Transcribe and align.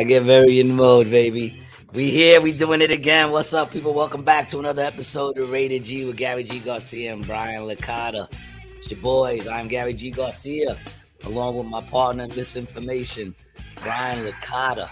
I 0.00 0.02
get 0.02 0.22
very 0.22 0.60
in 0.60 0.74
mode, 0.76 1.10
baby. 1.10 1.60
We 1.92 2.08
here, 2.08 2.40
we 2.40 2.52
doing 2.52 2.80
it 2.80 2.90
again. 2.90 3.32
What's 3.32 3.52
up, 3.52 3.70
people? 3.70 3.92
Welcome 3.92 4.22
back 4.22 4.48
to 4.48 4.58
another 4.58 4.82
episode 4.82 5.36
of 5.36 5.50
Rated 5.50 5.84
G 5.84 6.06
with 6.06 6.16
Gary 6.16 6.42
G. 6.42 6.58
Garcia 6.60 7.12
and 7.12 7.26
Brian 7.26 7.64
Licata. 7.64 8.26
It's 8.78 8.90
your 8.90 8.98
boys. 9.02 9.46
I'm 9.46 9.68
Gary 9.68 9.92
G. 9.92 10.10
Garcia, 10.10 10.78
along 11.24 11.58
with 11.58 11.66
my 11.66 11.82
partner 11.82 12.24
in 12.24 12.30
misinformation, 12.30 13.34
Brian 13.82 14.24
Licata. 14.24 14.88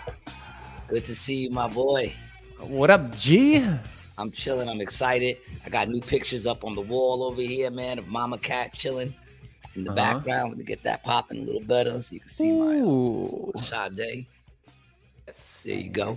Good 0.89 1.07
to 1.07 1.15
see 1.15 1.37
you, 1.45 1.51
my 1.53 1.69
boy. 1.69 2.13
What 2.61 2.91
up, 2.91 3.11
G? 3.17 3.65
I'm 4.19 4.31
chilling. 4.31 4.69
I'm 4.69 4.83
excited. 4.83 5.39
I 5.65 5.71
got 5.71 5.89
new 5.89 6.03
pictures 6.03 6.47
up 6.47 6.65
on 6.65 6.75
the 6.75 6.83
wall 6.83 7.23
over 7.23 7.41
here, 7.41 7.71
man, 7.71 7.99
of 7.99 8.09
Mama 8.09 8.37
Cat 8.37 8.75
chilling 8.75 9.15
in 9.75 9.85
the 9.85 9.91
Uh-huh. 9.91 9.97
background. 10.17 10.51
Let 10.51 10.59
me 10.59 10.65
get 10.65 10.83
that 10.83 11.03
popping 11.03 11.39
a 11.39 11.45
little 11.47 11.63
better 11.63 11.99
so 12.03 12.13
you 12.13 12.21
can 12.21 12.29
see 12.29 12.53
my 12.53 12.75
Ooh. 12.81 13.51
Sade. 15.35 15.75
There 15.75 15.85
you 15.85 15.91
go. 15.91 16.17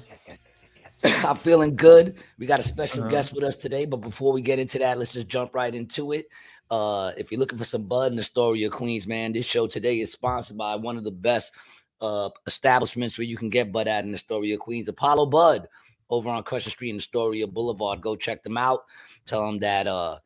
I'm 1.26 1.36
feeling 1.36 1.76
good. 1.76 2.16
We 2.38 2.46
got 2.46 2.60
a 2.60 2.64
special 2.64 3.02
Uh-huh. 3.02 3.10
guest 3.10 3.34
with 3.34 3.44
us 3.44 3.58
today, 3.58 3.86
but 3.86 3.98
before 3.98 4.34
we 4.34 4.42
get 4.42 4.60
into 4.60 4.78
that, 4.80 5.00
let's 5.00 5.14
just 5.14 5.28
jump 5.28 5.56
right 5.56 5.74
into 5.74 6.12
it. 6.12 6.28
Uh, 6.70 7.12
if 7.18 7.32
you're 7.32 7.40
looking 7.40 7.58
for 7.58 7.66
some 7.66 7.86
bud 7.86 8.12
in 8.14 8.20
Astoria 8.20 8.70
Queens, 8.70 9.08
man, 9.08 9.34
this 9.34 9.46
show 9.46 9.68
today 9.68 10.00
is 10.00 10.12
sponsored 10.12 10.58
by 10.58 10.76
one 10.76 10.98
of 10.98 11.04
the 11.04 11.12
best 11.12 11.54
uh, 12.02 12.30
establishments 12.48 13.18
where 13.18 13.26
you 13.26 13.36
can 13.38 13.50
get 13.50 13.72
bud 13.72 13.88
at 13.88 14.06
in 14.06 14.14
Astoria 14.14 14.58
Queens, 14.58 14.88
Apollo 14.88 15.26
Bud, 15.28 15.68
over 16.10 16.30
on 16.30 16.44
Crescent 16.44 16.72
Street 16.74 16.92
in 16.92 16.98
Astoria 16.98 17.48
Boulevard. 17.48 18.02
Go 18.02 18.16
check 18.16 18.42
them 18.44 18.58
out. 18.58 18.84
Tell 19.26 19.46
them 19.46 19.60
that 19.60 19.88
uh, 19.88 20.18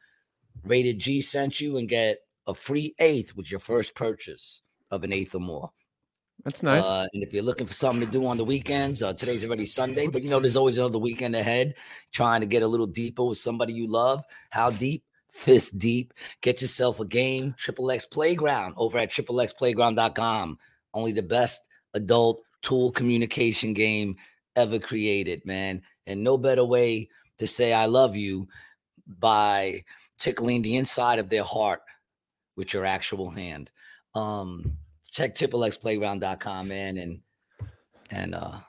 Rated 0.64 1.00
G 1.00 1.22
sent 1.22 1.60
you 1.62 1.78
and 1.78 1.88
get 1.90 2.20
a 2.48 2.54
free 2.54 2.94
eighth 3.00 3.36
with 3.36 3.50
your 3.50 3.60
first 3.60 3.96
purchase 3.96 4.62
of 4.92 5.04
an 5.04 5.12
eighth 5.14 5.36
or 5.36 5.40
more. 5.42 5.72
That's 6.46 6.62
nice. 6.62 6.86
Uh, 6.86 7.08
and 7.12 7.24
if 7.24 7.34
you're 7.34 7.44
looking 7.44 7.66
for 7.66 7.74
something 7.74 8.06
to 8.06 8.12
do 8.12 8.26
on 8.28 8.38
the 8.38 8.46
weekends, 8.46 9.02
uh, 9.02 9.14
today's 9.14 9.44
already 9.44 9.66
Sunday, 9.66 10.08
but 10.08 10.22
you 10.22 10.30
know, 10.30 10.40
there's 10.40 10.56
always 10.56 10.78
another 10.78 11.00
weekend 11.00 11.36
ahead. 11.36 11.74
Trying 12.12 12.42
to 12.42 12.48
get 12.48 12.62
a 12.62 12.68
little 12.68 12.86
deeper 12.86 13.24
with 13.24 13.40
somebody 13.40 13.74
you 13.74 13.88
love. 13.88 14.24
How 14.52 14.70
deep? 14.70 15.04
Fist 15.28 15.80
deep. 15.80 16.14
Get 16.42 16.62
yourself 16.62 17.00
a 17.00 17.06
game. 17.06 17.56
Triple 17.58 17.90
X 17.90 18.06
Playground 18.06 18.76
over 18.78 19.00
at 19.00 19.10
triplexplayground.com. 19.10 20.60
Only 20.94 21.12
the 21.12 21.24
best 21.24 21.62
adult 21.96 22.44
tool 22.62 22.92
communication 22.92 23.74
game 23.74 24.16
ever 24.56 24.78
created, 24.78 25.44
man. 25.46 25.82
And 26.06 26.24
no 26.24 26.38
better 26.38 26.64
way 26.64 27.10
to 27.40 27.48
say 27.48 27.74
I 27.74 27.88
love 27.88 28.16
you 28.16 28.48
by 29.08 29.82
tickling 30.20 30.62
the 30.62 30.78
inside 30.78 31.18
of 31.18 31.30
their 31.30 31.44
heart 31.44 31.82
with 32.56 32.72
your 32.72 32.86
actual 32.86 33.32
hand. 33.32 33.72
Um, 34.14 34.78
check 35.16 35.34
triplexplayground.com, 35.34 36.68
man, 36.68 36.98
and 36.98 37.20
and 38.12 38.36
uh 38.36 38.60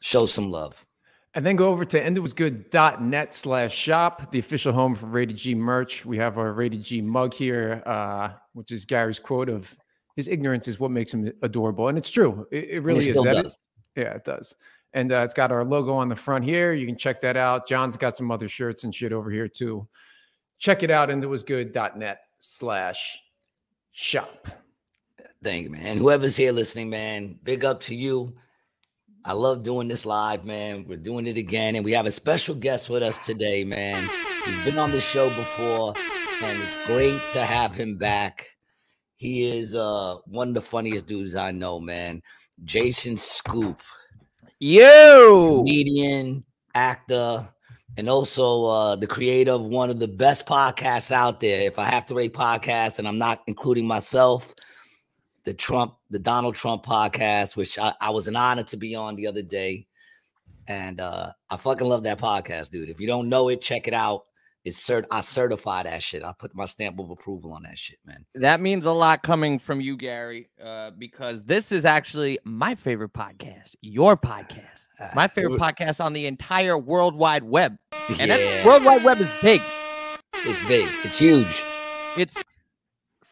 show 0.00 0.26
some 0.26 0.50
love. 0.50 0.86
and 1.34 1.44
then 1.44 1.56
go 1.56 1.68
over 1.68 1.84
to 1.84 2.00
enditwasgood.net 2.00 3.34
slash 3.34 3.74
shop, 3.74 4.30
the 4.30 4.38
official 4.38 4.72
home 4.72 4.94
for 4.94 5.06
Rated 5.06 5.36
G 5.36 5.54
merch. 5.54 6.04
We 6.04 6.18
have 6.18 6.38
our 6.38 6.52
Rated 6.52 6.82
G 6.82 7.00
mug 7.00 7.34
here, 7.34 7.82
uh, 7.86 8.30
which 8.52 8.70
is 8.70 8.84
Gary's 8.84 9.18
quote 9.18 9.48
of 9.48 9.76
his 10.14 10.28
ignorance 10.28 10.68
is 10.68 10.78
what 10.78 10.90
makes 10.90 11.12
him 11.12 11.32
adorable. 11.42 11.88
And 11.88 11.98
it's 11.98 12.10
true. 12.10 12.46
It, 12.50 12.64
it 12.70 12.82
really 12.82 12.98
it 12.98 13.08
is. 13.08 13.10
still 13.10 13.24
does. 13.24 13.58
Yeah, 13.96 14.14
it 14.14 14.24
does. 14.24 14.54
And 14.92 15.12
uh, 15.12 15.20
it's 15.20 15.34
got 15.34 15.52
our 15.52 15.64
logo 15.64 15.94
on 15.94 16.08
the 16.08 16.16
front 16.16 16.44
here. 16.44 16.72
You 16.72 16.86
can 16.86 16.96
check 16.96 17.20
that 17.22 17.36
out. 17.36 17.66
John's 17.66 17.96
got 17.96 18.16
some 18.16 18.30
other 18.30 18.48
shirts 18.48 18.84
and 18.84 18.94
shit 18.94 19.12
over 19.12 19.30
here 19.30 19.48
too. 19.48 19.86
Check 20.58 20.82
it 20.82 20.90
out, 20.90 21.08
enditwasgood.net 21.08 22.18
slash 22.38 23.20
shop. 23.92 24.48
Man. 25.46 25.96
Whoever's 25.96 26.36
here 26.36 26.50
listening, 26.50 26.90
man, 26.90 27.38
big 27.44 27.64
up 27.64 27.80
to 27.82 27.94
you. 27.94 28.34
I 29.24 29.32
love 29.32 29.62
doing 29.62 29.86
this 29.86 30.04
live, 30.04 30.44
man. 30.44 30.84
We're 30.88 30.96
doing 30.96 31.28
it 31.28 31.36
again, 31.36 31.76
and 31.76 31.84
we 31.84 31.92
have 31.92 32.06
a 32.06 32.10
special 32.10 32.56
guest 32.56 32.90
with 32.90 33.04
us 33.04 33.24
today, 33.24 33.62
man. 33.62 34.08
He's 34.44 34.64
been 34.64 34.76
on 34.76 34.90
the 34.90 35.00
show 35.00 35.28
before, 35.28 35.94
and 36.42 36.60
it's 36.60 36.86
great 36.86 37.20
to 37.34 37.44
have 37.44 37.72
him 37.72 37.96
back. 37.96 38.48
He 39.18 39.56
is 39.56 39.76
uh 39.76 40.16
one 40.26 40.48
of 40.48 40.54
the 40.54 40.60
funniest 40.60 41.06
dudes 41.06 41.36
I 41.36 41.52
know, 41.52 41.78
man. 41.78 42.22
Jason 42.64 43.16
Scoop, 43.16 43.80
You 44.58 45.58
comedian, 45.58 46.44
actor, 46.74 47.48
and 47.96 48.10
also 48.10 48.64
uh, 48.64 48.96
the 48.96 49.06
creator 49.06 49.52
of 49.52 49.62
one 49.62 49.90
of 49.90 50.00
the 50.00 50.08
best 50.08 50.44
podcasts 50.44 51.12
out 51.12 51.38
there. 51.38 51.62
If 51.62 51.78
I 51.78 51.84
have 51.84 52.04
to 52.06 52.16
rate 52.16 52.34
podcasts, 52.34 52.98
and 52.98 53.06
I'm 53.06 53.18
not 53.18 53.42
including 53.46 53.86
myself, 53.86 54.52
the 55.46 55.54
Trump, 55.54 55.94
the 56.10 56.18
Donald 56.18 56.56
Trump 56.56 56.84
podcast, 56.84 57.56
which 57.56 57.78
I, 57.78 57.94
I 58.00 58.10
was 58.10 58.26
an 58.28 58.36
honor 58.36 58.64
to 58.64 58.76
be 58.76 58.94
on 58.94 59.14
the 59.16 59.28
other 59.28 59.42
day. 59.42 59.86
And 60.68 61.00
uh, 61.00 61.30
I 61.48 61.56
fucking 61.56 61.88
love 61.88 62.02
that 62.02 62.18
podcast, 62.18 62.70
dude. 62.70 62.90
If 62.90 63.00
you 63.00 63.06
don't 63.06 63.28
know 63.28 63.48
it, 63.48 63.62
check 63.62 63.86
it 63.86 63.94
out. 63.94 64.22
It's 64.64 64.84
cert 64.84 65.04
I 65.12 65.20
certify 65.20 65.84
that 65.84 66.02
shit. 66.02 66.24
I 66.24 66.32
put 66.36 66.52
my 66.56 66.66
stamp 66.66 66.98
of 66.98 67.10
approval 67.10 67.52
on 67.52 67.62
that 67.62 67.78
shit, 67.78 67.98
man. 68.04 68.26
that 68.34 68.60
means 68.60 68.84
a 68.84 68.90
lot 68.90 69.22
coming 69.22 69.60
from 69.60 69.80
you, 69.80 69.96
Gary, 69.96 70.48
uh, 70.60 70.90
because 70.98 71.44
this 71.44 71.70
is 71.70 71.84
actually 71.84 72.40
my 72.42 72.74
favorite 72.74 73.12
podcast, 73.12 73.76
your 73.80 74.16
podcast, 74.16 74.88
my 75.14 75.28
favorite 75.28 75.60
podcast 75.60 76.04
on 76.04 76.12
the 76.12 76.26
entire 76.26 76.76
World 76.76 77.14
Wide 77.14 77.44
Web. 77.44 77.76
And 78.08 78.18
Yeah. 78.18 78.36
that 78.38 78.66
World 78.66 78.84
Wide 78.84 79.04
Web 79.04 79.20
is 79.20 79.28
big. 79.40 79.62
It's 80.34 80.66
big. 80.66 80.88
It's 81.04 81.20
huge. 81.20 81.62
It's 82.16 82.42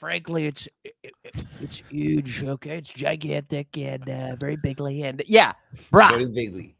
frankly, 0.04 0.46
it's 0.46 0.68
it- 0.84 0.94
it- 1.02 1.46
it's 1.60 1.82
huge. 1.90 2.44
Okay, 2.44 2.76
it's 2.78 2.92
gigantic 2.92 3.76
and 3.78 4.08
uh, 4.08 4.36
very 4.36 4.56
bigly, 4.56 5.02
and 5.02 5.22
yeah, 5.26 5.52
bruh. 5.92 6.10
Very 6.10 6.26
bigly. 6.26 6.76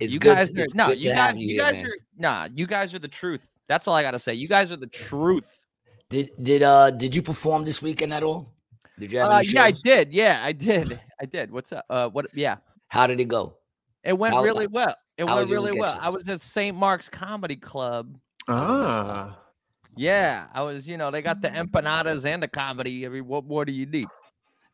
It's 0.00 0.12
you 0.14 0.20
good. 0.20 0.36
guys 0.36 0.52
to, 0.52 0.60
are 0.60 0.64
it's 0.64 0.74
no, 0.74 0.90
you 0.90 1.12
guys, 1.12 1.34
you, 1.34 1.40
you 1.48 1.54
here, 1.54 1.58
guys 1.64 1.74
man. 1.74 1.86
are 1.86 1.96
nah, 2.16 2.48
you 2.54 2.66
guys 2.66 2.94
are 2.94 3.00
the 3.00 3.08
truth. 3.08 3.50
That's 3.66 3.88
all 3.88 3.94
I 3.94 4.02
gotta 4.02 4.20
say. 4.20 4.34
You 4.34 4.46
guys 4.46 4.70
are 4.70 4.76
the 4.76 4.86
truth. 4.86 5.64
Did 6.08 6.30
did 6.40 6.62
uh 6.62 6.90
did 6.92 7.14
you 7.14 7.20
perform 7.22 7.64
this 7.64 7.82
weekend 7.82 8.14
at 8.14 8.22
all? 8.22 8.54
Did 8.98 9.10
you 9.12 9.18
have 9.18 9.30
Uh, 9.32 9.36
any 9.38 9.48
yeah, 9.48 9.64
I 9.64 9.70
did. 9.72 10.12
Yeah, 10.12 10.40
I 10.44 10.52
did. 10.52 11.00
I 11.20 11.24
did. 11.26 11.50
What's 11.50 11.72
up? 11.72 11.84
Uh, 11.90 12.08
what? 12.10 12.26
Yeah, 12.32 12.56
How 12.88 13.06
did 13.08 13.18
it 13.20 13.26
go? 13.28 13.56
it 14.04 14.16
went 14.16 14.34
How- 14.34 14.42
really 14.44 14.68
well. 14.68 14.94
It 15.16 15.24
went 15.24 15.50
really 15.50 15.76
well. 15.78 15.94
you? 15.96 16.00
I 16.00 16.08
was 16.10 16.28
at 16.28 16.40
St. 16.40 16.76
Mark's 16.76 17.08
Comedy 17.08 17.56
Club. 17.56 18.16
That's 18.46 18.96
Ah. 18.96 19.36
Yeah, 19.98 20.46
I 20.54 20.62
was. 20.62 20.86
You 20.88 20.96
know, 20.96 21.10
they 21.10 21.22
got 21.22 21.40
the 21.42 21.48
empanadas 21.50 22.24
and 22.24 22.42
the 22.42 22.48
comedy. 22.48 23.04
I 23.04 23.08
mean, 23.08 23.26
what 23.26 23.44
more 23.44 23.64
do 23.64 23.72
you 23.72 23.86
need? 23.86 24.06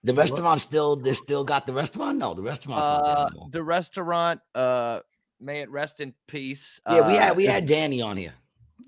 The 0.05 0.12
restaurant 0.15 0.61
still 0.61 0.97
they 0.97 1.15
still 1.15 1.45
got 1.45 1.67
the 1.67 1.73
restaurant? 1.73 2.19
No, 2.19 2.35
the 2.35 2.43
restaurant's 2.43 2.87
not 2.87 3.01
Uh, 3.05 3.27
anymore. 3.31 3.49
the 3.51 3.62
restaurant. 3.62 4.41
Uh, 4.55 5.01
may 5.41 5.61
it 5.61 5.71
rest 5.71 6.01
in 6.01 6.12
peace. 6.29 6.81
Yeah, 6.89 7.07
we 7.09 7.17
uh, 7.17 7.21
had 7.21 7.37
we 7.37 7.47
had 7.47 7.67
Danny 7.67 8.03
on 8.03 8.17
here. 8.17 8.35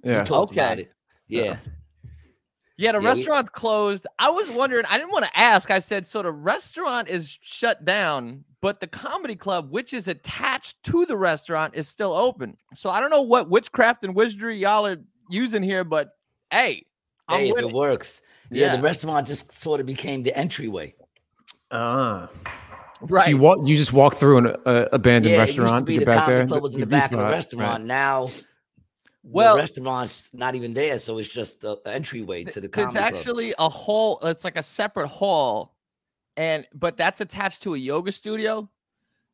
We 0.05 0.11
Yeah. 0.13 0.25
talked 0.25 0.53
about 0.53 0.73
Okay. 0.73 0.83
it. 0.83 0.93
Yeah. 1.27 1.57
Yeah, 2.79 2.93
the 2.93 2.99
Yeah, 2.99 2.99
we- 2.99 3.07
restaurant's 3.07 3.49
closed. 3.49 4.07
I 4.19 4.29
was 4.29 4.51
wondering, 4.51 4.85
I 4.91 4.99
didn't 4.99 5.11
want 5.13 5.25
to 5.25 5.39
ask. 5.39 5.71
I 5.71 5.79
said, 5.79 6.07
so 6.07 6.21
the 6.21 6.31
restaurant 6.33 7.09
is 7.09 7.39
shut 7.41 7.87
down, 7.87 8.45
but 8.61 8.81
the 8.81 8.87
comedy 8.87 9.35
club, 9.37 9.71
which 9.71 9.95
is 9.95 10.09
attached 10.09 10.83
to 10.85 11.07
the 11.07 11.17
restaurant, 11.17 11.75
is 11.75 11.89
still 11.89 12.13
open. 12.13 12.59
So 12.75 12.91
I 12.91 13.01
don't 13.01 13.09
know 13.09 13.23
what 13.23 13.49
witchcraft 13.49 14.05
and 14.05 14.15
wizardry 14.15 14.59
y'all 14.59 14.87
are 14.87 14.99
using 15.31 15.63
here, 15.63 15.85
but 15.85 16.11
hey, 16.51 16.85
I'm 17.29 17.41
Hey, 17.41 17.49
if 17.49 17.55
with 17.55 17.65
it 17.65 17.69
it. 17.69 17.75
works. 17.75 18.23
Yeah, 18.51 18.67
Yeah. 18.67 18.77
the 18.77 18.83
restaurant 18.83 19.27
just 19.27 19.53
sort 19.61 19.81
of 19.81 19.87
became 19.87 20.23
the 20.23 20.37
entryway. 20.37 20.95
Ah. 21.71 22.29
right. 23.01 23.25
So 23.25 23.31
you 23.31 23.39
walk, 23.39 23.59
you 23.67 23.77
just 23.77 23.93
walk 23.93 24.15
through 24.15 24.39
an 24.39 24.47
uh, 24.67 24.87
abandoned 24.93 25.35
yeah, 25.35 25.43
it 25.43 25.47
used 25.47 25.57
to 25.57 25.63
restaurant 25.63 25.87
to, 25.87 25.93
be 25.93 25.95
get 25.95 26.01
the 26.01 26.07
back 26.07 26.19
comedy 26.21 26.37
there. 26.39 26.47
club 26.47 26.63
was 26.63 26.75
in 26.75 26.81
the 26.81 26.87
V 26.87 26.91
back 26.91 27.05
of 27.07 27.11
the 27.11 27.15
spot, 27.17 27.25
right. 27.25 27.31
restaurant. 27.33 27.85
Now 27.85 28.31
Well- 29.25 29.55
the 29.57 29.61
restaurant's 29.63 30.33
not 30.33 30.55
even 30.55 30.73
there, 30.75 30.99
so 30.99 31.19
it's 31.19 31.29
just 31.29 31.61
the 31.63 31.77
entryway 31.87 32.45
to 32.45 32.61
the 32.61 32.69
comedy 32.69 32.97
it's 32.99 32.99
club. 33.09 33.15
actually 33.15 33.55
a 33.59 33.69
hall, 33.69 34.21
it's 34.23 34.45
like 34.45 34.57
a 34.57 34.63
separate 34.63 35.09
hall, 35.09 35.75
and 36.37 36.67
but 36.73 36.97
that's 36.97 37.21
attached 37.21 37.63
to 37.65 37.75
a 37.75 37.79
yoga 37.79 38.13
studio. 38.13 38.71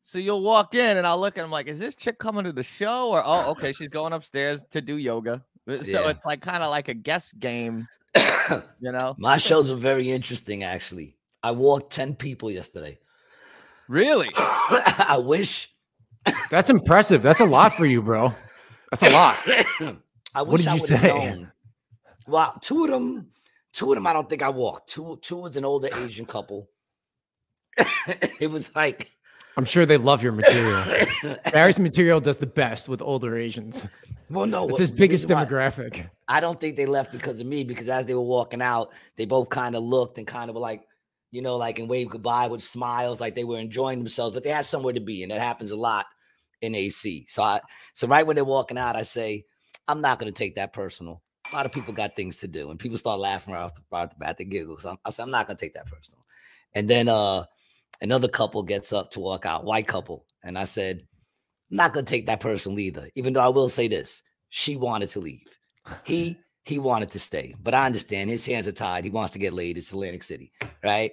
So 0.01 0.17
you'll 0.17 0.41
walk 0.41 0.73
in 0.75 0.97
and 0.97 1.07
I'll 1.07 1.19
look 1.19 1.37
and 1.37 1.45
I'm 1.45 1.51
like, 1.51 1.67
is 1.67 1.79
this 1.79 1.95
chick 1.95 2.19
coming 2.19 2.43
to 2.43 2.51
the 2.51 2.63
show? 2.63 3.09
Or 3.09 3.21
oh, 3.25 3.51
okay, 3.51 3.71
she's 3.71 3.87
going 3.87 4.11
upstairs 4.11 4.61
to 4.71 4.81
do 4.81 4.97
yoga. 4.97 5.45
Uh, 5.67 5.77
So 5.77 6.01
Yeah. 6.03 6.09
it's 6.09 6.25
like 6.25 6.41
kind 6.41 6.63
of 6.63 6.69
like 6.69 6.87
a 6.89 6.93
guess 6.93 7.31
game, 7.33 7.87
you 8.79 8.91
know? 8.91 9.15
My 9.17 9.37
shows 9.37 9.69
were 9.69 9.75
very 9.77 10.11
interesting, 10.11 10.63
actually. 10.63 11.15
I 11.41 11.51
walked 11.51 11.93
10 11.93 12.15
people 12.15 12.49
yesterday. 12.51 12.99
Really? 13.87 14.29
I 14.37 15.21
wish. 15.23 15.69
That's 16.49 16.69
impressive. 16.69 17.21
That's 17.21 17.41
a 17.41 17.45
lot 17.45 17.73
for 17.73 17.85
you, 17.85 18.01
bro. 18.01 18.33
That's 18.91 19.03
a 19.03 19.09
lot. 19.09 19.37
I 20.35 20.41
What 20.41 20.57
did 20.57 20.67
I 20.67 20.75
you 20.75 20.79
say? 20.79 21.07
known. 21.07 21.51
Well, 22.27 22.57
two 22.61 22.85
of 22.85 22.91
them, 22.91 23.27
two 23.73 23.91
of 23.91 23.95
them, 23.95 24.07
I 24.07 24.13
don't 24.13 24.29
think 24.29 24.41
I 24.41 24.49
walked. 24.49 24.89
Two, 24.89 25.19
two 25.21 25.37
was 25.37 25.57
an 25.57 25.65
older 25.65 25.89
Asian 25.97 26.25
couple. 26.25 26.69
it 28.39 28.49
was 28.49 28.73
like 28.75 29.11
I'm 29.57 29.65
sure 29.65 29.85
they 29.85 29.97
love 29.97 30.23
your 30.23 30.31
material. 30.31 30.83
Barry's 31.51 31.79
material 31.79 32.19
does 32.19 32.37
the 32.37 32.47
best 32.47 32.89
with 32.89 33.01
older 33.01 33.37
Asians. 33.37 33.85
well, 34.29 34.45
no, 34.45 34.67
It's 34.67 34.79
his 34.79 34.91
biggest 34.91 35.27
demographic. 35.27 36.07
I 36.27 36.39
don't 36.39 36.59
think 36.59 36.75
they 36.75 36.85
left 36.85 37.11
because 37.11 37.39
of 37.39 37.45
me. 37.45 37.63
Because 37.63 37.87
as 37.87 38.05
they 38.05 38.15
were 38.15 38.21
walking 38.21 38.61
out, 38.61 38.91
they 39.15 39.25
both 39.25 39.49
kind 39.49 39.75
of 39.75 39.83
looked 39.83 40.17
and 40.17 40.25
kind 40.25 40.49
of 40.49 40.55
were 40.55 40.61
like, 40.61 40.83
you 41.33 41.41
know, 41.41 41.57
like 41.57 41.79
and 41.79 41.89
wave 41.89 42.09
goodbye 42.09 42.47
with 42.47 42.61
smiles, 42.61 43.19
like 43.19 43.33
they 43.33 43.43
were 43.43 43.57
enjoying 43.57 43.97
themselves, 43.97 44.35
but 44.35 44.43
they 44.43 44.51
had 44.51 44.67
somewhere 44.67 44.93
to 44.93 44.99
be, 44.99 45.23
and 45.23 45.31
that 45.31 45.41
happens 45.41 45.71
a 45.71 45.75
lot 45.75 46.05
in 46.61 46.75
AC. 46.75 47.25
So 47.27 47.41
I, 47.41 47.59
so 47.93 48.07
right 48.07 48.25
when 48.25 48.35
they're 48.35 48.45
walking 48.45 48.77
out, 48.77 48.95
I 48.95 49.01
say, 49.01 49.43
I'm 49.87 49.99
not 49.99 50.19
going 50.19 50.31
to 50.31 50.37
take 50.37 50.55
that 50.55 50.73
personal. 50.73 51.23
A 51.51 51.55
lot 51.55 51.65
of 51.65 51.71
people 51.71 51.91
got 51.91 52.15
things 52.15 52.37
to 52.37 52.47
do, 52.47 52.69
and 52.69 52.79
people 52.79 52.99
start 52.99 53.19
laughing 53.19 53.55
right 53.55 53.63
off 53.63 53.73
the, 53.73 53.81
right 53.91 54.03
off 54.03 54.11
the 54.11 54.15
bat. 54.17 54.37
They 54.37 54.45
giggle. 54.45 54.77
So 54.77 54.91
I'm, 54.91 54.97
I 55.03 55.09
said, 55.09 55.23
I'm 55.23 55.31
not 55.31 55.47
going 55.47 55.57
to 55.57 55.65
take 55.65 55.73
that 55.73 55.87
personal. 55.87 56.23
And 56.75 56.87
then 56.87 57.09
uh, 57.09 57.45
another 58.01 58.27
couple 58.27 58.63
gets 58.63 58.93
up 58.93 59.11
to 59.11 59.19
walk 59.19 59.45
out, 59.45 59.65
white 59.65 59.87
couple, 59.87 60.25
and 60.43 60.57
I 60.57 60.65
said, 60.65 61.05
I'm 61.71 61.77
not 61.77 61.93
going 61.93 62.05
to 62.05 62.09
take 62.09 62.27
that 62.27 62.39
personal 62.39 62.79
either. 62.79 63.09
Even 63.15 63.33
though 63.33 63.41
I 63.41 63.47
will 63.49 63.69
say 63.69 63.87
this, 63.87 64.21
she 64.49 64.75
wanted 64.75 65.09
to 65.09 65.19
leave. 65.19 65.47
He 66.03 66.37
he 66.65 66.79
wanted 66.79 67.11
to 67.11 67.19
stay, 67.19 67.55
but 67.61 67.73
I 67.73 67.85
understand 67.85 68.29
his 68.29 68.45
hands 68.45 68.67
are 68.67 68.71
tied. 68.71 69.03
He 69.03 69.09
wants 69.09 69.31
to 69.31 69.39
get 69.39 69.53
laid. 69.53 69.77
It's 69.77 69.91
Atlantic 69.91 70.23
City, 70.23 70.51
right? 70.83 71.11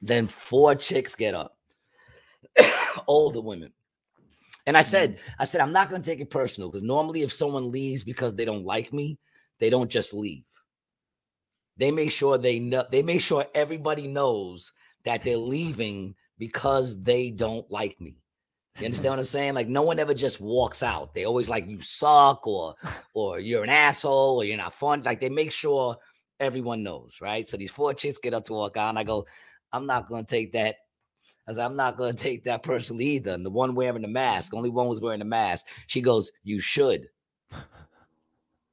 Then 0.00 0.26
four 0.26 0.74
chicks 0.74 1.14
get 1.14 1.34
up, 1.34 1.56
older 3.06 3.40
women. 3.40 3.72
And 4.66 4.76
I 4.76 4.82
said, 4.82 5.14
Mm-hmm. 5.14 5.42
I 5.42 5.44
said, 5.44 5.60
I'm 5.60 5.72
not 5.72 5.88
going 5.88 6.02
to 6.02 6.10
take 6.10 6.20
it 6.20 6.30
personal 6.30 6.68
because 6.68 6.82
normally 6.82 7.22
if 7.22 7.32
someone 7.32 7.70
leaves 7.70 8.04
because 8.04 8.34
they 8.34 8.44
don't 8.44 8.66
like 8.66 8.92
me, 8.92 9.18
they 9.60 9.70
don't 9.70 9.90
just 9.90 10.12
leave. 10.12 10.44
They 11.78 11.90
make 11.90 12.10
sure 12.10 12.36
they 12.36 12.58
know, 12.58 12.84
they 12.90 13.02
make 13.02 13.20
sure 13.20 13.46
everybody 13.54 14.08
knows 14.08 14.72
that 15.08 15.24
they're 15.24 15.38
leaving 15.38 16.14
because 16.36 17.00
they 17.00 17.30
don't 17.30 17.68
like 17.70 17.98
me. 17.98 18.14
You 18.78 18.84
understand 18.84 19.12
what 19.12 19.18
I'm 19.20 19.24
saying? 19.24 19.54
Like 19.54 19.66
no 19.66 19.80
one 19.80 19.98
ever 19.98 20.12
just 20.12 20.38
walks 20.38 20.82
out. 20.82 21.14
They 21.14 21.24
always 21.24 21.48
like 21.48 21.66
you 21.66 21.80
suck 21.80 22.46
or 22.46 22.74
or 23.14 23.40
you're 23.40 23.64
an 23.64 23.70
asshole 23.70 24.36
or 24.36 24.44
you're 24.44 24.58
not 24.58 24.74
fun. 24.74 25.02
Like 25.02 25.18
they 25.18 25.30
make 25.30 25.50
sure 25.50 25.96
everyone 26.38 26.82
knows, 26.82 27.20
right? 27.22 27.48
So 27.48 27.56
these 27.56 27.70
four 27.70 27.94
chicks 27.94 28.18
get 28.18 28.34
up 28.34 28.44
to 28.44 28.52
walk 28.52 28.76
out, 28.76 28.90
and 28.90 28.98
I 28.98 29.04
go, 29.04 29.26
I'm 29.72 29.86
not 29.86 30.10
gonna 30.10 30.24
take 30.24 30.52
that. 30.52 30.76
I 31.48 31.52
said, 31.52 31.64
I'm 31.64 31.74
not 31.74 31.96
gonna 31.96 32.12
take 32.28 32.44
that 32.44 32.62
personally 32.62 33.06
either. 33.06 33.32
And 33.32 33.46
the 33.46 33.50
one 33.50 33.74
wearing 33.74 34.02
the 34.02 34.08
mask, 34.08 34.52
only 34.54 34.70
one 34.70 34.88
was 34.88 35.00
wearing 35.00 35.20
the 35.20 35.24
mask. 35.24 35.66
She 35.86 36.02
goes, 36.02 36.30
You 36.44 36.60
should. 36.60 37.08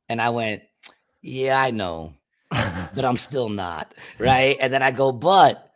And 0.09 0.21
I 0.21 0.31
went, 0.31 0.63
Yeah, 1.21 1.61
I 1.61 1.71
know, 1.71 2.13
but 2.51 3.05
I'm 3.05 3.17
still 3.29 3.47
not. 3.47 3.95
Right. 4.19 4.57
And 4.59 4.73
then 4.73 4.83
I 4.83 4.91
go, 4.91 5.13
But 5.13 5.71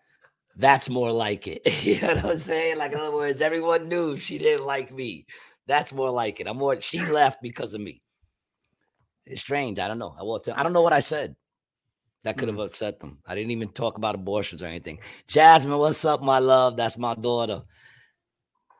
that's 0.59 0.89
more 0.89 1.11
like 1.11 1.47
it. 1.47 1.61
you 1.83 2.01
know 2.01 2.15
what 2.15 2.25
I'm 2.25 2.37
saying? 2.37 2.77
Like, 2.77 2.91
in 2.91 2.99
other 2.99 3.15
words, 3.15 3.41
everyone 3.41 3.87
knew 3.87 4.17
she 4.17 4.37
didn't 4.37 4.65
like 4.65 4.93
me. 4.93 5.25
That's 5.67 5.93
more 5.93 6.09
like 6.11 6.39
it. 6.41 6.47
I'm 6.47 6.57
more, 6.57 6.79
she 6.81 6.99
left 7.05 7.41
because 7.41 7.73
of 7.73 7.81
me. 7.81 8.01
It's 9.25 9.39
strange. 9.39 9.79
I 9.79 9.87
don't 9.87 9.99
know. 9.99 10.13
I 10.19 10.23
will 10.23 10.39
tell, 10.39 10.55
I 10.57 10.63
don't 10.63 10.73
know 10.73 10.81
what 10.81 10.93
I 10.93 10.99
said 10.99 11.35
that 12.23 12.37
could 12.37 12.49
have 12.49 12.59
upset 12.59 12.99
them. 12.99 13.19
I 13.25 13.35
didn't 13.35 13.51
even 13.51 13.69
talk 13.69 13.97
about 13.97 14.15
abortions 14.15 14.61
or 14.61 14.65
anything. 14.65 14.99
Jasmine, 15.27 15.77
what's 15.77 16.03
up, 16.03 16.21
my 16.21 16.39
love? 16.39 16.75
That's 16.75 16.97
my 16.97 17.15
daughter. 17.15 17.61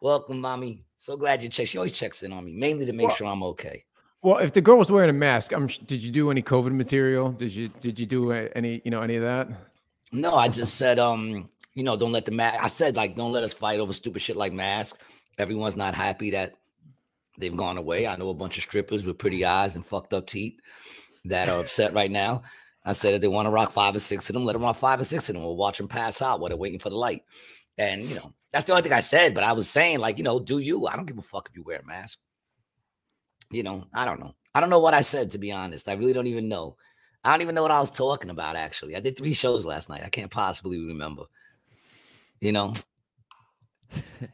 Welcome, 0.01 0.41
mommy. 0.41 0.83
So 0.97 1.15
glad 1.15 1.41
you 1.41 1.47
checked. 1.47 1.69
She 1.69 1.77
always 1.77 1.93
checks 1.93 2.23
in 2.23 2.33
on 2.33 2.43
me, 2.43 2.51
mainly 2.53 2.85
to 2.87 2.93
make 2.93 3.07
Well- 3.07 3.15
sure 3.15 3.27
I'm 3.27 3.43
okay. 3.43 3.85
Well, 4.21 4.39
if 4.39 4.51
the 4.51 4.59
girl 4.59 4.77
was 4.77 4.91
wearing 4.91 5.09
a 5.09 5.13
mask, 5.13 5.53
I'm. 5.53 5.67
Did 5.67 6.03
you 6.03 6.11
do 6.11 6.29
any 6.29 6.41
COVID 6.41 6.73
material? 6.73 7.31
Did 7.31 7.55
you 7.55 7.69
Did 7.69 7.97
you 7.97 8.05
do 8.05 8.33
any 8.33 8.81
you 8.83 8.91
know 8.91 9.01
any 9.01 9.15
of 9.15 9.23
that? 9.23 9.47
No, 10.11 10.35
I 10.35 10.49
just 10.49 10.75
said, 10.75 10.99
um, 10.99 11.49
you 11.79 11.85
know, 11.85 11.95
don't 11.95 12.11
let 12.11 12.25
the 12.25 12.31
mask. 12.33 12.61
I 12.61 12.67
said, 12.67 12.97
like, 12.97 13.15
don't 13.15 13.31
let 13.31 13.45
us 13.45 13.53
fight 13.53 13.79
over 13.79 13.93
stupid 13.93 14.21
shit 14.21 14.35
like 14.35 14.51
masks. 14.51 14.99
Everyone's 15.37 15.77
not 15.77 15.95
happy 15.95 16.29
that 16.31 16.55
they've 17.37 17.55
gone 17.55 17.77
away. 17.77 18.05
I 18.05 18.17
know 18.17 18.27
a 18.27 18.33
bunch 18.33 18.57
of 18.57 18.63
strippers 18.63 19.05
with 19.05 19.17
pretty 19.17 19.45
eyes 19.45 19.77
and 19.77 19.85
fucked 19.85 20.13
up 20.13 20.27
teeth 20.27 20.59
that 21.23 21.47
are 21.47 21.61
upset 21.61 21.93
right 21.93 22.11
now. 22.11 22.43
I 22.83 22.91
said 22.91 23.13
if 23.13 23.21
they 23.21 23.29
want 23.29 23.45
to 23.45 23.51
rock 23.51 23.71
five 23.71 23.95
or 23.95 23.99
six 24.01 24.29
of 24.29 24.33
them, 24.33 24.43
let 24.43 24.53
them 24.53 24.63
rock 24.63 24.75
five 24.75 24.99
or 24.99 25.05
six 25.05 25.29
of 25.29 25.35
them. 25.35 25.43
We'll 25.45 25.55
watch 25.55 25.77
them 25.77 25.87
pass 25.87 26.21
out 26.21 26.41
while 26.41 26.49
they're 26.49 26.57
waiting 26.57 26.79
for 26.79 26.89
the 26.89 26.97
light. 26.97 27.21
And 27.77 28.03
you 28.03 28.15
know, 28.15 28.33
that's 28.51 28.65
the 28.65 28.73
only 28.73 28.83
thing 28.83 28.91
I 28.91 28.99
said. 28.99 29.33
But 29.33 29.45
I 29.45 29.53
was 29.53 29.69
saying, 29.69 29.99
like, 29.99 30.17
you 30.17 30.25
know, 30.25 30.37
do 30.37 30.59
you? 30.59 30.85
I 30.85 30.97
don't 30.97 31.05
give 31.05 31.17
a 31.17 31.21
fuck 31.21 31.47
if 31.49 31.55
you 31.55 31.63
wear 31.63 31.79
a 31.79 31.87
mask. 31.87 32.19
You 33.51 33.63
know, 33.63 33.85
I 33.93 34.03
don't 34.03 34.19
know. 34.19 34.35
I 34.53 34.59
don't 34.59 34.69
know 34.69 34.79
what 34.79 34.93
I 34.93 34.99
said 34.99 35.29
to 35.29 35.37
be 35.37 35.53
honest. 35.53 35.87
I 35.87 35.93
really 35.93 36.11
don't 36.11 36.27
even 36.27 36.49
know. 36.49 36.75
I 37.23 37.31
don't 37.31 37.41
even 37.41 37.55
know 37.55 37.61
what 37.61 37.71
I 37.71 37.79
was 37.79 37.91
talking 37.91 38.31
about. 38.31 38.57
Actually, 38.57 38.97
I 38.97 38.99
did 38.99 39.17
three 39.17 39.33
shows 39.33 39.65
last 39.65 39.87
night. 39.87 40.03
I 40.03 40.09
can't 40.09 40.29
possibly 40.29 40.77
remember. 40.77 41.23
You 42.41 42.51
know, 42.51 42.73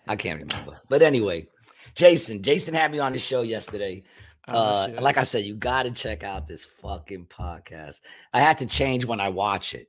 I 0.08 0.16
can't 0.16 0.40
remember. 0.42 0.80
But 0.90 1.02
anyway, 1.02 1.48
Jason, 1.96 2.42
Jason 2.44 2.74
had 2.74 2.92
me 2.92 3.00
on 3.00 3.14
the 3.14 3.20
show 3.20 3.42
yesterday. 3.42 4.04
Oh, 4.48 4.54
Uh, 4.56 4.90
like 5.00 5.18
I 5.18 5.24
said, 5.24 5.44
you 5.46 5.56
got 5.56 5.84
to 5.84 5.92
check 5.92 6.24
out 6.24 6.48
this 6.48 6.66
fucking 6.66 7.26
podcast. 7.28 8.02
I 8.34 8.42
had 8.42 8.60
to 8.60 8.68
change 8.68 9.06
when 9.06 9.20
I 9.20 9.30
watch 9.30 9.74
it 9.74 9.88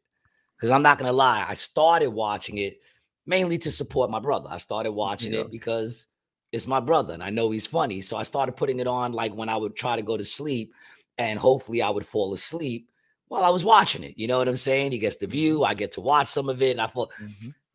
because 0.56 0.70
I'm 0.70 0.82
not 0.82 0.98
gonna 0.98 1.12
lie. 1.12 1.44
I 1.46 1.54
started 1.54 2.08
watching 2.10 2.56
it 2.58 2.78
mainly 3.26 3.58
to 3.58 3.70
support 3.70 4.10
my 4.10 4.20
brother. 4.20 4.48
I 4.50 4.58
started 4.58 4.92
watching 4.92 5.34
Yeah. 5.34 5.40
it 5.40 5.50
because 5.50 6.06
it's 6.52 6.66
my 6.66 6.80
brother 6.80 7.12
and 7.12 7.22
I 7.22 7.28
know 7.30 7.50
he's 7.50 7.66
funny. 7.66 8.00
So 8.00 8.16
I 8.16 8.22
started 8.22 8.52
putting 8.56 8.78
it 8.80 8.86
on 8.86 9.12
like 9.12 9.34
when 9.34 9.48
I 9.50 9.56
would 9.56 9.76
try 9.76 9.96
to 9.96 10.02
go 10.02 10.16
to 10.16 10.24
sleep, 10.24 10.72
and 11.18 11.38
hopefully 11.38 11.82
I 11.82 11.90
would 11.90 12.06
fall 12.06 12.32
asleep 12.32 12.88
while 13.28 13.44
I 13.44 13.50
was 13.50 13.64
watching 13.64 14.04
it. 14.04 14.14
You 14.16 14.26
know 14.28 14.38
what 14.38 14.48
I'm 14.48 14.56
saying? 14.56 14.92
He 14.92 14.98
gets 14.98 15.16
the 15.16 15.26
view. 15.26 15.64
I 15.64 15.74
get 15.74 15.92
to 15.92 16.00
watch 16.00 16.28
some 16.28 16.48
of 16.48 16.62
it, 16.62 16.70
and 16.70 16.80
I 16.80 16.86
thought 16.86 17.10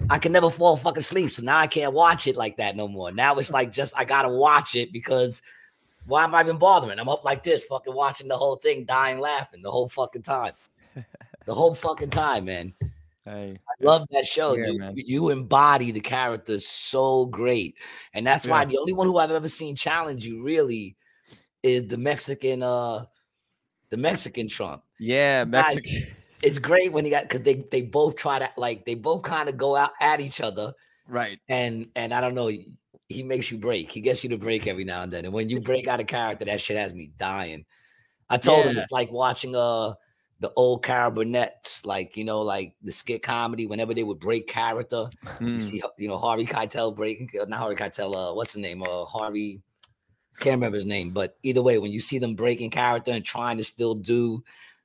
I 0.09 0.19
can 0.19 0.31
never 0.31 0.49
fall 0.49 0.77
fucking 0.77 0.99
asleep. 0.99 1.31
So 1.31 1.41
now 1.41 1.57
I 1.57 1.67
can't 1.67 1.93
watch 1.93 2.27
it 2.27 2.35
like 2.35 2.57
that 2.57 2.75
no 2.75 2.87
more. 2.87 3.11
Now 3.11 3.35
it's 3.37 3.51
like 3.51 3.71
just 3.71 3.97
I 3.97 4.03
gotta 4.05 4.29
watch 4.29 4.75
it 4.75 4.91
because 4.91 5.41
why 6.05 6.23
am 6.23 6.35
I 6.35 6.41
even 6.41 6.57
bothering? 6.57 6.99
I'm 6.99 7.07
up 7.09 7.23
like 7.23 7.43
this, 7.43 7.63
fucking 7.63 7.93
watching 7.93 8.27
the 8.27 8.35
whole 8.37 8.55
thing, 8.57 8.85
dying 8.85 9.19
laughing 9.19 9.61
the 9.61 9.71
whole 9.71 9.89
fucking 9.89 10.23
time. 10.23 10.53
The 11.45 11.55
whole 11.55 11.73
fucking 11.73 12.11
time, 12.11 12.45
man. 12.45 12.71
Hey, 13.25 13.57
I 13.67 13.83
love 13.83 14.05
that 14.11 14.27
show, 14.27 14.55
Yeah, 14.55 14.65
dude. 14.65 14.77
man. 14.79 14.93
You- 14.95 15.29
embody 15.29 15.89
the 15.89 15.99
character 15.99 16.59
so 16.59 17.25
great. 17.25 17.75
And 18.13 18.25
that's 18.27 18.45
why 18.45 18.63
the 18.63 18.77
only 18.77 18.93
one 18.93 19.07
who 19.07 19.17
I've 19.17 19.31
ever 19.31 19.49
seen 19.49 19.75
challenge 19.75 20.23
you 20.23 20.43
really 20.43 20.95
is 21.63 21.87
the 21.87 21.97
Mexican 21.97 22.61
uh 22.61 23.05
the 23.89 23.97
Mexican 23.97 24.47
Trump. 24.47 24.83
yeah, 24.99 25.43
Mexican. 25.45 26.13
It's 26.43 26.57
great 26.59 26.91
when 26.91 27.05
you 27.05 27.11
got 27.11 27.23
because 27.23 27.41
they 27.41 27.55
they 27.71 27.81
both 27.83 28.15
try 28.15 28.39
to 28.39 28.49
like 28.57 28.85
they 28.85 28.95
both 28.95 29.23
kind 29.23 29.47
of 29.49 29.57
go 29.57 29.75
out 29.75 29.91
at 30.01 30.19
each 30.21 30.41
other 30.41 30.73
Right. 31.05 31.39
and 31.49 31.91
and 31.95 32.13
I 32.13 32.21
don't 32.21 32.35
know, 32.35 32.47
he, 32.47 32.73
he 33.09 33.23
makes 33.23 33.51
you 33.51 33.57
break. 33.59 33.91
He 33.91 34.01
gets 34.01 34.23
you 34.23 34.31
to 34.31 34.37
break 34.37 34.67
every 34.67 34.83
now 34.85 35.03
and 35.03 35.13
then. 35.13 35.25
And 35.25 35.33
when 35.33 35.49
you 35.49 35.61
break 35.61 35.87
out 35.87 35.99
a 35.99 36.03
character, 36.05 36.45
that 36.45 36.61
shit 36.61 36.77
has 36.77 36.93
me 36.93 37.11
dying. 37.17 37.65
I 38.29 38.37
told 38.37 38.67
him 38.67 38.77
it's 38.77 38.91
like 38.91 39.11
watching 39.11 39.55
uh 39.55 39.95
the 40.39 40.53
old 40.55 40.83
Carol 40.83 41.11
Burnett's, 41.11 41.85
like 41.85 42.17
you 42.17 42.25
know, 42.25 42.41
like 42.41 42.75
the 42.81 42.91
skit 42.93 43.23
comedy. 43.23 43.67
Whenever 43.67 43.93
they 43.93 44.03
would 44.03 44.19
break 44.19 44.47
character, 44.47 45.11
you 45.53 45.59
Mm. 45.59 45.61
see, 45.61 45.81
you 45.97 46.07
know, 46.09 46.17
Harvey 46.17 46.45
Keitel 46.45 46.95
breaking, 46.95 47.29
uh, 47.41 47.45
not 47.45 47.59
Harvey 47.59 47.75
Keitel. 47.75 48.15
Uh, 48.15 48.35
what's 48.35 48.53
the 48.53 48.61
name? 48.61 48.83
Uh, 48.83 49.05
Harvey. 49.05 49.61
Can't 50.39 50.55
remember 50.55 50.75
his 50.77 50.85
name, 50.85 51.11
but 51.11 51.37
either 51.43 51.61
way, 51.61 51.77
when 51.77 51.91
you 51.91 51.99
see 51.99 52.17
them 52.17 52.35
breaking 52.35 52.71
character 52.71 53.11
and 53.11 53.23
trying 53.23 53.57
to 53.57 53.63
still 53.63 53.93
do 53.93 54.43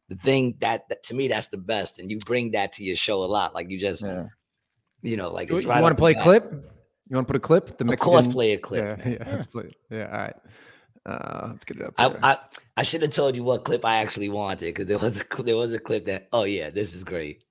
the 0.09 0.15
thing 0.17 0.55
that, 0.61 0.89
that 0.89 1.03
to 1.05 1.15
me 1.15 1.29
that's 1.29 1.49
the 1.49 1.59
best, 1.59 1.99
and 1.99 2.11
you 2.11 2.19
bring 2.27 2.53
that 2.53 2.73
to 2.75 2.85
your 2.85 2.97
show 2.97 3.23
a 3.23 3.27
lot. 3.27 3.55
Like 3.55 3.71
you 3.71 3.79
just, 3.79 4.03
Yeah. 4.03 4.27
you 5.03 5.17
know, 5.17 5.33
like 5.33 5.51
You, 5.51 5.61
right. 5.69 5.83
want 5.83 5.97
to 5.97 6.01
play 6.01 6.13
a 6.13 6.23
clip? 6.23 6.45
You 7.09 7.17
want 7.17 7.27
to 7.29 7.33
put 7.33 7.37
a 7.37 7.41
clip? 7.41 7.79
The 7.79 7.85
Of 7.93 7.99
course, 7.99 8.27
Mexican- 8.27 8.33
play 8.33 8.53
a 8.53 8.59
clip. 8.59 8.85
Yeah, 8.99 9.05
man. 9.05 9.19
yeah, 9.21 9.33
let's 9.35 9.47
play. 9.47 9.65
it. 9.65 9.75
Yeah, 9.91 10.07
all 10.13 10.19
right. 10.19 10.37
Uh, 11.07 11.49
let's 11.53 11.65
get 11.65 11.77
it 11.77 11.83
up. 11.87 11.95
I, 11.99 12.09
here. 12.09 12.19
I 12.23 12.39
I 12.79 12.83
should 12.83 13.03
have 13.03 13.13
told 13.13 13.37
you 13.37 13.45
what 13.45 13.65
clip 13.65 13.85
I 13.85 13.99
actually 13.99 14.29
wanted 14.29 14.67
because 14.67 14.87
there 14.87 14.99
was 14.99 15.17
a 15.21 15.25
cl- 15.33 15.45
there 15.45 15.57
was 15.57 15.73
a 15.73 15.79
clip 15.79 16.07
that 16.07 16.27
oh 16.33 16.43
yeah 16.43 16.71
this 16.71 16.95
is 16.95 17.05
great. 17.05 17.45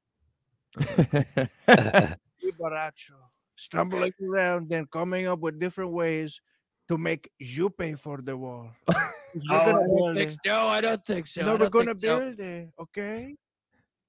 Muy 0.78 2.52
borracho, 2.60 3.16
stumbling 3.56 4.12
around 4.30 4.72
and 4.72 4.90
coming 4.92 5.28
up 5.28 5.40
with 5.40 5.60
different 5.60 5.92
ways 5.94 6.42
to 6.88 6.98
make 6.98 7.30
you 7.40 7.70
pay 7.70 7.96
for 7.96 8.22
the 8.22 8.36
wall. 8.38 8.70
Oh, 8.90 9.12
I 9.52 9.74
don't 9.74 10.16
think 10.16 10.32
so. 10.32 10.38
No, 10.46 10.68
I 10.68 10.82
don't 10.82 11.06
think 11.06 11.28
so. 11.28 11.42
No, 11.44 11.56
we're 11.58 11.70
gonna 11.70 11.94
think 11.94 12.00
so. 12.06 12.20
build 12.20 12.40
it, 12.40 12.70
okay? 12.80 13.36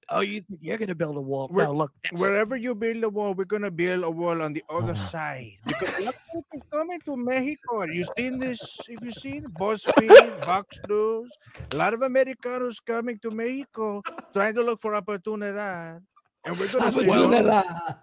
Oh, 0.09 0.21
you 0.21 0.39
think 0.39 0.59
you're 0.63 0.77
gonna 0.77 0.95
build 0.95 1.17
a 1.17 1.21
wall? 1.21 1.49
We're- 1.51 1.67
no, 1.67 1.73
look. 1.73 1.91
That's, 2.03 2.21
Wherever 2.21 2.55
you 2.55 2.73
build 2.75 3.03
a 3.03 3.09
wall, 3.09 3.33
we're 3.33 3.43
gonna 3.43 3.69
build 3.71 4.05
a 4.05 4.09
wall 4.09 4.41
on 4.41 4.53
the 4.53 4.63
other 4.69 4.95
side 5.11 5.57
because 5.67 5.89
a 5.99 6.13
people 6.15 6.45
is 6.53 6.63
coming 6.71 6.99
to 7.03 7.17
Mexico. 7.17 7.83
You 7.91 8.05
seen 8.15 8.39
this? 8.39 8.61
If 8.87 9.03
you 9.03 9.11
seen 9.11 9.43
BuzzFeed, 9.59 10.45
Vox 10.45 10.79
News, 10.87 11.29
a 11.73 11.75
lot 11.75 11.93
of 11.93 12.03
Americanos 12.03 12.79
coming 12.79 13.19
to 13.19 13.31
Mexico 13.31 14.01
trying 14.31 14.55
to 14.55 14.63
look 14.63 14.79
for 14.79 14.93
opportunidad, 14.93 15.99
and 16.45 16.57
we're 16.57 16.71
gonna 16.71 16.91
say, 16.95 17.07
"Oh, 17.11 17.95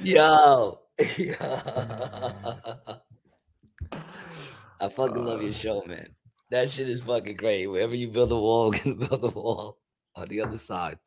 Yo, 0.00 0.80
I 4.80 4.88
fucking 4.88 5.24
love 5.24 5.42
your 5.42 5.50
uh. 5.50 5.54
show, 5.54 5.82
man. 5.86 6.08
That 6.50 6.70
shit 6.70 6.88
is 6.88 7.02
fucking 7.02 7.36
great. 7.36 7.66
Wherever 7.66 7.94
you 7.94 8.08
build 8.08 8.32
a 8.32 8.36
wall, 8.36 8.70
we're 8.72 8.78
gonna 8.78 8.96
build 8.96 9.24
a 9.24 9.28
wall 9.28 9.78
on 10.16 10.26
the 10.28 10.40
other 10.40 10.56
side. 10.56 10.98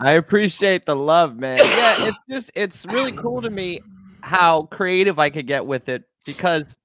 I 0.00 0.12
appreciate 0.12 0.86
the 0.86 0.94
love, 0.94 1.36
man. 1.36 1.58
Yeah, 1.58 2.08
it's 2.08 2.18
just 2.28 2.52
it's 2.54 2.86
really 2.86 3.12
cool 3.12 3.42
to 3.42 3.50
me 3.50 3.80
how 4.20 4.62
creative 4.62 5.18
I 5.18 5.30
could 5.30 5.46
get 5.46 5.66
with 5.66 5.88
it 5.88 6.04
because 6.24 6.76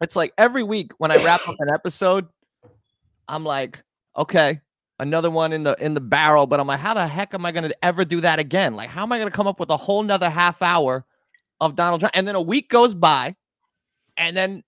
it's 0.00 0.16
like 0.16 0.32
every 0.38 0.62
week 0.62 0.92
when 0.98 1.10
I 1.10 1.22
wrap 1.24 1.46
up 1.48 1.56
an 1.60 1.68
episode, 1.68 2.26
I'm 3.28 3.44
like, 3.44 3.82
okay, 4.16 4.60
another 5.02 5.30
one 5.30 5.52
in 5.52 5.62
the 5.64 5.76
in 5.78 5.94
the 5.94 6.00
barrel. 6.00 6.46
But 6.46 6.60
I'm 6.60 6.66
like, 6.66 6.80
how 6.80 6.94
the 6.94 7.06
heck 7.06 7.34
am 7.34 7.44
I 7.44 7.52
going 7.52 7.68
to 7.68 7.84
ever 7.84 8.04
do 8.04 8.20
that 8.22 8.38
again? 8.38 8.74
Like, 8.74 8.88
how 8.88 9.02
am 9.02 9.12
I 9.12 9.18
going 9.18 9.30
to 9.30 9.36
come 9.36 9.46
up 9.46 9.60
with 9.60 9.70
a 9.70 9.76
whole 9.76 10.02
nother 10.02 10.30
half 10.30 10.62
hour 10.62 11.04
of 11.60 11.74
Donald 11.76 12.00
Trump? 12.00 12.12
And 12.16 12.26
then 12.26 12.34
a 12.34 12.40
week 12.42 12.70
goes 12.70 12.94
by, 12.94 13.36
and 14.16 14.36
then 14.36 14.62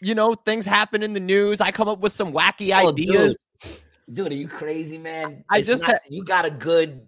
you 0.00 0.14
know 0.14 0.34
things 0.34 0.64
happen 0.64 1.02
in 1.02 1.12
the 1.12 1.20
news. 1.20 1.60
I 1.60 1.70
come 1.72 1.88
up 1.88 2.00
with 2.00 2.12
some 2.12 2.32
wacky 2.32 2.70
Oh, 2.74 2.88
ideas. 2.90 3.36
dude. 3.62 3.72
Dude, 4.12 4.32
are 4.32 4.36
you 4.36 4.46
crazy, 4.48 4.98
man? 4.98 5.44
I 5.50 5.58
It's 5.58 5.66
just 5.66 5.82
not- 5.82 5.90
had- 5.92 6.00
you 6.08 6.22
got 6.24 6.44
a 6.44 6.50
good 6.50 7.06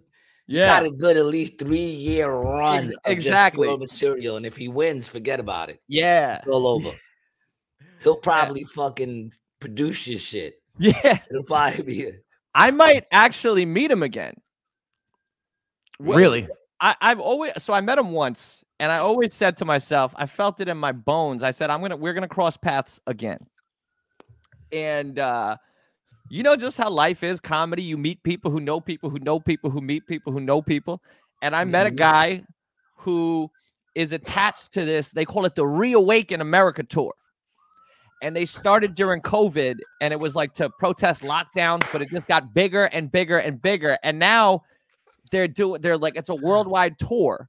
you 0.48 0.60
Yeah, 0.60 0.80
got 0.80 0.87
a 0.87 0.90
good 0.90 1.16
at 1.18 1.26
least 1.26 1.58
three 1.58 1.78
year 1.78 2.28
run. 2.30 2.87
Of 2.87 2.94
exactly. 3.04 3.68
material. 3.76 4.37
And 4.38 4.46
if 4.46 4.56
he 4.56 4.68
wins, 4.68 5.08
forget 5.08 5.38
about 5.40 5.68
it. 5.68 5.80
yeah, 5.88 6.40
all 6.50 6.66
over. 6.66 6.90
He'll 8.02 8.16
probably 8.16 8.64
fucking 8.64 9.32
produce 9.60 10.06
your 10.06 10.18
shit. 10.18 10.60
Yeah. 10.78 11.18
It'll 11.30 11.42
probably 11.44 11.82
be. 11.82 12.12
I 12.54 12.70
might 12.70 13.06
actually 13.12 13.66
meet 13.66 13.90
him 13.90 14.02
again. 14.02 14.35
Really? 16.00 16.49
I, 16.80 16.94
I've 17.00 17.20
always 17.20 17.52
so 17.58 17.73
I 17.73 17.80
met 17.80 17.99
him 17.99 18.12
once, 18.12 18.64
and 18.78 18.92
I 18.92 18.99
always 18.99 19.35
said 19.35 19.56
to 19.58 19.64
myself, 19.64 20.12
I 20.16 20.26
felt 20.26 20.61
it 20.61 20.68
in 20.68 20.76
my 20.76 20.92
bones. 20.92 21.42
I 21.42 21.50
said, 21.50 21.70
I'm 21.70 21.80
gonna 21.80 21.97
we're 21.97 22.14
gonna 22.14 22.28
cross 22.28 22.56
paths 22.56 23.00
again. 23.06 23.38
And 24.70 25.18
uh, 25.18 25.56
you 26.30 26.42
know 26.42 26.54
just 26.56 26.76
how 26.76 26.90
life 26.90 27.23
is, 27.23 27.40
comedy. 27.40 27.82
You 27.82 27.97
meet 27.97 28.23
people 28.23 28.50
who 28.50 28.61
know 28.61 28.80
people 28.80 29.11
who 29.11 29.18
know 29.18 29.40
people 29.40 29.70
who 29.70 29.80
meet 29.80 30.06
people 30.06 30.32
who 30.32 30.40
know 30.40 30.62
people. 30.62 31.02
And 31.42 31.54
I 31.54 31.64
met 31.64 31.87
a 31.87 31.90
Mhm. 31.90 31.97
guy 31.97 32.42
who 32.97 33.50
is 33.94 34.12
attached 34.12 34.73
to 34.75 34.85
this. 34.85 35.11
They 35.11 35.25
call 35.25 35.44
it 35.47 35.54
the 35.54 35.66
Reawaken 35.66 36.40
America 36.40 36.82
tour. 36.85 37.12
And 38.22 38.34
they 38.34 38.44
started 38.44 38.94
during 38.94 39.20
COVID, 39.22 39.76
and 40.00 40.12
it 40.12 40.18
was 40.18 40.34
like 40.34 40.52
to 40.54 40.70
protest 40.78 41.22
lockdowns, 41.22 41.90
but 41.92 42.02
it 42.02 42.10
just 42.10 42.26
got 42.26 42.52
bigger 42.52 42.84
and 42.84 43.10
bigger 43.12 43.38
and 43.38 43.60
bigger. 43.62 43.96
And 44.02 44.18
now 44.18 44.62
they're 45.30 45.48
doing 45.48 45.80
they're 45.82 45.98
like 45.98 46.16
it's 46.16 46.28
a 46.28 46.34
worldwide 46.34 46.98
tour. 46.98 47.48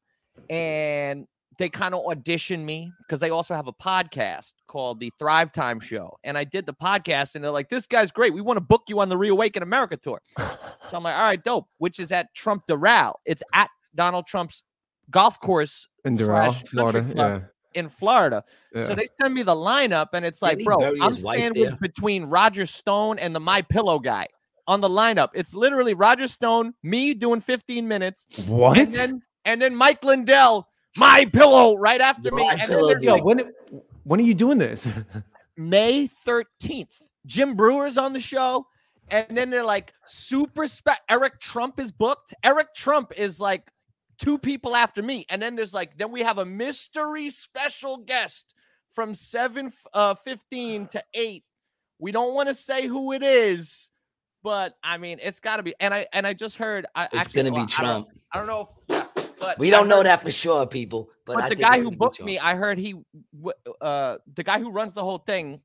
And 0.50 1.28
they 1.58 1.70
kind 1.70 1.94
of 1.94 2.06
auditioned 2.06 2.64
me 2.64 2.92
because 3.06 3.20
they 3.20 3.30
also 3.32 3.54
have 3.54 3.68
a 3.68 3.74
podcast 3.74 4.54
called 4.68 5.00
the 5.00 5.12
thrive 5.20 5.52
time 5.52 5.80
show. 5.80 6.18
And 6.24 6.38
i 6.38 6.44
did 6.44 6.66
the 6.66 6.74
podcast 6.74 7.36
and 7.36 7.44
they're 7.44 7.52
like 7.52 7.70
this 7.70 7.86
guy's 7.86 8.12
great. 8.12 8.34
We 8.34 8.42
want 8.42 8.58
to 8.58 8.62
book 8.62 8.84
you 8.88 9.00
on 9.00 9.10
the 9.10 9.18
reawaken 9.18 9.62
america 9.64 9.98
tour. 9.98 10.22
So 10.38 10.96
i'm 10.98 11.04
like 11.04 11.16
all 11.16 11.24
right 11.24 11.44
dope 11.44 11.68
which 11.80 12.00
is 12.00 12.12
at 12.12 12.34
trump 12.34 12.66
doral. 12.68 13.16
It's 13.26 13.44
at 13.54 13.70
donald 13.96 14.26
trump's 14.28 14.64
golf 15.10 15.40
course 15.40 15.88
In 16.06 16.16
Doral, 16.16 16.56
Florida. 16.68 17.02
club 17.02 17.44
in 17.80 17.90
florida 17.90 18.44
Yeah. 18.74 18.84
so 18.84 18.96
they 18.96 19.08
send 19.20 19.34
me 19.34 19.42
the 19.42 19.56
lineup 19.56 20.10
and 20.14 20.24
it's 20.24 20.42
like 20.42 20.64
bro 20.64 20.78
i'm 21.02 21.14
his 21.14 21.24
wife 21.24 21.80
between 21.80 22.26
roger 22.26 22.66
stone 22.66 23.18
and 23.20 23.36
the 23.36 23.40
my 23.40 23.62
pillow 23.62 23.98
guy 24.00 24.28
on 24.68 24.82
the 24.82 24.90
lineup 24.90 25.30
it's 25.34 25.54
literally 25.56 25.96
roger 25.96 26.28
stone 26.28 26.74
me 26.84 27.14
doing 27.16 27.42
15 27.42 27.88
minutes 27.88 28.28
what? 28.46 28.78
and 28.78 28.94
then 28.94 29.22
and 29.46 29.62
then 29.62 29.76
Mike 29.76 30.04
Lindell, 30.04 30.68
my 30.98 31.26
pillow, 31.26 31.76
right 31.76 32.02
after 32.02 32.32
me. 32.32 32.44
My 32.46 32.52
And 32.52 32.62
then 32.62 32.68
Pillow 32.68 32.88
there's 32.90 33.06
like 33.06 33.24
when 33.24 33.52
when 34.04 34.20
are 34.20 34.24
you 34.24 34.36
doing 34.36 34.58
this? 34.58 34.92
May 35.58 36.10
13th. 36.26 36.88
Jim 37.26 37.56
Breuer's 37.56 37.98
on 37.98 38.14
the 38.14 38.20
show. 38.20 38.68
And 39.10 39.36
then 39.36 39.50
they're 39.50 39.64
like 39.64 39.94
super 40.06 40.68
spe- 40.68 41.02
Eric 41.10 41.40
Trump 41.40 41.80
is 41.80 41.92
booked. 41.92 42.34
Eric 42.44 42.76
Trump 42.76 43.12
is 43.18 43.40
like 43.40 43.72
two 44.20 44.38
people 44.38 44.76
after 44.76 45.02
me. 45.02 45.26
And 45.30 45.42
then 45.42 45.56
there's 45.56 45.74
like, 45.74 45.98
then 45.98 46.12
we 46.12 46.22
have 46.22 46.38
a 46.38 46.46
mystery 46.46 47.30
special 47.30 47.98
guest 47.98 48.54
from 48.92 49.14
7 49.16 49.72
uh 49.94 50.16
15 50.16 50.88
to 50.88 51.04
8. 51.14 51.44
We 52.00 52.12
don't 52.12 52.34
want 52.34 52.50
to 52.50 52.56
say 52.56 52.88
who 52.88 53.12
it 53.14 53.24
is, 53.24 53.90
but 54.44 54.76
I 54.84 54.98
mean 54.98 55.20
it's 55.22 55.40
gotta 55.40 55.64
be. 55.64 55.74
And 55.80 55.94
I 55.94 56.08
and 56.14 56.26
I 56.26 56.34
just 56.34 56.56
heard 56.58 56.86
I 56.96 57.06
It's 57.06 57.16
actually, 57.18 57.44
gonna 57.44 57.56
well, 57.56 57.66
be 57.66 57.74
I 57.78 57.82
don't- 57.82 58.04
Trump. 58.04 58.08
I 58.34 58.38
don't, 58.38 58.48
know 58.48 58.70
if 58.88 58.96
yeah, 58.96 59.06
but 59.40 59.60
We 59.60 59.70
don't 59.70 59.88
know 59.88 60.04
that 60.04 60.22
for 60.22 60.32
sure, 60.32 60.66
people. 60.68 61.10
But, 61.26 61.36
but 61.38 61.50
the 61.50 61.56
guy 61.56 61.80
who 61.80 61.92
booked 61.92 62.22
me, 62.22 62.40
I 62.40 62.56
heard 62.56 62.78
he, 62.78 62.96
uh, 63.82 64.18
the 64.34 64.44
guy 64.44 64.60
who 64.60 64.72
runs 64.72 64.94
the 64.94 65.04
whole 65.04 65.20
thing, 65.20 65.62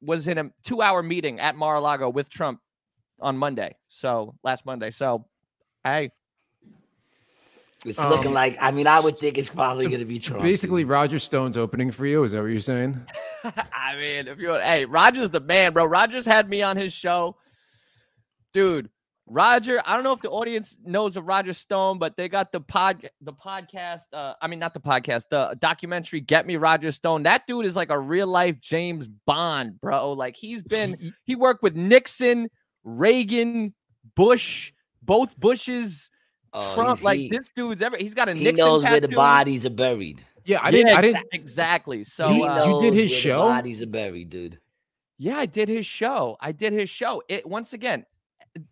was 0.00 0.28
in 0.28 0.38
a 0.38 0.50
two-hour 0.64 1.02
meeting 1.02 1.40
at 1.40 1.56
Mar-a-Lago 1.56 2.08
with 2.08 2.28
Trump 2.30 2.60
on 3.20 3.36
Monday. 3.36 3.76
So 3.88 4.34
last 4.44 4.64
Monday. 4.64 4.90
So, 4.90 5.26
hey, 5.84 6.10
It's 7.84 8.00
looking 8.00 8.28
Um, 8.28 8.34
like. 8.34 8.56
I 8.60 8.72
mean, 8.72 8.86
I 8.86 9.00
would 9.00 9.16
think 9.16 9.38
it's 9.38 9.48
probably 9.48 9.84
so 9.84 9.90
going 9.90 10.00
to 10.00 10.06
be 10.06 10.18
Trump. 10.18 10.42
Basically, 10.42 10.82
dude. 10.82 10.90
Roger 10.90 11.18
Stone's 11.18 11.56
opening 11.56 11.90
for 11.92 12.06
you. 12.06 12.24
Is 12.24 12.32
that 12.32 12.40
what 12.40 12.46
you're 12.50 12.60
saying? 12.60 13.00
I 13.44 13.96
mean, 13.96 14.26
if 14.26 14.38
you, 14.38 14.48
want 14.48 14.64
hey, 14.64 14.84
Roger's 14.84 15.30
the 15.30 15.40
man, 15.40 15.72
bro. 15.72 15.84
Rogers 15.84 16.24
had 16.26 16.48
me 16.48 16.60
on 16.62 16.76
his 16.76 16.92
show, 16.92 17.36
dude. 18.52 18.90
Roger, 19.30 19.82
I 19.84 19.94
don't 19.94 20.04
know 20.04 20.14
if 20.14 20.22
the 20.22 20.30
audience 20.30 20.78
knows 20.82 21.16
of 21.18 21.26
Roger 21.26 21.52
Stone, 21.52 21.98
but 21.98 22.16
they 22.16 22.30
got 22.30 22.50
the 22.50 22.62
pod, 22.62 23.10
the 23.20 23.32
podcast. 23.34 24.04
Uh, 24.10 24.32
I 24.40 24.46
mean, 24.48 24.58
not 24.58 24.72
the 24.72 24.80
podcast, 24.80 25.24
the 25.30 25.54
documentary. 25.60 26.20
Get 26.20 26.46
me 26.46 26.56
Roger 26.56 26.90
Stone. 26.92 27.24
That 27.24 27.46
dude 27.46 27.66
is 27.66 27.76
like 27.76 27.90
a 27.90 27.98
real 27.98 28.26
life 28.26 28.58
James 28.58 29.06
Bond, 29.06 29.78
bro. 29.82 30.14
Like 30.14 30.34
he's 30.34 30.62
been 30.62 31.12
he 31.24 31.36
worked 31.36 31.62
with 31.62 31.76
Nixon, 31.76 32.48
Reagan, 32.84 33.74
Bush, 34.16 34.72
both 35.02 35.38
Bushes, 35.38 36.10
Oh, 36.52 36.74
Trump. 36.74 37.02
Like 37.02 37.18
he- 37.18 37.28
this 37.28 37.46
dude's 37.54 37.82
ever. 37.82 37.96
He's 37.96 38.14
got 38.14 38.28
a 38.28 38.34
he 38.34 38.44
Nixon 38.44 38.64
knows 38.64 38.82
where 38.84 39.00
the 39.00 39.08
bodies 39.08 39.66
are 39.66 39.70
buried. 39.70 40.24
Yeah, 40.44 40.60
I 40.62 40.70
didn't. 40.70 40.96
I 40.96 41.00
didn't. 41.02 41.26
exactly. 41.32 42.04
So 42.04 42.28
he 42.30 42.42
uh, 42.42 42.54
knows 42.54 42.82
did 42.82 42.94
his 42.94 43.02
where 43.04 43.08
the 43.08 43.14
show? 43.14 43.38
bodies 43.48 43.82
are 43.82 43.86
buried, 43.86 44.30
dude. 44.30 44.58
Yeah, 45.18 45.36
I 45.36 45.46
did 45.46 45.68
his 45.68 45.84
show. 45.84 46.36
I 46.40 46.52
did 46.52 46.72
his 46.72 46.88
show. 46.88 47.22
It 47.28 47.46
once 47.46 47.72
again, 47.74 48.06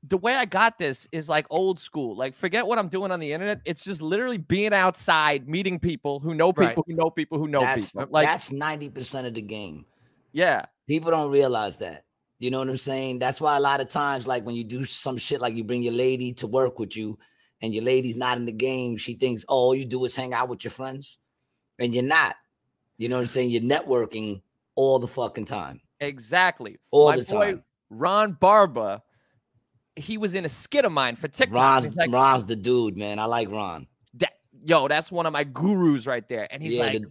the 0.09 0.17
way 0.17 0.35
I 0.35 0.45
got 0.47 0.79
this 0.79 1.07
is 1.13 1.29
like 1.29 1.45
old 1.51 1.79
school. 1.79 2.17
Like 2.17 2.35
forget 2.35 2.67
what 2.67 2.79
I'm 2.79 2.89
doing 2.89 3.11
on 3.13 3.21
the 3.21 3.33
internet. 3.33 3.61
It's 3.67 3.85
just 3.85 4.01
literally 4.01 4.39
being 4.39 4.73
outside, 4.73 5.49
meeting 5.49 5.79
people 5.79 6.19
who 6.21 6.35
know 6.35 6.53
people 6.53 6.67
Right. 6.67 6.79
who 6.87 6.95
know 6.95 7.11
people 7.11 7.39
who 7.39 7.49
know 7.49 7.61
that's 7.61 7.93
people. 7.93 8.09
Like 8.11 8.27
that's 8.27 8.51
ninety 8.53 8.89
percent 8.89 9.27
of 9.27 9.35
the 9.35 9.43
game. 9.43 9.85
yeah, 10.33 10.65
People 10.89 11.11
don't 11.11 11.31
realize 11.31 11.77
that. 11.79 12.05
You 12.39 12.51
know 12.51 12.59
what 12.61 12.69
I'm 12.69 12.77
saying? 12.77 13.19
That's 13.19 13.41
why 13.41 13.57
a 13.57 13.61
lot 13.61 13.81
of 13.81 13.89
times, 13.89 14.27
like 14.27 14.47
when 14.47 14.55
you 14.55 14.63
do 14.65 14.85
some 14.85 15.17
shit, 15.19 15.41
like 15.41 15.55
you 15.57 15.65
bring 15.65 15.83
your 15.83 15.95
lady 15.95 16.33
to 16.35 16.47
work 16.47 16.79
with 16.79 16.97
you, 16.97 17.19
and 17.63 17.75
your 17.75 17.85
lady's 17.85 18.17
not 18.17 18.37
in 18.39 18.45
the 18.45 18.53
game, 18.53 18.97
she 18.97 19.15
thinks, 19.15 19.45
oh, 19.49 19.55
all 19.57 19.75
you 19.75 19.85
do 19.85 20.05
is 20.05 20.15
hang 20.15 20.33
out 20.35 20.49
with 20.49 20.65
your 20.65 20.71
friends, 20.71 21.19
and 21.79 21.95
you're 21.95 22.05
not. 22.05 22.37
You 22.99 23.09
know 23.09 23.17
what 23.17 23.21
I'm 23.23 23.27
saying? 23.27 23.51
You're 23.51 23.63
networking 23.63 24.43
all 24.75 24.99
the 24.99 25.09
fucking 25.09 25.45
time, 25.47 25.81
exactly. 26.01 26.79
all 26.91 27.11
My 27.11 27.17
the 27.19 27.25
boy 27.25 27.53
time. 27.53 27.65
Ron 27.91 28.33
Barba, 28.33 29.03
he 29.97 30.19
was 30.19 30.35
in 30.35 30.45
a 30.45 30.49
skit 30.49 30.85
of 30.85 30.93
mine 30.93 31.17
for 31.17 31.29
TikTok. 31.29 31.55
Ron's 31.55 31.97
like, 31.97 32.11
Ron's 32.11 32.45
the 32.45 32.57
dude, 32.57 32.97
man. 32.97 33.19
I 33.19 33.25
like 33.25 33.51
Ron. 33.51 33.87
that, 34.15 34.35
yo, 34.65 34.89
that's 34.89 35.11
one 35.13 35.27
of 35.27 35.33
my 35.33 35.45
gurus 35.45 36.07
right 36.07 36.27
there. 36.29 36.49
And 36.51 36.63
he's 36.63 36.75
yeah, 36.75 36.85
like, 36.85 37.03
the- 37.03 37.11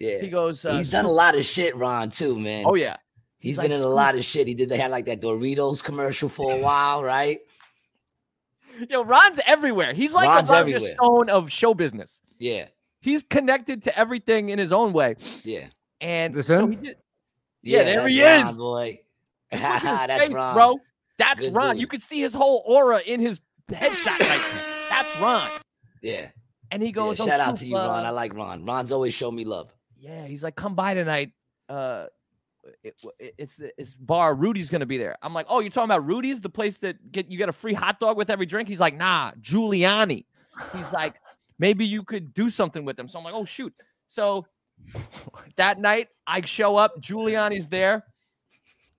yeah. 0.00 0.18
he 0.20 0.28
goes, 0.28 0.64
uh, 0.64 0.76
He's 0.76 0.90
done 0.90 1.04
a 1.04 1.10
lot 1.10 1.36
of 1.36 1.44
shit, 1.44 1.76
Ron, 1.76 2.10
too, 2.10 2.38
man. 2.38 2.64
Oh 2.66 2.74
yeah, 2.74 2.96
He's 3.38 3.58
like, 3.58 3.68
been 3.68 3.78
in 3.78 3.84
a 3.84 3.88
lot 3.88 4.14
of 4.14 4.24
shit. 4.24 4.46
He 4.46 4.54
did. 4.54 4.68
They 4.68 4.78
had 4.78 4.90
like 4.90 5.06
that 5.06 5.20
Doritos 5.20 5.82
commercial 5.82 6.28
for 6.28 6.52
a 6.52 6.58
while, 6.62 7.02
right? 7.02 7.40
Yo, 8.90 9.04
Ron's 9.04 9.40
everywhere. 9.46 9.92
He's 9.92 10.12
like 10.12 10.28
Ron's 10.28 10.48
a 10.50 10.52
Roger 10.54 10.60
everywhere. 10.76 10.94
Stone 10.94 11.30
of 11.30 11.50
show 11.52 11.74
business. 11.74 12.22
Yeah, 12.38 12.66
He's 13.00 13.22
connected 13.22 13.82
to 13.84 13.98
everything 13.98 14.48
in 14.50 14.58
his 14.58 14.72
own 14.72 14.92
way. 14.92 15.16
yeah, 15.44 15.66
And 16.00 16.32
This 16.34 16.46
so 16.48 16.60
him? 16.64 16.70
he 16.72 16.76
did, 16.76 16.96
Yeah, 17.62 17.82
there 17.84 17.96
that's 18.00 18.12
he 18.12 18.22
Ron, 18.24 18.48
is. 18.48 18.56
boy. 18.58 19.00
Look 19.52 19.60
at 19.62 19.80
his 19.80 19.82
that's 20.08 20.26
face, 20.26 20.36
Ron, 20.36 20.54
bro. 20.54 20.80
That's 21.18 21.40
Good 21.40 21.54
Ron. 21.54 21.70
dude. 21.74 21.80
You 21.80 21.86
could 21.86 22.02
see 22.02 22.20
his 22.20 22.32
whole 22.34 22.62
aura 22.66 23.00
in 23.06 23.20
his 23.20 23.40
headshot 23.70 24.18
right 24.18 24.18
there. 24.52 24.62
That's 24.90 25.20
Ron. 25.20 25.48
Yeah, 26.02 26.28
And 26.70 26.82
he 26.82 26.88
yeah. 26.88 26.92
goes, 26.94 27.20
"Oh, 27.20 27.26
Shout 27.26 27.38
out 27.40 27.50
to 27.52 27.56
Scoop, 27.58 27.68
you, 27.70 27.76
Ron. 27.76 28.04
I 28.06 28.10
like 28.10 28.34
Ron. 28.34 28.64
Ron's 28.64 28.90
always 28.92 29.14
show 29.14 29.30
me 29.30 29.44
love. 29.44 29.72
yeah, 29.98 30.26
he's 30.26 30.42
like, 30.42 30.56
come 30.56 30.74
by 30.74 30.94
tonight. 30.94 31.30
Uh, 31.68 32.06
it, 32.82 32.96
it- 33.18 33.34
it's 33.38 33.60
it's 33.78 33.94
bar. 33.94 34.34
Rudy's 34.34 34.70
gonna 34.70 34.86
be 34.86 34.98
there. 34.98 35.16
I'm 35.22 35.34
like, 35.34 35.46
oh, 35.48 35.60
you're 35.60 35.70
talking 35.70 35.90
about 35.90 36.06
Rudy's, 36.06 36.40
the 36.40 36.48
place 36.48 36.78
that 36.78 37.12
get 37.12 37.30
you 37.30 37.38
get 37.38 37.48
a 37.48 37.52
free 37.52 37.72
hot 37.74 38.00
dog 38.00 38.16
with 38.16 38.30
every 38.30 38.46
drink. 38.46 38.68
He's 38.68 38.80
like, 38.80 38.96
nah, 38.96 39.32
Giuliani. 39.40 40.24
He's 40.76 40.92
like, 40.92 41.16
maybe 41.58 41.84
you 41.84 42.02
could 42.02 42.34
do 42.34 42.50
something 42.50 42.84
with 42.84 42.96
them. 42.96 43.08
So 43.08 43.18
I'm 43.18 43.24
like, 43.24 43.34
oh 43.34 43.44
shoot. 43.44 43.74
So 44.06 44.46
that 45.56 45.78
night 45.80 46.08
I 46.26 46.40
show 46.42 46.76
up. 46.76 47.00
Giuliani's 47.00 47.68
there. 47.68 48.04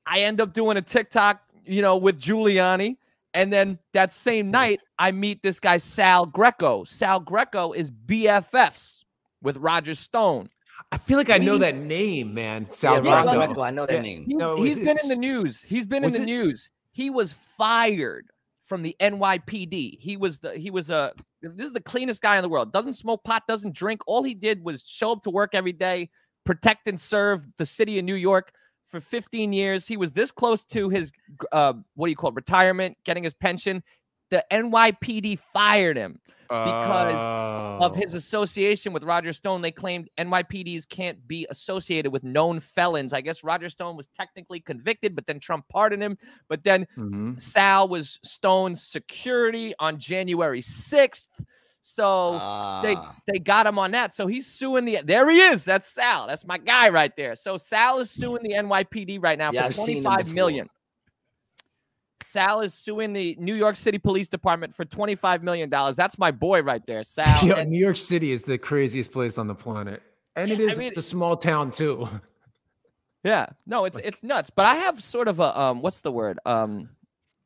I 0.05 0.19
end 0.21 0.41
up 0.41 0.53
doing 0.53 0.77
a 0.77 0.81
TikTok, 0.81 1.41
you 1.65 1.81
know, 1.81 1.97
with 1.97 2.19
Giuliani. 2.19 2.97
And 3.35 3.51
then 3.51 3.79
that 3.93 4.11
same 4.11 4.51
night, 4.51 4.79
I 4.99 5.11
meet 5.11 5.41
this 5.41 5.59
guy, 5.59 5.77
Sal 5.77 6.25
Greco. 6.27 6.83
Sal 6.83 7.19
Greco 7.19 7.71
is 7.71 7.89
BFFs 7.89 9.03
with 9.41 9.57
Roger 9.57 9.95
Stone. 9.95 10.49
I 10.93 10.97
feel 10.97 11.17
like 11.17 11.29
I 11.31 11.39
know 11.39 11.57
that 11.57 11.75
name, 11.75 12.33
man. 12.35 12.69
Sal 12.69 13.03
yeah, 13.03 13.11
Ron 13.11 13.23
Greco. 13.25 13.45
Greco. 13.47 13.61
I 13.63 13.71
know 13.71 13.85
that 13.87 13.95
Yeah. 13.95 14.01
name. 14.01 14.25
He's, 14.25 14.35
No, 14.35 14.55
he's 14.57 14.77
was 14.77 14.85
been 14.87 14.97
in 15.03 15.09
the 15.09 15.15
news. 15.15 15.61
He's 15.63 15.85
been 15.85 16.03
in 16.03 16.11
the 16.11 16.21
it- 16.21 16.25
news. 16.25 16.69
He 16.91 17.09
was 17.09 17.33
fired 17.33 18.27
from 18.61 18.83
the 18.83 18.95
NYPD. 18.99 19.97
He 19.99 20.17
was 20.17 20.37
the 20.37 20.53
he 20.55 20.69
was 20.69 20.91
a 20.91 21.11
this 21.41 21.65
is 21.67 21.73
the 21.73 21.81
cleanest 21.81 22.21
guy 22.21 22.37
in 22.37 22.43
the 22.43 22.49
world. 22.49 22.71
Doesn't 22.71 22.93
smoke 22.93 23.23
pot, 23.23 23.43
doesn't 23.47 23.73
drink. 23.75 24.01
All 24.05 24.21
he 24.21 24.35
did 24.35 24.63
was 24.63 24.83
show 24.87 25.11
up 25.13 25.23
to 25.23 25.31
work 25.31 25.55
every 25.55 25.73
day, 25.73 26.09
protect 26.45 26.87
and 26.87 26.99
serve 27.01 27.45
the 27.57 27.65
city 27.65 27.97
of 27.97 28.05
New 28.05 28.15
York. 28.15 28.51
for 28.85 28.99
15 29.01 29.51
years. 29.51 29.87
He 29.87 29.97
was 29.97 30.11
this 30.11 30.29
close 30.29 30.63
to 30.65 30.87
his 30.89 31.11
uh, 31.51 31.73
what 31.95 32.05
do 32.05 32.11
you 32.11 32.15
call 32.15 32.29
it, 32.29 32.35
retirement, 32.35 32.95
getting 33.05 33.23
his 33.23 33.33
pension. 33.33 33.81
The 34.29 34.45
NYPD 34.51 35.39
fired 35.51 35.97
him 35.97 36.19
because 36.65 37.13
of 37.81 37.91
Oh. 37.91 37.95
his 37.95 38.13
association 38.13 38.93
with 38.93 39.03
Roger 39.03 39.33
Stone. 39.33 39.61
They 39.61 39.71
claimed 39.71 40.09
NYPDs 40.17 40.87
can't 40.87 41.27
be 41.27 41.45
associated 41.49 42.11
with 42.11 42.23
known 42.23 42.59
felons. 42.59 43.13
I 43.13 43.21
guess 43.21 43.43
Roger 43.43 43.69
Stone 43.69 43.97
was 43.97 44.07
technically 44.15 44.59
convicted, 44.59 45.15
but 45.15 45.25
then 45.27 45.39
Trump 45.39 45.67
pardoned 45.69 46.03
him. 46.03 46.17
But 46.47 46.63
then 46.63 46.87
Mhm. 46.97 47.41
Sal 47.41 47.87
was 47.87 48.19
Stone's 48.23 48.81
security 48.83 49.73
on 49.79 49.97
January 49.99 50.61
6th. 50.61 51.27
So 51.85 52.33
they 52.81 52.95
Ah. 52.95 53.15
they 53.27 53.39
got 53.39 53.67
him 53.67 53.77
on 53.77 53.91
that. 53.91 54.13
So 54.13 54.25
he's 54.25 54.47
suing 54.47 54.85
the 54.85 54.99
there 55.03 55.29
he 55.29 55.37
is. 55.41 55.65
That's 55.65 55.85
Sal. 55.87 56.27
That's 56.27 56.45
my 56.45 56.57
guy 56.57 56.87
right 56.89 57.13
there. 57.17 57.35
So 57.35 57.57
Sal 57.57 57.99
is 57.99 58.09
suing 58.09 58.41
the 58.43 58.53
NYPD 58.53 59.17
right 59.21 59.37
now 59.37 59.51
Yeah, 59.51 59.61
for 59.63 59.67
I've 59.67 59.75
seen 59.75 59.97
him 59.97 60.03
25 60.03 60.25
before. 60.25 60.33
million. 60.35 60.69
Sal 62.33 62.61
is 62.61 62.73
suing 62.73 63.13
the 63.13 63.37
New 63.39 63.53
York 63.53 63.75
City 63.75 63.99
Police 63.99 64.27
Department 64.27 64.73
for 64.73 64.85
25 64.85 65.43
million 65.43 65.69
dollars. 65.69 65.95
That's 65.95 66.17
my 66.17 66.31
boy 66.31 66.63
right 66.63 66.85
there, 66.87 67.03
Sal. 67.03 67.45
Yo, 67.45 67.53
And- 67.55 67.69
New 67.69 67.77
York 67.77 67.95
City 67.95 68.31
is 68.31 68.41
the 68.41 68.57
craziest 68.57 69.11
place 69.11 69.37
on 69.37 69.45
the 69.45 69.53
planet, 69.53 70.01
and 70.35 70.49
it 70.49 70.59
is 70.59 70.79
I 70.79 70.81
mean- 70.81 70.93
a 70.97 71.01
small 71.01 71.37
town 71.37 71.71
too. 71.71 72.07
Yeah, 73.25 73.45
no, 73.65 73.85
it's 73.85 73.97
it's 74.03 74.21
nuts. 74.21 74.49
But 74.49 74.65
I 74.65 74.75
have 74.75 75.01
sort 75.01 75.29
of 75.29 75.39
a 75.39 75.57
um, 75.57 75.81
what's 75.81 76.01
the 76.01 76.11
word? 76.11 76.39
Um, 76.45 76.89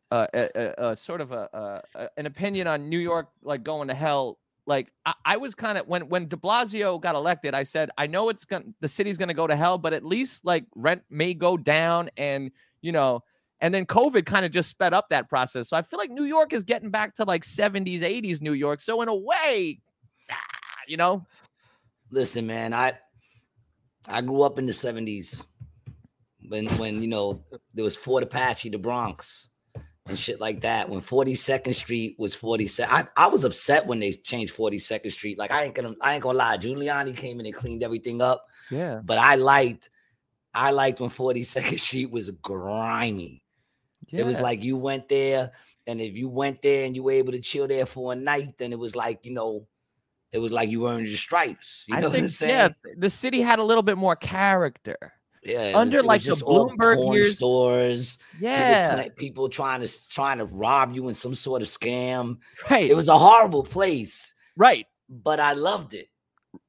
uh, 0.09 0.25
a, 0.33 0.49
a, 0.55 0.87
a 0.87 0.97
sort 0.97 1.21
of 1.21 1.31
a, 1.31 1.47
a, 1.53 1.99
a 1.99 2.09
an 2.17 2.25
opinion 2.25 2.65
on 2.65 2.89
New 2.89 2.97
York 2.97 3.27
like 3.43 3.63
going 3.63 3.89
to 3.89 3.93
hell. 3.93 4.39
Like 4.65 4.91
I, 5.05 5.13
I 5.23 5.37
was 5.37 5.53
kind 5.53 5.77
of 5.77 5.87
when 5.87 6.09
when 6.09 6.29
De 6.29 6.35
Blasio 6.35 6.99
got 6.99 7.13
elected, 7.13 7.53
I 7.53 7.61
said 7.61 7.91
I 7.95 8.07
know 8.07 8.29
it's 8.29 8.43
gonna 8.43 8.65
the 8.79 8.87
city's 8.87 9.19
gonna 9.19 9.35
go 9.35 9.45
to 9.45 9.55
hell, 9.55 9.77
but 9.77 9.93
at 9.93 10.03
least 10.03 10.43
like 10.45 10.65
rent 10.73 11.03
may 11.11 11.35
go 11.35 11.57
down, 11.57 12.09
and 12.17 12.49
you 12.81 12.91
know. 12.91 13.21
And 13.59 13.73
then 13.73 13.85
COVID 13.85 14.25
kind 14.25 14.45
of 14.45 14.51
just 14.51 14.69
sped 14.69 14.93
up 14.93 15.09
that 15.09 15.29
process. 15.29 15.69
So 15.69 15.77
I 15.77 15.81
feel 15.81 15.97
like 15.97 16.11
New 16.11 16.25
York 16.25 16.53
is 16.53 16.63
getting 16.63 16.91
back 16.91 17.15
to 17.15 17.23
like 17.23 17.43
70s, 17.43 18.01
80s 18.01 18.41
New 18.41 18.53
York. 18.53 18.81
So 18.81 19.01
in 19.01 19.09
a 19.09 19.15
way, 19.15 19.79
ah, 20.29 20.35
you 20.87 20.97
know, 20.97 21.25
Listen, 22.11 22.47
man, 22.47 22.73
I 22.73 22.93
I 24.07 24.21
grew 24.21 24.41
up 24.41 24.57
in 24.59 24.65
the 24.65 24.73
seventies 24.73 25.43
when 26.47 26.67
when 26.77 27.01
you 27.01 27.07
know 27.07 27.43
there 27.73 27.83
was 27.83 27.97
Fort 27.97 28.23
Apache, 28.23 28.69
the 28.69 28.77
Bronx, 28.77 29.49
and 30.07 30.17
shit 30.17 30.39
like 30.39 30.61
that. 30.61 30.87
When 30.87 31.01
Forty 31.01 31.35
Second 31.35 31.73
Street 31.73 32.15
was 32.17 32.33
Forty 32.33 32.67
Second, 32.67 32.95
I, 32.95 33.25
I 33.25 33.27
was 33.27 33.43
upset 33.43 33.85
when 33.85 33.99
they 33.99 34.13
changed 34.13 34.53
Forty 34.53 34.79
Second 34.79 35.11
Street. 35.11 35.37
Like 35.37 35.51
I 35.51 35.65
ain't 35.65 35.75
gonna 35.75 35.95
I 35.99 36.13
ain't 36.13 36.23
gonna 36.23 36.37
lie, 36.37 36.57
Giuliani 36.57 37.15
came 37.15 37.41
in 37.41 37.45
and 37.45 37.55
cleaned 37.55 37.83
everything 37.83 38.21
up, 38.21 38.45
yeah, 38.71 39.01
but 39.03 39.17
I 39.17 39.35
liked 39.35 39.89
I 40.53 40.71
liked 40.71 41.01
when 41.01 41.09
Forty 41.09 41.43
Second 41.43 41.79
Street 41.79 42.09
was 42.09 42.29
grimy. 42.29 43.43
It 44.11 44.25
was 44.25 44.39
like 44.39 44.63
you 44.63 44.77
went 44.77 45.09
there, 45.09 45.51
and 45.85 45.99
if 46.01 46.13
you 46.15 46.29
went 46.29 46.61
there 46.61 46.85
and 46.85 46.95
you 46.95 47.03
were 47.03 47.11
able 47.11 47.31
to 47.33 47.39
chill 47.39 47.67
there 47.67 47.85
for 47.85 48.13
a 48.13 48.15
night, 48.15 48.57
then 48.57 48.71
it 48.71 48.79
was 48.79 48.95
like 48.95 49.19
you 49.25 49.33
know, 49.33 49.67
it 50.31 50.39
was 50.39 50.51
like 50.51 50.69
you 50.69 50.87
earned 50.87 51.07
your 51.07 51.17
stripes. 51.17 51.85
You 51.87 51.95
I 51.95 51.99
know 52.01 52.07
what 52.07 52.15
I'm 52.15 52.21
think, 52.21 52.31
saying? 52.31 52.51
yeah, 52.85 52.93
the 52.97 53.09
city 53.09 53.41
had 53.41 53.59
a 53.59 53.63
little 53.63 53.83
bit 53.83 53.97
more 53.97 54.15
character. 54.15 54.97
Yeah, 55.43 55.73
under, 55.75 55.97
was- 55.97 56.05
like, 56.05 56.21
the 56.23 56.31
Bloomberg 56.31 57.13
years- 57.13 57.37
stores. 57.37 58.17
Yeah, 58.39 59.03
pla- 59.03 59.13
people 59.15 59.47
trying 59.49 59.81
to 59.85 60.09
trying 60.09 60.39
to 60.39 60.45
rob 60.45 60.93
you 60.93 61.07
in 61.07 61.13
some 61.15 61.35
sort 61.35 61.61
of 61.61 61.67
scam. 61.69 62.37
right. 62.69 62.89
It 62.89 62.95
was 62.95 63.07
a 63.07 63.17
horrible 63.17 63.63
place, 63.63 64.33
right. 64.57 64.85
but 65.09 65.39
I 65.39 65.53
loved 65.53 65.93
it. 65.93 66.09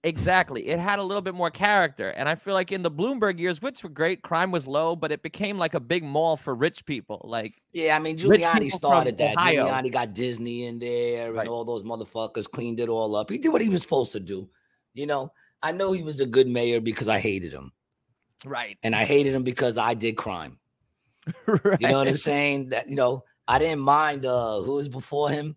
Exactly. 0.04 0.68
It 0.68 0.78
had 0.78 0.98
a 0.98 1.02
little 1.02 1.20
bit 1.22 1.34
more 1.34 1.50
character. 1.50 2.08
And 2.10 2.28
I 2.28 2.34
feel 2.34 2.54
like 2.54 2.72
in 2.72 2.82
the 2.82 2.90
Bloomberg 2.90 3.38
years, 3.38 3.60
which 3.62 3.82
were 3.82 3.90
great, 3.90 4.22
crime 4.22 4.50
was 4.50 4.66
low, 4.66 4.94
but 4.96 5.12
it 5.12 5.22
became 5.22 5.58
like 5.58 5.74
a 5.74 5.80
big 5.80 6.02
mall 6.04 6.36
for 6.36 6.54
rich 6.54 6.84
people. 6.86 7.20
Like, 7.24 7.60
Yeah, 7.72 7.96
I 7.96 7.98
mean 7.98 8.16
Giuliani 8.16 8.70
started 8.70 9.18
that. 9.18 9.36
Ohio. 9.36 9.66
Giuliani 9.66 9.90
got 9.92 10.14
Disney 10.14 10.64
in 10.66 10.78
there 10.78 11.32
Right. 11.32 11.40
and 11.42 11.48
all 11.48 11.64
those 11.64 11.82
motherfuckers 11.82 12.50
cleaned 12.50 12.80
it 12.80 12.88
all 12.88 13.14
up. 13.16 13.30
He 13.30 13.38
did 13.38 13.50
what 13.50 13.62
he 13.62 13.68
was 13.68 13.82
supposed 13.82 14.12
to 14.12 14.20
do. 14.20 14.48
You 14.94 15.06
know, 15.06 15.32
I 15.62 15.72
know 15.72 15.92
he 15.92 16.02
was 16.02 16.20
a 16.20 16.26
good 16.26 16.48
mayor 16.48 16.80
because 16.80 17.08
I 17.08 17.18
hated 17.18 17.52
him, 17.52 17.72
right. 18.44 18.76
and 18.82 18.94
I 18.94 19.04
hated 19.04 19.34
him 19.34 19.42
because 19.42 19.76
I 19.78 19.94
did 19.94 20.16
crime. 20.16 20.58
right. 21.46 21.76
You 21.80 21.88
know 21.88 21.98
what 21.98 22.08
I'm 22.08 22.16
saying? 22.16 22.70
That 22.70 22.88
you 22.88 22.96
know, 22.96 23.24
I 23.46 23.58
didn't 23.58 23.80
mind 23.80 24.24
uh 24.24 24.60
who 24.62 24.72
was 24.72 24.88
before 24.88 25.30
him. 25.30 25.56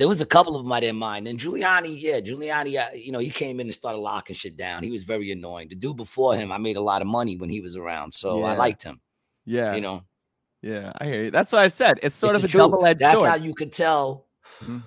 There 0.00 0.08
was 0.08 0.22
a 0.22 0.26
couple 0.26 0.56
of 0.56 0.62
them 0.64 0.72
I 0.72 0.80
didn't 0.80 0.96
mind. 0.96 1.28
And 1.28 1.38
Giuliani, 1.38 1.94
yeah, 2.00 2.20
Giuliani, 2.20 2.80
uh, 2.80 2.94
you 2.94 3.12
know, 3.12 3.18
he 3.18 3.28
came 3.28 3.60
in 3.60 3.66
and 3.66 3.74
started 3.74 3.98
locking 3.98 4.34
shit 4.34 4.56
down. 4.56 4.82
He 4.82 4.90
was 4.90 5.04
very 5.04 5.30
annoying. 5.30 5.68
The 5.68 5.74
dude 5.74 5.98
before 5.98 6.34
him, 6.34 6.50
I 6.50 6.56
made 6.56 6.78
a 6.78 6.80
lot 6.80 7.02
of 7.02 7.06
money 7.06 7.36
when 7.36 7.50
he 7.50 7.60
was 7.60 7.76
around, 7.76 8.14
so 8.14 8.42
I 8.42 8.56
liked 8.56 8.82
him. 8.82 9.02
Yeah. 9.44 9.74
You 9.74 9.82
know, 9.82 10.02
yeah. 10.62 10.92
I 10.98 11.04
hear 11.04 11.24
you. 11.24 11.30
That's 11.30 11.52
what 11.52 11.60
I 11.60 11.68
said. 11.68 12.00
It's 12.02 12.14
sort 12.16 12.34
It's 12.34 12.44
of 12.44 12.50
a 12.50 12.52
double 12.56 12.86
edged 12.86 13.02
sword. 13.02 13.14
That's 13.14 13.24
how 13.26 13.44
you 13.44 13.52
could 13.54 13.72
tell 13.72 14.26
Mhm. 14.60 14.82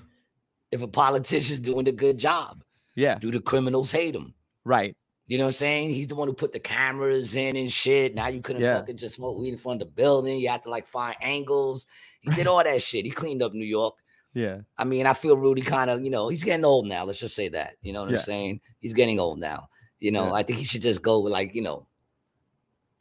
if 0.71 0.81
a 0.81 0.87
politician's 0.87 1.59
doing 1.59 1.87
a 1.87 1.91
good 1.91 2.17
job. 2.17 2.63
yeah. 2.95 3.19
Do 3.19 3.29
the 3.31 3.39
criminals 3.39 3.91
hate 3.91 4.15
him? 4.15 4.33
Right. 4.65 4.95
You 5.27 5.37
know 5.37 5.43
what 5.45 5.49
I'm 5.49 5.53
saying? 5.53 5.89
He's 5.91 6.07
the 6.07 6.15
one 6.15 6.27
who 6.27 6.33
put 6.33 6.51
the 6.51 6.59
cameras 6.59 7.35
in 7.35 7.55
and 7.55 7.71
shit. 7.71 8.13
Now 8.15 8.27
you 8.29 8.41
couldn't 8.41 8.61
Yeah. 8.63 8.79
fucking 8.79 8.97
just 8.97 9.15
smoke 9.15 9.37
weed 9.37 9.49
in 9.53 9.57
front 9.57 9.81
of 9.81 9.87
the 9.87 9.93
building. 9.93 10.39
You 10.39 10.49
had 10.49 10.63
to 10.63 10.69
like 10.71 10.85
find 10.87 11.15
angles. 11.21 11.85
He 12.21 12.31
did 12.31 12.47
all 12.47 12.63
that 12.63 12.81
shit. 12.81 13.05
He 13.05 13.11
cleaned 13.11 13.41
up 13.43 13.53
New 13.53 13.65
York. 13.65 13.95
Yeah. 14.33 14.61
I 14.77 14.83
mean, 14.83 15.05
I 15.05 15.13
feel 15.13 15.37
Rudy 15.37 15.61
kind 15.61 15.89
of, 15.89 16.03
you 16.03 16.09
know, 16.09 16.27
he's 16.29 16.43
getting 16.43 16.65
old 16.65 16.87
now. 16.87 17.05
Let's 17.05 17.19
just 17.19 17.35
say 17.35 17.49
that. 17.49 17.75
You 17.81 17.93
know 17.93 18.01
what 18.01 18.11
Yeah. 18.11 18.17
I'm 18.17 18.23
saying? 18.23 18.61
He's 18.79 18.93
getting 18.93 19.19
old 19.19 19.39
now. 19.39 19.69
You 19.99 20.11
know, 20.11 20.25
Yeah. 20.27 20.33
I 20.33 20.43
think 20.43 20.59
he 20.59 20.65
should 20.65 20.81
just 20.81 21.01
go 21.01 21.19
with 21.19 21.31
like, 21.31 21.53
you 21.55 21.61
know, 21.61 21.87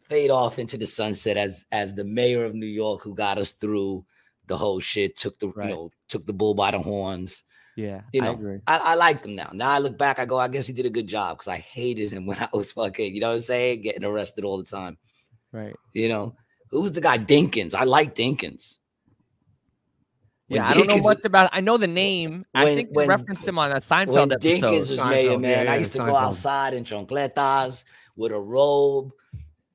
fade 0.09 0.31
off 0.31 0.59
into 0.59 0.77
the 0.77 0.87
sunset 0.87 1.37
as 1.37 1.65
as 1.73 1.95
the 1.95 2.05
mayor 2.05 2.45
of 2.45 2.55
New 2.55 2.67
York 2.67 3.03
who 3.03 3.15
got 3.15 3.39
us 3.39 3.53
through 3.53 4.05
the 4.47 4.57
whole 4.57 4.81
shit, 4.81 5.17
took 5.17 5.39
the 5.39 5.49
Right. 5.49 5.69
you 5.69 5.75
know, 5.75 5.91
took 6.09 6.27
the 6.27 6.33
bull 6.33 6.55
by 6.55 6.71
the 6.71 6.79
horns. 6.79 7.45
Yeah. 7.77 8.03
You 8.13 8.21
I 8.21 8.25
know, 8.27 8.33
agree. 8.33 8.59
I, 8.67 8.77
I 8.77 8.95
like 8.97 9.25
him 9.25 9.35
now. 9.35 9.51
Now 9.55 9.71
I 9.71 9.79
look 9.79 9.97
back, 9.97 10.19
I 10.19 10.27
go, 10.27 10.39
I 10.39 10.49
guess 10.49 10.67
he 10.67 10.75
did 10.75 10.85
a 10.85 10.91
good 10.91 11.07
job 11.07 11.39
because 11.39 11.49
I 11.49 11.57
hated 11.59 12.11
him 12.11 12.27
when 12.27 12.39
I 12.39 12.49
was 12.53 12.73
fucking, 12.73 13.15
you 13.15 13.21
know 13.21 13.29
what 13.29 13.35
I'm 13.35 13.41
saying? 13.41 13.81
Getting 13.83 14.05
arrested 14.05 14.45
all 14.45 14.59
the 14.59 14.65
time. 14.65 14.99
Right. 15.53 15.75
You 15.95 16.09
know, 16.09 16.37
who 16.71 16.83
was 16.83 16.93
the 16.93 17.01
guy? 17.01 17.17
Dinkins. 17.17 17.75
I 17.75 17.85
like 17.85 18.15
Dinkins. 18.15 18.77
When 20.53 20.61
Yeah. 20.61 20.69
I 20.69 20.75
don't 20.75 20.87
know 20.89 20.99
much 20.99 21.25
about 21.25 21.51
I 21.53 21.61
know 21.61 21.77
the 21.79 21.87
name. 21.87 22.45
I 22.55 22.75
think 22.75 22.91
when- 22.93 23.09
referenced 23.09 23.49
him 23.49 23.59
on 23.59 23.73
a 23.73 23.77
Seinfeld 23.77 24.09
when 24.13 24.33
episode. 24.33 24.63
Dinkins 24.63 24.79
was 24.91 25.03
mayor, 25.03 25.31
Seinfeld, 25.31 25.41
man, 25.41 25.67
yeah, 25.67 25.73
I 25.73 25.77
used 25.77 25.93
to 25.93 25.99
go 25.99 26.15
outside 26.17 26.75
in 26.75 26.85
chancletas 26.85 27.85
with 28.17 28.33
a 28.33 28.39
robe, 28.39 29.13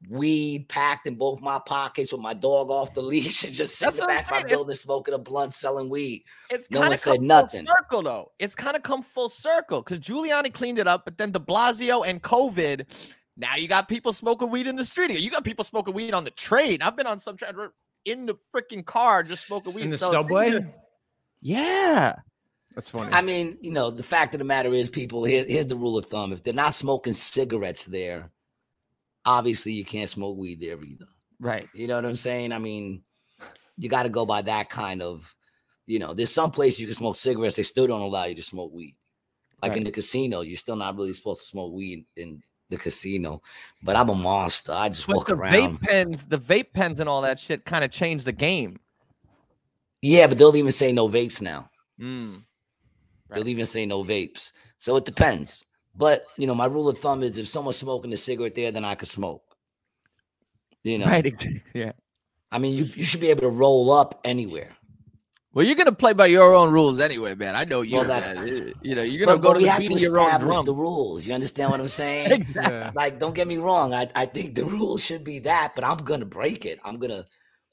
weed 0.10 0.70
packed 0.70 1.08
in 1.08 1.16
both 1.16 1.42
my 1.42 1.60
pockets 1.60 2.12
with 2.12 2.22
my 2.22 2.34
dog 2.34 2.70
off 2.70 2.94
the 2.94 3.02
leash 3.12 3.44
and 3.44 3.54
just 3.54 3.76
sit 3.76 3.86
in 3.86 3.88
That's 3.88 3.98
the 3.98 4.02
what 4.04 4.10
I'm 4.12 4.18
back 4.18 4.32
my 4.32 4.44
building 4.48 4.76
smoking 4.76 5.14
a 5.14 5.18
blunt 5.18 5.54
selling 5.54 5.90
weed. 5.90 6.24
It's 6.50 6.70
No 6.72 6.82
kind 6.82 6.94
of 6.94 7.00
said 7.00 7.18
come 7.18 7.28
nothing. 7.28 7.66
full 7.66 7.76
circle 7.76 8.02
though. 8.04 8.32
It's 8.40 8.56
kind 8.56 8.78
of 8.78 8.84
come 8.84 9.02
full 9.02 9.30
circle 9.30 9.82
because 9.82 10.00
Giuliani 10.00 10.54
cleaned 10.54 10.80
it 10.80 10.88
up, 10.88 11.04
but 11.06 11.18
then 11.18 11.32
De 11.32 11.40
Blasio 11.40 12.08
and 12.08 12.22
COVID. 12.22 12.86
Now 13.36 13.56
you 13.56 13.68
got 13.68 13.88
people 13.90 14.14
smoking 14.14 14.50
weed 14.50 14.66
in 14.68 14.76
the 14.76 14.86
street. 14.86 15.12
You 15.20 15.30
got 15.30 15.44
people 15.44 15.64
smoking 15.66 15.94
weed 15.94 16.14
on 16.14 16.24
the 16.24 16.32
train. 16.32 16.82
I've 16.82 16.96
been 16.96 17.06
on 17.08 17.20
some 17.20 17.36
train 17.38 17.52
in 18.08 18.26
the 18.26 18.36
freaking 18.56 18.86
car 18.86 19.24
just 19.24 19.46
smoking 19.48 19.74
weed 19.74 19.84
in 19.86 19.90
the 19.92 19.98
So 19.98 20.12
things 20.12 20.14
subway. 20.22 20.50
are- 20.54 20.74
Yeah, 21.42 22.16
That's 22.76 22.90
funny. 22.90 23.12
I 23.14 23.22
mean, 23.22 23.58
you 23.62 23.72
know, 23.72 23.90
the 23.92 24.04
fact 24.04 24.34
of 24.36 24.40
the 24.40 24.46
matter 24.46 24.74
is, 24.74 24.90
people, 24.90 25.24
here, 25.24 25.46
here's 25.48 25.68
the 25.68 25.76
rule 25.76 25.98
of 25.98 26.06
thumb. 26.06 26.32
If 26.34 26.44
they're 26.44 26.54
not 26.54 26.74
smoking 26.74 27.14
cigarettes 27.14 27.86
there, 27.86 28.32
obviously 29.26 29.74
you 29.74 29.84
can't 29.86 30.10
smoke 30.10 30.38
weed 30.38 30.60
there 30.62 30.82
either. 30.84 31.06
right. 31.40 31.68
You 31.74 31.88
know 31.88 31.96
what 31.96 32.06
I'm 32.06 32.16
saying? 32.16 32.52
I 32.52 32.58
mean, 32.60 33.04
you 33.78 33.90
got 33.90 34.04
to 34.04 34.10
go 34.10 34.26
by 34.26 34.42
that 34.44 34.70
kind 34.70 35.02
of, 35.02 35.34
you 35.86 36.00
know, 36.00 36.14
there's 36.14 36.32
some 36.32 36.52
places 36.52 36.80
you 36.80 36.88
can 36.88 36.96
smoke 36.96 37.16
cigarettes, 37.16 37.56
they 37.56 37.64
still 37.64 37.88
don't 37.88 38.02
allow 38.02 38.26
you 38.26 38.36
to 38.36 38.42
smoke 38.42 38.72
weed. 38.74 38.96
Like 39.64 39.76
in 39.76 39.84
the 39.84 39.92
casino, 39.92 40.42
you're 40.42 40.56
still 40.58 40.76
not 40.76 40.96
really 40.96 41.14
supposed 41.14 41.42
to 41.42 41.48
smoke 41.48 41.74
weed 41.74 42.06
in 42.16 42.42
the 42.70 42.78
casino. 42.78 43.42
But 43.84 43.96
I'm 43.96 44.10
a 44.10 44.16
monster. 44.16 44.74
I 44.74 44.90
just 44.90 45.08
But 45.08 45.16
walk 45.18 45.28
the 45.28 45.36
around. 45.36 45.54
vape 45.54 45.82
pens, 45.82 46.26
the 46.26 46.38
vape 46.38 46.74
pens, 46.74 47.00
and 47.00 47.08
all 47.10 47.22
that 47.22 47.40
shit 47.40 47.66
kind 47.66 47.84
of 47.84 47.92
changed 47.92 48.26
the 48.26 48.32
game. 48.32 48.78
Yeah, 50.02 50.28
but 50.28 50.38
they'll 50.38 50.56
even 50.56 50.72
say 50.72 50.92
no 50.92 51.08
vapes 51.10 51.42
now. 51.42 51.70
Mm. 52.00 52.44
They'll 53.30 53.48
even 53.48 53.66
say 53.66 53.86
no 53.86 54.04
vapes. 54.04 54.52
So 54.78 54.96
it 54.98 55.06
depends. 55.06 55.66
But 55.96 56.26
you 56.38 56.46
know, 56.46 56.54
my 56.56 56.66
rule 56.66 56.88
of 56.88 57.00
thumb 57.00 57.24
is 57.24 57.38
if 57.38 57.48
someone's 57.48 57.78
smoking 57.78 58.14
a 58.14 58.18
cigarette 58.18 58.56
there, 58.56 58.72
then 58.72 58.86
I 58.86 58.96
could 58.96 59.08
smoke. 59.08 59.44
You 60.84 61.00
know, 61.00 61.06
Right. 61.08 61.34
Yeah. 61.74 61.94
I 62.52 62.60
mean, 62.60 62.78
you, 62.78 62.86
you 62.86 63.04
should 63.04 63.20
be 63.20 63.28
able 63.30 63.42
to 63.42 63.50
roll 63.50 63.92
up 63.92 64.22
anywhere. 64.24 64.72
Well, 65.58 65.66
you're 65.66 65.76
gonna 65.76 65.92
play 65.92 66.14
by 66.14 66.28
your 66.28 66.54
own 66.54 66.72
rules 66.72 67.00
anyway, 67.00 67.34
man. 67.34 67.56
I 67.56 67.64
know 67.64 67.82
you. 67.82 67.96
Well, 67.96 68.06
that's- 68.06 68.32
man. 68.32 68.74
you 68.84 68.94
know, 68.94 69.02
you're 69.02 69.26
gonna 69.26 69.40
But, 69.40 69.42
go 69.42 69.50
but 69.50 69.54
to 69.56 69.58
we 69.58 69.64
the 69.66 69.72
have 69.72 69.80
beat 69.80 69.88
to 69.88 69.94
of 69.96 70.02
your 70.02 70.20
own 70.20 70.40
drum. 70.42 70.66
the 70.66 70.74
rules. 70.76 71.26
You 71.26 71.34
understand 71.34 71.72
what 71.72 71.80
I'm 71.80 71.88
saying? 71.88 72.32
Exactly. 72.42 72.74
yeah. 72.76 72.92
like, 72.94 73.18
don't 73.18 73.34
get 73.34 73.48
me 73.48 73.58
wrong. 73.58 73.92
I, 73.92 74.08
I 74.14 74.28
think 74.28 74.54
the 74.54 74.66
rule 74.66 75.00
should 75.00 75.24
be 75.24 75.40
that, 75.40 75.72
but 75.74 75.84
I'm 75.84 75.98
gonna 75.98 76.26
break 76.26 76.68
it. 76.68 76.80
I'm 76.86 77.00
gonna, 77.00 77.26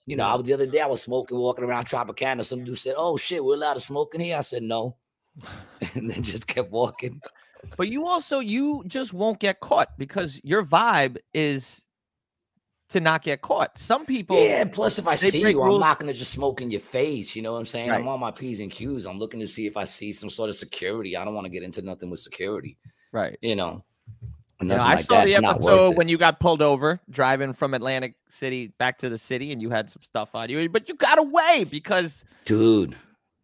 you 0.06 0.16
know, 0.16 0.24
I 0.24 0.34
was 0.34 0.46
the 0.46 0.54
other 0.54 0.64
day 0.64 0.80
I 0.80 0.86
was 0.86 1.02
smoking, 1.02 1.36
walking 1.36 1.62
around 1.66 1.84
Tropicana. 1.84 2.42
Some 2.42 2.64
dude 2.64 2.78
said, 2.78 2.94
"Oh 2.96 3.18
shit, 3.18 3.44
we're 3.44 3.52
allowed 3.56 3.74
to 3.74 3.80
smoke 3.80 4.14
in 4.14 4.22
here." 4.22 4.38
I 4.38 4.40
said, 4.40 4.62
"No," 4.62 4.96
and 5.94 6.08
then 6.08 6.22
just 6.22 6.46
kept 6.46 6.70
walking. 6.70 7.20
But 7.76 7.88
you 7.88 8.06
also 8.06 8.38
you 8.38 8.82
just 8.86 9.12
won't 9.12 9.40
get 9.40 9.60
caught 9.60 9.88
because 9.98 10.40
your 10.42 10.64
vibe 10.64 11.18
is 11.34 11.83
to 12.90 13.00
not 13.00 13.22
get 13.22 13.40
caught. 13.42 13.78
Some 13.78 14.04
people, 14.06 14.36
Yeah, 14.36 14.60
and 14.62 14.72
plus 14.72 14.98
if 14.98 15.06
I 15.08 15.14
see 15.14 15.40
you, 15.40 15.62
rules. 15.62 15.74
I'm 15.74 15.80
not 15.80 15.98
gonna 16.00 16.12
just 16.12 16.32
smoke 16.32 16.60
in 16.60 16.70
your 16.70 16.80
face. 16.80 17.34
You 17.34 17.42
know 17.42 17.52
what 17.52 17.58
I'm 17.58 17.66
saying? 17.66 17.90
I'm 17.90 18.06
on 18.08 18.20
my 18.20 18.30
P's 18.30 18.60
and 18.60 18.70
Q's. 18.70 19.06
I'm 19.06 19.18
looking 19.18 19.40
to 19.40 19.46
see 19.48 19.66
if 19.66 19.76
I 19.76 19.84
see 19.84 20.12
some 20.12 20.30
sort 20.30 20.50
of 20.50 20.56
security. 20.56 21.16
I 21.16 21.24
don't 21.24 21.34
want 21.34 21.46
to 21.46 21.50
get 21.50 21.62
into 21.62 21.82
nothing 21.82 22.10
with 22.10 22.20
security, 22.20 22.76
right? 23.12 23.36
you 23.42 23.54
know. 23.56 23.84
You 24.60 24.68
know, 24.68 24.76
I 24.76 24.94
like 24.94 25.04
saw 25.04 25.24
the 25.24 25.34
episode 25.34 25.96
when 25.96 26.08
you 26.08 26.16
got 26.16 26.38
pulled 26.38 26.62
over 26.62 27.00
driving 27.10 27.52
from 27.52 27.74
Atlantic 27.74 28.14
City 28.28 28.68
back 28.78 28.98
to 28.98 29.08
the 29.08 29.18
city, 29.18 29.50
and 29.52 29.60
you 29.60 29.68
had 29.68 29.90
some 29.90 30.02
stuff 30.02 30.34
on 30.34 30.48
you, 30.48 30.68
but 30.68 30.88
you 30.88 30.94
got 30.94 31.18
away 31.18 31.64
because 31.68 32.24
dude. 32.44 32.94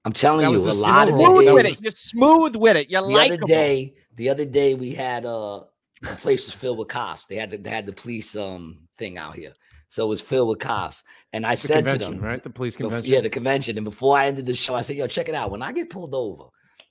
I'm 0.05 0.13
telling 0.13 0.49
you, 0.49 0.57
a 0.57 0.73
lot 0.73 1.11
of 1.11 1.15
Super 1.19 1.21
it 1.21 1.35
smooth 1.45 1.55
with 1.55 1.67
is- 1.67 1.73
it. 1.79 1.83
You're 1.83 1.91
smooth 1.91 2.57
with 2.57 2.77
it. 2.77 2.91
You're 2.91 3.03
the 3.03 3.09
like 3.09 3.33
other 3.33 3.43
day, 3.45 3.95
the 4.17 4.31
other 4.31 4.45
day 4.47 4.75
we 4.75 4.93
had 4.93 5.27
uh 5.27 5.65
the 6.01 6.09
place 6.17 6.47
was 6.47 6.55
filled 6.55 6.79
with 6.79 6.89
cops. 6.89 7.27
They 7.27 7.37
had 7.37 7.51
the, 7.51 7.59
they 7.59 7.69
had 7.69 7.85
the 7.87 7.93
police 7.93 8.35
um 8.37 8.79
thing 9.01 9.19
out 9.19 9.35
here, 9.35 9.53
so 9.89 10.07
it 10.07 10.09
was 10.09 10.21
filled 10.21 10.49
with 10.51 10.61
cops. 10.61 11.03
And 11.33 11.45
I 11.45 11.53
The 11.55 11.57
said 11.57 11.87
to 11.87 11.99
them, 11.99 12.21
right? 12.21 12.41
The 12.43 12.51
police 12.51 12.77
convention. 12.77 13.11
yeah, 13.13 13.21
the 13.21 13.31
convention. 13.31 13.77
And 13.77 13.85
before 13.85 14.17
I 14.17 14.27
ended 14.29 14.47
the 14.47 14.55
show, 14.55 14.77
I 14.77 14.83
said, 14.83 14.95
"Yo, 14.97 15.09
check 15.09 15.29
it 15.29 15.35
out. 15.35 15.51
When 15.51 15.63
I 15.63 15.73
get 15.73 15.91
pulled 15.91 16.15
over, 16.15 16.45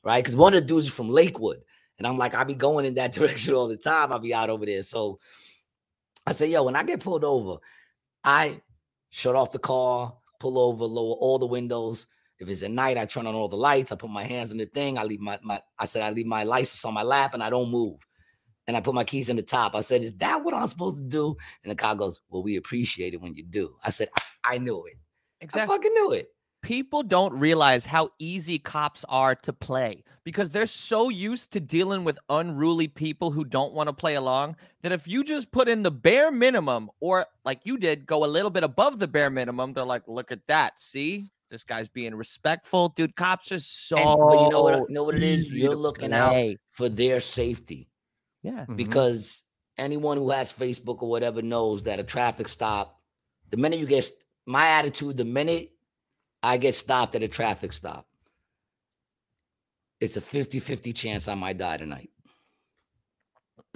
right? 0.04 0.22
Because 0.22 0.36
one 0.36 0.54
of 0.54 0.62
the 0.63 0.67
dudes 0.67 0.88
is 0.88 0.93
from 0.93 1.10
Lakewood, 1.10 1.62
and 1.98 2.06
I'm 2.06 2.17
like, 2.17 2.34
I 2.36 2.43
be 2.43 2.56
going 2.56 2.86
in 2.86 2.95
that 2.95 3.13
direction 3.17 3.54
all 3.54 3.69
the 3.69 3.78
time. 3.78 4.12
I'll 4.12 4.19
be 4.19 4.34
out 4.34 4.50
over 4.50 4.65
there. 4.65 4.84
So 4.84 5.19
I 6.28 6.34
said, 6.34 6.50
Yo, 6.50 6.63
when 6.63 6.76
I 6.76 6.84
get 6.84 7.00
pulled 7.00 7.24
over, 7.24 7.60
I 8.24 8.60
shut 9.10 9.36
off 9.36 9.52
the 9.54 9.60
car, 9.60 10.13
pull 10.39 10.58
over, 10.60 10.84
lower 10.86 11.13
all 11.15 11.39
the 11.39 11.48
windows. 11.48 12.08
If 12.39 12.48
it's 12.48 12.63
at 12.63 12.72
night, 12.72 12.98
I 12.98 13.06
turn 13.06 13.28
on 13.28 13.36
all 13.36 13.50
the 13.50 13.58
lights. 13.58 13.91
I 13.91 13.95
put 13.95 14.10
my 14.10 14.24
hands 14.24 14.52
on 14.52 14.58
the 14.58 14.65
thing. 14.65 14.98
I 14.98 15.04
leave 15.04 15.19
my, 15.19 15.38
my 15.43 15.62
I 15.78 15.86
said 15.86 16.04
I 16.04 16.12
leave 16.12 16.26
my 16.26 16.43
license 16.45 16.86
on 16.86 16.93
my 16.93 17.04
lap 17.04 17.34
and 17.34 17.43
I 17.43 17.50
don't 17.50 17.69
move. 17.69 17.98
And 18.69 18.77
I 18.77 18.82
put 18.82 18.93
my 18.93 19.03
keys 19.03 19.29
in 19.29 19.36
the 19.36 19.41
top. 19.41 19.73
I 19.73 19.82
said, 19.82 20.03
Is 20.03 20.13
that 20.17 20.43
what 20.43 20.53
I'm 20.53 20.67
supposed 20.67 20.97
to 20.97 21.03
do? 21.03 21.36
And 21.63 21.71
the 21.71 21.75
car 21.75 21.95
goes, 21.95 22.21
Well, 22.29 22.43
we 22.43 22.55
appreciate 22.55 23.15
it 23.15 23.19
when 23.19 23.34
you 23.34 23.41
do. 23.41 23.75
I 23.84 23.89
said, 23.89 24.10
I 24.43 24.60
knew 24.60 24.86
it. 24.86 24.93
I 25.55 25.65
fucking 25.65 25.91
knew 25.95 26.12
it. 26.12 26.29
People 26.62 27.01
don't 27.01 27.34
realize 27.34 27.84
how 27.84 28.12
easy 28.19 28.60
cops 28.60 29.03
are 29.10 29.34
to 29.34 29.51
play 29.51 30.03
because 30.23 30.51
they're 30.51 30.67
so 30.67 31.10
used 31.10 31.49
to 31.53 31.60
dealing 31.60 32.03
with 32.03 32.19
unruly 32.29 32.88
people 32.88 33.32
who 33.32 33.43
don't 33.43 33.73
want 33.73 33.88
to 33.88 33.93
play 33.93 34.13
along 34.13 34.55
that 34.84 34.91
if 34.91 35.08
you 35.08 35.23
just 35.23 35.51
put 35.51 35.67
in 35.67 35.82
the 35.82 35.89
bare 35.89 36.29
minimum 36.29 36.91
or 36.99 37.25
like 37.43 37.62
you 37.63 37.75
did, 37.75 38.05
go 38.05 38.23
a 38.23 38.27
little 38.27 38.51
bit 38.51 38.63
above 38.63 38.99
the 38.99 39.08
bare 39.08 39.32
minimum, 39.32 39.73
they're 39.73 39.84
like, 39.84 40.03
look 40.08 40.32
at 40.32 40.45
that. 40.45 40.79
See, 40.79 41.32
this 41.49 41.63
guy's 41.63 41.89
being 41.89 42.13
respectful. 42.13 42.89
Dude, 42.89 43.15
cops 43.15 43.51
are 43.51 43.60
so. 43.60 43.97
And, 43.97 44.41
you 44.41 44.49
know 44.51 44.62
what? 44.62 44.75
You 44.75 44.93
know 44.93 45.03
what 45.05 45.15
it 45.15 45.23
is? 45.23 45.51
You're 45.51 45.75
looking 45.75 46.13
out 46.13 46.55
for 46.69 46.88
their 46.88 47.19
safety. 47.19 47.88
Yeah. 48.41 48.65
Mhm. 48.65 48.78
because 48.78 49.43
anyone 49.78 50.17
who 50.17 50.30
has 50.30 50.52
Facebook 50.54 51.02
or 51.02 51.10
whatever 51.10 51.41
knows 51.41 51.84
that 51.84 51.99
a 51.99 52.04
traffic 52.04 52.47
stop, 52.47 52.99
the 53.49 53.58
minute 53.58 53.80
you 53.80 53.86
get 53.86 54.04
st- 54.06 54.19
my 54.45 54.67
attitude, 54.67 55.17
the 55.17 55.25
minute 55.25 55.71
I 56.41 56.58
get 56.58 56.75
stopped 56.75 57.15
at 57.15 57.23
a 57.23 57.28
traffic 57.28 57.73
stop, 57.73 58.08
it's 59.99 60.15
a 60.17 60.21
50 60.21 60.60
50 60.60 60.93
chance 60.93 61.28
I 61.28 61.36
might 61.36 61.58
die 61.58 61.78
tonight. 61.78 62.10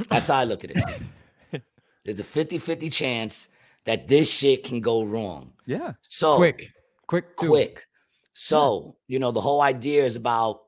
That's 0.09 0.27
how 0.27 0.37
I 0.39 0.43
look 0.45 0.63
at 0.63 0.71
it. 0.71 1.63
There's 2.05 2.19
a 2.19 2.23
50 2.23 2.57
50 2.57 2.89
chance 2.89 3.49
that 3.85 4.07
this 4.07 4.29
shit 4.31 4.63
can 4.63 4.79
go 4.79 5.03
wrong. 5.03 5.53
Yeah. 5.65 5.93
So 6.03 6.37
quick, 6.37 6.69
quick, 7.07 7.37
too. 7.37 7.49
quick. 7.49 7.85
So, 8.33 8.97
you 9.07 9.19
know, 9.19 9.31
the 9.31 9.41
whole 9.41 9.61
idea 9.61 10.03
is 10.05 10.15
about 10.15 10.62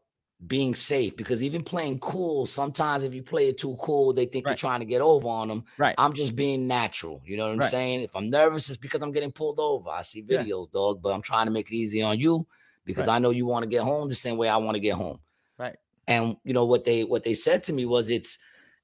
being 0.47 0.75
safe 0.75 1.15
because 1.15 1.41
even 1.41 1.63
playing 1.63 1.99
cool, 1.99 2.45
sometimes 2.45 3.03
if 3.03 3.13
you 3.13 3.23
play 3.23 3.49
it 3.49 3.57
too 3.57 3.75
cool, 3.81 4.13
they 4.13 4.25
think 4.25 4.45
you're 4.45 4.55
trying 4.55 4.79
to 4.81 4.85
get 4.85 5.01
over 5.01 5.27
on 5.27 5.47
them. 5.47 5.63
Right. 5.77 5.95
I'm 5.97 6.13
just 6.13 6.35
being 6.35 6.67
natural. 6.67 7.21
You 7.25 7.37
know 7.37 7.45
what 7.45 7.53
I'm 7.53 7.59
Right. 7.59 7.69
saying? 7.69 8.01
If 8.01 8.15
I'm 8.15 8.29
nervous, 8.29 8.69
it's 8.69 8.77
because 8.77 9.01
I'm 9.01 9.11
getting 9.11 9.31
pulled 9.31 9.59
over. 9.59 9.89
I 9.89 10.01
see 10.01 10.23
Yeah. 10.27 10.39
videos, 10.43 10.69
dog, 10.71 11.01
but 11.01 11.13
I'm 11.13 11.21
trying 11.21 11.45
to 11.45 11.51
make 11.51 11.71
it 11.71 11.75
easy 11.75 12.01
on 12.01 12.19
you 12.19 12.45
because 12.83 13.07
Right. 13.07 13.15
I 13.15 13.19
know 13.19 13.29
you 13.31 13.45
want 13.45 13.63
to 13.63 13.69
get 13.69 13.83
home 13.83 14.09
the 14.09 14.15
same 14.15 14.37
way 14.37 14.49
I 14.49 14.57
want 14.57 14.75
to 14.75 14.81
get 14.81 14.95
home. 14.95 15.19
Right. 15.57 15.77
And 16.07 16.37
you 16.43 16.53
know 16.53 16.65
what 16.65 16.83
they 16.83 17.03
what 17.03 17.23
they 17.23 17.33
said 17.33 17.63
to 17.63 17.73
me 17.73 17.85
was 17.85 18.09
it's 18.09 18.37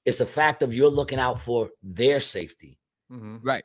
it's 0.05 0.21
a 0.21 0.25
fact 0.25 0.63
of 0.63 0.73
you're 0.73 0.89
looking 0.89 1.19
out 1.19 1.37
for 1.39 1.69
their 1.83 2.19
safety 2.19 2.79
Mhm. 3.11 3.39
Right. 3.43 3.63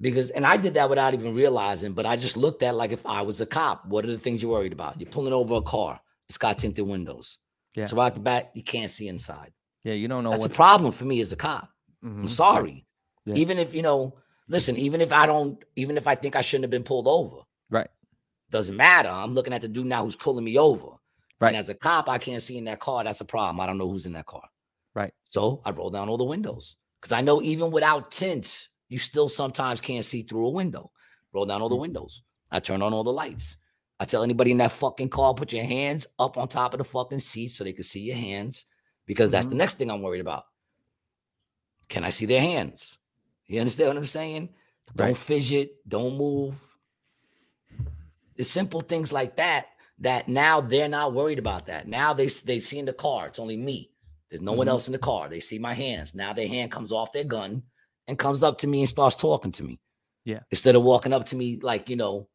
because 0.00 0.30
and 0.30 0.46
I 0.46 0.56
did 0.56 0.74
that 0.74 0.88
without 0.90 1.14
even 1.14 1.34
realizing, 1.34 1.92
but 1.92 2.04
I 2.06 2.16
just 2.16 2.36
looked 2.36 2.62
at 2.62 2.74
like 2.74 2.90
if 2.92 3.04
I 3.06 3.22
was 3.22 3.40
a 3.40 3.46
cop, 3.46 3.86
what 3.86 4.04
are 4.04 4.08
the 4.12 4.18
things 4.18 4.42
you're 4.42 4.52
worried 4.52 4.72
about? 4.72 5.00
You're 5.00 5.10
pulling 5.10 5.32
over 5.32 5.54
a 5.54 5.62
car, 5.62 6.00
it's 6.30 6.38
got 6.38 6.60
tinted 6.60 6.86
windows. 6.86 7.38
Yeah. 7.74 7.86
So 7.86 7.96
right 7.96 8.06
at 8.06 8.14
the 8.14 8.20
back, 8.20 8.52
you 8.54 8.62
can't 8.62 8.88
see 8.88 9.08
inside. 9.08 9.52
Yeah. 9.82 9.94
You 9.94 10.06
don't 10.06 10.22
know 10.22 10.30
That's 10.30 10.46
a 10.46 10.48
problem 10.48 10.92
for 10.92 11.04
me 11.04 11.20
as 11.20 11.32
a 11.32 11.36
cop. 11.36 11.68
I'm 12.04 12.22
Mhm. 12.22 12.30
sorry. 12.30 12.86
Yeah. 13.26 13.34
Even 13.34 13.58
if 13.58 13.74
you 13.74 13.82
know, 13.82 14.16
listen, 14.46 14.76
even 14.76 15.00
if 15.00 15.12
I 15.12 15.26
don't, 15.26 15.60
even 15.74 15.96
if 15.96 16.06
I 16.06 16.14
think 16.14 16.36
I 16.36 16.40
shouldn't 16.40 16.62
have 16.64 16.70
been 16.70 16.84
pulled 16.84 17.08
over, 17.08 17.42
Right. 17.68 17.88
doesn't 18.50 18.76
matter. 18.76 19.08
I'm 19.08 19.34
looking 19.34 19.52
at 19.52 19.60
the 19.60 19.66
dude 19.66 19.86
now 19.86 20.04
who's 20.04 20.14
pulling 20.14 20.44
me 20.44 20.56
over. 20.56 20.90
Right. 21.40 21.48
And 21.48 21.56
as 21.56 21.68
a 21.68 21.74
cop, 21.74 22.08
I 22.08 22.18
can't 22.18 22.40
see 22.42 22.56
in 22.58 22.64
that 22.66 22.78
car. 22.78 23.02
That's 23.02 23.20
a 23.20 23.24
problem. 23.24 23.58
I 23.58 23.66
don't 23.66 23.76
know 23.78 23.88
who's 23.88 24.06
in 24.06 24.12
that 24.12 24.26
car. 24.26 24.48
Right. 24.94 25.12
So 25.30 25.60
I 25.64 25.70
roll 25.72 25.90
down 25.90 26.08
all 26.08 26.16
the 26.18 26.24
windows 26.24 26.76
because 27.00 27.10
I 27.12 27.22
know 27.22 27.42
even 27.42 27.72
without 27.72 28.12
tint, 28.12 28.68
you 28.88 28.98
still 28.98 29.28
sometimes 29.28 29.80
can't 29.80 30.04
see 30.04 30.22
through 30.22 30.46
a 30.46 30.50
window. 30.50 30.92
Roll 31.32 31.46
down 31.46 31.60
all 31.60 31.68
the 31.68 31.76
Mm. 31.76 31.80
windows. 31.80 32.22
I 32.52 32.60
turn 32.60 32.82
on 32.82 32.92
all 32.92 33.02
the 33.04 33.12
lights. 33.12 33.56
I 34.00 34.06
tell 34.06 34.22
anybody 34.22 34.50
in 34.50 34.58
that 34.58 34.72
fucking 34.72 35.10
car, 35.10 35.34
put 35.34 35.52
your 35.52 35.62
hands 35.64 36.06
up 36.18 36.38
on 36.38 36.48
top 36.48 36.72
of 36.72 36.78
the 36.78 36.84
fucking 36.84 37.18
seat 37.20 37.50
so 37.50 37.62
they 37.62 37.74
can 37.74 37.84
see 37.84 38.00
your 38.00 38.16
hands 38.16 38.64
because 39.06 39.30
that's 39.30 39.46
the 39.46 39.54
Mhm. 39.54 39.58
next 39.58 39.76
thing 39.76 39.90
I'm 39.90 40.00
worried 40.00 40.22
about. 40.22 40.44
Can 41.88 42.02
I 42.02 42.10
see 42.10 42.24
their 42.24 42.40
hands? 42.40 42.96
You 43.46 43.60
understand 43.60 43.88
what 43.90 43.96
I'm 43.98 44.06
saying? 44.06 44.54
Don't 44.96 45.08
Right. 45.08 45.16
fidget, 45.16 45.86
don't 45.86 46.16
move. 46.16 46.58
It's 48.36 48.50
simple 48.50 48.80
things 48.80 49.12
like 49.12 49.36
that 49.36 49.68
that 49.98 50.28
now 50.28 50.62
they're 50.62 50.88
not 50.88 51.12
worried 51.12 51.38
about 51.38 51.66
that. 51.66 51.86
Now 51.86 52.14
they 52.14 52.28
they 52.28 52.58
see 52.58 52.78
in 52.78 52.86
the 52.86 52.94
car, 52.94 53.26
it's 53.26 53.38
only 53.38 53.58
me. 53.58 53.92
There's 54.30 54.40
no 54.40 54.52
one 54.52 54.66
Mhm. 54.66 54.70
else 54.70 54.86
in 54.88 54.92
the 54.92 54.98
car. 54.98 55.28
They 55.28 55.40
see 55.40 55.58
my 55.58 55.74
hands. 55.74 56.14
Now 56.14 56.32
their 56.32 56.48
hand 56.48 56.72
comes 56.72 56.90
off 56.90 57.12
their 57.12 57.24
gun 57.24 57.64
and 58.08 58.18
comes 58.18 58.42
up 58.42 58.56
to 58.58 58.66
me 58.66 58.80
and 58.80 58.88
starts 58.88 59.16
talking 59.16 59.52
to 59.52 59.62
me. 59.62 59.78
Yeah. 60.24 60.40
Instead 60.50 60.74
of 60.74 60.84
walking 60.84 61.12
up 61.12 61.26
to 61.26 61.36
me 61.36 61.58
like, 61.60 61.90
you 61.90 61.96
know, 61.96 62.28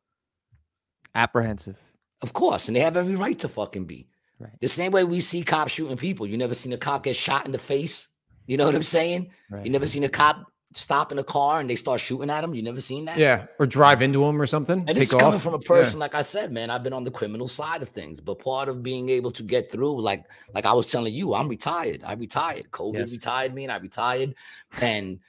Apprehensive. 1.16 1.78
of 2.22 2.34
course, 2.34 2.68
and 2.68 2.76
they 2.76 2.82
have 2.82 2.98
every 2.98 3.16
right 3.16 3.38
to 3.40 3.48
fucking 3.48 3.86
be. 3.86 4.08
Right. 4.40 4.52
The 4.62 4.68
same 4.68 4.92
way 4.92 5.04
we 5.06 5.22
see 5.22 5.44
cops 5.44 5.72
shooting 5.72 5.96
people. 5.98 6.28
You 6.28 6.38
never 6.38 6.54
seen 6.54 6.74
a 6.74 6.78
cop 6.78 7.04
get 7.04 7.16
shot 7.16 7.46
in 7.46 7.52
the 7.54 7.58
face. 7.58 8.10
You 8.48 8.58
know 8.58 8.66
what 8.66 8.76
I'm 8.76 8.84
saying? 8.84 9.32
Right. 9.50 9.66
You 9.66 9.72
never 9.72 9.88
seen 9.88 10.04
a 10.04 10.10
cop 10.10 10.46
stop 10.74 11.14
in 11.14 11.20
a 11.20 11.24
car 11.24 11.62
and 11.62 11.70
they 11.70 11.76
start 11.78 12.02
shooting 12.02 12.30
at 12.30 12.44
him. 12.44 12.54
You 12.54 12.62
never 12.62 12.82
seen 12.82 13.06
that? 13.06 13.18
Yeah, 13.18 13.46
or 13.60 13.66
drive 13.66 14.02
into 14.02 14.20
them 14.20 14.42
or 14.42 14.46
something. 14.46 14.80
And 14.80 14.88
take 14.90 14.96
this 14.98 15.08
is 15.08 15.14
off. 15.14 15.22
coming 15.22 15.40
from 15.40 15.54
a 15.54 15.58
Yeah. 15.60 15.68
person, 15.68 16.00
like 16.00 16.14
I 16.16 16.22
said, 16.22 16.52
man. 16.52 16.70
I've 16.70 16.84
been 16.84 16.92
on 16.92 17.06
the 17.06 17.12
criminal 17.12 17.48
side 17.48 17.82
of 17.82 17.90
things, 17.90 18.20
but 18.20 18.40
part 18.40 18.68
of 18.68 18.84
being 18.84 19.08
able 19.08 19.32
to 19.32 19.44
get 19.44 19.72
through, 19.72 20.02
like, 20.02 20.26
like 20.54 20.66
I 20.66 20.74
was 20.74 20.92
telling 20.92 21.14
you, 21.14 21.34
I'm 21.34 21.48
retired. 21.48 22.04
I 22.04 22.14
retired. 22.14 22.72
COVID 22.72 22.96
Yes. 22.96 23.12
retired 23.14 23.54
me, 23.54 23.64
and 23.64 23.72
I 23.72 23.78
retired. 23.78 24.36
And 24.82 25.20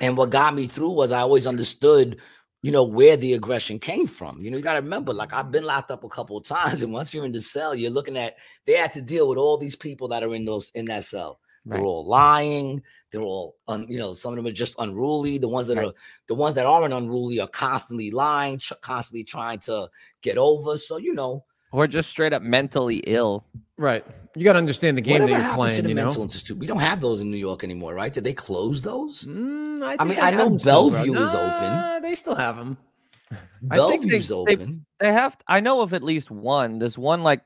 and 0.00 0.16
what 0.16 0.30
got 0.30 0.54
me 0.54 0.66
through 0.66 0.90
was 0.90 1.12
I 1.12 1.20
always 1.20 1.46
understood, 1.46 2.18
you 2.66 2.72
know, 2.72 2.82
where 2.82 3.16
the 3.16 3.34
aggression 3.34 3.78
came 3.78 4.08
from. 4.08 4.40
You 4.40 4.50
know, 4.50 4.56
you 4.56 4.62
got 4.64 4.74
to 4.74 4.80
remember, 4.80 5.12
like 5.12 5.32
I've 5.32 5.52
been 5.52 5.62
locked 5.62 5.92
up 5.92 6.02
a 6.02 6.08
couple 6.08 6.36
of 6.36 6.42
times, 6.44 6.82
and 6.82 6.92
once 6.92 7.14
you're 7.14 7.24
in 7.24 7.30
the 7.30 7.40
cell, 7.40 7.76
you're 7.76 7.92
looking 7.92 8.16
at 8.16 8.34
they 8.64 8.72
had 8.72 8.92
to 8.94 9.00
deal 9.00 9.28
with 9.28 9.38
all 9.38 9.56
these 9.56 9.76
people 9.76 10.08
that 10.08 10.24
are 10.24 10.34
in 10.34 10.44
those 10.44 10.72
in 10.74 10.86
that 10.86 11.04
cell. 11.04 11.38
Right. 11.64 11.76
They're 11.76 11.86
all 11.86 12.04
lying. 12.08 12.82
They're 13.12 13.20
all, 13.22 13.54
un, 13.68 13.86
you 13.88 13.98
know, 13.98 14.12
some 14.14 14.32
of 14.32 14.36
them 14.36 14.48
are 14.48 14.50
just 14.50 14.74
unruly. 14.80 15.38
The 15.38 15.46
ones 15.46 15.68
that 15.68 15.76
Right. 15.76 15.86
are, 15.86 15.94
the 16.26 16.34
ones 16.34 16.56
that 16.56 16.66
aren't 16.66 16.92
unruly 16.92 17.38
are 17.38 17.46
constantly 17.46 18.10
lying, 18.10 18.58
tr- 18.58 18.74
constantly 18.80 19.22
trying 19.22 19.60
to 19.60 19.88
get 20.20 20.36
over. 20.36 20.76
So 20.76 20.96
you 20.96 21.14
know, 21.14 21.44
Or 21.72 21.86
just 21.86 22.08
straight 22.10 22.32
up 22.32 22.42
mentally 22.42 22.98
ill. 23.06 23.44
Right. 23.76 24.04
You 24.34 24.44
got 24.44 24.52
to 24.54 24.58
understand 24.58 24.96
the 24.96 25.02
game 25.02 25.22
whatever 25.22 25.38
that 25.40 25.46
you're 25.46 25.54
playing. 25.54 25.76
to 25.76 25.82
the 25.82 25.88
You 25.90 25.94
know. 25.94 26.04
mental 26.04 26.22
institute? 26.22 26.58
We 26.58 26.66
don't 26.66 26.78
have 26.80 27.00
those 27.00 27.20
in 27.20 27.30
New 27.30 27.36
York 27.36 27.64
anymore, 27.64 27.94
right? 27.94 28.12
Did 28.12 28.24
they 28.24 28.32
close 28.34 28.80
those? 28.82 29.24
Mm, 29.24 29.84
I, 29.84 29.96
I 29.98 30.04
mean, 30.04 30.18
I 30.18 30.30
know 30.30 30.48
them 30.48 30.58
still, 30.58 30.90
bro. 30.90 31.02
Bellevue 31.04 31.20
is 31.22 31.34
open. 31.34 32.02
They 32.02 32.14
still 32.14 32.34
have 32.34 32.56
them. 32.56 32.76
I 33.32 33.34
think 33.36 34.02
they- 34.02 34.08
Bellevue's 34.08 34.28
they- 34.28 34.34
open. 34.34 34.86
They 35.00 35.12
have. 35.12 35.36
I 35.48 35.60
know 35.60 35.80
of 35.80 35.92
at 35.94 36.02
least 36.02 36.30
one. 36.30 36.78
There's 36.78 36.96
one 36.98 37.22
like 37.22 37.40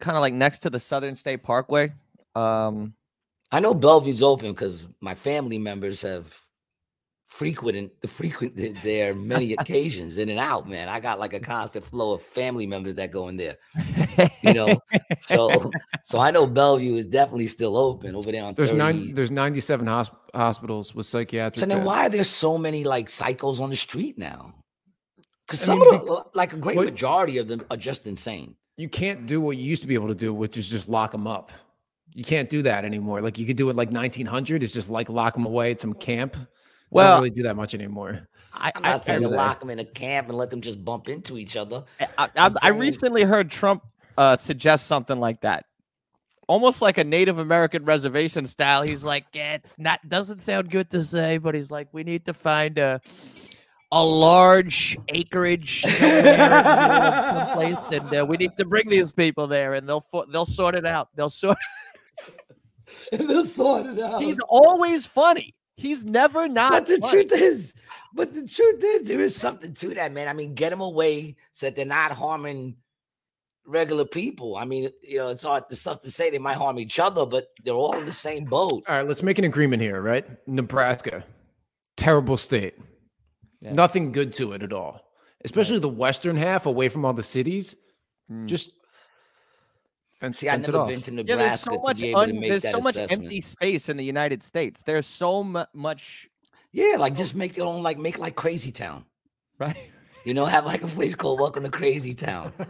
kind 0.00 0.16
of 0.16 0.20
like 0.20 0.34
next 0.34 0.60
to 0.60 0.70
the 0.70 0.80
Southern 0.80 1.14
State 1.14 1.42
Parkway. 1.42 1.92
Um, 2.34 2.94
I 3.52 3.60
know 3.60 3.74
Bellevue's 3.74 4.22
open 4.22 4.52
because 4.52 4.88
my 5.00 5.14
family 5.14 5.58
members 5.58 6.02
have 6.02 6.36
frequented 7.36 7.90
the 8.00 8.08
frequent 8.08 8.56
there 8.82 9.14
many 9.14 9.52
occasions 9.52 10.16
in 10.16 10.30
and 10.30 10.38
out. 10.38 10.66
Man, 10.68 10.88
I 10.88 11.00
got 11.00 11.18
like 11.18 11.34
a 11.34 11.40
constant 11.40 11.84
flow 11.84 12.14
of 12.14 12.22
family 12.22 12.66
members 12.66 12.94
that 12.94 13.10
go 13.12 13.28
in 13.28 13.36
there. 13.36 13.56
You 14.42 14.54
know, 14.54 14.80
so 15.20 15.70
so 16.02 16.18
I 16.18 16.30
know 16.30 16.46
Bellevue 16.46 16.96
is 16.96 17.04
definitely 17.06 17.46
still 17.48 17.76
open 17.76 18.16
over 18.16 18.32
there 18.32 18.42
on 18.42 18.54
There's 18.54 18.70
30. 18.70 18.78
nine. 18.78 19.14
There's 19.14 19.30
97 19.30 19.86
hosp- 19.86 20.10
hospitals 20.34 20.94
with 20.94 21.04
psychiatric. 21.06 21.60
So 21.60 21.66
then, 21.66 21.78
beds. 21.78 21.86
why 21.86 22.06
are 22.06 22.10
there 22.10 22.24
so 22.24 22.56
many 22.56 22.84
like 22.84 23.08
psychos 23.08 23.60
on 23.60 23.68
the 23.70 23.76
street 23.76 24.16
now? 24.16 24.54
Because 25.46 25.60
some 25.60 25.78
mean, 25.78 25.94
of 25.94 26.06
the, 26.06 26.12
uh, 26.12 26.22
like 26.34 26.54
a 26.54 26.56
great 26.56 26.76
what- 26.76 26.86
majority 26.86 27.36
of 27.38 27.48
them 27.48 27.62
are 27.70 27.76
just 27.76 28.06
insane. 28.06 28.56
you 28.78 28.88
can't 28.88 29.26
do 29.26 29.40
what 29.40 29.56
you 29.58 29.64
used 29.64 29.82
to 29.82 29.88
be 29.88 29.94
able 29.94 30.08
to 30.08 30.14
do, 30.14 30.32
which 30.32 30.56
is 30.56 30.68
just 30.70 30.88
lock 30.88 31.12
them 31.12 31.26
up. 31.26 31.52
You 32.14 32.24
can't 32.24 32.48
do 32.48 32.62
that 32.62 32.86
anymore. 32.86 33.20
Like 33.20 33.38
you 33.38 33.44
could 33.44 33.56
do 33.58 33.68
it 33.68 33.76
like 33.76 33.90
1900. 33.90 34.62
It's 34.62 34.72
just 34.72 34.88
like 34.88 35.10
lock 35.10 35.34
them 35.34 35.44
away 35.44 35.70
at 35.72 35.80
some 35.82 35.92
camp. 35.92 36.34
Well, 36.96 37.04
Well, 37.04 37.14
don't 37.16 37.22
really 37.22 37.30
do 37.30 37.42
that 37.44 37.56
much 37.56 37.74
anymore. 37.74 38.26
I, 38.52 38.72
I'm 38.74 38.84
I, 38.84 38.90
not 38.92 39.04
saying 39.04 39.22
to 39.22 39.28
I- 39.28 39.36
lock 39.36 39.60
them 39.60 39.70
in 39.70 39.78
a 39.78 39.84
camp 39.84 40.28
and 40.28 40.36
let 40.38 40.50
them 40.50 40.60
just 40.62 40.84
bump 40.84 41.08
into 41.08 41.36
each 41.38 41.56
other. 41.56 41.84
I, 42.00 42.06
I, 42.18 42.28
I'm 42.36 42.56
I 42.62 42.68
saying- 42.70 42.78
recently 42.78 43.22
heard 43.22 43.50
Trump 43.50 43.82
uh, 44.16 44.36
suggest 44.36 44.86
something 44.86 45.20
like 45.20 45.42
that, 45.42 45.66
almost 46.48 46.80
like 46.80 46.96
a 46.98 47.04
Native 47.04 47.36
American 47.38 47.84
reservation 47.84 48.46
style. 48.46 48.82
He's 48.82 49.04
like, 49.04 49.26
yeah, 49.34 49.54
it's 49.54 49.76
not 49.78 50.00
doesn't 50.08 50.38
sound 50.40 50.70
good 50.70 50.88
to 50.90 51.04
say, 51.04 51.36
but 51.38 51.54
he's 51.54 51.70
like, 51.70 51.88
we 51.92 52.02
need 52.02 52.24
to 52.26 52.32
find 52.34 52.78
a 52.78 53.00
a 53.92 54.04
large 54.04 54.96
acreage 55.10 55.82
somewhere 55.82 56.18
in 56.18 56.24
the 56.24 56.32
middle 56.32 56.52
of 56.56 57.48
someplace, 57.48 57.78
and 58.00 58.14
uh, 58.22 58.26
we 58.26 58.36
need 58.38 58.56
to 58.56 58.64
bring 58.64 58.88
these 58.88 59.12
people 59.12 59.46
there, 59.46 59.74
and 59.74 59.86
they'll 59.88 60.00
fo- 60.00 60.24
they'll 60.26 60.44
sort 60.46 60.74
it 60.74 60.86
out. 60.86 61.08
They'll 61.14 61.28
sort. 61.30 61.58
They'll 63.12 63.44
sort 63.46 63.86
it 63.86 63.98
out. 64.02 64.22
He's 64.22 64.38
always 64.48 65.06
funny. 65.06 65.54
He's 65.76 66.04
never 66.04 66.48
not. 66.48 66.72
but 66.72 66.86
the 66.86 66.98
funny. 66.98 67.26
truth 67.26 67.40
is, 67.40 67.74
but 68.14 68.34
the 68.34 68.46
truth 68.46 68.82
is, 68.82 69.02
there 69.02 69.20
is 69.20 69.36
something 69.36 69.74
to 69.74 69.94
that, 69.94 70.12
man. 70.12 70.28
I 70.28 70.32
mean, 70.32 70.54
get 70.54 70.70
them 70.70 70.80
away 70.80 71.36
so 71.52 71.66
that 71.66 71.76
they're 71.76 71.84
not 71.84 72.12
harming 72.12 72.76
regular 73.66 74.04
people. 74.04 74.56
I 74.56 74.64
mean, 74.64 74.90
you 75.02 75.18
know, 75.18 75.28
it's 75.28 75.42
hard. 75.42 75.64
There's 75.68 75.80
stuff 75.80 76.00
to 76.02 76.10
say 76.10 76.30
they 76.30 76.38
might 76.38 76.56
harm 76.56 76.78
each 76.78 76.98
other, 76.98 77.26
but 77.26 77.48
they're 77.64 77.74
all 77.74 77.98
in 77.98 78.06
the 78.06 78.12
same 78.12 78.44
boat. 78.44 78.84
All 78.88 78.96
right, 78.96 79.06
let's 79.06 79.22
make 79.22 79.38
an 79.38 79.44
agreement 79.44 79.82
here, 79.82 80.00
right? 80.00 80.24
Nebraska, 80.46 81.24
terrible 81.96 82.36
state. 82.36 82.74
Yeah. 83.60 83.72
Nothing 83.72 84.12
good 84.12 84.32
to 84.34 84.52
it 84.52 84.62
at 84.62 84.72
all. 84.72 85.02
Especially 85.44 85.78
the 85.78 85.88
western 85.88 86.36
half, 86.36 86.66
away 86.66 86.88
from 86.88 87.04
all 87.04 87.12
the 87.12 87.22
cities. 87.22 87.76
Mm. 88.30 88.46
Just 88.46 88.72
fence, 90.20 90.38
See, 90.38 90.48
I've 90.48 90.56
fence 90.56 90.68
it 90.68 90.72
never 90.72 90.82
off. 90.82 90.88
been 90.88 91.00
to 91.02 91.10
Yeah, 91.12 91.22
there's 91.36 91.66
Nebraska 91.66 91.70
so 91.74 91.80
much 91.84 91.96
to 91.98 92.02
be 92.02 92.10
able 92.10 92.20
to 92.24 92.28
un- 92.30 92.40
make 92.40 92.50
there's 92.50 92.62
that 92.62 92.72
so 92.72 92.80
much 92.80 92.96
assessment. 92.96 93.22
empty 93.24 93.40
space 93.40 93.88
in 93.88 93.96
the 93.96 94.04
United 94.04 94.42
States. 94.42 94.82
There's 94.84 95.06
so 95.06 95.44
mu- 95.44 95.64
much 95.74 96.28
Yeah, 96.72 96.96
like 96.98 97.12
oh. 97.12 97.16
just 97.16 97.34
make 97.34 97.56
your 97.56 97.66
own, 97.66 97.82
like 97.82 97.98
make 97.98 98.18
like 98.18 98.34
Crazy 98.36 98.72
Town. 98.72 99.04
right. 99.58 99.76
You 100.24 100.34
know, 100.34 100.44
have 100.44 100.66
like 100.66 100.82
a 100.82 100.88
place 100.88 101.14
called 101.14 101.38
Welcome 101.40 101.62
to 101.64 101.70
Crazy 101.70 102.14
Town. 102.14 102.52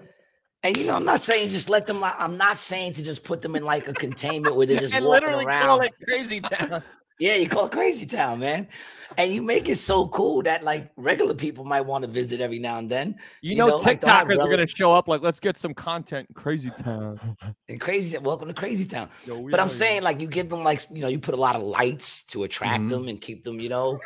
And 0.63 0.77
you 0.77 0.85
know, 0.85 0.97
I'm 0.97 1.05
not 1.05 1.21
saying 1.21 1.51
just 1.51 1.69
let 1.69 1.87
them. 1.87 2.03
I'm 2.03 2.37
not 2.37 2.59
saying 2.59 2.95
to 2.95 3.05
just 3.05 3.23
put 3.23 3.41
them 3.41 3.55
in 3.55 3.63
like 3.63 3.87
a 3.87 3.93
containment 3.93 4.57
where 4.57 4.67
they're 4.67 4.81
just 4.87 4.95
and 4.95 5.05
walking 5.05 5.27
literally 5.29 5.45
around. 5.45 5.67
call 5.67 5.81
it 5.83 5.93
Crazy 6.09 6.41
Town. 6.41 6.83
Yeah, 7.19 7.37
you 7.37 7.49
call 7.49 7.67
it 7.67 7.73
Crazy 7.73 8.05
Town, 8.05 8.41
man. 8.41 8.69
And 9.17 9.33
you 9.33 9.41
make 9.41 9.71
it 9.71 9.77
so 9.77 10.09
cool 10.09 10.43
that 10.43 10.63
like 10.65 10.91
regular 10.97 11.33
people 11.35 11.65
might 11.65 11.81
want 11.81 12.03
to 12.03 12.09
visit 12.11 12.41
every 12.41 12.59
now 12.59 12.79
and 12.79 12.91
then. 12.91 13.17
You, 13.41 13.53
You 13.53 13.57
know, 13.57 13.67
know, 13.69 13.77
like, 13.79 14.01
they'll 14.03 14.11
TikTokers 14.11 14.45
are 14.45 14.51
gonna 14.51 14.67
show 14.67 14.93
up 14.93 15.09
like, 15.09 15.23
let's 15.23 15.41
get 15.41 15.57
some 15.57 15.73
content. 15.73 16.29
in 16.29 16.35
Crazy 16.35 16.71
Town. 16.71 17.19
And 17.69 17.81
crazy, 17.81 18.17
welcome 18.19 18.47
to 18.49 18.55
Crazy 18.55 18.85
Town. 18.85 19.09
Yo, 19.27 19.49
But 19.49 19.59
I'm 19.59 19.69
saying, 19.69 20.03
like, 20.03 20.21
you 20.21 20.29
give 20.29 20.49
them 20.49 20.63
like, 20.63 20.83
you 20.91 21.01
know, 21.01 21.09
you 21.09 21.19
put 21.19 21.35
a 21.35 21.39
lot 21.39 21.57
of 21.57 21.63
lights 21.63 22.23
to 22.25 22.45
attract 22.45 22.85
Mhm. 22.85 22.91
them 22.91 23.09
and 23.09 23.21
keep 23.21 23.43
them, 23.45 23.59
you 23.61 23.69
know, 23.71 23.99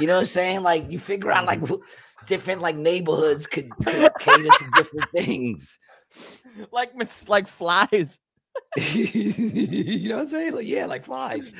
you 0.00 0.06
know 0.06 0.14
what 0.14 0.20
I'm 0.20 0.26
saying? 0.26 0.62
Like, 0.62 0.90
you 0.90 0.98
figure 0.98 1.30
out 1.30 1.44
like 1.46 1.60
wh- 1.68 1.82
different 2.26 2.62
like 2.62 2.74
neighborhoods 2.76 3.46
could, 3.46 3.70
could 3.84 4.10
cater 4.18 4.48
to 4.50 4.70
different 4.74 5.10
things. 5.14 5.78
like 6.72 6.96
mis- 6.96 7.28
like 7.28 7.46
flies. 7.48 8.18
you 8.76 10.08
know 10.08 10.16
what 10.16 10.22
I'm 10.22 10.28
saying? 10.28 10.54
Like, 10.54 10.66
yeah, 10.66 10.86
like 10.86 11.04
flies. 11.04 11.52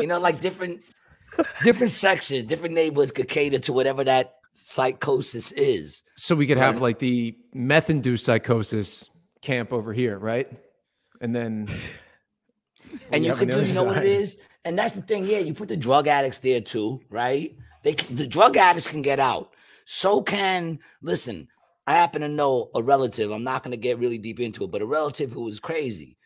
You 0.00 0.06
know, 0.06 0.18
like 0.18 0.40
different 0.40 0.82
different 1.62 1.90
sections, 1.90 2.44
different 2.44 2.74
neighborhoods 2.74 3.12
could 3.12 3.28
cater 3.28 3.58
to 3.58 3.72
whatever 3.72 4.04
that 4.04 4.34
psychosis 4.52 5.52
is. 5.52 6.02
So 6.16 6.34
we 6.34 6.46
could 6.46 6.58
have 6.58 6.74
Right. 6.74 6.82
like 6.82 6.98
the 6.98 7.36
meth-induced 7.54 8.24
psychosis 8.24 9.08
camp 9.42 9.72
over 9.72 9.92
here, 9.92 10.18
right? 10.18 10.50
And 11.20 11.34
then 11.34 11.68
and 13.12 13.24
you 13.24 13.34
could 13.34 13.50
do, 13.50 13.62
you 13.62 13.74
know 13.74 13.84
what 13.84 13.98
it 13.98 14.06
is? 14.06 14.36
And 14.64 14.78
that's 14.78 14.94
the 14.94 15.02
thing, 15.02 15.24
yeah. 15.24 15.38
You 15.38 15.54
put 15.54 15.68
the 15.68 15.76
drug 15.76 16.06
addicts 16.08 16.38
there 16.38 16.60
too, 16.60 17.00
right? 17.10 17.56
They 17.82 17.94
the 17.94 18.26
drug 18.26 18.56
addicts 18.56 18.88
can 18.88 19.02
get 19.02 19.20
out. 19.20 19.54
So 19.84 20.22
can 20.22 20.78
listen. 21.02 21.48
I 21.86 21.94
happen 21.94 22.20
to 22.22 22.28
know 22.28 22.70
a 22.74 22.82
relative. 22.82 23.30
I'm 23.32 23.42
not 23.42 23.62
going 23.64 23.72
to 23.72 23.76
get 23.76 23.98
really 23.98 24.18
deep 24.18 24.38
into 24.38 24.64
it, 24.64 24.70
but 24.70 24.82
a 24.82 24.86
relative 24.86 25.32
who 25.32 25.42
was 25.42 25.58
crazy 25.58 26.16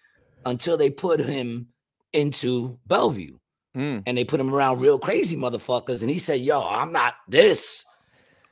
until 0.45 0.77
they 0.77 0.91
put 0.91 1.21
him 1.21 1.69
into 2.13 2.79
Bellevue 2.87 3.39
Mm. 3.77 4.03
and 4.07 4.17
they 4.17 4.25
put 4.25 4.39
him 4.41 4.55
around 4.55 4.81
real 4.81 4.99
crazy 4.99 5.37
motherfuckers. 5.37 6.01
And 6.03 6.11
he 6.11 6.19
said, 6.19 6.41
"Yo, 6.41 6.61
I'm 6.63 6.93
not 6.93 7.15
this." 7.29 7.85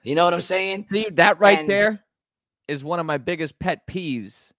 You 0.02 0.14
know 0.16 0.24
what 0.24 0.34
I'm 0.34 0.40
saying? 0.40 0.86
See 0.92 1.08
that 1.10 1.38
right 1.38 1.60
And- 1.60 1.68
there 1.70 2.04
is 2.66 2.82
one 2.82 2.98
of 2.98 3.06
my 3.06 3.18
biggest 3.18 3.58
pet 3.60 3.86
peeves. 3.86 4.52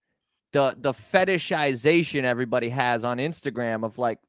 The 0.53 0.75
the 0.79 0.93
fetishization 0.93 2.23
everybody 2.23 2.69
has 2.69 3.03
on 3.03 3.17
Instagram 3.17 3.83
of 3.83 3.97
like 3.97 4.19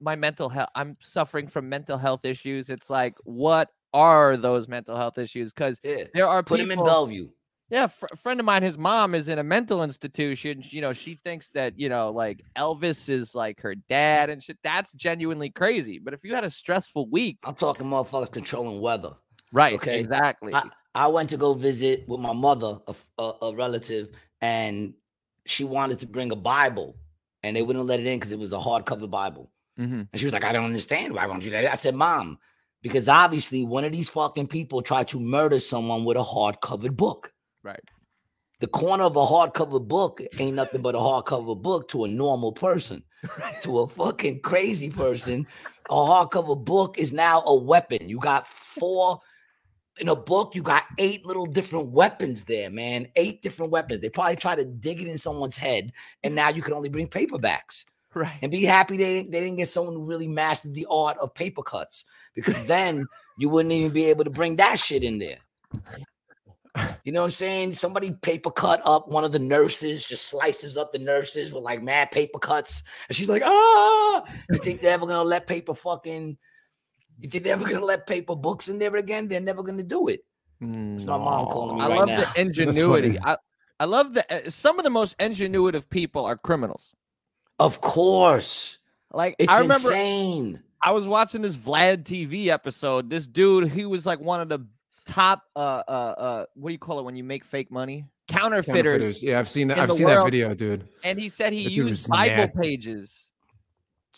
my 0.00 0.14
mental 0.14 0.48
health. 0.48 0.68
I'm 0.76 0.96
suffering 1.00 1.48
from 1.48 1.68
mental 1.68 1.98
health 1.98 2.24
issues. 2.24 2.70
It's 2.70 2.88
like, 2.88 3.16
what 3.24 3.70
are 3.92 4.36
those 4.36 4.68
mental 4.68 4.96
health 4.96 5.18
issues? 5.18 5.52
Because 5.52 5.80
Yeah. 5.82 6.04
there 6.14 6.28
are 6.28 6.42
Put 6.42 6.60
people. 6.60 6.72
him 6.72 6.78
in 6.78 6.84
Bellevue. 6.84 7.30
Yeah, 7.70 7.86
fr- 7.88 8.06
a 8.12 8.16
friend 8.16 8.40
of 8.40 8.46
mine, 8.46 8.62
his 8.62 8.78
mom 8.78 9.14
is 9.14 9.28
in 9.28 9.38
a 9.38 9.42
mental 9.42 9.82
institution. 9.82 10.62
You 10.64 10.80
know, 10.80 10.92
she 10.92 11.14
thinks 11.16 11.48
that 11.50 11.78
you 11.78 11.88
know, 11.88 12.10
like 12.10 12.42
Elvis 12.56 13.08
is 13.08 13.34
like 13.34 13.60
her 13.60 13.74
dad 13.74 14.30
and 14.30 14.42
shit. 14.42 14.58
That's 14.62 14.92
genuinely 14.92 15.50
crazy. 15.50 15.98
But 15.98 16.14
if 16.14 16.24
you 16.24 16.34
had 16.34 16.44
a 16.44 16.50
stressful 16.50 17.08
week, 17.10 17.38
I'm 17.44 17.54
talking 17.54 17.86
motherfuckers 17.86 18.32
controlling 18.32 18.80
weather. 18.80 19.10
right? 19.52 19.74
Okay. 19.74 20.00
exactly. 20.00 20.54
I, 20.54 20.64
I 20.94 21.06
went 21.08 21.30
to 21.30 21.36
go 21.36 21.52
visit 21.54 22.08
with 22.08 22.20
my 22.20 22.32
mother, 22.32 22.78
a 23.18 23.52
relative, 23.54 24.08
and 24.40 24.94
she 25.46 25.64
wanted 25.64 25.98
to 26.00 26.06
bring 26.06 26.32
a 26.32 26.36
Bible, 26.36 26.96
and 27.42 27.54
they 27.54 27.62
wouldn't 27.62 27.86
let 27.86 28.00
it 28.00 28.06
in 28.06 28.18
because 28.18 28.32
it 28.32 28.38
was 28.38 28.52
a 28.52 28.58
hardcover 28.58 29.08
Bible. 29.10 29.50
hmm 29.76 30.02
And 30.10 30.16
she 30.16 30.24
was 30.24 30.32
like, 30.32 30.44
I 30.44 30.52
don't 30.52 30.64
understand. 30.64 31.14
Why 31.14 31.26
won't 31.26 31.44
you 31.44 31.50
let 31.50 31.64
it? 31.64 31.70
I 31.70 31.74
said, 31.74 31.94
Mom, 31.94 32.38
because 32.82 33.08
obviously 33.08 33.62
one 33.64 33.84
of 33.84 33.92
these 33.92 34.08
fucking 34.10 34.48
people 34.48 34.80
tried 34.82 35.08
to 35.08 35.20
murder 35.20 35.60
someone 35.60 36.04
with 36.04 36.16
a 36.16 36.22
hard-covered 36.22 36.96
book. 36.96 37.32
Right. 37.68 37.84
The 38.60 38.66
corner 38.66 39.04
of 39.04 39.16
a 39.16 39.26
hardcover 39.26 39.86
book 39.86 40.22
ain't 40.38 40.56
nothing 40.56 40.80
but 40.80 40.94
a 40.94 40.98
hardcover 40.98 41.60
book 41.60 41.88
to 41.88 42.04
a 42.04 42.08
normal 42.08 42.52
person. 42.52 43.04
To 43.60 43.80
a 43.80 43.86
fucking 43.86 44.40
crazy 44.40 44.88
person, 44.90 45.46
a 45.90 45.94
hardcover 45.94 46.64
book 46.64 46.98
is 46.98 47.12
now 47.12 47.42
a 47.46 47.54
weapon. 47.54 48.08
You 48.08 48.18
got 48.18 48.46
four 48.46 49.20
in 49.98 50.08
a 50.08 50.16
book, 50.16 50.54
you 50.54 50.62
got 50.62 50.84
eight 50.96 51.26
little 51.26 51.44
different 51.44 51.90
weapons 51.90 52.44
there, 52.44 52.70
man. 52.70 53.08
Eight 53.16 53.42
different 53.42 53.70
weapons. 53.70 54.00
They 54.00 54.08
probably 54.08 54.36
try 54.36 54.54
to 54.54 54.64
dig 54.64 55.02
it 55.02 55.08
in 55.08 55.18
someone's 55.18 55.56
head, 55.56 55.92
and 56.22 56.34
now 56.34 56.48
you 56.48 56.62
can 56.62 56.72
only 56.72 56.88
bring 56.88 57.08
paperbacks 57.08 57.84
Right. 58.14 58.38
and 58.40 58.50
be 58.50 58.64
happy 58.64 58.96
they, 58.96 59.24
they 59.24 59.40
didn't 59.40 59.56
get 59.56 59.68
someone 59.68 59.94
who 59.94 60.04
really 60.04 60.28
mastered 60.28 60.74
the 60.74 60.86
art 60.90 61.18
of 61.18 61.34
paper 61.34 61.62
cuts 61.62 62.06
because 62.34 62.58
then 62.66 63.06
you 63.36 63.50
wouldn't 63.50 63.72
even 63.72 63.92
be 63.92 64.06
able 64.06 64.24
to 64.24 64.30
bring 64.30 64.56
that 64.56 64.78
shit 64.78 65.04
in 65.04 65.18
there. 65.18 65.38
You 67.04 67.12
know 67.12 67.20
what 67.20 67.26
I'm 67.26 67.30
saying? 67.32 67.72
Somebody 67.72 68.12
paper 68.12 68.50
cut 68.50 68.82
up 68.84 69.08
one 69.08 69.24
of 69.24 69.32
the 69.32 69.38
nurses, 69.38 70.04
just 70.04 70.26
slices 70.26 70.76
up 70.76 70.92
the 70.92 70.98
nurses 70.98 71.52
with 71.52 71.64
like 71.64 71.82
mad 71.82 72.10
paper 72.10 72.38
cuts. 72.38 72.82
And 73.08 73.16
she's 73.16 73.28
like, 73.28 73.42
ah, 73.44 74.24
you 74.50 74.58
think 74.58 74.80
they're 74.80 74.92
ever 74.92 75.06
gonna 75.06 75.22
let 75.22 75.46
paper 75.46 75.74
fucking 75.74 76.36
you 77.20 77.28
think 77.28 77.44
they're 77.44 77.54
ever 77.54 77.68
gonna 77.68 77.84
let 77.84 78.06
paper 78.06 78.36
books 78.36 78.68
in 78.68 78.78
there 78.78 78.94
again? 78.96 79.28
They're 79.28 79.40
never 79.40 79.62
gonna 79.62 79.82
do 79.82 80.08
it. 80.08 80.20
It's 80.60 81.04
my 81.04 81.18
mom 81.18 81.46
calling 81.46 81.76
me 81.76 81.82
I 81.82 81.88
right 81.88 81.98
love 81.98 82.08
now. 82.08 82.20
the 82.34 82.40
ingenuity. 82.40 83.18
I, 83.24 83.36
I 83.80 83.84
love 83.84 84.14
the 84.14 84.46
uh, 84.46 84.50
some 84.50 84.78
of 84.78 84.84
the 84.84 84.90
most 84.90 85.18
ingenuitive 85.18 85.88
people 85.88 86.24
are 86.24 86.36
criminals. 86.36 86.92
Of 87.58 87.80
course. 87.80 88.78
Like 89.12 89.36
It's 89.38 89.52
I 89.52 89.60
remember 89.60 89.88
insane. 89.88 90.62
I 90.80 90.92
was 90.92 91.08
watching 91.08 91.42
this 91.42 91.56
Vlad 91.56 92.04
TV 92.04 92.48
episode. 92.48 93.10
This 93.10 93.26
dude, 93.26 93.68
he 93.68 93.84
was 93.84 94.06
like 94.06 94.20
one 94.20 94.40
of 94.40 94.48
the 94.48 94.60
top 95.08 95.42
uh 95.56 95.82
uh 95.88 95.90
uh 95.90 96.44
what 96.54 96.68
do 96.68 96.72
you 96.72 96.78
call 96.78 96.98
it 97.00 97.04
when 97.04 97.16
you 97.16 97.24
make 97.24 97.44
fake 97.44 97.70
money? 97.70 98.04
Counterfeiters. 98.28 98.74
Counterfeiters. 98.84 99.22
Yeah, 99.22 99.38
I've 99.38 99.48
seen 99.48 99.68
that. 99.68 99.78
I've 99.78 99.88
the 99.88 99.94
seen 99.94 100.06
that 100.06 100.22
video, 100.24 100.54
dude. 100.54 100.86
And 101.02 101.18
he 101.18 101.28
said 101.30 101.52
he 101.52 101.64
That 101.64 101.72
used 101.72 101.90
was 101.90 102.08
Bible 102.08 102.36
nasty. 102.36 102.60
pages 102.60 103.30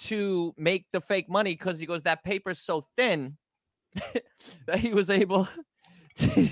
to 0.07 0.53
make 0.57 0.87
the 0.90 1.00
fake 1.00 1.29
money 1.29 1.53
because 1.55 1.79
he 1.79 1.87
goes, 1.87 2.03
that 2.03 2.24
paper's 2.24 2.59
so 2.59 2.83
thin 2.96 3.37
that 4.66 4.79
he 4.81 4.92
was 4.92 5.11
able 5.11 5.48
to 6.16 6.48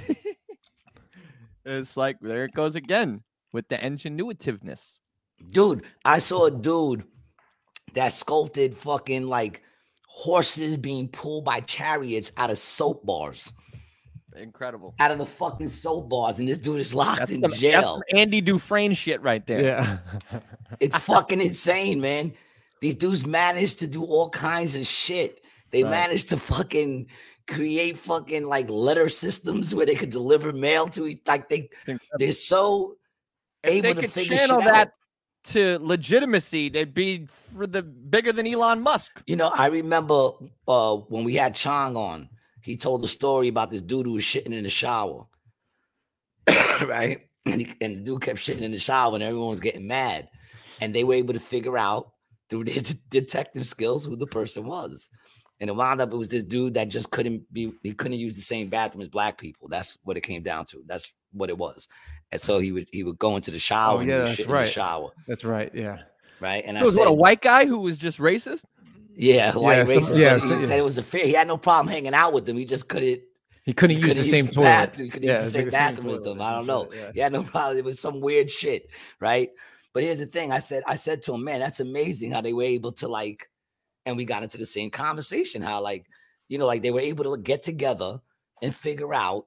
it's 1.64 1.96
like 1.96 2.18
there 2.20 2.44
it 2.44 2.52
goes 2.52 2.74
again 2.76 3.22
with 3.52 3.68
the 3.68 3.76
ingenuitiveness. 3.76 4.98
Dude, 5.48 5.84
I 6.04 6.18
saw 6.18 6.46
a 6.46 6.50
dude 6.50 7.04
that 7.94 8.12
sculpted 8.12 8.76
fucking 8.76 9.26
like 9.26 9.62
horses 10.06 10.76
being 10.76 11.08
pulled 11.08 11.44
by 11.44 11.60
chariots 11.60 12.32
out 12.36 12.50
of 12.50 12.58
soap 12.58 13.04
bars, 13.06 13.52
Incredible. 14.38 14.94
out 14.98 15.10
of 15.10 15.18
the 15.18 15.26
fucking 15.26 15.68
soap 15.68 16.08
bars, 16.08 16.38
and 16.38 16.48
this 16.48 16.58
dude 16.58 16.80
is 16.80 16.94
locked 16.94 17.18
That's 17.20 17.32
in 17.32 17.42
some, 17.42 17.52
jail. 17.52 17.82
some 17.94 18.02
Andy 18.18 18.40
Dufresne 18.40 18.94
shit 18.94 19.20
right 19.22 19.46
there. 19.46 19.60
Yeah. 19.62 19.98
It's 20.80 20.96
fucking 20.98 21.40
insane, 21.40 22.00
man. 22.00 22.32
These 22.80 22.96
dudes 22.96 23.26
managed 23.26 23.78
to 23.80 23.86
do 23.88 24.04
all 24.04 24.28
kinds 24.30 24.76
of 24.76 24.86
shit. 24.86 25.40
They 25.70 25.82
Right. 25.82 25.90
managed 25.90 26.28
to 26.28 26.36
fucking 26.36 27.06
create 27.48 27.96
fucking 27.98 28.46
like 28.46 28.68
letter 28.68 29.08
systems 29.08 29.74
where 29.74 29.86
they 29.86 29.94
could 29.96 30.10
deliver 30.10 30.52
mail 30.52 30.86
to 30.88 31.06
each 31.06 31.22
like 31.26 31.48
they 31.48 31.70
they're 32.18 32.32
so 32.32 32.96
If 33.64 33.70
able 33.70 33.82
they 33.82 33.94
to 33.94 34.00
could 34.02 34.10
figure 34.12 34.36
channel 34.36 34.60
shit 34.60 34.68
out. 34.68 34.74
that 34.74 34.92
to 35.44 35.78
legitimacy, 35.80 36.68
they'd 36.68 36.92
be 36.92 37.26
for 37.54 37.66
the 37.66 37.82
bigger 37.82 38.32
than 38.32 38.46
Elon 38.46 38.82
Musk. 38.82 39.22
You 39.26 39.36
know, 39.36 39.48
I 39.48 39.66
remember 39.68 40.32
uh 40.68 40.96
when 41.08 41.24
we 41.24 41.34
had 41.34 41.54
Chong 41.54 41.96
on, 41.96 42.28
he 42.62 42.76
told 42.76 43.04
a 43.04 43.08
story 43.08 43.48
about 43.48 43.70
this 43.70 43.82
dude 43.82 44.06
who 44.06 44.12
was 44.14 44.24
shitting 44.24 44.52
in 44.54 44.64
the 44.64 44.70
shower, 44.70 45.26
right? 46.86 47.18
And, 47.46 47.60
he, 47.62 47.72
and 47.80 47.96
the 47.98 48.00
dude 48.04 48.22
kept 48.22 48.38
shitting 48.38 48.62
in 48.62 48.72
the 48.72 48.78
shower, 48.78 49.14
and 49.14 49.22
everyone 49.22 49.50
was 49.50 49.60
getting 49.60 49.86
mad. 49.86 50.28
And 50.80 50.94
they 50.94 51.04
were 51.04 51.14
able 51.14 51.34
to 51.34 51.40
figure 51.40 51.76
out 51.78 52.10
through 52.50 52.64
their 52.64 52.82
de- 52.82 52.94
detective 53.10 53.66
skills 53.66 54.04
who 54.04 54.16
the 54.16 54.26
person 54.26 54.64
was. 54.66 55.10
And 55.60 55.68
it 55.68 55.74
wound 55.74 56.00
up, 56.00 56.12
it 56.12 56.16
was 56.16 56.28
this 56.28 56.44
dude 56.44 56.74
that 56.74 56.88
just 56.88 57.10
couldn't 57.10 57.52
be, 57.52 57.72
he 57.82 57.92
couldn't 57.92 58.18
use 58.18 58.34
the 58.34 58.40
same 58.40 58.68
bathroom 58.68 59.02
as 59.02 59.08
black 59.08 59.38
people. 59.38 59.68
That's 59.68 59.98
what 60.04 60.16
it 60.16 60.20
came 60.20 60.42
down 60.42 60.66
to. 60.66 60.82
That's 60.86 61.12
what 61.32 61.50
it 61.50 61.58
was. 61.58 61.88
And 62.30 62.40
so 62.40 62.58
he 62.58 62.70
would 62.72 62.86
he 62.92 63.02
would 63.04 63.18
go 63.18 63.36
into 63.36 63.50
the 63.50 63.58
shower 63.58 63.96
Oh, 63.96 64.00
and 64.00 64.08
yeah, 64.08 64.18
that's 64.18 64.36
shit 64.36 64.46
in 64.46 64.52
right. 64.52 64.66
the 64.66 64.70
shower, 64.70 65.10
That's 65.26 65.44
right. 65.44 65.74
Yeah. 65.74 65.98
right? 66.40 66.62
And 66.64 66.76
I 66.76 66.82
It 66.82 66.84
was 66.84 66.94
said, 66.94 67.00
what 67.00 67.08
a 67.08 67.12
white 67.14 67.40
guy 67.40 67.64
who 67.66 67.78
was 67.80 67.98
just 67.98 68.18
racist. 68.18 68.64
Yeah, 69.18 69.52
white 69.54 69.86
some- 69.86 69.96
racist. 69.96 70.18
yeah, 70.18 70.34
but 70.34 70.42
he 70.42 70.48
so- 70.48 70.64
said 70.64 70.78
it 70.78 70.82
was 70.82 70.96
a 70.98 71.02
fair. 71.02 71.26
He 71.26 71.32
had 71.32 71.48
no 71.48 71.58
problem 71.58 71.88
hanging 71.92 72.14
out 72.14 72.32
with 72.32 72.46
them. 72.46 72.56
He 72.56 72.64
just 72.64 72.88
couldn't 72.88 73.20
He 73.64 73.74
couldn't 73.74 73.96
He 73.98 74.02
use 74.02 74.16
the 74.16 74.24
same 74.24 74.46
toilet. 74.46 74.64
bathroom. 74.64 75.04
He 75.06 75.10
couldn't 75.10 75.28
Yeah, 75.28 75.34
use 75.36 75.44
the 75.46 75.50
same 75.50 75.64
like 75.64 75.72
bathroom 75.72 76.06
toilet 76.06 76.24
them. 76.24 76.40
I 76.40 76.52
don't 76.52 76.66
know. 76.66 76.88
yeah. 76.90 77.10
He 77.12 77.20
had 77.20 77.32
no 77.32 77.42
problem. 77.44 77.76
It 77.76 77.84
was 77.84 78.00
some 78.00 78.20
weird 78.20 78.50
shit, 78.50 78.90
right? 79.20 79.48
But 79.92 80.04
here's 80.04 80.20
the 80.20 80.26
thing. 80.26 80.52
I 80.52 80.58
said, 80.60 80.82
I 80.86 80.96
said 80.96 81.20
to 81.22 81.34
him, 81.34 81.44
man, 81.44 81.60
that's 81.60 81.80
amazing 81.80 82.30
how 82.30 82.40
they 82.40 82.52
were 82.54 82.62
able 82.62 82.92
to 82.92 83.08
like, 83.08 83.50
and 84.06 84.16
we 84.16 84.24
got 84.24 84.42
into 84.42 84.56
the 84.56 84.64
same 84.66 84.90
conversation. 84.90 85.60
How 85.60 85.82
like, 85.82 86.06
you 86.48 86.56
know, 86.56 86.66
like 86.66 86.80
they 86.82 86.90
were 86.92 87.00
able 87.00 87.24
to 87.24 87.42
get 87.42 87.62
together 87.62 88.20
and 88.62 88.74
figure 88.74 89.12
out 89.12 89.46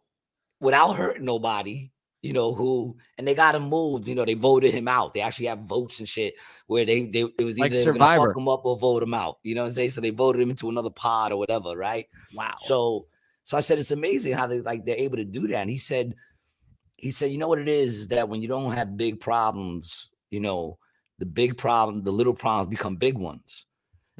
without 0.59 0.93
hurting 0.93 1.25
nobody, 1.25 1.89
you 2.21 2.33
know, 2.33 2.53
who 2.53 2.95
and 3.17 3.27
they 3.27 3.33
got 3.33 3.55
him 3.55 3.63
moved. 3.63 4.07
You 4.07 4.15
know, 4.15 4.25
they 4.25 4.35
voted 4.35 4.73
him 4.73 4.87
out. 4.87 5.13
They 5.13 5.21
actually 5.21 5.47
have 5.47 5.59
votes 5.59 5.99
and 5.99 6.07
shit 6.07 6.35
where 6.67 6.85
they 6.85 7.05
they 7.05 7.25
it 7.37 7.43
was 7.43 7.59
either 7.59 7.75
were 7.77 7.83
Survivor. 7.83 8.27
fuck 8.27 8.37
him 8.37 8.47
up 8.47 8.65
or 8.65 8.77
vote 8.77 9.03
him 9.03 9.13
out. 9.13 9.39
You 9.43 9.55
know 9.55 9.61
what 9.61 9.69
I'm 9.69 9.73
saying? 9.73 9.91
So 9.91 10.01
they 10.01 10.11
voted 10.11 10.41
him 10.41 10.51
into 10.51 10.69
another 10.69 10.91
pod 10.91 11.31
or 11.31 11.37
whatever, 11.37 11.75
right? 11.75 12.05
Wow. 12.33 12.53
So 12.59 13.07
so 13.43 13.57
I 13.57 13.61
said 13.61 13.79
it's 13.79 13.91
amazing 13.91 14.33
how 14.33 14.47
they 14.47 14.61
like 14.61 14.85
they're 14.85 14.95
able 14.95 15.17
to 15.17 15.25
do 15.25 15.47
that. 15.47 15.61
And 15.61 15.69
he 15.69 15.77
said, 15.77 16.15
he 16.95 17.11
said, 17.11 17.31
you 17.31 17.37
know 17.37 17.47
what 17.47 17.59
it 17.59 17.67
is, 17.67 17.99
is 17.99 18.07
that 18.09 18.29
when 18.29 18.41
you 18.41 18.47
don't 18.47 18.71
have 18.73 18.97
big 18.97 19.19
problems, 19.19 20.11
you 20.29 20.39
know, 20.39 20.77
the 21.17 21.25
big 21.25 21.57
problem, 21.57 22.03
the 22.03 22.11
little 22.11 22.33
problems 22.33 22.69
become 22.69 22.95
big 22.95 23.17
ones. 23.17 23.65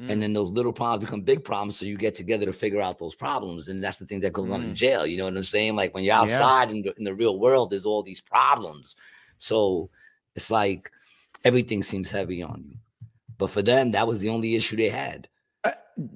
Mm. 0.02 0.10
And 0.10 0.22
then 0.22 0.32
those 0.32 0.50
little 0.50 0.72
problems 0.72 1.04
become 1.04 1.20
big 1.22 1.44
problems. 1.44 1.76
So 1.76 1.86
you 1.86 1.96
get 1.96 2.14
together 2.14 2.46
to 2.46 2.52
figure 2.52 2.80
out 2.80 2.98
those 2.98 3.14
problems. 3.14 3.68
And 3.68 3.82
that's 3.82 3.98
the 3.98 4.06
thing 4.06 4.20
that 4.20 4.32
goes 4.32 4.50
on 4.50 4.62
in 4.62 4.70
Mm. 4.72 4.74
jail. 4.74 5.06
You 5.06 5.16
know 5.18 5.24
what 5.24 5.36
I'm 5.36 5.44
saying? 5.44 5.76
Like 5.76 5.94
when 5.94 6.02
you're 6.04 6.14
Yeah. 6.14 6.22
outside 6.22 6.70
in, 6.70 6.82
the, 6.82 6.92
in 6.98 7.04
the 7.04 7.14
real 7.14 7.38
world, 7.38 7.70
there's 7.70 7.86
all 7.86 8.02
these 8.02 8.20
problems. 8.20 8.96
So 9.36 9.90
it's 10.34 10.50
like 10.50 10.90
everything 11.44 11.82
seems 11.82 12.10
heavy 12.10 12.42
on 12.42 12.64
you. 12.68 12.76
But 13.38 13.50
for 13.50 13.62
them, 13.62 13.92
that 13.92 14.06
was 14.06 14.20
the 14.20 14.28
only 14.28 14.56
issue 14.56 14.76
they 14.76 14.88
had. 14.88 15.28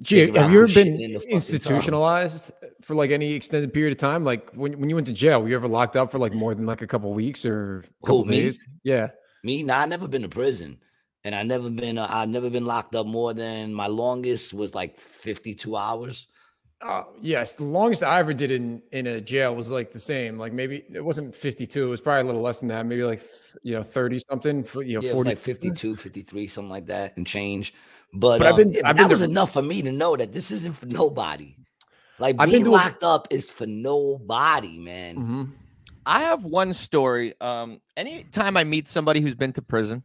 Figure 0.03 0.39
have 0.41 0.51
you 0.51 0.63
ever 0.63 0.73
been 0.73 0.99
in 0.99 1.13
the 1.13 1.19
fucking 1.19 1.29
tub. 1.29 1.35
institutionalized 1.35 2.51
for 2.81 2.95
like 2.95 3.11
any 3.11 3.33
extended 3.33 3.71
period 3.73 3.91
of 3.91 3.99
time? 3.99 4.23
Like 4.23 4.49
when, 4.53 4.79
when 4.79 4.89
you 4.89 4.95
went 4.95 5.05
to 5.07 5.13
jail, 5.13 5.39
were 5.41 5.49
you 5.49 5.55
ever 5.55 5.67
locked 5.67 5.95
up 5.95 6.11
for 6.11 6.17
like 6.17 6.33
more 6.33 6.55
than 6.55 6.65
like 6.65 6.81
a 6.81 6.87
couple 6.87 7.13
weeks 7.13 7.45
or 7.45 7.85
couple 8.03 8.25
me? 8.25 8.41
days? 8.41 8.65
Yeah. 8.83 9.09
Me, 9.43 9.61
nah, 9.61 9.81
I 9.81 9.85
never 9.85 10.07
been 10.07 10.23
to 10.23 10.29
prison, 10.29 10.79
and 11.23 11.35
I 11.35 11.43
never 11.43 11.69
been. 11.69 11.97
Uh, 11.97 12.07
I've 12.09 12.29
never 12.29 12.49
been 12.49 12.65
locked 12.65 12.95
up 12.95 13.05
more 13.07 13.33
than 13.33 13.73
my 13.73 13.87
longest 13.87 14.53
was 14.53 14.73
like 14.75 14.99
fifty-two 14.99 15.75
hours. 15.75 16.27
Uh, 16.79 17.03
yes, 17.23 17.53
the 17.53 17.63
longest 17.63 18.03
I 18.03 18.19
ever 18.19 18.33
did 18.33 18.51
in 18.51 18.83
in 18.91 19.07
a 19.07 19.19
jail 19.19 19.55
was 19.55 19.71
like 19.71 19.91
the 19.91 19.99
same. 19.99 20.37
Like 20.37 20.53
maybe 20.53 20.83
it 20.93 21.03
wasn't 21.03 21.33
52, 21.33 21.83
it 21.83 21.89
was 21.89 22.01
probably 22.01 22.21
a 22.21 22.25
little 22.25 22.41
less 22.41 22.59
than 22.59 22.69
that, 22.69 22.85
maybe 22.85 23.03
like 23.03 23.19
th- 23.19 23.31
you 23.63 23.73
know 23.73 23.81
30 23.81 24.19
something, 24.29 24.57
you 24.57 24.73
know 24.73 24.81
Yeah, 25.01 25.09
it 25.09 25.15
was 25.15 25.25
40 25.25 25.29
like 25.31 25.37
52, 25.39 25.95
53, 25.95 26.47
something 26.47 26.69
like 26.69 26.85
that, 26.85 27.17
and 27.17 27.25
change. 27.25 27.73
But, 28.13 28.37
But 28.37 28.47
I've 28.47 28.53
um, 28.53 28.69
been- 28.69 28.85
I've 28.85 28.95
been 28.95 29.05
that 29.05 29.09
was 29.09 29.19
to- 29.19 29.25
enough 29.25 29.53
for 29.53 29.63
me 29.63 29.81
to 29.81 29.91
know 29.91 30.15
that 30.15 30.31
this 30.33 30.51
isn't 30.51 30.75
for 30.75 30.85
nobody. 30.85 31.55
Like 32.19 32.35
I've 32.37 32.45
been 32.51 32.63
being 32.63 32.63
to 32.65 32.69
a- 32.69 32.77
locked 32.77 33.03
up 33.03 33.27
is 33.31 33.49
for 33.49 33.65
nobody, 33.65 34.77
man. 34.77 35.15
Mhm. 35.15 35.51
I 36.05 36.21
have 36.21 36.45
one 36.45 36.73
story. 36.73 37.33
Um, 37.41 37.81
anytime 37.97 38.55
I 38.55 38.63
meet 38.63 38.87
somebody 38.87 39.19
who's 39.19 39.35
been 39.35 39.51
to 39.53 39.63
prison, 39.63 40.03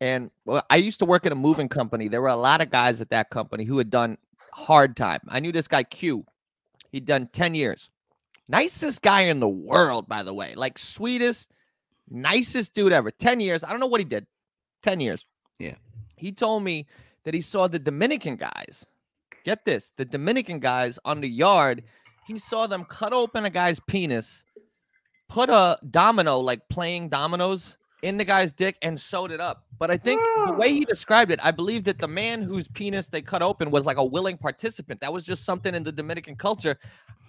and 0.00 0.30
well, 0.44 0.64
I 0.70 0.76
used 0.76 0.98
to 1.00 1.04
work 1.04 1.26
at 1.26 1.32
a 1.32 1.36
moving 1.36 1.68
company. 1.68 2.08
There 2.08 2.22
were 2.22 2.28
a 2.28 2.36
lot 2.36 2.60
of 2.60 2.70
guys 2.70 3.00
at 3.00 3.10
that 3.10 3.30
company 3.30 3.64
who 3.64 3.78
had 3.78 3.90
done 3.90 4.18
hard 4.52 4.96
time. 4.96 5.20
I 5.28 5.40
knew 5.40 5.52
this 5.52 5.68
guy 5.68 5.82
Q. 5.82 6.24
He'd 6.90 7.06
done 7.06 7.28
10 7.32 7.54
years. 7.54 7.90
Nicest 8.48 9.02
guy 9.02 9.22
in 9.22 9.38
the 9.38 9.48
world, 9.48 10.08
by 10.08 10.22
the 10.22 10.34
way. 10.34 10.54
Like 10.56 10.78
sweetest, 10.78 11.52
nicest 12.08 12.74
dude 12.74 12.92
ever. 12.92 13.10
10 13.10 13.40
years. 13.40 13.62
I 13.62 13.70
don't 13.70 13.80
know 13.80 13.86
what 13.86 14.00
he 14.00 14.04
did. 14.04 14.26
10 14.82 15.00
years. 15.00 15.24
Yeah. 15.58 15.76
He 16.16 16.32
told 16.32 16.64
me 16.64 16.86
that 17.24 17.34
he 17.34 17.40
saw 17.40 17.68
the 17.68 17.78
Dominican 17.78 18.36
guys. 18.36 18.84
Get 19.44 19.64
this, 19.64 19.92
the 19.96 20.04
Dominican 20.04 20.58
guys 20.58 20.98
on 21.04 21.20
the 21.20 21.28
yard. 21.28 21.84
He 22.26 22.38
saw 22.38 22.66
them 22.66 22.84
cut 22.84 23.12
open 23.12 23.44
a 23.44 23.50
guy's 23.50 23.80
penis 23.80 24.44
put 25.30 25.48
a 25.48 25.78
domino, 25.90 26.40
like 26.40 26.68
playing 26.68 27.08
dominoes, 27.08 27.78
in 28.02 28.16
the 28.16 28.24
guy's 28.24 28.52
dick 28.52 28.76
and 28.82 28.98
sewed 29.00 29.30
it 29.30 29.40
up. 29.40 29.64
But 29.78 29.90
I 29.90 29.96
think 29.96 30.20
the 30.46 30.52
way 30.52 30.72
he 30.72 30.84
described 30.84 31.30
it, 31.30 31.40
I 31.42 31.50
believe 31.50 31.84
that 31.84 31.98
the 31.98 32.08
man 32.08 32.42
whose 32.42 32.68
penis 32.68 33.06
they 33.08 33.22
cut 33.22 33.42
open 33.42 33.70
was 33.70 33.86
like 33.86 33.96
a 33.96 34.04
willing 34.04 34.36
participant. 34.36 35.00
That 35.00 35.12
was 35.12 35.24
just 35.24 35.44
something 35.44 35.74
in 35.74 35.82
the 35.82 35.92
Dominican 35.92 36.36
culture. 36.36 36.78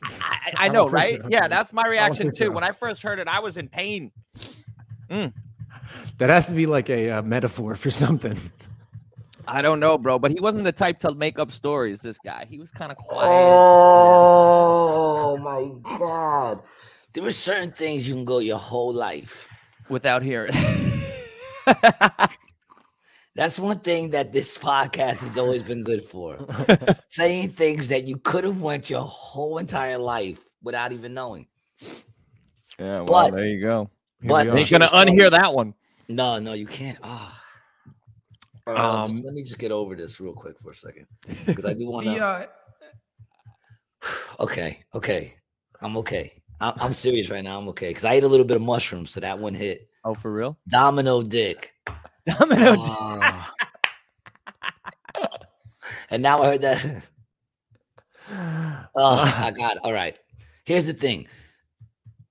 I, 0.03 0.10
I, 0.21 0.53
I 0.57 0.65
I 0.65 0.67
know, 0.67 0.84
don't 0.86 0.91
right? 0.91 1.21
so. 1.21 1.27
Yeah, 1.29 1.47
that's 1.47 1.71
my 1.73 1.88
reaction 1.88 2.27
too. 2.27 2.45
so. 2.45 2.51
When 2.51 2.63
I 2.63 2.71
first 2.71 3.01
heard 3.01 3.19
it, 3.19 3.27
I 3.27 3.39
was 3.39 3.57
in 3.57 3.67
pain. 3.69 4.12
That 5.10 6.29
has 6.29 6.47
to 6.47 6.53
be 6.53 6.65
like 6.65 6.89
a, 6.89 7.10
uh 7.12 7.21
metaphor 7.21 7.75
for 7.75 7.91
something. 7.91 8.38
I 9.47 9.62
don't 9.62 9.79
know, 9.79 9.97
bro, 9.97 10.19
but 10.19 10.31
he 10.31 10.39
wasn't 10.39 10.63
the 10.63 10.71
type 10.71 10.99
to 10.99 11.13
make 11.15 11.38
up 11.39 11.51
stories. 11.51 12.01
This 12.01 12.17
guy, 12.19 12.45
he 12.49 12.57
was 12.60 12.71
kind 12.71 12.91
of 12.91 12.97
quiet. 12.97 13.27
Oh 14.13 15.38
my 15.38 15.69
god! 15.97 16.62
There 17.13 17.25
are 17.25 17.31
certain 17.31 17.71
things 17.71 18.07
you 18.07 18.13
can 18.13 18.23
go 18.23 18.39
your 18.39 18.60
whole 18.60 18.93
life. 18.93 19.51
Without 19.91 20.23
hearing. 20.23 20.54
That's 23.36 23.60
one 23.60 23.80
thing 23.80 24.10
that 24.10 24.34
this 24.34 24.58
podcast 24.58 25.23
has 25.23 25.38
always 25.38 25.63
been 25.63 25.84
good 25.84 26.04
for. 26.04 26.45
Saying 27.08 27.49
things 27.51 27.88
that 27.89 28.04
you 28.06 28.17
could 28.17 28.43
have 28.43 28.62
went 28.62 28.89
your 28.89 29.04
whole 29.04 29.58
entire 29.58 29.97
life 29.97 30.39
without 30.62 30.91
even 30.91 31.13
knowing. 31.13 31.47
yeah, 32.80 33.01
well, 33.01 33.06
But- 33.06 33.32
there 33.36 33.45
you 33.47 33.62
go. 33.62 33.89
Here 34.21 34.30
But 34.30 34.45
we 34.47 34.51
are. 34.51 34.58
Ain't 34.58 34.69
gonna 34.69 34.88
unhear 34.89 35.32
that 35.32 35.54
one. 35.54 35.73
No, 36.08 36.39
no, 36.39 36.54
you 36.54 36.67
can't. 36.67 36.97
Ah. 37.04 37.38
Uh, 38.67 38.71
Um, 39.04 39.10
just 39.10 39.23
let 39.23 39.34
me 39.34 39.41
just 39.43 39.58
get 39.58 39.71
over 39.71 39.95
this 39.95 40.19
real 40.19 40.34
quick 40.34 40.60
for 40.60 40.71
a 40.71 40.75
second 40.75 41.08
because 41.45 41.65
I 41.65 41.73
do 41.73 41.89
want 41.89 42.06
to. 42.06 42.12
The, 42.13 42.23
uh, 42.23 42.45
Okay, 44.39 44.84
okay, 44.93 45.36
I'm 45.82 45.95
okay. 45.97 46.40
I- 46.62 46.74
I'm 46.78 46.93
serious 46.93 47.30
right 47.30 47.43
now. 47.43 47.60
I'm 47.60 47.67
okay 47.69 47.89
because 47.89 48.06
I 48.06 48.13
ate 48.13 48.24
a 48.24 48.28
little 48.28 48.45
bit 48.45 48.56
of 48.56 48.62
mushrooms, 48.63 49.12
so 49.12 49.19
that 49.19 49.38
one 49.39 49.54
hit. 49.54 49.89
Oh, 50.06 50.13
for 50.13 50.32
real? 50.32 50.58
Domino 50.69 51.21
dick. 51.24 51.74
Domino. 52.26 52.76
Ah. 52.78 53.54
and 56.10 56.21
now 56.24 56.41
I 56.41 56.47
heard 56.47 56.62
that. 56.62 57.04
Oh, 58.95 59.34
I 59.38 59.52
got 59.52 59.76
it. 59.76 59.82
All 59.84 59.91
right. 59.91 60.17
Here's 60.63 60.86
the 60.86 60.93
thing. 60.93 61.28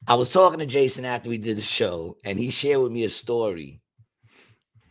I 0.06 0.14
was 0.14 0.30
talking 0.32 0.58
to 0.60 0.66
Jason 0.66 1.04
after 1.04 1.28
we 1.28 1.36
did 1.36 1.58
the 1.58 1.62
show, 1.62 2.16
and 2.24 2.38
he 2.38 2.48
shared 2.48 2.80
with 2.80 2.90
me 2.92 3.04
a 3.04 3.10
story 3.10 3.82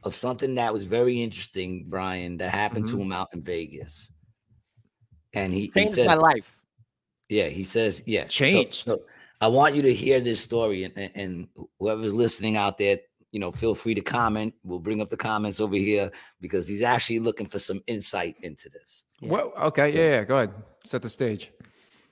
of 0.04 0.13
something 0.15 0.56
that 0.56 0.71
was 0.71 0.84
very 0.84 1.21
interesting, 1.23 1.86
Brian, 1.88 2.38
that 2.38 2.52
happened 2.52 2.88
to 2.89 2.97
him 2.99 3.12
out 3.12 3.30
in 3.34 3.41
Vegas. 3.41 4.12
And 5.34 5.52
he, 5.52 5.62
he 5.62 5.67
Changed 5.71 5.93
says, 5.95 6.08
my 6.08 6.13
life. 6.15 6.60
yeah, 7.28 7.47
he 7.47 7.63
says, 7.63 8.04
yeah. 8.06 8.23
so- 8.25 8.30
Changed. 8.30 8.75
So, 8.75 8.99
I 9.42 9.48
want 9.48 9.75
you 9.75 9.81
to 9.83 9.94
hear 9.94 10.19
this 10.19 10.42
story, 10.42 10.83
and, 10.83 10.98
and, 10.98 11.12
and 11.15 11.48
whoever's 11.79 12.13
listening 12.13 12.58
out 12.58 12.77
there, 12.77 13.00
you 13.31 13.40
know, 13.40 13.52
feel 13.52 13.73
free 13.73 13.94
to 13.94 14.02
comment. 14.02 14.54
We'll 14.63 14.79
bring 14.79 15.02
up 15.02 15.10
the 15.10 15.17
comments 15.17 15.60
over 15.60 15.75
here 15.75 16.12
because 16.42 16.67
he's 16.67 16.81
actually 16.81 17.19
looking 17.19 17.48
for 17.48 17.60
some 17.60 17.81
insight 17.87 18.35
into 18.42 18.69
this. 18.69 19.06
well, 19.21 19.54
okay, 19.58 19.92
So- 19.92 20.00
yeah, 20.00 20.10
yeah, 20.10 20.23
go 20.23 20.37
ahead. 20.37 20.54
Set 20.85 21.02
the 21.02 21.10
stage. 21.10 21.52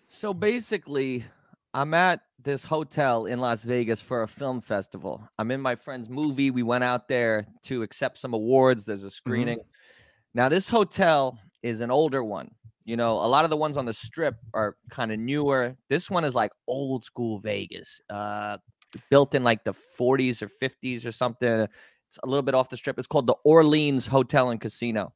So 0.10 0.34
basically, 0.34 1.26
I'm 1.74 1.94
at 1.94 2.22
this 2.42 2.64
hotel 2.64 3.26
in 3.26 3.40
Las 3.40 3.64
Vegas 3.64 4.00
for 4.00 4.24
a 4.24 4.28
film 4.28 4.62
festival. 4.62 5.28
I'm 5.38 5.52
in 5.52 5.60
my 5.60 5.76
friend's 5.76 6.10
movie. 6.10 6.50
We 6.50 6.64
went 6.64 6.84
out 6.84 7.08
there 7.08 7.46
to 7.64 7.84
accept 7.84 8.18
some 8.20 8.34
awards. 8.34 8.86
There's 8.86 9.04
a 9.04 9.08
mm-hmm. 9.08 9.12
screening. 9.12 9.60
Now, 10.34 10.48
this 10.50 10.70
hotel 10.70 11.38
is 11.64 11.82
an 11.82 11.92
older 11.92 12.24
one. 12.24 12.52
You 12.88 12.96
know, 12.96 13.16
a 13.16 13.28
lot 13.28 13.44
of 13.44 13.50
the 13.50 13.58
ones 13.58 13.76
on 13.76 13.84
the 13.84 13.94
strip 13.94 14.38
are 14.54 14.78
kind 14.90 15.12
of 15.12 15.20
newer. 15.20 15.76
This 15.90 16.10
one 16.10 16.24
is 16.24 16.34
like 16.34 16.52
old 16.68 17.04
school 17.04 17.38
Vegas, 17.38 18.00
uh, 18.10 18.60
built 19.10 19.36
in 19.36 19.44
like 19.44 19.66
the 19.66 19.74
40s 20.00 20.42
or 20.42 20.48
50s 20.48 21.06
or 21.06 21.12
something. 21.12 21.50
It's 21.50 22.18
a 22.24 22.26
little 22.26 22.44
bit 22.44 22.56
off 22.56 22.70
the 22.70 22.78
strip. 22.78 22.98
It's 22.98 23.06
called 23.06 23.28
the 23.28 23.36
Orleans 23.44 24.06
Hotel 24.06 24.52
and 24.52 24.62
Casino. 24.62 25.12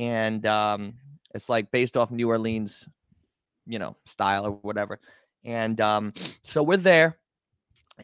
And 0.00 0.44
um, 0.44 0.94
it's 1.32 1.48
like 1.48 1.70
based 1.70 1.96
off 1.96 2.10
New 2.10 2.28
Orleans, 2.28 2.88
you 3.64 3.78
know, 3.78 3.96
style 4.04 4.44
or 4.44 4.50
whatever. 4.62 4.98
And 5.44 5.80
um, 5.80 6.12
so 6.42 6.64
we're 6.64 6.78
there 6.78 7.16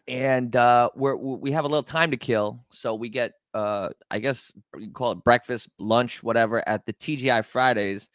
and 0.06 0.54
uh, 0.54 0.90
we're, 0.94 1.16
we 1.16 1.50
have 1.50 1.64
a 1.64 1.68
little 1.68 1.82
time 1.82 2.12
to 2.12 2.16
kill. 2.16 2.64
So 2.70 2.94
we 2.94 3.08
get, 3.08 3.32
uh, 3.54 3.88
I 4.08 4.20
guess 4.20 4.52
you 4.78 4.92
call 4.92 5.10
it 5.10 5.24
breakfast, 5.24 5.68
lunch, 5.80 6.22
whatever, 6.22 6.62
at 6.68 6.86
the 6.86 6.92
TGI 6.92 7.44
Fridays. 7.44 8.08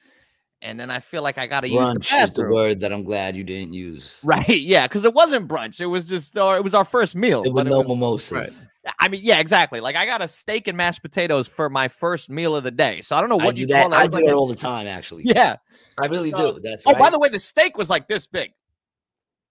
And 0.62 0.80
then 0.80 0.89
I 0.91 0.99
feel 0.99 1.22
like 1.24 1.38
I 1.38 1.47
got 1.47 1.62
to 1.62 1.70
use 1.70 1.80
the 2.10 2.18
is 2.18 2.32
the 2.32 2.47
word 2.47 2.80
that 2.82 2.91
I'm 2.91 3.03
glad 3.03 3.36
you 3.38 3.43
didn't 3.43 3.74
use. 3.74 4.20
Right? 4.24 4.47
Yeah, 4.49 4.88
because 4.88 5.05
it 5.05 5.14
wasn't 5.14 5.47
brunch. 5.47 5.80
It 5.80 5.86
was 5.88 6.05
just 6.05 6.38
our, 6.38 6.57
it 6.57 6.64
was 6.64 6.74
our 6.74 6.84
first 6.86 7.16
meal. 7.16 7.43
It 7.43 7.53
was 7.53 7.64
but 7.64 7.68
it 7.68 7.70
no 7.70 7.80
was- 7.80 7.88
mimosas. 7.88 8.68
I 8.99 9.07
mean, 9.07 9.22
yeah, 9.24 9.39
exactly. 9.39 9.82
Like 9.82 9.95
I 9.95 10.05
got 10.05 10.22
a 10.22 10.28
steak 10.28 10.68
and 10.68 10.76
mashed 10.76 11.01
potatoes 11.03 11.47
for 11.47 11.70
my 11.70 11.88
first 11.88 12.30
meal 12.30 12.55
of 12.55 12.64
the 12.64 12.72
day. 12.72 13.01
So 13.01 13.16
I 13.16 13.20
don't 13.22 13.30
know 13.30 13.38
what 13.38 13.53
do 13.55 13.62
you 13.62 13.68
that. 13.68 13.84
call 13.89 13.93
I 13.93 14.07
that. 14.07 14.18
do 14.18 14.28
it 14.28 14.32
all 14.34 14.47
the 14.47 14.55
time, 14.55 14.88
actually. 14.88 15.24
Yeah. 15.26 15.57
I 16.01 16.07
really 16.07 16.32
So- 16.32 16.53
do. 16.53 16.60
That's 16.62 16.84
Oh, 16.88 16.91
right. 16.93 16.99
by 16.99 17.10
the 17.12 17.20
way, 17.20 17.30
the 17.30 17.39
steak 17.39 17.78
was 17.78 17.89
like 17.89 18.07
this 18.07 18.26
big. 18.26 18.51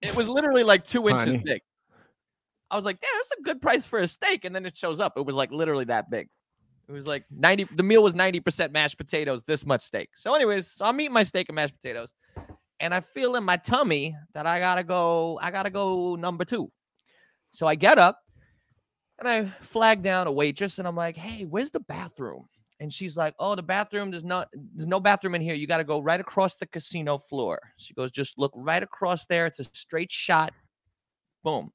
It 0.01 0.15
was 0.15 0.27
literally 0.27 0.63
like 0.63 0.83
two 0.83 1.07
inches 1.09 1.37
big. 1.43 1.61
I 2.71 2.75
was 2.75 2.85
like, 2.85 2.97
yeah, 3.01 3.07
that's 3.15 3.31
a 3.39 3.43
good 3.43 3.61
price 3.61 3.85
for 3.85 3.99
a 3.99 4.07
steak. 4.07 4.45
And 4.45 4.53
then 4.55 4.65
it 4.65 4.75
shows 4.77 4.99
up. 4.99 5.13
It 5.17 5.25
was 5.25 5.35
like 5.35 5.51
literally 5.51 5.85
that 5.85 6.09
big. 6.09 6.27
It 6.89 6.91
was 6.91 7.05
like 7.05 7.23
90, 7.29 7.69
the 7.75 7.83
meal 7.83 8.01
was 8.01 8.15
90% 8.15 8.71
mashed 8.71 8.97
potatoes, 8.97 9.43
this 9.45 9.65
much 9.65 9.81
steak. 9.81 10.09
So, 10.15 10.33
anyways, 10.33 10.71
so 10.71 10.85
I'm 10.85 10.99
eating 10.99 11.13
my 11.13 11.23
steak 11.23 11.47
and 11.47 11.55
mashed 11.55 11.75
potatoes. 11.75 12.11
And 12.79 12.93
I 12.93 13.01
feel 13.01 13.35
in 13.35 13.43
my 13.43 13.57
tummy 13.57 14.15
that 14.33 14.47
I 14.47 14.59
gotta 14.59 14.83
go, 14.83 15.39
I 15.41 15.51
gotta 15.51 15.69
go 15.69 16.15
number 16.15 16.45
two. 16.45 16.71
So 17.51 17.67
I 17.67 17.75
get 17.75 17.99
up 17.99 18.19
and 19.19 19.27
I 19.27 19.45
flag 19.61 20.01
down 20.01 20.27
a 20.27 20.31
waitress 20.31 20.79
and 20.79 20.87
I'm 20.87 20.95
like, 20.95 21.15
hey, 21.15 21.45
where's 21.45 21.71
the 21.71 21.81
bathroom? 21.81 22.47
And 22.79 22.91
she's 22.91 23.17
like, 23.17 23.35
"Oh, 23.39 23.55
the 23.55 23.63
bathroom. 23.63 24.11
There's 24.11 24.23
not. 24.23 24.47
There's 24.53 24.87
no 24.87 24.99
bathroom 24.99 25.35
in 25.35 25.41
here. 25.41 25.53
You 25.53 25.67
got 25.67 25.79
to 25.79 25.83
go 25.83 25.99
right 25.99 26.19
across 26.19 26.55
the 26.55 26.65
casino 26.65 27.17
floor." 27.17 27.59
She 27.77 27.93
goes, 27.93 28.09
"Just 28.09 28.37
look 28.37 28.53
right 28.55 28.81
across 28.81 29.25
there. 29.25 29.45
It's 29.45 29.59
a 29.59 29.65
straight 29.73 30.11
shot. 30.11 30.53
Boom." 31.43 31.71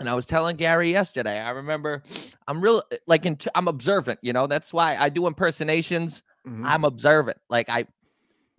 And 0.00 0.08
I 0.08 0.14
was 0.14 0.26
telling 0.26 0.56
Gary 0.56 0.92
yesterday. 0.92 1.40
I 1.40 1.50
remember, 1.50 2.02
I'm 2.46 2.60
real 2.60 2.82
like 3.06 3.26
in, 3.26 3.36
I'm 3.54 3.66
observant. 3.68 4.20
You 4.22 4.32
know, 4.32 4.46
that's 4.46 4.72
why 4.72 4.96
I 4.96 5.08
do 5.08 5.26
impersonations. 5.26 6.22
Mhm. 6.46 6.64
I'm 6.64 6.84
observant. 6.84 7.38
Like 7.50 7.68
I, 7.68 7.86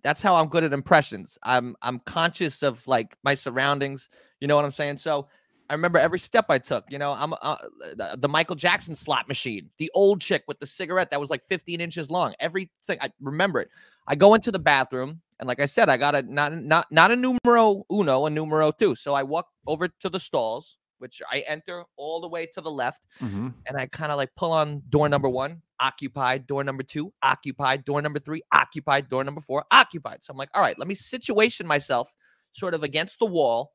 that's 0.03 0.21
how 0.21 0.35
I'm 0.35 0.47
good 0.47 0.63
at 0.63 0.73
impressions. 0.73 1.37
I'm 1.43 1.75
I'm 1.81 1.99
conscious 1.99 2.61
of 2.63 2.85
like 2.87 3.15
my 3.23 3.35
surroundings. 3.35 4.09
You 4.41 4.47
know 4.47 4.55
what 4.55 4.65
I'm 4.65 4.71
saying? 4.71 4.97
So 4.97 5.27
I 5.69 5.73
remember 5.73 5.99
every 5.99 6.19
step 6.19 6.45
I 6.49 6.57
took. 6.57 6.85
You 6.89 6.97
know, 6.97 7.11
I'm 7.13 7.33
uh, 7.41 7.57
the, 7.95 8.17
the 8.17 8.27
Michael 8.27 8.55
Jackson 8.55 8.95
slot 8.95 9.27
machine, 9.27 9.69
the 9.77 9.91
old 9.93 10.19
chick 10.21 10.43
with 10.47 10.59
the 10.59 10.65
cigarette 10.65 11.11
that 11.11 11.19
was 11.19 11.29
like 11.29 11.43
15 11.45 11.79
inches 11.79 12.09
long. 12.09 12.33
Everything 12.39 12.97
I 13.01 13.11
remember 13.21 13.59
it. 13.61 13.69
I 14.07 14.15
go 14.15 14.33
into 14.33 14.51
the 14.51 14.59
bathroom, 14.59 15.21
and 15.39 15.47
like 15.47 15.59
I 15.61 15.67
said, 15.67 15.87
I 15.89 15.97
got 15.97 16.15
a 16.15 16.21
not 16.23 16.53
not 16.53 16.87
not 16.91 17.11
a 17.11 17.15
numero 17.15 17.85
uno, 17.91 18.25
a 18.25 18.29
numero 18.29 18.71
two. 18.71 18.95
So 18.95 19.13
I 19.13 19.23
walk 19.23 19.47
over 19.67 19.87
to 19.87 20.09
the 20.09 20.19
stalls, 20.19 20.77
which 20.99 21.21
I 21.31 21.39
enter 21.47 21.83
all 21.97 22.21
the 22.21 22.27
way 22.27 22.45
to 22.53 22.61
the 22.61 22.71
left 22.71 23.01
Mhm. 23.21 23.53
and 23.67 23.77
I 23.77 23.87
kind 23.87 24.11
of 24.11 24.17
like 24.17 24.29
pull 24.35 24.51
on 24.51 24.83
door 24.89 25.09
number 25.09 25.27
one, 25.29 25.61
occupied, 25.79 26.45
door 26.45 26.63
number 26.63 26.83
two, 26.83 27.13
occupied, 27.23 27.85
door 27.85 28.01
number 28.01 28.19
three, 28.19 28.41
occupied, 28.51 29.09
door 29.09 29.23
number 29.23 29.41
four, 29.41 29.65
occupied. 29.71 30.23
So 30.23 30.31
I'm 30.31 30.37
like, 30.37 30.49
all 30.53 30.61
right, 30.61 30.77
let 30.77 30.87
me 30.87 30.95
situation 30.95 31.65
myself 31.65 32.11
sort 32.51 32.73
of 32.73 32.83
against 32.83 33.19
the 33.19 33.25
wall 33.25 33.71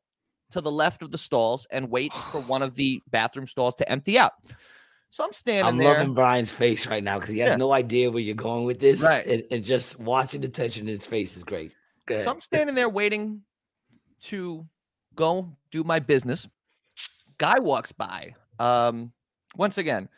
to 0.52 0.60
the 0.60 0.70
left 0.70 1.02
of 1.02 1.10
the 1.10 1.18
stalls 1.18 1.66
and 1.70 1.90
wait 1.90 2.12
for 2.30 2.40
one 2.42 2.62
of 2.62 2.74
the 2.74 3.00
bathroom 3.10 3.46
stalls 3.46 3.74
to 3.76 3.88
empty 3.90 4.18
out. 4.18 4.32
So 5.10 5.24
I'm 5.24 5.32
standing 5.32 5.64
I'm 5.66 5.76
there. 5.78 5.94
loving 5.94 6.12
Brian's 6.12 6.50
face 6.52 6.86
right 6.88 7.02
now 7.02 7.18
because 7.18 7.32
he 7.32 7.38
has 7.38 7.50
Yeah. 7.52 7.56
no 7.56 7.72
idea 7.72 8.10
where 8.10 8.20
you're 8.22 8.34
going 8.34 8.64
with 8.64 8.80
this. 8.80 9.02
Right. 9.02 9.24
And, 9.24 9.42
and 9.52 9.64
just 9.64 9.98
watching 10.00 10.40
the 10.40 10.48
tension 10.48 10.82
in 10.82 10.88
his 10.88 11.06
face 11.06 11.36
is 11.36 11.44
great. 11.44 11.72
So 12.08 12.30
I'm 12.30 12.40
standing 12.40 12.74
there 12.74 12.88
waiting 12.88 13.42
to 14.22 14.66
go 15.14 15.56
do 15.70 15.84
my 15.84 16.00
business. 16.00 16.48
Guy 17.38 17.58
walks 17.58 17.92
by. 17.92 18.34
Um, 18.58 19.12
once 19.56 19.78
again, 19.78 20.08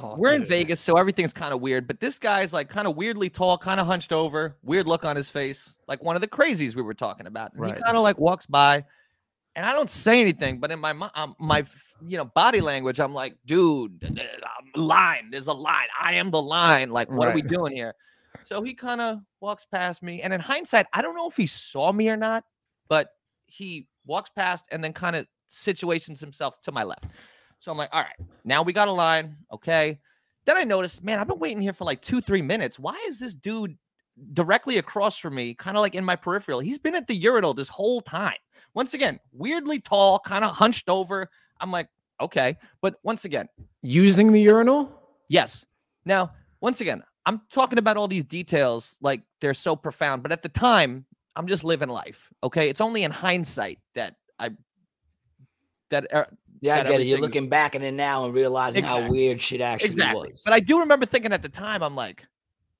Oh, 0.00 0.16
we're 0.18 0.32
in. 0.34 0.44
Vegas, 0.44 0.80
so 0.80 0.94
everything's 0.94 1.32
kind 1.32 1.54
of 1.54 1.60
weird. 1.60 1.86
But 1.86 2.00
this 2.00 2.18
guy's 2.18 2.52
like 2.52 2.68
kind 2.68 2.88
of 2.88 2.96
weirdly 2.96 3.30
tall, 3.30 3.56
kind 3.56 3.78
of 3.78 3.86
hunched 3.86 4.12
over, 4.12 4.56
weird 4.64 4.88
look 4.88 5.04
on 5.04 5.14
his 5.14 5.28
face, 5.28 5.76
like 5.86 6.02
one 6.02 6.16
of 6.16 6.20
the 6.20 6.26
crazies 6.26 6.74
we 6.74 6.82
were 6.82 6.94
talking 6.94 7.26
about. 7.28 7.52
And 7.52 7.60
Right. 7.62 7.76
he 7.76 7.82
kind 7.82 7.96
of 7.96 8.02
like 8.02 8.18
walks 8.18 8.44
by, 8.44 8.84
and 9.54 9.64
I 9.64 9.72
don't 9.72 9.88
say 9.90 10.20
anything, 10.20 10.58
but 10.58 10.72
in 10.72 10.80
my 10.80 10.90
um, 11.14 11.36
my 11.38 11.64
you 12.04 12.16
know 12.16 12.24
body 12.24 12.60
language, 12.60 12.98
I'm 12.98 13.14
like, 13.14 13.36
dude, 13.46 14.20
line. 14.74 15.30
There's 15.30 15.46
a 15.46 15.52
line. 15.52 15.86
I 16.00 16.14
am 16.14 16.32
the 16.32 16.42
line. 16.42 16.90
Like, 16.90 17.08
what 17.08 17.28
are 17.28 17.34
we 17.34 17.42
doing 17.42 17.72
here? 17.72 17.94
So 18.42 18.62
he 18.62 18.74
kind 18.74 19.00
of 19.00 19.20
walks 19.40 19.64
past 19.64 20.02
me, 20.02 20.22
and 20.22 20.32
in 20.34 20.40
hindsight, 20.40 20.86
I 20.92 21.02
don't 21.02 21.14
know 21.14 21.28
if 21.28 21.36
he 21.36 21.46
saw 21.46 21.92
me 21.92 22.08
or 22.08 22.16
not, 22.16 22.42
but 22.88 23.10
he 23.46 23.86
walks 24.06 24.30
past 24.30 24.64
and 24.72 24.82
then 24.82 24.92
kind 24.92 25.14
of 25.14 25.26
situations 25.48 26.20
himself 26.20 26.60
to 26.62 26.72
my 26.72 26.84
left. 26.84 27.06
So 27.58 27.72
I'm 27.72 27.78
like, 27.78 27.90
all 27.92 28.02
right, 28.02 28.28
now 28.44 28.62
we 28.62 28.72
got 28.72 28.88
a 28.88 28.92
line. 28.92 29.36
Okay. 29.52 29.98
Then 30.44 30.56
I 30.56 30.64
noticed, 30.64 31.02
man, 31.02 31.18
I've 31.18 31.28
been 31.28 31.38
waiting 31.38 31.60
here 31.60 31.72
for 31.72 31.84
like 31.84 32.00
two, 32.00 32.20
three 32.20 32.42
minutes. 32.42 32.78
Why 32.78 32.98
is 33.06 33.18
this 33.18 33.34
dude 33.34 33.76
directly 34.32 34.78
across 34.78 35.18
from 35.18 35.34
me, 35.34 35.54
kind 35.54 35.76
of 35.76 35.82
like 35.82 35.94
in 35.94 36.04
my 36.04 36.16
peripheral? 36.16 36.60
He's 36.60 36.78
been 36.78 36.94
at 36.94 37.06
the 37.06 37.16
urinal 37.16 37.52
this 37.52 37.68
whole 37.68 38.00
time. 38.00 38.36
Once 38.74 38.94
again, 38.94 39.18
weirdly 39.32 39.80
tall, 39.80 40.20
kind 40.20 40.44
of 40.44 40.56
hunched 40.56 40.88
over. 40.88 41.28
I'm 41.60 41.70
like, 41.70 41.88
okay. 42.20 42.56
But 42.80 42.94
once 43.02 43.24
again, 43.24 43.48
Using 43.82 44.32
the 44.32 44.40
urinal? 44.40 44.90
Yes. 45.28 45.64
Now, 46.04 46.32
once 46.60 46.80
again, 46.80 47.02
I'm 47.26 47.42
talking 47.50 47.78
about 47.78 47.96
all 47.96 48.08
these 48.08 48.24
details 48.24 48.96
like 49.00 49.22
they're 49.40 49.54
so 49.54 49.76
profound, 49.76 50.22
but 50.22 50.32
at 50.32 50.42
the 50.42 50.48
time, 50.48 51.04
I'm 51.36 51.46
just 51.46 51.62
living 51.62 51.88
life. 51.88 52.32
Okay. 52.42 52.68
It's 52.68 52.80
only 52.80 53.04
in 53.04 53.10
hindsight 53.10 53.78
that 53.94 54.16
I, 54.38 54.50
that, 55.90 56.12
uh, 56.14 56.24
yeah, 56.60 56.76
I 56.76 56.82
get 56.82 57.00
it. 57.00 57.06
You're 57.06 57.20
looking 57.20 57.48
back 57.48 57.74
in 57.74 57.82
it 57.82 57.92
now 57.92 58.24
and 58.24 58.34
realizing 58.34 58.84
how 58.84 58.96
Exactly. 58.96 59.18
weird 59.18 59.40
shit 59.40 59.60
actually 59.60 59.90
exactly. 59.90 60.28
was. 60.30 60.42
But 60.44 60.54
I 60.54 60.60
do 60.60 60.80
remember 60.80 61.06
thinking 61.06 61.32
at 61.32 61.42
the 61.42 61.48
time, 61.48 61.82
I'm 61.82 61.94
like, 61.94 62.26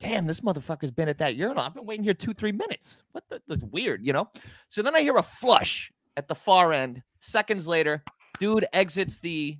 damn, 0.00 0.26
this 0.26 0.40
motherfucker's 0.40 0.90
been 0.90 1.08
at 1.08 1.18
that 1.18 1.36
urinal. 1.36 1.62
I've 1.62 1.74
been 1.74 1.86
waiting 1.86 2.04
here 2.04 2.14
two, 2.14 2.34
three 2.34 2.52
minutes. 2.52 3.02
What 3.12 3.24
the, 3.28 3.42
that's 3.46 3.64
weird, 3.64 4.04
you 4.04 4.12
know? 4.12 4.28
So 4.68 4.82
then 4.82 4.94
I 4.94 5.00
hear 5.00 5.16
a 5.16 5.22
flush 5.22 5.92
at 6.16 6.28
the 6.28 6.34
far 6.34 6.72
end. 6.72 7.02
Seconds 7.18 7.66
later, 7.66 8.02
dude 8.38 8.66
exits 8.72 9.18
the 9.18 9.58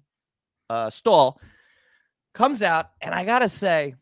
uh, 0.70 0.90
stall, 0.90 1.40
comes 2.34 2.62
out, 2.62 2.90
and 3.00 3.14
I 3.14 3.24
gotta 3.24 3.48
say, 3.48 3.94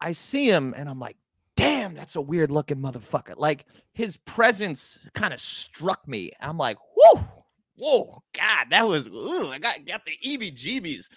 I 0.00 0.12
see 0.12 0.48
him 0.48 0.74
and 0.76 0.88
I'm 0.88 0.98
like, 0.98 1.16
damn, 1.56 1.94
that's 1.94 2.16
a 2.16 2.20
weird 2.20 2.50
looking 2.50 2.78
motherfucker. 2.78 3.34
Like 3.36 3.66
his 3.92 4.16
presence 4.18 4.98
kind 5.14 5.32
of 5.32 5.40
struck 5.40 6.06
me. 6.06 6.32
I'm 6.40 6.58
like, 6.58 6.76
whoa, 6.94 7.35
whoa, 7.76 8.22
God, 8.34 8.66
that 8.70 8.86
was, 8.86 9.06
ooh, 9.06 9.50
I 9.50 9.58
got, 9.58 9.84
got 9.86 10.02
the 10.04 10.12
EBGBs. 10.24 10.54
jeebies 10.54 11.08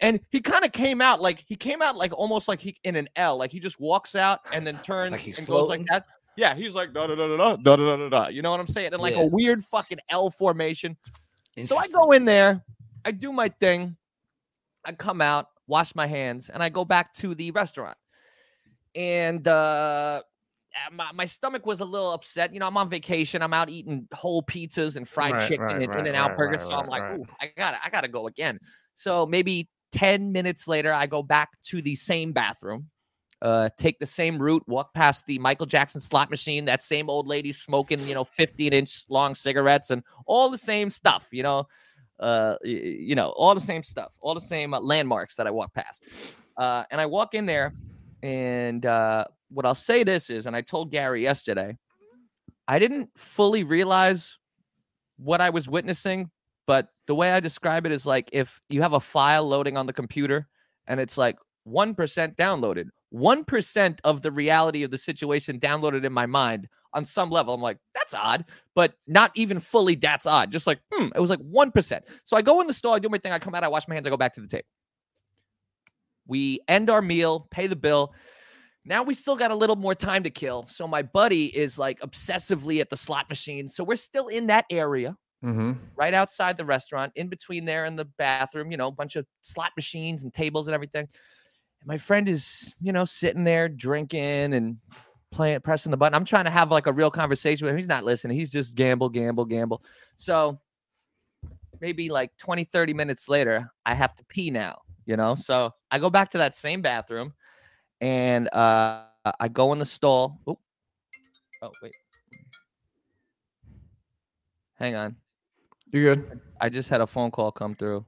and 0.00 0.20
he 0.30 0.40
kind 0.40 0.64
of 0.64 0.72
came 0.72 1.00
out 1.00 1.20
like 1.20 1.44
he 1.48 1.56
came 1.56 1.80
out 1.80 1.96
like 1.96 2.12
almost 2.12 2.48
like 2.48 2.60
he 2.60 2.76
in 2.84 2.96
an 2.96 3.08
L, 3.16 3.36
like 3.38 3.50
he 3.50 3.60
just 3.60 3.80
walks 3.80 4.14
out 4.14 4.40
and 4.52 4.66
then 4.66 4.78
turns 4.78 5.12
Like 5.12 5.38
and 5.38 5.46
goes 5.46 5.68
like 5.68 5.86
that. 5.86 6.04
Yeah, 6.36 6.54
he's 6.54 6.74
like 6.74 6.92
da 6.92 7.06
da 7.06 7.14
da 7.14 7.28
da 7.28 7.36
da 7.36 7.56
da 7.56 7.76
da 7.76 7.96
da 7.96 8.08
da. 8.08 8.28
You 8.28 8.42
know 8.42 8.50
what 8.50 8.60
I'm 8.60 8.66
saying? 8.66 8.92
And 8.92 9.00
like 9.00 9.14
Yeah. 9.14 9.22
a 9.22 9.26
weird 9.26 9.64
fucking 9.64 9.98
L 10.10 10.30
formation. 10.30 10.96
So 11.64 11.78
I 11.78 11.88
go 11.88 12.12
in 12.12 12.26
there, 12.26 12.62
I 13.06 13.10
do 13.12 13.32
my 13.32 13.48
thing, 13.48 13.96
I 14.84 14.92
come 14.92 15.22
out, 15.22 15.48
wash 15.66 15.94
my 15.94 16.06
hands, 16.06 16.50
and 16.50 16.62
I 16.62 16.68
go 16.68 16.84
back 16.84 17.14
to 17.14 17.34
the 17.34 17.50
restaurant. 17.52 17.96
And 18.94 19.46
uh, 19.48 20.22
my, 20.92 21.10
my 21.12 21.24
stomach 21.26 21.66
was 21.66 21.80
a 21.80 21.84
little 21.84 22.12
upset. 22.12 22.52
You 22.52 22.60
know, 22.60 22.66
I'm 22.66 22.76
on 22.76 22.88
vacation. 22.88 23.42
I'm 23.42 23.52
out 23.52 23.68
eating 23.68 24.08
whole 24.12 24.42
pizzas 24.42 24.96
and 24.96 25.08
fried 25.08 25.34
Right, 25.34 25.48
chicken 25.48 25.64
right, 25.66 25.82
and 25.82 25.88
right, 25.88 25.98
in 26.00 26.06
and 26.06 26.16
out 26.16 26.36
burgers. 26.36 26.62
so 26.62 26.72
I'm 26.72 26.88
like. 26.88 27.02
Ooh, 27.12 27.26
I 27.40 27.52
gotta, 27.56 27.78
I 27.84 27.90
gotta 27.90 28.08
go 28.08 28.26
again. 28.26 28.58
So 28.94 29.26
maybe 29.26 29.68
10 29.92 30.32
minutes 30.32 30.66
later, 30.68 30.92
I 30.92 31.06
go 31.06 31.22
back 31.22 31.50
to 31.64 31.80
the 31.80 31.94
same 31.94 32.32
bathroom, 32.32 32.90
uh, 33.42 33.68
take 33.78 33.98
the 33.98 34.06
same 34.06 34.38
route, 34.38 34.62
walk 34.66 34.92
past 34.94 35.26
the 35.26 35.38
Michael 35.38 35.66
Jackson 35.66 36.00
slot 36.00 36.30
machine, 36.30 36.64
that 36.66 36.82
same 36.82 37.08
old 37.08 37.26
lady 37.26 37.52
smoking, 37.52 38.00
you 38.06 38.14
know, 38.14 38.24
15 38.24 38.72
inch 38.72 39.04
long 39.08 39.34
cigarettes 39.34 39.90
and 39.90 40.02
all 40.26 40.50
the 40.50 40.58
same 40.58 40.90
stuff, 40.90 41.28
you 41.30 41.42
know, 41.42 41.66
uh, 42.20 42.56
you 42.64 43.14
know, 43.14 43.28
all 43.30 43.54
the 43.54 43.60
same 43.60 43.82
stuff, 43.82 44.12
all 44.20 44.34
the 44.34 44.40
same 44.40 44.74
uh, 44.74 44.80
landmarks 44.80 45.36
that 45.36 45.46
I 45.46 45.50
walk 45.50 45.74
past. 45.74 46.04
Uh, 46.56 46.84
and 46.90 47.00
I 47.00 47.06
walk 47.06 47.34
in 47.34 47.44
there, 47.46 47.74
and 48.22 48.84
uh, 48.86 49.26
what 49.48 49.66
I'll 49.66 49.74
say 49.74 50.02
this 50.02 50.30
is, 50.30 50.46
and 50.46 50.56
I 50.56 50.60
told 50.60 50.90
Gary 50.90 51.22
yesterday, 51.22 51.76
I 52.68 52.78
didn't 52.78 53.10
fully 53.16 53.64
realize 53.64 54.38
what 55.18 55.40
I 55.40 55.50
was 55.50 55.68
witnessing, 55.68 56.30
but 56.66 56.88
the 57.06 57.14
way 57.14 57.32
I 57.32 57.40
describe 57.40 57.86
it 57.86 57.92
is 57.92 58.06
like 58.06 58.28
if 58.32 58.60
you 58.68 58.82
have 58.82 58.92
a 58.92 59.00
file 59.00 59.48
loading 59.48 59.76
on 59.76 59.86
the 59.86 59.92
computer 59.92 60.48
and 60.86 60.98
it's 61.00 61.16
like 61.16 61.38
1% 61.68 61.94
downloaded, 62.36 62.88
1% 63.14 63.98
of 64.04 64.22
the 64.22 64.32
reality 64.32 64.82
of 64.82 64.90
the 64.90 64.98
situation 64.98 65.60
downloaded 65.60 66.04
in 66.04 66.12
my 66.12 66.26
mind 66.26 66.68
on 66.92 67.04
some 67.04 67.30
level. 67.30 67.54
I'm 67.54 67.60
like, 67.60 67.78
that's 67.94 68.14
odd, 68.14 68.44
but 68.74 68.94
not 69.06 69.30
even 69.34 69.60
fully 69.60 69.94
that's 69.94 70.26
odd. 70.26 70.50
Just 70.50 70.66
like, 70.66 70.80
hmm, 70.92 71.08
it 71.14 71.20
was 71.20 71.30
like 71.30 71.40
1%. 71.40 72.00
So 72.24 72.36
I 72.36 72.42
go 72.42 72.60
in 72.60 72.66
the 72.66 72.74
store, 72.74 72.96
I 72.96 72.98
do 72.98 73.08
my 73.08 73.18
thing, 73.18 73.32
I 73.32 73.38
come 73.38 73.54
out, 73.54 73.64
I 73.64 73.68
wash 73.68 73.86
my 73.86 73.94
hands, 73.94 74.06
I 74.06 74.10
go 74.10 74.16
back 74.16 74.34
to 74.34 74.40
the 74.40 74.48
table. 74.48 74.66
We 76.26 76.60
end 76.66 76.90
our 76.90 77.02
meal, 77.02 77.46
pay 77.50 77.68
the 77.68 77.76
bill. 77.76 78.12
Now 78.86 79.02
we 79.02 79.14
still 79.14 79.36
got 79.36 79.50
a 79.50 79.54
little 79.54 79.76
more 79.76 79.94
time 79.94 80.22
to 80.22 80.30
kill. 80.30 80.66
So 80.68 80.86
my 80.86 81.02
buddy 81.02 81.46
is 81.46 81.78
like 81.78 82.00
obsessively 82.00 82.80
at 82.80 82.88
the 82.88 82.96
slot 82.96 83.28
machine. 83.28 83.68
So 83.68 83.82
we're 83.82 83.96
still 83.96 84.28
in 84.28 84.46
that 84.46 84.64
area 84.70 85.16
Mm-hmm. 85.44 85.72
right 85.94 86.14
outside 86.14 86.56
the 86.56 86.64
restaurant, 86.64 87.12
in 87.14 87.28
between 87.28 87.66
there 87.66 87.84
and 87.84 87.96
the 87.96 88.06
bathroom, 88.06 88.70
you 88.70 88.78
know, 88.78 88.88
a 88.88 88.92
bunch 88.92 89.16
of 89.16 89.26
slot 89.42 89.70
machines 89.76 90.22
and 90.22 90.32
tables 90.32 90.66
and 90.66 90.74
everything. 90.74 91.06
And 91.80 91.86
my 91.86 91.98
friend 91.98 92.28
is, 92.28 92.74
you 92.80 92.90
know, 92.90 93.04
sitting 93.04 93.44
there 93.44 93.68
drinking 93.68 94.54
and 94.54 94.78
playing 95.30 95.60
pressing 95.60 95.90
the 95.90 95.96
button. 95.98 96.14
I'm 96.14 96.24
trying 96.24 96.46
to 96.46 96.50
have 96.50 96.70
like 96.70 96.86
a 96.86 96.92
real 96.92 97.10
conversation 97.10 97.66
with 97.66 97.72
him. 97.72 97.76
He's 97.76 97.86
not 97.86 98.02
listening. 98.02 98.36
He's 98.36 98.50
just 98.50 98.74
gamble, 98.74 99.10
gamble, 99.10 99.44
gamble. 99.44 99.82
So 100.16 100.58
maybe 101.80 102.08
like 102.08 102.36
20, 102.38 102.64
30 102.64 102.94
minutes 102.94 103.28
later, 103.28 103.70
I 103.84 103.94
have 103.94 104.16
to 104.16 104.24
pee 104.24 104.50
now, 104.50 104.78
you 105.04 105.16
know? 105.16 105.34
So 105.34 105.70
I 105.90 105.98
go 105.98 106.10
back 106.10 106.30
to 106.30 106.38
that 106.38 106.56
same 106.56 106.80
bathroom 106.80 107.34
and 108.00 108.48
uh 108.52 109.02
I 109.40 109.48
go 109.48 109.72
in 109.72 109.78
the 109.78 109.86
stall. 109.86 110.40
Oop. 110.48 110.58
Oh, 111.62 111.72
wait. 111.82 111.92
Hang 114.78 114.94
on. 114.94 115.16
You're 115.92 116.14
good. 116.14 116.40
I 116.60 116.68
just 116.68 116.88
had 116.88 117.00
a 117.00 117.06
phone 117.06 117.30
call 117.30 117.50
come 117.50 117.74
through. 117.74 118.04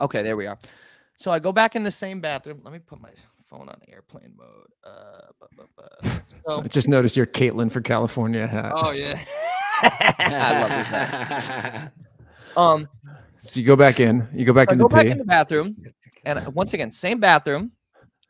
Okay, 0.00 0.22
there 0.22 0.36
we 0.36 0.46
are. 0.46 0.58
So 1.16 1.30
I 1.30 1.38
go 1.38 1.52
back 1.52 1.74
in 1.76 1.82
the 1.84 1.90
same 1.90 2.20
bathroom. 2.20 2.60
Let 2.64 2.72
me 2.72 2.78
put 2.80 3.00
my 3.00 3.10
phone 3.48 3.68
on 3.68 3.80
airplane 3.88 4.34
mode. 4.36 4.66
Uh, 4.84 5.26
bu- 5.40 5.56
bu- 5.56 5.68
bu. 5.76 6.10
So, 6.46 6.60
I 6.64 6.68
just 6.68 6.88
noticed 6.88 7.16
your 7.16 7.26
Caitlyn 7.26 7.70
for 7.70 7.80
California 7.80 8.46
hat. 8.46 8.72
oh 8.76 8.90
yeah, 8.90 9.18
I 9.82 10.60
love 10.60 10.70
this. 10.70 10.86
hat. 10.88 11.92
Um, 12.56 12.88
So 13.38 13.60
you 13.60 13.66
go 13.66 13.76
back 13.76 14.00
in. 14.00 14.26
You 14.34 14.44
go 14.44 14.52
back 14.52 14.68
so 14.68 14.72
I 14.72 14.74
in 14.74 14.78
go 14.80 14.88
the 14.88 14.94
back 14.96 15.04
pee. 15.06 15.10
in 15.12 15.18
the 15.18 15.24
bathroom, 15.24 15.76
and 16.24 16.44
once 16.54 16.74
again, 16.74 16.90
same 16.90 17.20
bathroom, 17.20 17.70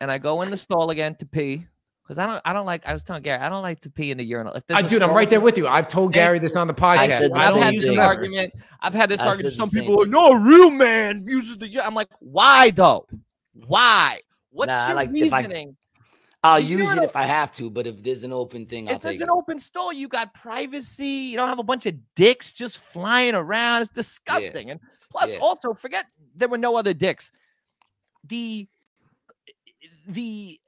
and 0.00 0.10
I 0.10 0.18
go 0.18 0.42
in 0.42 0.50
the 0.50 0.56
stall 0.56 0.90
again 0.90 1.14
to 1.16 1.26
pee 1.26 1.66
because 2.02 2.18
I 2.18 2.26
don't, 2.26 2.40
I 2.44 2.52
don't 2.52 2.66
like. 2.66 2.86
I 2.86 2.92
was 2.92 3.02
telling 3.02 3.22
Gary, 3.22 3.40
I 3.40 3.48
don't 3.48 3.62
like 3.62 3.80
to 3.82 3.90
pee 3.90 4.10
in 4.10 4.18
the 4.18 4.24
urinal. 4.24 4.54
If 4.54 4.66
there's 4.66 4.86
dude, 4.86 5.02
I'm 5.02 5.12
right 5.12 5.28
there 5.28 5.40
with 5.40 5.58
you. 5.58 5.66
I've 5.68 5.88
told 5.88 6.12
Gary 6.12 6.38
this 6.38 6.56
on 6.56 6.66
the 6.66 6.74
podcast. 6.74 7.18
said 7.18 7.30
the 7.32 7.36
I 7.36 7.38
I've 7.40 7.44
don't 7.50 7.54
same 7.54 7.62
had 7.62 7.74
use 7.74 7.82
this 7.82 7.88
them 7.90 7.96
thing. 7.96 8.04
argument. 8.04 8.52
I've 8.80 8.94
had 8.94 9.10
this 9.10 9.20
I 9.20 9.26
argument. 9.28 9.54
Some 9.54 9.68
same 9.68 9.82
people 9.82 9.96
are 9.96 10.02
like, 10.04 10.08
no, 10.10 10.28
a 10.28 10.40
real 10.40 10.70
man 10.70 11.24
uses 11.26 11.58
the. 11.58 11.68
u-" 11.68 11.80
I'm 11.80 11.94
like, 11.94 12.08
why 12.20 12.70
though? 12.70 13.06
Why? 13.66 14.20
What's 14.50 14.68
Nah, 14.68 14.86
your 14.88 14.96
like- 14.96 15.08
I- 15.08 15.12
reasoning? 15.12 15.76
I'll 16.44 16.60
The 16.60 16.62
use 16.66 16.80
it 16.80 16.84
urinal- 16.84 17.04
if 17.04 17.16
I 17.16 17.24
have 17.24 17.50
to, 17.52 17.68
but 17.68 17.88
if 17.88 18.00
there's 18.00 18.22
an 18.22 18.32
open 18.32 18.64
thing, 18.64 18.88
I'll 18.88 18.94
If 18.94 19.00
take 19.00 19.10
there's 19.10 19.20
it. 19.22 19.24
an 19.24 19.30
open 19.30 19.58
stall, 19.58 19.92
you 19.92 20.06
got 20.06 20.32
privacy. 20.34 21.04
You 21.04 21.36
don't 21.36 21.48
have 21.48 21.58
a 21.58 21.64
bunch 21.64 21.84
of 21.86 21.94
dicks 22.14 22.52
just 22.52 22.78
flying 22.78 23.34
around. 23.34 23.82
It's 23.82 23.90
disgusting. 23.90 24.70
And 24.70 24.78
plus, 25.10 25.32
Yeah. 25.32 25.38
also 25.40 25.74
forget 25.74 26.06
there 26.36 26.48
were 26.48 26.56
no 26.56 26.76
other 26.76 26.94
dicks. 26.94 27.32
The 28.28 28.68
the 30.08 30.58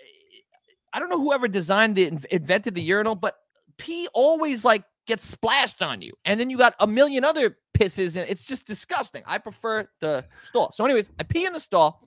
I 0.92 0.98
don't 0.98 1.08
know 1.08 1.20
whoever 1.20 1.48
designed 1.48 1.96
the 1.96 2.06
invented 2.30 2.74
the 2.74 2.82
urinal, 2.82 3.14
but 3.14 3.36
pee 3.78 4.08
always 4.12 4.64
like 4.64 4.84
gets 5.06 5.24
splashed 5.24 5.82
on 5.82 6.02
you, 6.02 6.12
and 6.24 6.38
then 6.38 6.50
you 6.50 6.58
got 6.58 6.74
a 6.80 6.86
million 6.86 7.24
other 7.24 7.56
pisses, 7.80 8.16
and 8.16 8.28
it's 8.28 8.44
just 8.44 8.66
disgusting. 8.66 9.22
I 9.26 9.38
prefer 9.38 9.88
the 10.00 10.24
stall. 10.42 10.70
So, 10.72 10.84
anyways, 10.84 11.10
I 11.18 11.22
pee 11.22 11.46
in 11.46 11.52
the 11.52 11.60
stall. 11.60 12.06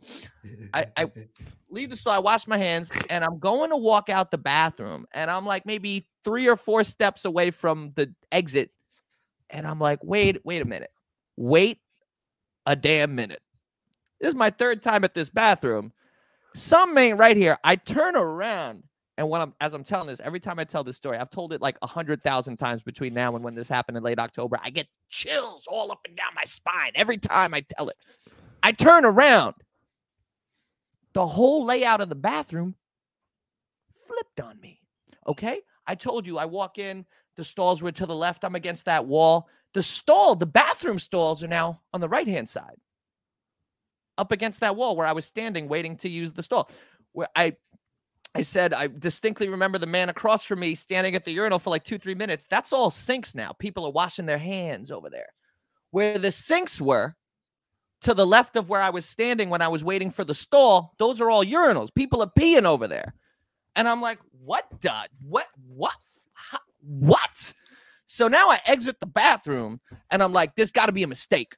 I, 0.74 0.86
I 0.96 1.12
leave 1.70 1.90
the 1.90 1.96
stall, 1.96 2.14
I 2.14 2.20
wash 2.20 2.48
my 2.48 2.58
hands, 2.58 2.92
and 3.10 3.24
I'm 3.24 3.40
going 3.40 3.72
to 3.72 3.78
walk 3.78 4.10
out 4.10 4.32
the 4.32 4.38
bathroom. 4.38 5.06
And 5.14 5.32
I'm 5.32 5.46
like 5.46 5.66
maybe 5.66 6.08
three 6.24 6.48
or 6.48 6.56
four 6.56 6.84
steps 6.84 7.26
away 7.26 7.52
from 7.52 7.90
the 7.96 8.14
exit. 8.32 8.72
And 9.50 9.68
I'm 9.68 9.80
like, 9.80 10.00
wait, 10.04 10.46
wait 10.46 10.62
a 10.62 10.66
minute. 10.66 10.92
Wait 11.36 11.80
a 12.66 12.76
damn 12.76 13.16
minute. 13.16 13.42
This 14.22 14.30
is 14.30 14.36
my 14.36 14.52
third 14.52 14.82
time 14.82 15.04
at 15.04 15.14
this 15.14 15.30
bathroom. 15.30 15.92
Some 16.56 16.98
ain't 16.98 17.18
right 17.18 17.38
here. 17.38 17.58
I 17.64 17.76
turn 17.76 18.16
around. 18.16 18.84
And 19.18 19.30
when 19.30 19.42
I'm 19.42 19.54
as 19.62 19.74
I'm 19.76 19.84
telling 19.84 20.08
this, 20.08 20.20
every 20.20 20.40
time 20.40 20.58
I 20.58 20.64
tell 20.64 20.84
this 20.84 20.98
story, 20.98 21.18
I've 21.18 21.30
told 21.30 21.54
it 21.54 21.62
like 21.62 21.78
a 21.84 21.88
hundred 21.88 22.24
thousand 22.24 22.58
times 22.58 22.82
between 22.82 23.14
now 23.14 23.36
and 23.36 23.44
when 23.44 23.54
this 23.54 23.68
happened 23.68 23.96
in 23.98 24.04
late 24.04 24.18
October. 24.18 24.60
I 24.64 24.72
get 24.72 24.88
chills 25.10 25.66
all 25.68 25.92
up 25.92 26.00
and 26.06 26.18
down 26.18 26.34
my 26.36 26.46
spine 26.46 26.94
every 26.96 27.18
time 27.18 27.54
I 27.54 27.64
tell 27.78 27.90
it. 27.90 27.98
I 28.64 28.72
turn 28.72 29.06
around 29.06 29.54
the 31.14 31.28
whole 31.28 31.64
layout 31.64 32.02
of 32.02 32.10
the 32.10 32.16
bathroom 32.16 32.76
flipped 34.06 34.40
on 34.40 34.60
me. 34.60 34.80
Okay. 35.28 35.62
I 35.86 35.96
told 35.96 36.26
you 36.26 36.38
I 36.38 36.46
walk 36.46 36.78
in, 36.78 37.06
the 37.36 37.44
stalls 37.44 37.82
were 37.82 37.92
to 37.92 38.06
the 38.06 38.16
left. 38.16 38.44
I'm 38.44 38.56
against 38.56 38.86
that 38.86 39.06
wall. 39.06 39.48
The 39.74 39.84
stall, 39.84 40.36
the 40.36 40.46
bathroom 40.46 41.00
stalls 41.00 41.44
are 41.44 41.48
now 41.48 41.82
on 41.94 42.02
the 42.02 42.10
right 42.10 42.28
hand 42.28 42.48
side, 42.48 42.78
up 44.18 44.32
against 44.32 44.60
that 44.62 44.76
wall 44.76 44.96
where 44.96 45.08
I 45.08 45.12
was 45.12 45.26
standing 45.26 45.68
waiting 45.68 45.98
to 45.98 46.10
use 46.10 46.34
the 46.34 46.44
stall. 46.44 46.70
Where 47.14 47.28
I 47.36 47.56
I 48.36 48.42
said, 48.42 48.74
I 48.74 48.88
distinctly 48.88 49.48
remember 49.48 49.78
the 49.78 49.86
man 49.86 50.10
across 50.10 50.46
from 50.46 50.60
me 50.60 50.74
standing 50.74 51.14
at 51.16 51.24
the 51.24 51.32
urinal 51.32 51.60
for 51.60 51.70
like 51.70 51.84
two, 51.84 52.00
three 52.00 52.16
minutes. 52.16 52.48
That's 52.50 52.74
all 52.74 52.90
sinks 52.90 53.36
now. 53.36 53.52
People 53.54 53.86
are 53.86 53.92
washing 53.92 54.26
their 54.26 54.40
hands 54.40 54.92
over 54.92 55.10
there. 55.10 55.28
Where 55.92 56.18
the 56.18 56.32
sinks 56.32 56.82
were, 56.82 57.16
to 58.02 58.14
the 58.14 58.26
left 58.26 58.56
of 58.56 58.70
where 58.70 58.82
I 58.82 58.90
was 58.90 59.06
standing 59.06 59.50
when 59.50 59.62
I 59.62 59.68
was 59.68 59.84
waiting 59.84 60.12
for 60.12 60.24
the 60.24 60.34
stall, 60.34 60.94
those 60.98 61.22
are 61.22 61.30
all 61.30 61.46
urinals. 61.46 61.94
People 61.94 62.22
are 62.22 62.32
peeing 62.38 62.66
over 62.66 62.88
there. 62.88 63.14
And 63.76 63.88
I'm 63.88 64.02
like, 64.02 64.20
what 64.44 64.66
the 64.82 64.94
what 65.22 65.48
what 65.68 65.94
How- 66.34 66.60
what? 66.82 67.54
So 68.06 68.28
now 68.28 68.50
I 68.50 68.60
exit 68.66 69.00
the 69.00 69.08
bathroom 69.08 69.80
and 70.12 70.22
I'm 70.22 70.34
like, 70.34 70.56
this 70.56 70.72
got 70.72 70.88
to 70.88 70.92
be 70.92 71.04
a 71.04 71.08
mistake. 71.08 71.56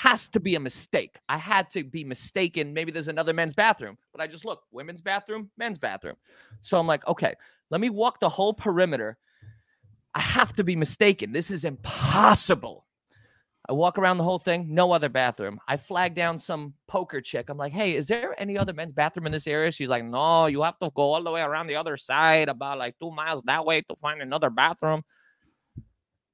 Has 0.00 0.28
to 0.28 0.40
be 0.40 0.54
a 0.54 0.60
mistake. 0.60 1.18
I 1.28 1.36
had 1.36 1.68
to 1.72 1.84
be 1.84 2.04
mistaken. 2.04 2.72
Maybe 2.72 2.90
there's 2.90 3.08
another 3.08 3.34
men's 3.34 3.52
bathroom, 3.52 3.98
but 4.12 4.22
I 4.22 4.26
just 4.26 4.46
look 4.46 4.62
women's 4.72 5.02
bathroom, 5.02 5.50
men's 5.58 5.76
bathroom. 5.76 6.16
So 6.62 6.78
I'm 6.78 6.86
like, 6.86 7.06
okay, 7.06 7.34
let 7.68 7.82
me 7.82 7.90
walk 7.90 8.18
the 8.18 8.30
whole 8.30 8.54
perimeter. 8.54 9.18
I 10.14 10.20
have 10.20 10.54
to 10.54 10.64
be 10.64 10.74
mistaken. 10.74 11.32
This 11.32 11.50
is 11.50 11.64
impossible. 11.64 12.86
I 13.68 13.74
walk 13.74 13.98
around 13.98 14.16
the 14.16 14.24
whole 14.24 14.38
thing, 14.38 14.74
no 14.74 14.90
other 14.90 15.10
bathroom. 15.10 15.60
I 15.68 15.76
flag 15.76 16.14
down 16.14 16.38
some 16.38 16.72
poker 16.88 17.20
chick. 17.20 17.50
I'm 17.50 17.58
like, 17.58 17.74
hey, 17.74 17.94
is 17.94 18.06
there 18.06 18.34
any 18.40 18.56
other 18.56 18.72
men's 18.72 18.94
bathroom 18.94 19.26
in 19.26 19.32
this 19.32 19.46
area? 19.46 19.70
She's 19.70 19.88
like, 19.88 20.04
no, 20.04 20.46
you 20.46 20.62
have 20.62 20.78
to 20.78 20.90
go 20.94 21.12
all 21.12 21.22
the 21.22 21.30
way 21.30 21.42
around 21.42 21.66
the 21.66 21.76
other 21.76 21.98
side, 21.98 22.48
about 22.48 22.78
like 22.78 22.98
two 22.98 23.10
miles 23.10 23.42
that 23.42 23.66
way 23.66 23.82
to 23.82 23.96
find 23.96 24.22
another 24.22 24.48
bathroom. 24.48 25.02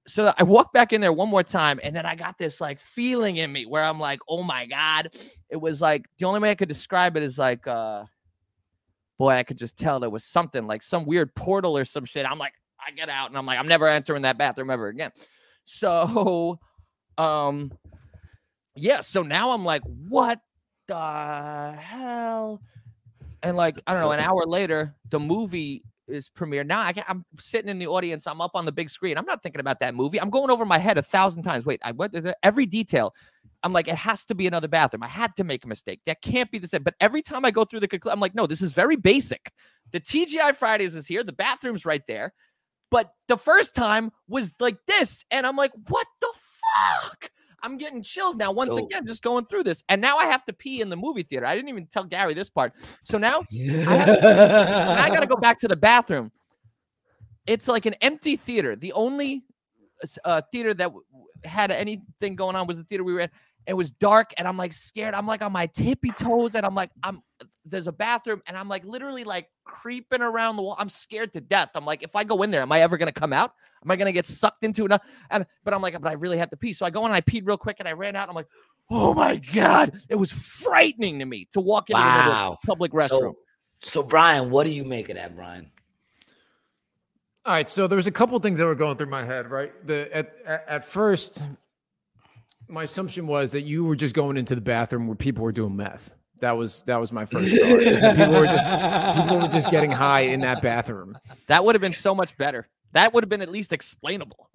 So 0.07 0.33
I 0.37 0.43
walk 0.45 0.73
back 0.73 0.93
in 0.93 1.01
there 1.01 1.13
one 1.13 1.29
more 1.29 1.43
time, 1.43 1.81
and 1.83 1.95
then 1.95 2.07
I 2.07 2.15
got 2.15 2.39
this 2.39 2.61
like 2.61 2.79
feeling 2.79 3.37
in 3.37 3.53
me 3.53 3.67
where 3.67 3.83
I'm 3.83 3.99
like, 3.99 4.21
oh 4.29 4.43
my 4.43 4.67
God. 4.67 5.11
It 5.51 5.57
was 5.57 5.81
like 5.81 6.07
the 6.19 6.27
only 6.27 6.41
way 6.41 6.51
I 6.51 6.55
could 6.55 6.69
describe 6.69 7.17
it 7.17 7.23
is 7.23 7.39
like, 7.39 7.67
uh, 7.67 8.05
boy, 9.19 9.31
I 9.31 9.43
could 9.43 9.59
just 9.59 9.77
tell 9.77 9.99
there 9.99 10.11
was 10.11 10.25
something 10.25 10.67
like 10.67 10.83
some 10.83 11.07
weird 11.07 11.35
portal 11.35 11.77
or 11.77 11.85
some 11.85 12.05
shit. 12.05 12.25
I'm 12.25 12.39
like, 12.39 12.55
I 12.85 12.93
get 12.93 13.09
out 13.09 13.29
and 13.31 13.39
I'm 13.39 13.47
like, 13.47 13.59
I'm 13.59 13.69
never 13.69 13.89
entering 13.89 14.23
that 14.23 14.39
bathroom 14.39 14.71
ever 14.71 14.89
again. 14.89 15.11
So 15.65 16.61
um 17.19 17.73
yeah 18.75 19.01
so 19.01 19.23
now 19.23 19.51
i'm 19.51 19.65
like 19.65 19.83
what 19.85 20.41
the 20.87 21.73
hell 21.81 22.61
and 23.43 23.57
like 23.57 23.77
i 23.87 23.95
don't 23.95 24.03
know 24.03 24.13
an 24.13 24.21
hour 24.21 24.45
later 24.47 24.95
the 25.11 25.19
movie 25.19 25.83
is 26.09 26.31
premiered 26.37 26.67
now 26.67 26.81
I 26.81 26.93
i'm 27.09 27.25
sitting 27.39 27.69
in 27.69 27.79
the 27.79 27.87
audience 27.87 28.27
i'm 28.27 28.41
up 28.41 28.53
on 28.55 28.65
the 28.65 28.73
big 28.73 28.91
screen 28.91 29.19
i'm 29.19 29.25
not 29.25 29.43
thinking 29.43 29.61
about 29.61 29.81
that 29.81 29.95
movie 29.95 30.21
i'm 30.21 30.31
going 30.31 30.51
over 30.51 30.65
my 30.65 30.79
head 30.79 30.99
a 30.99 31.03
thousand 31.03 31.43
times 31.43 31.65
wait 31.65 31.81
i 31.85 31.93
went 31.93 32.15
every 32.43 32.67
detail 32.67 33.15
i'm 33.63 33.73
like 33.73 33.89
it 33.89 33.97
has 33.97 34.25
to 34.25 34.35
be 34.35 34.47
another 34.47 34.69
bathroom 34.69 35.03
i 35.03 35.09
had 35.09 35.35
to 35.37 35.45
make 35.45 35.65
a 35.65 35.69
mistake 35.69 36.01
that 36.07 36.23
can't 36.23 36.51
be 36.51 36.59
the 36.59 36.69
same 36.69 36.83
but 36.83 36.95
every 37.01 37.23
time 37.23 37.45
i 37.45 37.51
go 37.51 37.65
through 37.65 37.81
the 37.81 37.89
conclu- 37.89 38.13
i'm 38.13 38.21
like 38.21 38.35
no 38.35 38.47
this 38.47 38.63
is 38.63 38.73
very 38.73 38.97
basic 38.97 39.51
the 39.93 40.01
tgi 40.01 40.55
fridays 40.55 40.95
is 40.95 41.07
here 41.07 41.23
the 41.23 41.33
bathroom's 41.33 41.85
right 41.85 42.07
there 42.07 42.33
but 42.91 43.11
the 43.29 43.37
first 43.37 43.75
time 43.75 44.11
was 44.29 44.53
like 44.61 44.79
this 44.87 45.25
and 45.31 45.47
i'm 45.47 45.57
like 45.57 45.73
what 45.89 46.07
the 46.21 46.33
fuck 46.75 47.31
i'm 47.63 47.77
getting 47.77 48.03
chills 48.03 48.37
now 48.37 48.53
once 48.53 48.71
So- 48.71 48.85
again 48.85 49.07
just 49.07 49.23
going 49.23 49.47
through 49.47 49.65
this 49.65 49.83
and 49.89 50.01
now 50.01 50.19
i 50.19 50.27
have 50.27 50.45
to 50.47 50.53
pee 50.53 50.81
in 50.81 50.89
the 50.89 50.97
movie 50.97 51.23
theater 51.23 51.47
i 51.47 51.55
didn't 51.55 51.69
even 51.69 51.87
tell 51.87 52.05
gary 52.05 52.35
this 52.35 52.51
part 52.51 52.73
so 53.03 53.19
now 53.19 53.43
and 53.53 53.89
I 53.89 55.09
got 55.09 55.21
to 55.21 55.27
go 55.27 55.37
back 55.41 55.59
to 55.61 55.69
the 55.69 55.77
bathroom. 55.77 56.31
It's 57.47 57.69
like 57.69 57.87
an 57.87 57.95
empty 58.01 58.37
theater. 58.37 58.75
The 58.75 58.93
only 58.93 59.45
uh, 60.25 60.43
theater 60.51 60.75
that 60.75 60.85
w- 60.87 61.05
had 61.45 61.71
anything 61.71 62.35
going 62.35 62.57
on 62.57 62.67
was 62.67 62.77
the 62.77 62.85
theater 62.85 63.05
we 63.05 63.13
were 63.15 63.21
in. 63.21 63.31
It 63.67 63.75
was 63.75 63.91
dark, 63.91 64.33
and 64.39 64.47
I'm 64.47 64.57
like 64.57 64.73
scared. 64.73 65.14
I'm 65.14 65.27
like 65.27 65.43
on 65.43 65.53
my 65.53 65.67
tippy 65.67 66.11
toes, 66.12 66.55
and 66.55 66.64
I'm 66.64 66.75
like, 66.75 66.91
I'm 67.03 67.23
there's 67.64 67.87
a 67.89 67.93
bathroom, 67.93 68.43
and 68.47 68.57
I'm 68.57 68.69
like 68.69 68.85
literally 68.85 69.25
like 69.25 69.49
creeping 69.64 70.23
around 70.23 70.57
the 70.57 70.62
wall. 70.62 70.77
I'm 70.79 70.89
scared 70.89 71.33
to 71.33 71.41
death. 71.41 71.71
I'm 71.75 71.85
like, 71.85 72.03
if 72.03 72.14
I 72.14 72.25
go 72.25 72.43
in 72.43 72.51
there, 72.51 72.62
am 72.62 72.71
I 72.71 72.81
ever 72.81 72.97
gonna 72.97 73.12
come 73.12 73.33
out? 73.33 73.53
Am 73.85 73.91
I 73.91 73.97
gonna 73.97 74.12
get 74.12 74.27
sucked 74.27 74.64
into 74.64 74.85
another? 74.85 75.03
And 75.31 75.47
but 75.64 75.75
I'm 75.75 75.83
like, 75.83 76.01
but 76.01 76.09
I 76.09 76.12
really 76.12 76.39
have 76.39 76.51
to 76.51 76.57
pee. 76.57 76.73
So 76.73 76.87
I 76.87 76.91
go 76.91 77.01
in 77.01 77.07
and 77.07 77.14
I 77.14 77.21
peed 77.21 77.43
real 77.45 77.57
quick, 77.57 77.77
and 77.81 77.89
I 77.89 77.93
ran 77.93 78.14
out. 78.14 78.29
I'm 78.29 78.35
like, 78.35 78.49
oh 78.91 79.14
my 79.14 79.37
god, 79.37 80.01
it 80.09 80.14
was 80.14 80.31
frightening 80.31 81.19
to 81.19 81.25
me 81.25 81.49
to 81.53 81.61
walk 81.61 81.91
into 81.91 82.03
another 82.07 82.31
Wow. 82.31 82.59
public 82.64 82.93
restroom. 82.93 83.09
So, 83.09 83.37
so 83.83 84.03
Brian, 84.03 84.51
what 84.51 84.64
do 84.64 84.71
you 84.71 84.85
make 84.85 85.09
of 85.09 85.17
that, 85.17 85.35
Brian? 85.35 85.71
All 87.45 87.53
right, 87.53 87.71
so 87.71 87.87
there 87.87 87.97
was 87.97 88.09
a 88.09 88.12
couple 88.12 88.39
things 88.41 88.59
that 88.59 88.64
were 88.64 88.75
going 88.75 88.97
through 88.97 89.07
my 89.07 89.25
head, 89.25 89.51
right? 89.53 89.73
The 89.87 90.14
at, 90.17 90.35
at 90.45 90.64
at 90.69 90.85
first, 90.85 91.45
my 92.69 92.83
assumption 92.85 93.27
was 93.27 93.53
that 93.53 93.62
you 93.62 93.85
were 93.85 93.97
just 93.97 94.14
going 94.14 94.37
into 94.37 94.55
the 94.55 94.61
bathroom 94.61 95.07
where 95.07 95.17
people 95.17 95.45
were 95.45 95.53
doing 95.53 95.77
meth. 95.77 96.12
That 96.41 96.53
was 96.53 96.83
that 96.83 96.97
was 97.01 97.12
my 97.12 97.25
first 97.25 97.49
thought. 97.57 98.17
people 98.17 98.33
were 98.35 98.47
just 98.47 99.21
people 99.21 99.39
were 99.41 99.49
just 99.49 99.71
getting 99.71 99.91
high 99.91 100.21
in 100.21 100.41
that 100.41 100.61
bathroom. 100.62 101.17
That 101.47 101.64
would 101.64 101.75
have 101.75 101.83
been 101.83 101.95
so 101.95 102.14
much 102.14 102.37
better. 102.37 102.69
That 102.93 103.14
would 103.14 103.23
have 103.25 103.29
been 103.31 103.43
at 103.43 103.51
least 103.51 103.73
explainable. 103.73 104.51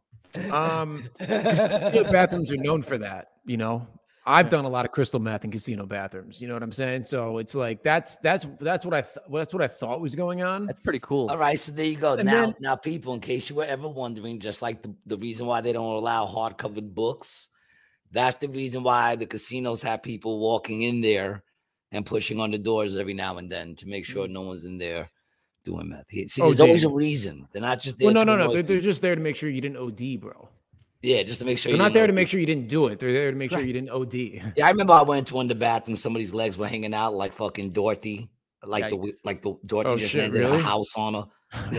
Um, 0.52 1.04
'cause, 1.20 1.60
you 1.94 2.04
bathrooms 2.06 2.52
are 2.52 2.58
known 2.58 2.82
for 2.84 2.98
that, 3.00 3.30
you 3.46 3.58
know. 3.58 3.88
I've 4.26 4.50
done 4.50 4.66
a 4.66 4.70
lot 4.70 4.86
of 4.86 4.92
crystal 4.92 5.20
meth 5.20 5.44
in 5.44 5.50
casino 5.52 5.88
bathrooms. 5.88 6.40
You 6.40 6.48
know 6.48 6.54
what 6.54 6.62
I'm 6.62 6.72
saying? 6.72 7.06
So 7.06 7.40
it's 7.40 7.56
like 7.56 7.82
that's 7.82 8.18
that's 8.18 8.46
that's 8.60 8.86
what 8.86 8.94
I 8.94 9.02
th- 9.02 9.18
that's 9.34 9.52
what 9.52 9.64
I 9.64 9.68
thought 9.68 10.00
was 10.00 10.14
going 10.14 10.44
on. 10.44 10.68
That's 10.68 10.80
pretty 10.82 11.00
cool. 11.00 11.30
All 11.30 11.38
right, 11.40 11.60
so 11.60 11.72
there 11.72 11.88
you 11.88 11.98
go. 11.98 12.14
And 12.14 12.26
now, 12.28 12.46
then- 12.46 12.56
now, 12.60 12.76
people, 12.76 13.16
in 13.16 13.20
case 13.20 13.50
you 13.50 13.56
were 13.56 13.66
ever 13.66 13.88
wondering, 13.88 14.40
just 14.40 14.62
like 14.62 14.84
the, 14.84 14.94
the 15.08 15.18
reason 15.18 15.48
why 15.48 15.62
they 15.62 15.74
don't 15.74 15.96
allow 15.96 16.28
hard 16.28 16.58
covered 16.60 16.94
books, 16.94 17.50
that's 18.12 18.38
the 18.38 18.48
reason 18.48 18.84
why 18.84 19.16
the 19.16 19.26
casinos 19.26 19.82
have 19.84 20.04
people 20.04 20.40
walking 20.40 20.84
in 20.84 21.02
there 21.02 21.44
and 21.92 22.06
pushing 22.06 22.40
on 22.40 22.52
the 22.52 22.58
doors 22.58 22.96
every 22.98 23.14
now 23.14 23.38
and 23.38 23.50
then 23.50 23.76
to 23.76 23.88
make 23.88 24.06
sure 24.06 24.26
mm-hmm. 24.26 24.34
no 24.34 24.42
one's 24.42 24.66
in 24.66 24.78
there 24.78 25.10
doing 25.64 25.90
meth. 25.90 26.10
See, 26.10 26.42
Oh, 26.42 26.46
there's 26.46 26.60
always 26.60 26.84
a 26.84 26.90
reason. 26.90 27.48
They're 27.52 27.62
not 27.62 27.82
just 27.82 28.00
there. 28.00 28.08
Well, 28.08 28.14
no, 28.14 28.26
to 28.26 28.38
no, 28.38 28.48
no. 28.48 28.54
They're, 28.54 28.64
they're 28.64 28.80
just 28.80 29.02
there 29.02 29.16
to 29.16 29.22
make 29.22 29.36
sure 29.36 29.50
you 29.50 29.62
didn't 29.62 29.78
OD, 29.78 30.20
bro. 30.20 30.50
yeah, 31.02 31.24
just 31.24 31.40
to 31.40 31.46
make 31.46 31.58
sure 31.58 31.72
They're 31.72 31.80
not 31.80 31.94
there 31.94 32.08
to 32.08 32.14
make 32.14 32.28
sure 32.28 32.40
you 32.40 32.46
didn't 32.46 32.68
do 32.68 32.88
it. 32.88 33.00
They're 33.00 33.14
there 33.14 33.32
to 33.32 33.38
make 33.38 33.52
sure 33.52 33.62
you 33.62 33.74
didn't 33.74 33.90
OD. 33.90 34.14
Yeah, 34.14 34.66
I 34.66 34.70
remember 34.70 34.94
I 34.94 35.04
went 35.04 35.28
to 35.28 35.36
one 35.36 35.46
of 35.46 35.50
the 35.50 35.56
bathrooms. 35.56 36.02
Somebody's 36.02 36.34
legs 36.34 36.58
were 36.58 36.68
hanging 36.68 36.94
out 36.94 37.14
like 37.14 37.34
fucking 37.34 37.72
Dorothy, 37.72 38.30
like 38.66 38.90
the 38.90 39.14
like 39.24 39.42
the 39.42 39.56
Dorothy 39.66 39.90
Oh, 39.90 39.98
just 39.98 40.12
shit, 40.12 40.22
landed 40.22 40.40
really? 40.42 40.58
a 40.60 40.62
house 40.62 40.96
on 40.98 41.14
her. 41.14 41.26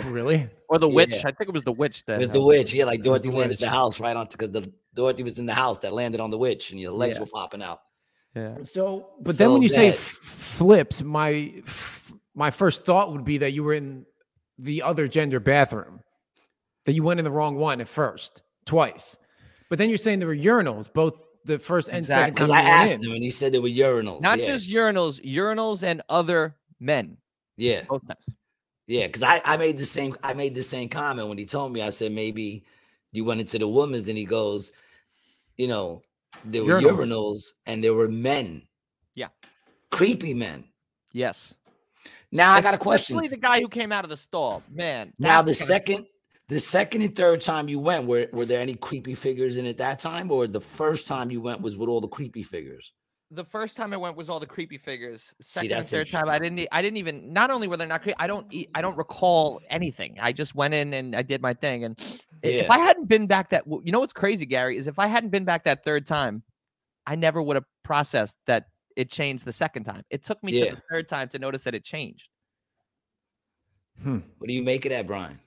really? 0.11 0.49
Or 0.69 0.79
the 0.79 0.89
witch. 0.89 1.17
I 1.25 1.31
think 1.33 1.49
it 1.49 1.53
was 1.53 1.63
the 1.63 1.73
witch 1.73 2.05
that 2.07 2.17
It 2.17 2.19
was 2.21 2.29
the 2.31 2.43
witch. 2.43 2.75
Yeah, 2.75 2.85
like 2.85 2.97
It 2.97 3.09
was 3.09 3.23
Dorothy 3.23 3.31
the 3.31 3.37
landed 3.37 3.59
the 3.59 3.69
house 3.69 4.01
right 4.01 4.15
on 4.17 4.27
because 4.31 4.51
the 4.51 4.71
Dorothy 4.95 5.23
was 5.23 5.39
in 5.39 5.47
the 5.47 5.55
house 5.55 5.79
that 5.79 5.93
landed 5.93 6.21
on 6.21 6.31
the 6.31 6.39
witch, 6.39 6.71
and 6.71 6.81
your 6.81 6.93
legs 6.93 7.17
Yeah. 7.17 7.21
were 7.21 7.27
popping 7.33 7.63
out. 7.63 7.81
Yeah. 8.35 8.57
So, 8.63 9.11
but 9.21 9.37
then 9.39 9.53
when 9.53 9.63
you 9.63 9.69
say 9.69 9.91
f- 9.91 9.97
flipped, 9.99 11.03
my 11.05 11.53
f- 11.67 12.13
my 12.35 12.51
first 12.51 12.85
thought 12.85 13.13
would 13.13 13.25
be 13.25 13.39
that 13.39 13.53
you 13.53 13.63
were 13.63 13.75
in 13.75 14.05
the 14.59 14.83
other 14.83 15.07
gender 15.09 15.39
bathroom, 15.41 16.01
that 16.85 16.93
you 16.93 17.03
went 17.03 17.21
in 17.21 17.25
the 17.25 17.31
wrong 17.31 17.57
one 17.57 17.81
at 17.81 17.89
first, 17.89 18.43
twice. 18.67 19.19
But 19.69 19.79
then 19.79 19.89
you're 19.89 19.99
saying 19.99 20.19
there 20.19 20.29
were 20.29 20.37
urinals, 20.37 20.93
both 20.93 21.15
the 21.45 21.59
first 21.59 21.89
and 21.89 22.05
second 22.07 22.35
Because 22.35 22.49
time 22.51 22.59
I 22.67 22.69
asked 22.69 22.95
in. 22.95 23.05
him, 23.05 23.13
and 23.15 23.25
he 23.25 23.31
said 23.31 23.53
there 23.53 23.61
were 23.63 23.69
urinals. 23.69 24.21
Not 24.21 24.39
yeah. 24.39 24.47
just 24.47 24.71
urinals, 24.71 25.23
urinals 25.25 25.83
and 25.83 26.01
other 26.09 26.57
men. 26.83 27.17
yeah, 27.57 27.85
Both 27.89 28.07
times. 28.07 28.37
yeah. 28.87 29.07
Because 29.07 29.23
I, 29.23 29.41
I 29.45 29.57
made 29.57 29.79
the 29.79 29.87
same 29.87 30.17
I 30.23 30.35
made 30.35 30.55
the 30.55 30.63
same 30.63 30.89
comment 30.89 31.29
when 31.29 31.39
he 31.39 31.47
told 31.47 31.73
me. 31.73 31.81
I 31.83 31.91
said 31.91 32.13
maybe 32.13 32.65
you 33.13 33.25
went 33.25 33.41
into 33.41 33.59
the 33.59 33.69
women's, 33.69 34.09
and 34.09 34.19
he 34.19 34.25
goes, 34.25 34.73
you 35.57 35.69
know, 35.69 36.03
there 36.45 36.65
were 36.65 36.81
Urinals. 36.81 37.07
urinals, 37.07 37.51
and 37.67 37.83
there 37.85 37.95
were 37.95 38.09
men. 38.09 38.63
Yeah. 39.15 39.29
creepy 39.91 40.35
men. 40.35 40.65
Yes. 41.13 41.55
Now 42.33 42.53
I 42.55 42.63
got 42.63 42.73
a 42.75 42.79
question. 42.79 43.17
Especially 43.17 43.29
the 43.29 43.41
guy 43.41 43.61
who 43.61 43.69
came 43.69 43.93
out 43.93 44.05
of 44.05 44.11
the 44.11 44.17
stall. 44.17 44.63
Man. 44.71 45.13
Now 45.19 45.43
the 45.43 45.53
second, 45.55 46.07
the 46.49 46.59
second 46.59 47.03
and 47.03 47.15
third 47.15 47.43
time 47.43 47.69
you 47.69 47.79
went, 47.79 48.07
were 48.07 48.27
were 48.33 48.47
there 48.47 48.61
any 48.63 48.75
creepy 48.75 49.15
figures 49.15 49.59
in 49.59 49.67
it 49.67 49.77
that 49.79 49.99
time, 49.99 50.31
or 50.31 50.47
the 50.47 50.61
first 50.61 51.07
time 51.07 51.31
you 51.31 51.43
went 51.43 51.61
was 51.61 51.77
with 51.77 51.91
all 51.91 52.01
the 52.01 52.09
creepy 52.09 52.43
figures? 52.43 52.93
The 53.35 53.45
first 53.45 53.77
time 53.77 53.93
I 53.93 53.97
went 53.97 54.17
was 54.17 54.29
all 54.29 54.39
the 54.41 54.47
creepy 54.47 54.77
figures. 54.79 55.35
Second 55.41 55.73
and 55.73 55.89
third 55.89 56.09
time 56.09 56.29
I 56.29 56.39
didn't 56.39 56.69
I 56.71 56.83
didn't 56.83 56.99
even 56.99 57.33
not 57.33 57.51
only 57.51 57.67
were 57.67 57.77
they 57.77 57.87
not 57.87 58.03
creepy, 58.03 58.17
I 58.19 58.27
don't 58.27 58.47
e- 58.53 58.69
I 58.75 58.83
don't 58.83 58.97
recall 58.97 59.61
anything. 59.71 60.19
I 60.21 60.33
just 60.33 60.55
went 60.55 60.75
in 60.75 60.93
and 60.95 61.17
I 61.17 61.23
did 61.23 61.41
my 61.41 61.55
thing. 61.55 61.85
And 61.85 61.99
i- 62.45 62.47
if 62.47 62.71
I 62.71 62.79
hadn't 62.79 63.07
been 63.09 63.27
back 63.27 63.49
that 63.51 63.65
you 63.67 63.91
know 63.93 64.01
what's 64.01 64.13
crazy, 64.13 64.45
Gary, 64.47 64.77
is 64.77 64.87
if 64.87 64.99
I 64.99 65.07
hadn't 65.07 65.31
been 65.31 65.45
back 65.45 65.65
that 65.65 65.83
third 65.85 66.07
time, 66.07 66.43
I 67.07 67.17
never 67.17 67.41
would 67.43 67.57
have 67.57 67.65
processed 67.83 68.37
that 68.47 68.67
it 68.97 69.11
changed 69.11 69.45
the 69.47 69.53
second 69.53 69.85
time. 69.85 70.03
It 70.11 70.23
took 70.23 70.43
me 70.45 70.53
Yeah. 70.59 70.71
to 70.71 70.77
the 70.77 70.83
third 70.91 71.09
time 71.09 71.29
to 71.31 71.39
notice 71.39 71.63
that 71.63 71.75
it 71.75 71.85
changed. 71.85 72.29
Hmm. 74.03 74.19
What 74.39 74.49
do 74.49 74.53
you 74.53 74.63
make 74.63 74.85
of 74.85 74.91
that, 74.91 75.07
Brian? 75.07 75.41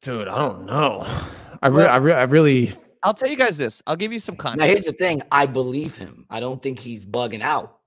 Dude, 0.00 0.28
I 0.28 0.36
don't 0.36 0.66
know. 0.66 1.02
I, 1.62 1.68
re- 1.68 1.76
Well- 1.84 1.88
I, 1.88 1.96
re- 1.96 2.12
I 2.12 2.22
really, 2.24 2.72
I'll 3.04 3.14
tell 3.14 3.28
you 3.28 3.36
guys 3.36 3.56
this. 3.58 3.82
I'll 3.86 3.96
give 3.96 4.12
you 4.12 4.18
some 4.18 4.34
context. 4.34 4.60
Now 4.60 4.66
here's 4.66 4.82
the 4.84 4.92
thing: 4.92 5.22
I 5.30 5.46
believe 5.46 5.96
him. 5.96 6.26
I 6.30 6.40
don't 6.40 6.60
think 6.60 6.78
he's 6.78 7.04
bugging 7.04 7.42
out. 7.42 7.78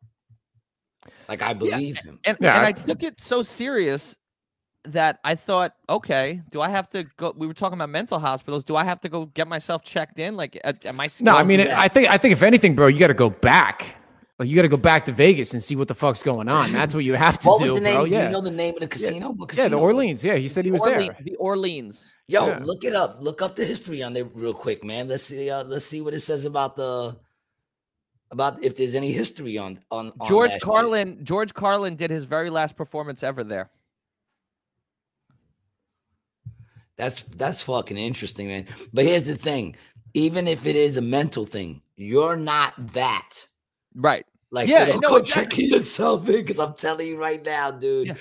Like 1.27 1.41
I 1.41 1.53
believe 1.53 1.97
him. 1.97 2.19
and, 2.23 2.37
Yeah, 2.39 2.55
and 2.57 2.65
I- 2.65 2.69
I 2.69 2.71
took 2.71 3.03
it 3.03 3.19
so 3.19 3.41
serious 3.43 4.15
that 4.85 5.19
I 5.25 5.35
thought, 5.35 5.73
okay, 5.89 6.41
do 6.51 6.61
I 6.61 6.69
have 6.69 6.89
to 6.91 7.03
go? 7.17 7.33
We 7.35 7.47
were 7.47 7.53
talking 7.53 7.73
about 7.77 7.89
mental 7.89 8.19
hospitals. 8.19 8.63
Do 8.63 8.77
I 8.77 8.85
have 8.85 9.01
to 9.01 9.09
go 9.09 9.25
get 9.25 9.47
myself 9.47 9.83
checked 9.83 10.19
in? 10.19 10.37
Like, 10.37 10.57
am 10.63 10.99
I? 10.99 11.09
no, 11.19 11.35
I 11.35 11.43
mean, 11.43 11.59
to- 11.59 11.77
I 11.77 11.89
think, 11.89 12.07
I 12.09 12.17
think 12.17 12.31
if 12.31 12.41
anything, 12.43 12.73
bro, 12.75 12.87
you 12.87 12.99
got 12.99 13.07
to 13.07 13.13
go 13.13 13.29
back. 13.29 13.96
Like, 14.39 14.49
you 14.49 14.55
got 14.55 14.61
to 14.61 14.67
go 14.67 14.77
back 14.77 15.05
to 15.05 15.11
Vegas 15.11 15.53
and 15.53 15.63
see 15.63 15.75
what 15.75 15.87
the 15.87 15.95
fuck's 15.95 16.21
going 16.21 16.47
on. 16.47 16.71
That's 16.71 16.93
what 16.93 17.03
you 17.03 17.15
have 17.15 17.39
to 17.39 17.47
What 17.47 17.63
do, 17.63 17.71
was 17.71 17.79
the 17.79 17.83
name? 17.83 17.95
bro. 17.95 18.05
Do 18.05 18.11
Yeah. 18.11 18.25
you 18.25 18.29
know 18.29 18.41
the 18.41 18.51
name 18.51 18.75
of 18.75 18.81
the 18.81 18.87
casino? 18.87 19.31
What 19.31 19.55
yeah, 19.57 19.67
the? 19.67 19.79
Orleans. 19.79 20.23
Yeah, 20.23 20.35
he 20.35 20.47
said 20.47 20.63
he 20.63 20.69
was 20.69 20.81
Orleans, 20.81 21.15
there. 21.15 21.17
The 21.23 21.35
Orleans. 21.37 22.13
Yo, 22.27 22.45
Yeah. 22.45 22.59
look 22.61 22.83
it 22.83 22.93
up. 22.93 23.17
Look 23.19 23.41
up 23.41 23.55
the 23.55 23.65
history 23.65 24.03
on 24.03 24.13
there 24.13 24.25
real 24.25 24.53
quick, 24.53 24.83
man. 24.83 25.07
Let's 25.07 25.23
see. 25.23 25.49
Uh, 25.49 25.63
let's 25.63 25.85
see 25.85 26.01
what 26.01 26.13
it 26.13 26.19
says 26.19 26.45
about 26.45 26.75
the 26.75 27.17
about 28.29 28.63
if 28.63 28.75
there's 28.77 28.93
any 28.93 29.11
history 29.11 29.57
on 29.57 29.79
on, 29.89 30.11
on 30.19 30.27
George 30.27 30.49
that 30.51 30.55
shit. 30.55 30.61
Carlin. 30.61 31.19
George 31.23 31.53
Carlin 31.55 31.95
did 31.95 32.11
his 32.11 32.25
very 32.25 32.51
last 32.51 32.75
performance 32.75 33.23
ever 33.23 33.43
there. 33.43 33.71
That's 36.95 37.21
that's 37.23 37.63
fucking 37.63 37.97
interesting, 37.97 38.47
man. 38.47 38.67
But 38.93 39.05
here's 39.05 39.23
the 39.23 39.35
thing: 39.35 39.75
even 40.13 40.47
if 40.47 40.65
it 40.67 40.75
is 40.75 40.97
a 40.97 41.01
mental 41.01 41.45
thing, 41.45 41.81
you're 41.95 42.35
not 42.37 42.73
that. 42.93 43.47
Right. 43.97 44.25
Like, 44.51 44.69
Yeah, 44.69 44.85
so 44.85 44.91
don't 44.93 45.01
no, 45.01 45.09
go 45.09 45.15
exactly. 45.17 45.63
checking 45.65 45.69
yourself 45.79 46.29
in 46.29 46.35
because 46.35 46.59
I'm 46.59 46.73
telling 46.75 47.07
you 47.07 47.17
right 47.17 47.43
now, 47.43 47.71
dude. 47.71 48.07
Yeah. 48.07 48.13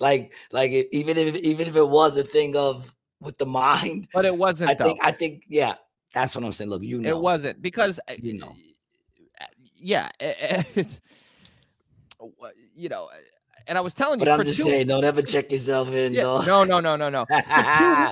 Like, 0.00 0.32
like 0.50 0.72
if, 0.72 0.86
even 0.92 1.16
if 1.16 1.36
even 1.36 1.68
if 1.68 1.76
it 1.76 1.88
was 1.88 2.16
a 2.16 2.24
thing 2.24 2.56
of 2.56 2.92
with 3.20 3.38
the 3.38 3.46
mind, 3.46 4.08
But 4.12 4.24
it 4.24 4.36
wasn't. 4.46 4.70
I 4.70 4.74
though. 4.74 4.84
think 4.84 4.98
I 5.02 5.12
think 5.12 5.44
yeah, 5.48 5.74
that's 6.14 6.34
what 6.34 6.42
I'm 6.44 6.52
saying. 6.52 6.70
Look, 6.70 6.82
you 6.82 6.98
know, 6.98 7.08
It 7.10 7.18
wasn't 7.20 7.60
because 7.62 8.00
uh, 8.08 8.14
You 8.20 8.38
know. 8.38 8.54
uh, 9.40 9.44
yeah, 9.76 10.08
it's- 10.20 11.00
you 12.74 12.88
know, 12.88 13.04
uh, 13.06 13.16
and 13.66 13.78
I 13.78 13.80
was 13.80 13.94
telling 13.94 14.18
you 14.20 14.24
But 14.26 14.32
I'm 14.32 14.38
for 14.40 14.44
just 14.44 14.58
two, 14.58 14.64
saying, 14.64 14.88
don't 14.88 15.04
ever 15.04 15.22
check 15.22 15.52
yourself 15.52 15.92
in. 15.92 16.12
yeah, 16.12 16.22
dog. 16.22 16.46
no, 16.46 16.64
no, 16.64 16.80
no, 16.80 16.96
no, 16.96 17.08
no. 17.10 17.24
For 17.26 17.36
two 17.36 17.46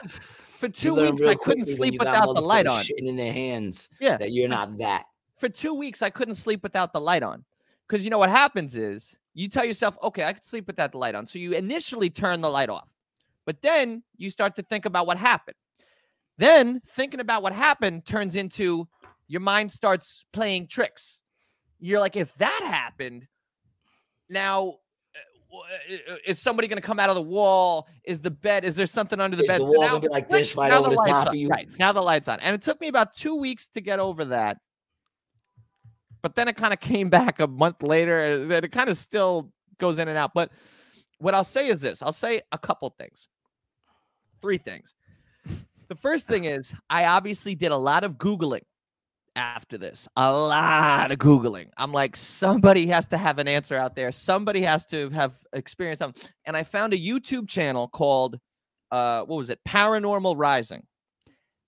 weeks, 0.03 0.21
for 0.59 0.69
two 0.69 0.95
weeks, 0.95 1.27
I 1.27 1.35
couldn't 1.35 1.67
sleep 1.67 1.95
without 1.99 2.35
the 2.35 2.41
light 2.41 2.67
on. 2.67 2.83
Shitting 2.83 3.07
in 3.09 3.17
their 3.17 3.33
hands. 3.33 3.91
Yeah. 4.01 4.17
that 4.19 4.33
you're 4.33 4.49
not 4.49 4.77
that. 4.79 5.05
For 5.39 5.49
two 5.49 5.75
weeks, 5.75 6.03
I 6.03 6.11
couldn't 6.11 6.35
sleep 6.35 6.63
without 6.63 6.93
the 6.93 7.01
light 7.01 7.23
on, 7.23 7.45
because 7.87 8.05
you 8.05 8.11
know 8.11 8.19
what 8.19 8.31
happens 8.31 8.77
is 8.77 9.17
you 9.35 9.49
tell 9.49 9.65
yourself, 9.65 9.97
okay, 10.03 10.25
I 10.25 10.33
could 10.33 10.45
sleep 10.45 10.67
without 10.67 10.93
the 10.93 10.99
light 10.99 11.15
on, 11.15 11.27
so 11.27 11.39
you 11.39 11.53
initially 11.53 12.11
turn 12.11 12.41
the 12.41 12.51
light 12.51 12.69
off, 12.69 12.89
but 13.47 13.63
then 13.63 14.03
you 14.17 14.31
start 14.31 14.57
to 14.57 14.63
think 14.63 14.85
about 14.85 15.07
what 15.07 15.17
happened. 15.17 15.57
Then 16.39 16.81
thinking 16.87 17.21
about 17.21 17.43
what 17.43 17.53
happened 17.53 18.05
turns 18.05 18.37
into 18.37 18.89
your 19.29 19.41
mind 19.41 19.71
starts 19.73 20.25
playing 20.33 20.67
tricks. 20.69 21.21
You're 21.81 22.01
like, 22.01 22.17
if 22.17 22.35
that 22.37 22.63
happened, 22.67 23.27
now 24.29 24.75
uh, 25.15 25.19
w- 25.51 25.65
uh, 26.11 26.17
is 26.27 26.41
somebody 26.41 26.67
going 26.69 26.81
to 26.81 26.87
come 26.87 26.99
out 26.99 27.09
of 27.11 27.15
the 27.17 27.23
wall? 27.23 27.87
Is 28.05 28.19
the 28.21 28.31
bed? 28.31 28.65
Is 28.65 28.75
there 28.75 28.87
something 28.87 29.21
under 29.21 29.37
the 29.37 29.45
Is 29.45 29.49
bed? 29.49 29.61
the 29.61 29.65
So 29.67 29.71
wall 29.73 29.81
now- 29.83 29.89
gonna 29.91 30.01
be 30.01 30.09
like 30.09 30.29
this 30.29 30.57
right 30.57 30.69
now 30.71 30.79
over 30.81 30.91
the 30.91 30.97
light's 30.97 31.07
top 31.09 31.23
on. 31.23 31.29
of 31.29 31.35
you? 31.37 31.49
Right 31.49 31.69
now 31.79 31.93
the 31.93 32.03
lights 32.03 32.29
on, 32.29 32.41
and 32.41 32.55
it 32.55 32.63
took 32.63 32.81
me 32.81 32.89
about 32.89 33.15
two 33.15 33.35
weeks 33.37 33.69
to 33.75 33.81
get 33.81 33.99
over 34.01 34.25
that. 34.27 34.59
But 36.23 36.35
then 36.35 36.49
it 36.49 36.57
kind 36.57 36.73
of 36.73 36.81
came 36.81 37.09
back 37.19 37.41
a 37.41 37.47
month 37.47 37.83
later. 37.83 38.19
and 38.19 38.51
it 38.53 38.73
kind 38.73 38.89
of 38.91 38.97
still 38.97 39.53
goes 39.79 39.99
in 39.99 40.09
and 40.09 40.19
out. 40.19 40.33
But 40.35 40.51
what 41.19 41.35
I'll 41.35 41.45
say 41.45 41.69
is 41.69 41.81
this: 41.81 42.03
I'll 42.03 42.13
say 42.13 42.41
a 42.53 42.59
couple 42.59 42.95
things, 42.99 43.29
three 44.41 44.59
things. 44.59 44.95
The 45.89 45.97
first 45.97 46.27
thing 46.27 46.45
is 46.45 46.75
I 46.91 47.07
obviously 47.07 47.55
did 47.55 47.73
a 47.73 47.77
lot 47.77 48.05
of 48.05 48.19
googling 48.19 48.61
after 49.39 49.79
this, 49.79 50.07
a 50.17 50.33
lot 50.33 51.11
of 51.11 51.19
googling. 51.19 51.71
I'm 51.77 51.93
like, 51.93 52.17
somebody 52.17 52.87
has 52.89 53.07
to 53.09 53.17
have 53.17 53.39
an 53.39 53.49
answer 53.49 53.77
out 53.77 53.95
there. 53.95 54.13
Somebody 54.13 54.63
has 54.63 54.85
to 54.87 55.09
have 55.11 55.35
experienced 55.53 56.01
something. 56.01 56.23
And 56.45 56.57
I 56.57 56.65
found 56.65 56.93
a 56.93 56.99
YouTube 56.99 57.49
channel 57.49 57.89
called, 57.89 58.39
uh, 58.91 59.23
what 59.25 59.37
was 59.37 59.49
it? 59.49 59.61
Paranormal 59.67 60.35
Rising. 60.37 60.83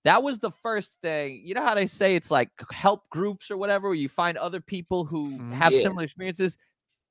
That 0.03 0.23
was 0.23 0.39
the 0.39 0.51
first 0.51 0.93
thing. 1.03 1.41
You 1.45 1.53
know 1.53 1.63
how 1.63 1.75
they 1.75 1.87
say 1.87 2.15
it's 2.15 2.31
like 2.31 2.49
help 2.71 3.07
groups 3.09 3.51
or 3.51 3.57
whatever, 3.57 3.87
where 3.89 3.95
you 3.95 4.09
find 4.09 4.37
other 4.37 4.61
people 4.61 5.05
who 5.05 5.39
Mhm. 5.39 5.53
have 5.53 5.73
Yeah. 5.73 5.81
similar 5.81 6.03
experiences. 6.03 6.57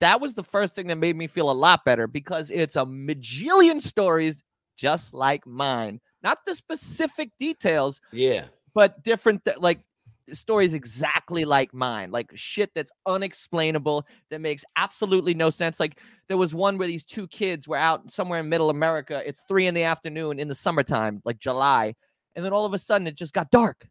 That 0.01 0.20
was 0.20 0.34
the 0.34 0.45
first 0.45 0.74
thing 0.74 0.88
that 0.88 0.97
made 0.97 1.16
me 1.16 1.26
feel 1.28 1.51
a 1.51 1.53
lot 1.53 1.84
better 1.84 2.07
because 2.07 2.51
it's 2.51 2.76
a 2.76 2.84
majillion 2.86 3.80
stories 3.82 4.43
just 4.76 5.14
like 5.14 5.47
mine. 5.47 6.01
Not 6.22 6.38
the 6.47 6.55
specific 6.55 7.30
details, 7.38 8.01
Yeah, 8.12 8.49
but 8.74 9.03
different 9.05 9.45
th- 9.45 9.59
like 9.59 9.84
stories 10.32 10.74
exactly 10.74 11.45
like 11.45 11.74
mine 11.74 12.12
like 12.12 12.30
shit 12.36 12.70
that's 12.74 12.93
unexplainable 13.07 14.07
that 14.30 14.41
makes 14.41 14.64
absolutely 14.76 15.34
no 15.34 15.51
sense 15.51 15.80
like 15.80 16.01
there 16.28 16.36
was 16.36 16.55
one 16.55 16.78
where 16.78 16.86
these 16.86 17.03
two 17.05 17.26
kids 17.28 17.66
were 17.66 17.76
out 17.76 18.09
somewhere 18.12 18.38
in 18.38 18.49
middle 18.49 18.70
america 18.70 19.22
it's 19.26 19.43
three 19.49 19.66
in 19.66 19.74
the 19.74 19.82
afternoon 19.82 20.38
in 20.38 20.47
the 20.47 20.55
summertime 20.55 21.20
like 21.24 21.38
july 21.41 21.93
and 22.36 22.44
then 22.44 22.52
all 22.52 22.64
of 22.66 22.74
a 22.74 22.78
sudden 22.78 23.06
it 23.06 23.14
just 23.14 23.32
got 23.32 23.50
dark 23.50 23.86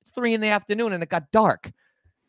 it's 0.00 0.10
three 0.10 0.34
in 0.34 0.40
the 0.40 0.48
afternoon 0.48 0.92
and 0.92 1.02
it 1.02 1.08
got 1.08 1.30
dark 1.32 1.70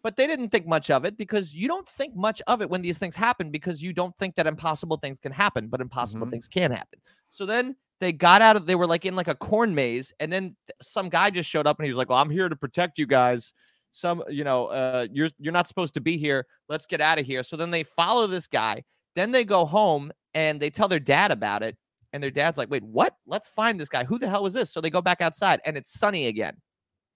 but 0.04 0.18
they 0.18 0.28
didn't 0.28 0.50
think 0.50 0.68
much 0.68 0.90
of 0.90 1.06
it 1.06 1.18
because 1.18 1.56
you 1.56 1.68
don't 1.68 1.88
think 1.88 2.16
much 2.16 2.42
of 2.48 2.62
it 2.62 2.70
when 2.70 2.82
these 2.82 2.98
things 2.98 3.16
happen 3.16 3.50
because 3.50 3.82
you 3.82 3.94
don't 3.94 4.16
think 4.18 4.36
that 4.36 4.48
impossible 4.48 4.98
things 4.98 5.20
can 5.20 5.32
happen 5.32 5.68
but 5.68 5.82
impossible 5.82 6.28
Mhm. 6.28 6.32
things 6.32 6.48
can 6.48 6.72
happen 6.72 7.00
so 7.30 7.46
then 7.46 7.76
they 8.00 8.12
got 8.12 8.42
out 8.42 8.56
of 8.56 8.66
they 8.66 8.76
were 8.76 8.88
like 8.88 9.06
in 9.06 9.16
like 9.16 9.28
a 9.30 9.36
corn 9.36 9.74
maze 9.74 10.12
and 10.20 10.32
then 10.32 10.56
some 10.82 11.10
guy 11.10 11.30
just 11.30 11.50
showed 11.50 11.68
up 11.68 11.80
and 11.80 11.86
he 11.86 11.92
was 11.92 11.98
like 11.98 12.10
well 12.10 12.20
i'm 12.20 12.30
here 12.30 12.50
to 12.50 12.56
protect 12.56 12.98
you 12.98 13.06
guys 13.06 13.54
some, 13.96 14.24
you 14.28 14.44
know, 14.44 14.66
uh, 14.68 15.06
you're 15.12 15.30
you're 15.38 15.54
not 15.54 15.68
supposed 15.68 15.94
to 15.94 16.02
be 16.02 16.18
here. 16.18 16.48
Let's 16.68 16.88
get 16.88 17.00
out 17.00 17.20
of 17.20 17.28
here. 17.28 17.44
So 17.44 17.56
then 17.56 17.70
they 17.70 17.84
follow 17.84 18.26
this 18.26 18.48
guy. 18.48 18.84
Then 19.16 19.30
they 19.30 19.46
go 19.46 19.66
home 19.66 20.12
and 20.34 20.60
they 20.60 20.72
tell 20.72 20.88
their 20.88 21.00
dad 21.00 21.30
about 21.30 21.62
it. 21.62 21.78
And 22.14 22.22
their 22.22 22.32
dad's 22.32 22.58
like, 22.58 22.70
wait, 22.70 22.84
what? 22.84 23.16
Let's 23.26 23.48
find 23.48 23.80
this 23.80 23.90
guy. 23.90 24.04
Who 24.04 24.20
the 24.20 24.30
hell 24.30 24.44
was 24.44 24.54
this? 24.54 24.72
So 24.72 24.80
they 24.80 24.92
go 24.92 25.02
back 25.02 25.22
outside 25.22 25.60
and 25.66 25.76
it's 25.76 26.00
sunny 26.00 26.28
again. 26.28 26.56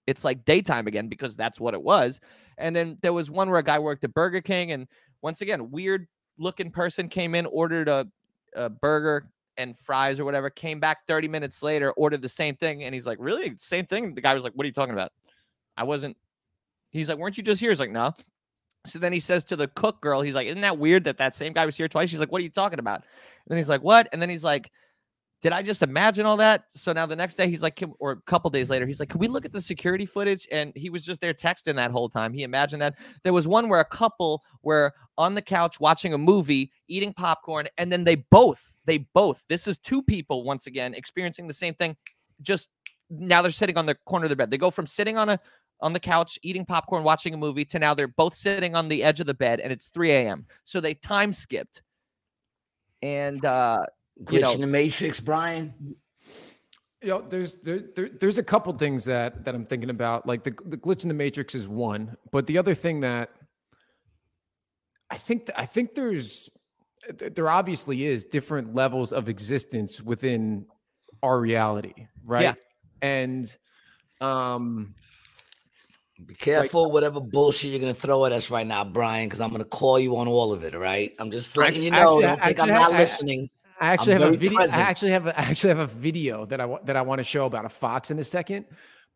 It's 0.06 0.24
like 0.24 0.44
daytime 0.44 0.86
again 0.86 1.08
because 1.08 1.36
that's 1.36 1.60
what 1.60 1.74
it 1.74 1.82
was. 1.82 2.20
And 2.56 2.74
then 2.74 2.98
there 3.00 3.12
was 3.12 3.30
one 3.30 3.48
where 3.48 3.60
a 3.60 3.64
guy 3.64 3.78
worked 3.78 4.04
at 4.04 4.12
Burger 4.12 4.40
King. 4.40 4.72
And 4.72 4.88
once 5.22 5.40
again, 5.40 5.70
weird 5.70 6.08
looking 6.36 6.70
person 6.70 7.08
came 7.08 7.34
in, 7.34 7.46
ordered 7.46 7.88
a, 7.88 8.08
a 8.56 8.68
burger 8.68 9.30
and 9.56 9.78
fries 9.78 10.18
or 10.18 10.24
whatever, 10.24 10.50
came 10.50 10.80
back 10.80 11.06
30 11.06 11.28
minutes 11.28 11.62
later, 11.62 11.92
ordered 11.92 12.22
the 12.22 12.28
same 12.28 12.56
thing. 12.56 12.84
And 12.84 12.94
he's 12.94 13.06
like, 13.06 13.18
really? 13.20 13.54
Same 13.56 13.86
thing? 13.86 14.14
The 14.14 14.20
guy 14.20 14.34
was 14.34 14.44
like, 14.44 14.54
what 14.54 14.64
are 14.64 14.68
you 14.68 14.72
talking 14.72 14.94
about? 14.94 15.12
I 15.76 15.84
wasn't. 15.84 16.16
He's 16.90 17.08
like, 17.08 17.18
weren't 17.18 17.36
you 17.36 17.44
just 17.44 17.60
here? 17.60 17.70
He's 17.70 17.80
like, 17.80 17.90
no. 17.90 18.14
So 18.86 18.98
then 18.98 19.12
he 19.12 19.20
says 19.20 19.44
to 19.46 19.56
the 19.56 19.68
cook 19.68 20.00
girl, 20.00 20.22
he's 20.22 20.34
like, 20.34 20.46
Isn't 20.46 20.62
that 20.62 20.78
weird 20.78 21.04
that 21.04 21.18
that 21.18 21.34
same 21.34 21.52
guy 21.52 21.66
was 21.66 21.76
here 21.76 21.88
twice? 21.88 22.10
She's 22.10 22.20
like, 22.20 22.32
What 22.32 22.40
are 22.40 22.44
you 22.44 22.50
talking 22.50 22.78
about? 22.78 23.00
And 23.00 23.04
then 23.48 23.58
he's 23.58 23.68
like, 23.68 23.82
What? 23.82 24.08
And 24.12 24.20
then 24.20 24.30
he's 24.30 24.44
like, 24.44 24.70
Did 25.40 25.52
I 25.52 25.62
just 25.62 25.82
imagine 25.82 26.26
all 26.26 26.36
that? 26.38 26.64
So 26.74 26.92
now 26.92 27.06
the 27.06 27.14
next 27.14 27.34
day, 27.34 27.48
he's 27.48 27.62
like, 27.62 27.76
"Can- 27.76 27.94
or 28.00 28.12
a 28.12 28.20
couple 28.22 28.50
days 28.50 28.70
later, 28.70 28.86
he's 28.86 28.98
like, 28.98 29.08
Can 29.08 29.20
we 29.20 29.28
look 29.28 29.44
at 29.44 29.52
the 29.52 29.60
security 29.60 30.04
footage? 30.04 30.48
And 30.50 30.72
he 30.74 30.90
was 30.90 31.04
just 31.04 31.20
there 31.20 31.32
texting 31.32 31.76
that 31.76 31.92
whole 31.92 32.08
time. 32.08 32.32
He 32.32 32.42
imagined 32.42 32.82
that. 32.82 32.98
There 33.22 33.32
was 33.32 33.46
one 33.46 33.68
where 33.68 33.80
a 33.80 33.84
couple 33.84 34.42
were 34.62 34.92
on 35.16 35.34
the 35.34 35.42
couch 35.42 35.78
watching 35.78 36.12
a 36.12 36.18
movie, 36.18 36.72
eating 36.88 37.12
popcorn, 37.12 37.68
and 37.78 37.90
then 37.90 38.02
they 38.02 38.16
both, 38.16 38.76
they 38.84 38.98
both, 39.14 39.44
this 39.48 39.66
is 39.66 39.78
two 39.78 40.02
people 40.02 40.42
once 40.44 40.66
again 40.66 40.94
experiencing 40.94 41.46
the 41.46 41.54
same 41.54 41.74
thing. 41.74 41.96
Just 42.42 42.68
now 43.10 43.40
they're 43.40 43.50
sitting 43.52 43.76
on 43.76 43.86
the 43.86 43.94
corner 44.06 44.24
of 44.24 44.30
the 44.30 44.36
bed. 44.36 44.50
They 44.50 44.58
go 44.58 44.70
from 44.70 44.86
sitting 44.86 45.16
on 45.16 45.28
a 45.28 45.40
on 45.80 45.92
the 45.92 46.00
couch 46.00 46.38
eating 46.42 46.64
popcorn, 46.64 47.04
watching 47.04 47.34
a 47.34 47.36
movie, 47.36 47.64
to 47.64 47.78
now 47.78 47.94
they're 47.94 48.08
both 48.08 48.34
sitting 48.34 48.74
on 48.74 48.88
the 48.88 49.04
edge 49.04 49.20
of 49.20 49.26
the 49.26 49.34
bed, 49.34 49.60
and 49.60 49.72
it's 49.72 49.86
3 49.88 50.10
a.m. 50.10 50.46
So 50.64 50.80
they 50.80 50.94
time 50.94 51.32
skipped. 51.32 51.82
And 53.00 53.44
uh, 53.44 53.84
Glitch 54.24 54.32
you 54.32 54.40
know- 54.40 54.52
in 54.52 54.60
the 54.60 54.66
Matrix, 54.66 55.20
Brian. 55.20 55.74
You 57.00 57.08
know, 57.10 57.24
there's 57.28 57.54
there, 57.62 57.80
there 57.94 58.08
there's 58.08 58.38
a 58.38 58.42
couple 58.42 58.72
things 58.72 59.04
that 59.04 59.44
that 59.44 59.54
I'm 59.54 59.64
thinking 59.64 59.90
about. 59.90 60.26
Like 60.26 60.42
the 60.42 60.50
the 60.66 60.76
glitch 60.76 61.04
in 61.04 61.08
the 61.08 61.14
matrix 61.14 61.54
is 61.54 61.68
one, 61.68 62.16
but 62.32 62.48
the 62.48 62.58
other 62.58 62.74
thing 62.74 63.00
that 63.02 63.30
I 65.08 65.16
think 65.16 65.46
th- 65.46 65.56
I 65.56 65.64
think 65.64 65.94
there's 65.94 66.48
there 67.08 67.48
obviously 67.48 68.04
is 68.04 68.24
different 68.24 68.74
levels 68.74 69.12
of 69.12 69.28
existence 69.28 70.02
within 70.02 70.66
our 71.22 71.38
reality, 71.38 71.94
right? 72.24 72.42
Yeah. 72.42 72.54
And 73.00 73.56
um 74.20 74.96
Be 76.26 76.34
careful, 76.34 76.90
whatever 76.90 77.20
bullshit 77.20 77.70
you're 77.70 77.78
gonna 77.80 77.94
throw 77.94 78.24
at 78.24 78.32
us 78.32 78.50
right 78.50 78.66
now, 78.66 78.82
Brian, 78.84 79.28
because 79.28 79.40
I'm 79.40 79.52
gonna 79.52 79.64
call 79.64 80.00
you 80.00 80.16
on 80.16 80.26
all 80.26 80.52
of 80.52 80.64
it. 80.64 80.74
All 80.74 80.80
right, 80.80 81.12
I'm 81.20 81.30
just 81.30 81.56
letting 81.56 81.80
you 81.80 81.92
know. 81.92 82.20
actually- 82.20 82.22
Don't 82.24 82.42
think 82.42 82.58
I'm 82.60 82.68
not 82.70 82.92
I- 82.94 82.98
listening. 82.98 83.50
I 83.80 83.88
actually 83.88 84.14
I'm 84.14 84.20
have 84.20 84.34
a 84.34 84.36
very 84.36 84.48
video. 84.48 84.60
I 84.60 84.80
actually 84.80 85.10
have 85.10 85.26
a, 85.26 85.38
I 85.38 85.42
actually 85.42 85.70
have 85.70 85.78
a 85.78 85.86
video 85.86 86.46
that 86.46 86.60
I 86.60 86.66
wa- 86.66 86.80
that 86.84 86.96
I 86.96 87.02
want 87.02 87.18
to 87.18 87.24
show 87.24 87.46
about 87.46 87.64
a 87.64 87.68
fox 87.68 88.10
in 88.10 88.18
a 88.18 88.24
second. 88.24 88.66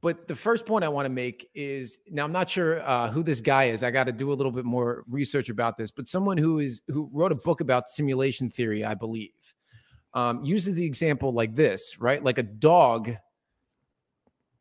But 0.00 0.26
the 0.26 0.34
first 0.34 0.66
point 0.66 0.84
I 0.84 0.88
want 0.88 1.06
to 1.06 1.10
make 1.10 1.48
is 1.54 2.00
now 2.10 2.24
I'm 2.24 2.32
not 2.32 2.50
sure 2.50 2.82
uh, 2.82 3.10
who 3.10 3.22
this 3.22 3.40
guy 3.40 3.64
is. 3.64 3.84
I 3.84 3.90
got 3.92 4.04
to 4.04 4.12
do 4.12 4.32
a 4.32 4.34
little 4.34 4.50
bit 4.50 4.64
more 4.64 5.04
research 5.08 5.48
about 5.48 5.76
this. 5.76 5.92
But 5.92 6.08
someone 6.08 6.36
who 6.36 6.58
is 6.58 6.82
who 6.88 7.08
wrote 7.14 7.30
a 7.32 7.36
book 7.36 7.60
about 7.60 7.88
simulation 7.88 8.50
theory, 8.50 8.84
I 8.84 8.94
believe, 8.94 9.30
um, 10.14 10.44
uses 10.44 10.74
the 10.74 10.84
example 10.84 11.32
like 11.32 11.54
this, 11.54 12.00
right? 12.00 12.22
Like 12.22 12.38
a 12.38 12.42
dog 12.42 13.12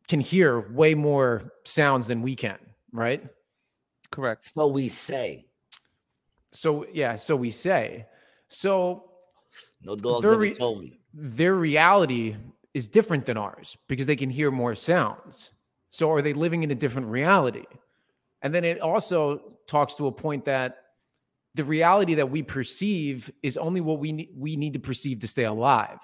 can 0.08 0.20
hear 0.20 0.72
way 0.74 0.94
more 0.94 1.54
sounds 1.64 2.08
than 2.08 2.22
we 2.22 2.36
can, 2.36 2.58
right? 2.92 3.24
correct. 4.12 4.44
So 4.44 4.68
we 4.68 4.90
say. 4.90 5.46
So 6.52 6.86
yeah, 6.94 7.16
so 7.16 7.36
we 7.36 7.50
say. 7.50 8.06
So 8.50 9.11
No 9.84 9.96
dogs 9.96 10.24
Very- 10.24 10.50
ever 10.50 10.56
told 10.56 10.82
me. 10.82 11.00
their 11.14 11.56
reality 11.56 12.36
is 12.74 12.88
different 12.88 13.26
than 13.26 13.38
ours 13.38 13.78
because 13.88 14.06
they 14.06 14.16
can 14.16 14.30
hear 14.30 14.52
more 14.52 14.76
sounds. 14.76 15.52
So 15.90 16.12
are 16.12 16.22
they 16.22 16.34
living 16.34 16.64
in 16.64 16.72
a 16.72 16.76
different 16.76 17.08
reality? 17.08 17.66
And 18.42 18.56
then 18.56 18.64
it 18.64 18.80
also 18.80 19.58
talks 19.68 19.96
to 19.96 20.08
a 20.08 20.12
point 20.12 20.46
that 20.46 20.78
the 21.54 21.64
reality 21.66 22.14
that 22.16 22.30
we 22.32 22.42
perceive 22.44 23.30
is 23.44 23.58
only 23.58 23.82
what 23.82 24.00
we 24.00 24.14
need, 24.14 24.30
we 24.36 24.56
need 24.56 24.74
to 24.74 24.80
perceive 24.80 25.20
to 25.20 25.28
stay 25.28 25.44
alive, 25.44 26.00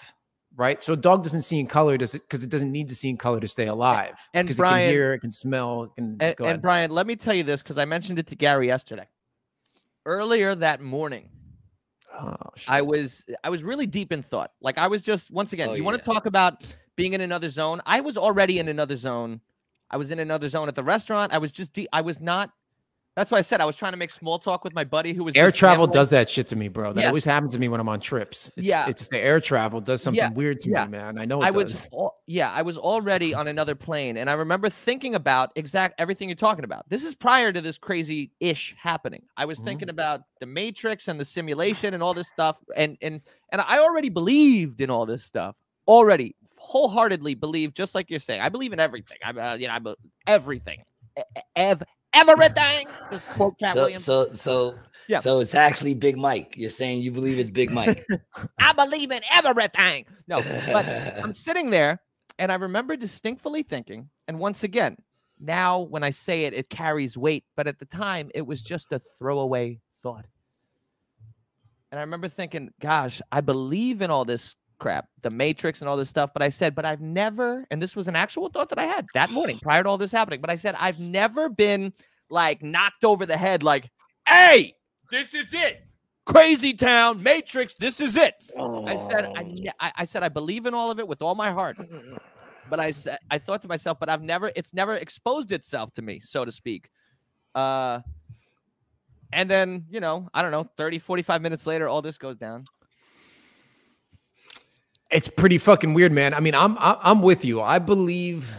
right? 0.57 0.83
So 0.83 0.91
a 0.93 0.97
dog 0.97 1.23
doesn't 1.23 1.43
see 1.43 1.57
in 1.59 1.67
color 1.67 1.97
does 1.97 2.13
it 2.15 2.23
because 2.23 2.43
it 2.43 2.49
doesn't 2.49 2.71
need 2.71 2.89
to 2.89 2.95
see 2.95 3.09
in 3.09 3.15
color 3.17 3.39
to 3.39 3.47
stay 3.47 3.67
alive. 3.67 4.17
and 4.33 4.45
'Cause 4.47 4.57
it 4.57 4.61
Brian- 4.61 4.87
can 4.87 4.93
hear, 4.93 5.13
it 5.13 5.19
can 5.19 5.31
smell, 5.31 5.83
it 5.83 5.91
can 5.95 6.17
And, 6.19 6.35
go 6.35 6.45
and. 6.45 6.61
Brian, 6.61 6.91
let 6.91 7.07
me 7.07 7.15
tell 7.15 7.33
you 7.33 7.43
this 7.43 7.63
because 7.63 7.77
I 7.77 7.85
mentioned 7.85 8.19
it 8.19 8.27
to 8.27 8.35
Gary 8.35 8.67
yesterday. 8.67 9.07
Earlier 10.05 10.53
that 10.55 10.81
morning, 10.81 11.29
Oh. 12.19 12.35
I 12.67 12.81
was 12.81 13.25
I 13.43 13.49
was 13.49 13.63
really 13.63 13.85
deep 13.85 14.11
in 14.11 14.23
thought. 14.23 14.51
Like 14.61 14.77
I 14.77 14.87
was 14.87 15.01
just 15.01 15.29
once 15.31 15.53
again, 15.53 15.69
Oh, 15.69 15.73
you 15.73 15.83
want 15.83 15.97
to 15.97 16.03
talk 16.03 16.25
about 16.25 16.63
being 16.95 17.13
in 17.13 17.21
another 17.21 17.49
zone? 17.49 17.81
I 17.85 17.99
was 17.99 18.17
already 18.17 18.59
in 18.59 18.67
another 18.67 18.95
zone. 18.95 19.41
I 19.89 19.97
was 19.97 20.11
in 20.11 20.19
another 20.19 20.49
zone 20.49 20.67
at 20.67 20.75
the 20.75 20.83
restaurant. 20.83 21.31
I 21.31 21.37
was 21.37 21.51
just 21.51 21.73
de- 21.73 21.87
I 21.93 22.01
was 22.01 22.19
not. 22.19 22.51
That's 23.17 23.31
why 23.31 23.39
I 23.39 23.41
said 23.41 23.61
I 23.61 23.65
was 23.65 23.75
trying 23.75 23.93
to 23.93 23.97
make 23.97 24.11
small 24.11 24.37
talk 24.37 24.63
with 24.63 24.75
my 24.75 24.83
buddy 24.83 25.11
who 25.11 25.23
was 25.23 25.35
air 25.35 25.51
travel 25.51 25.87
does 25.87 26.11
that 26.11 26.29
shit 26.29 26.45
to 26.49 26.55
me, 26.55 26.67
bro. 26.67 26.93
That 26.93 27.01
Yes. 27.01 27.07
always 27.07 27.25
happens 27.25 27.51
to 27.53 27.59
me 27.59 27.67
when 27.67 27.79
I'm 27.81 27.89
on 27.89 27.99
trips. 27.99 28.51
It's, 28.55 28.67
Yeah. 28.67 28.87
it's 28.87 29.07
the 29.07 29.17
air 29.17 29.41
travel 29.41 29.81
does 29.81 30.03
something 30.03 30.23
Yeah, 30.23 30.29
weird 30.29 30.59
to 30.59 30.69
yeah. 30.69 30.85
me, 30.85 30.91
man. 30.91 31.17
I 31.17 31.25
know 31.25 31.41
it 31.41 31.45
I 31.45 31.49
does. 31.49 31.89
was 31.91 32.11
yeah, 32.27 32.51
I 32.51 32.61
was 32.61 32.77
already 32.77 33.33
on 33.33 33.47
another 33.47 33.73
plane, 33.73 34.17
and 34.17 34.29
I 34.29 34.33
remember 34.33 34.69
thinking 34.69 35.15
about 35.15 35.49
exact 35.55 35.95
everything 35.97 36.29
you're 36.29 36.35
talking 36.35 36.63
about. 36.63 36.87
This 36.89 37.03
is 37.03 37.15
prior 37.15 37.51
to 37.51 37.59
this 37.59 37.79
crazy 37.79 38.29
ish 38.39 38.75
happening. 38.77 39.23
I 39.35 39.45
was 39.45 39.59
Mhm. 39.59 39.65
thinking 39.65 39.89
about 39.89 40.21
the 40.39 40.45
Matrix 40.45 41.07
and 41.07 41.19
the 41.19 41.25
simulation 41.25 41.95
and 41.95 42.03
all 42.03 42.13
this 42.13 42.27
stuff, 42.27 42.59
and 42.75 42.97
and 43.01 43.21
and 43.51 43.61
I 43.61 43.79
already 43.79 44.09
believed 44.09 44.79
in 44.79 44.91
all 44.91 45.07
this 45.07 45.23
stuff. 45.23 45.55
Already 45.87 46.35
wholeheartedly 46.59 47.33
believe 47.33 47.73
just 47.73 47.95
like 47.95 48.11
you're 48.11 48.19
saying. 48.19 48.41
I 48.41 48.49
believe 48.49 48.73
in 48.73 48.79
everything. 48.79 49.17
I 49.23 49.29
uh, 49.31 49.55
you 49.55 49.67
know 49.67 49.73
I 49.73 49.95
everything, 50.27 50.83
ev 51.55 51.81
everything. 52.17 52.87
Just 53.11 53.25
quote 53.27 53.57
Katt 53.59 53.73
So, 53.73 53.81
Williams. 53.83 54.03
so, 54.03 54.25
so, 54.29 54.75
Yeah. 55.07 55.19
so 55.19 55.39
it's 55.39 55.55
actually 55.55 55.93
Big 55.93 56.17
Mike. 56.17 56.55
You're 56.57 56.69
saying 56.69 57.01
you 57.01 57.11
believe 57.11 57.39
it's 57.39 57.49
Big 57.49 57.71
Mike. 57.71 58.05
I 58.59 58.73
believe 58.73 59.11
in 59.11 59.21
everything. 59.31 60.05
No, 60.27 60.37
but 60.71 60.87
I'm 61.23 61.33
sitting 61.33 61.69
there 61.69 62.01
and 62.39 62.51
I 62.51 62.55
remember 62.55 62.95
distinctly 62.95 63.63
thinking, 63.63 64.09
and 64.27 64.39
once 64.39 64.63
again, 64.63 64.97
now 65.39 65.81
when 65.81 66.03
I 66.03 66.09
say 66.11 66.43
it, 66.45 66.53
it 66.53 66.69
carries 66.69 67.15
weight, 67.17 67.45
but 67.55 67.67
at 67.67 67.79
the 67.79 67.85
time 67.85 68.31
it 68.33 68.45
was 68.45 68.61
just 68.61 68.91
a 68.91 68.99
throwaway 68.99 69.79
thought. 70.03 70.25
And 71.91 71.99
I 71.99 72.01
remember 72.01 72.27
thinking, 72.27 72.69
gosh, 72.81 73.21
I 73.31 73.41
believe 73.41 74.01
in 74.01 74.11
all 74.11 74.25
this 74.25 74.55
crap, 74.79 75.07
the 75.21 75.29
Matrix 75.29 75.81
and 75.81 75.89
all 75.89 75.97
this 75.97 76.09
stuff, 76.09 76.31
but 76.33 76.41
I 76.41 76.49
said, 76.49 76.75
but 76.75 76.85
I've 76.85 77.01
never, 77.01 77.65
and 77.71 77.81
this 77.81 77.95
was 77.95 78.07
an 78.07 78.15
actual 78.15 78.49
thought 78.49 78.69
that 78.69 78.79
I 78.79 78.85
had 78.85 79.05
that 79.13 79.31
morning 79.31 79.59
prior 79.61 79.83
to 79.83 79.89
all 79.89 79.97
this 79.97 80.11
happening, 80.11 80.41
but 80.41 80.49
I 80.49 80.55
said, 80.55 80.75
I've 80.79 80.99
never 80.99 81.49
been 81.49 81.93
like 82.29 82.61
knocked 82.61 83.03
over 83.03 83.25
the 83.25 83.37
head, 83.37 83.63
like, 83.63 83.89
hey, 84.27 84.75
this 85.11 85.33
is 85.33 85.53
it. 85.53 85.81
Crazy 86.25 86.73
town, 86.73 87.23
Matrix, 87.23 87.73
this 87.79 88.01
is 88.01 88.17
it. 88.17 88.35
I 88.85 88.95
said 88.97 89.29
I, 89.35 89.71
I 89.79 89.91
I 89.99 90.05
said 90.05 90.23
I 90.23 90.29
believe 90.29 90.65
in 90.65 90.73
all 90.73 90.91
of 90.91 90.99
it 90.99 91.07
with 91.07 91.21
all 91.21 91.35
my 91.35 91.51
heart. 91.51 91.77
But 92.69 92.81
I 92.81 92.91
said 92.91 93.17
I 93.31 93.37
thought 93.37 93.61
to 93.61 93.69
myself, 93.69 93.97
but 93.97 94.09
I've 94.09 94.21
never 94.21 94.51
it's 94.53 94.73
never 94.73 94.95
exposed 94.95 95.53
itself 95.53 95.93
to 95.93 96.01
me, 96.01 96.19
so 96.19 96.43
to 96.43 96.51
speak. 96.51 96.89
Uh 97.55 98.01
and 99.31 99.49
then, 99.49 99.85
you 99.89 100.01
know, 100.01 100.27
I 100.33 100.41
don't 100.41 100.51
know, 100.51 100.67
30 100.75 100.99
45 100.99 101.41
minutes 101.41 101.65
later 101.65 101.87
all 101.87 102.01
this 102.01 102.17
goes 102.17 102.35
down. 102.35 102.63
It's 105.09 105.29
pretty 105.29 105.57
fucking 105.57 105.93
weird, 105.93 106.11
man. 106.11 106.33
I 106.33 106.39
mean, 106.39 106.55
I'm 106.55 106.75
I'm, 106.79 107.21
with 107.21 107.45
you. 107.45 107.61
I 107.61 107.79
believe. 107.79 108.53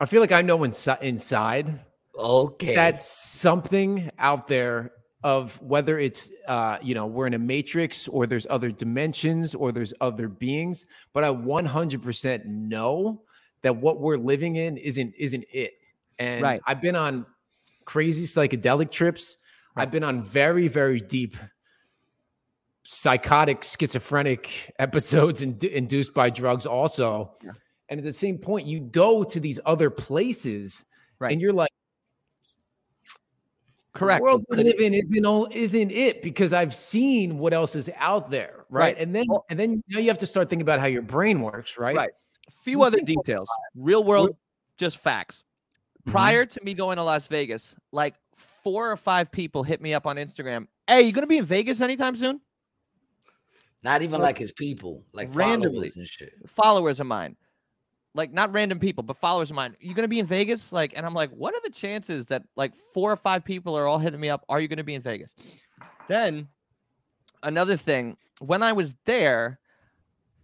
I 0.00 0.06
feel 0.06 0.20
like 0.20 0.32
I 0.32 0.42
know 0.42 0.64
inside 0.64 1.02
inside 1.02 1.80
okay. 2.18 2.74
that 2.74 3.02
something 3.02 4.10
out 4.18 4.48
there 4.48 4.92
of 5.22 5.60
whether 5.60 5.98
it's 5.98 6.30
uh 6.46 6.78
you 6.82 6.94
know 6.94 7.06
we're 7.06 7.26
in 7.26 7.34
a 7.34 7.38
matrix 7.38 8.06
or 8.08 8.26
there's 8.26 8.46
other 8.48 8.70
dimensions 8.70 9.54
or 9.54 9.72
there's 9.72 9.92
other 10.00 10.28
beings, 10.28 10.86
but 11.12 11.24
I 11.24 11.28
100% 11.28 12.44
know 12.46 13.22
that 13.62 13.76
what 13.76 14.00
we're 14.00 14.18
living 14.18 14.56
in 14.56 14.76
isn't 14.76 15.14
isn't 15.18 15.44
it. 15.52 15.72
And 16.18 16.42
Right. 16.42 16.60
I've 16.66 16.80
been 16.80 16.96
on 16.96 17.26
crazy 17.84 18.24
psychedelic 18.24 18.90
trips. 18.90 19.36
I've 19.76 19.90
been 19.90 20.04
on 20.04 20.22
very 20.22 20.68
very 20.68 21.00
deep 21.00 21.36
psychotic 22.86 23.62
schizophrenic 23.64 24.72
episodes 24.78 25.42
ind- 25.42 25.64
induced 25.64 26.14
by 26.14 26.30
drugs 26.30 26.66
also 26.66 27.34
Yeah. 27.42 27.50
and 27.88 27.98
at 27.98 28.04
the 28.04 28.12
same 28.12 28.38
point 28.38 28.66
you 28.66 28.80
go 28.80 29.24
to 29.24 29.40
these 29.40 29.58
other 29.66 29.90
places 29.90 30.84
Right. 31.18 31.32
and 31.32 31.40
you're 31.40 31.52
like 31.52 31.70
Correct. 33.94 34.20
the 34.20 34.24
world 34.24 34.44
we 34.50 34.58
live 34.58 34.78
in 34.78 34.92
isn't 34.94 35.24
all 35.24 35.48
isn't 35.50 35.90
it 35.90 36.22
because 36.22 36.52
i've 36.52 36.74
seen 36.74 37.38
what 37.38 37.52
else 37.54 37.74
is 37.74 37.90
out 37.96 38.30
there 38.30 38.66
right, 38.68 38.80
Right. 38.94 38.98
and 38.98 39.14
then 39.14 39.24
and 39.48 39.58
then 39.58 39.82
now 39.88 39.98
you 39.98 40.08
have 40.08 40.18
to 40.18 40.26
start 40.26 40.50
thinking 40.50 40.62
about 40.62 40.80
how 40.80 40.86
your 40.86 41.02
brain 41.02 41.40
works 41.40 41.78
right 41.78 41.96
Right. 41.96 42.10
A 42.48 42.52
few 42.62 42.78
You 42.78 42.82
other 42.84 43.00
details. 43.00 43.48
Real 43.74 44.04
world, 44.04 44.36
just 44.78 44.98
facts. 44.98 45.42
Mm-hmm. 46.02 46.12
prior 46.12 46.46
to 46.46 46.60
me 46.62 46.74
going 46.74 46.96
to 46.96 47.02
Las 47.02 47.26
Vegas, 47.26 47.74
like 47.90 48.14
four 48.62 48.88
or 48.92 48.96
five 48.96 49.32
people 49.32 49.64
hit 49.64 49.80
me 49.82 49.94
up 49.94 50.06
on 50.06 50.14
Instagram. 50.14 50.68
Hey, 50.86 51.02
you 51.02 51.12
gonna 51.12 51.26
be 51.26 51.38
in 51.38 51.44
Vegas 51.44 51.80
anytime 51.80 52.14
soon? 52.14 52.40
Not 53.82 54.02
even 54.02 54.20
like 54.20 54.38
his 54.38 54.52
people, 54.52 55.04
like 55.12 55.28
Randomly. 55.32 55.90
followers 55.90 55.96
and 55.96 56.06
shit. 56.06 56.32
Followers 56.46 56.98
of 56.98 57.06
mine, 57.06 57.36
like 58.14 58.32
not 58.32 58.52
random 58.52 58.80
people, 58.80 59.04
but 59.04 59.16
followers 59.16 59.50
of 59.50 59.56
mine. 59.56 59.76
You 59.80 59.94
gonna 59.94 60.08
be 60.08 60.18
in 60.18 60.26
Vegas? 60.26 60.72
Like, 60.72 60.94
and 60.96 61.06
I'm 61.06 61.14
like, 61.14 61.30
what 61.30 61.54
are 61.54 61.60
the 61.62 61.70
chances 61.70 62.26
that 62.26 62.42
like 62.56 62.74
four 62.94 63.12
or 63.12 63.16
five 63.16 63.44
people 63.44 63.76
are 63.76 63.86
all 63.86 63.98
hitting 63.98 64.18
me 64.20 64.28
up? 64.28 64.44
Are 64.48 64.60
you 64.60 64.68
gonna 64.68 64.82
be 64.82 64.94
in 64.94 65.02
Vegas? 65.02 65.34
Then 66.08 66.48
another 67.42 67.76
thing, 67.76 68.16
when 68.40 68.62
I 68.62 68.72
was 68.72 68.94
there, 69.04 69.60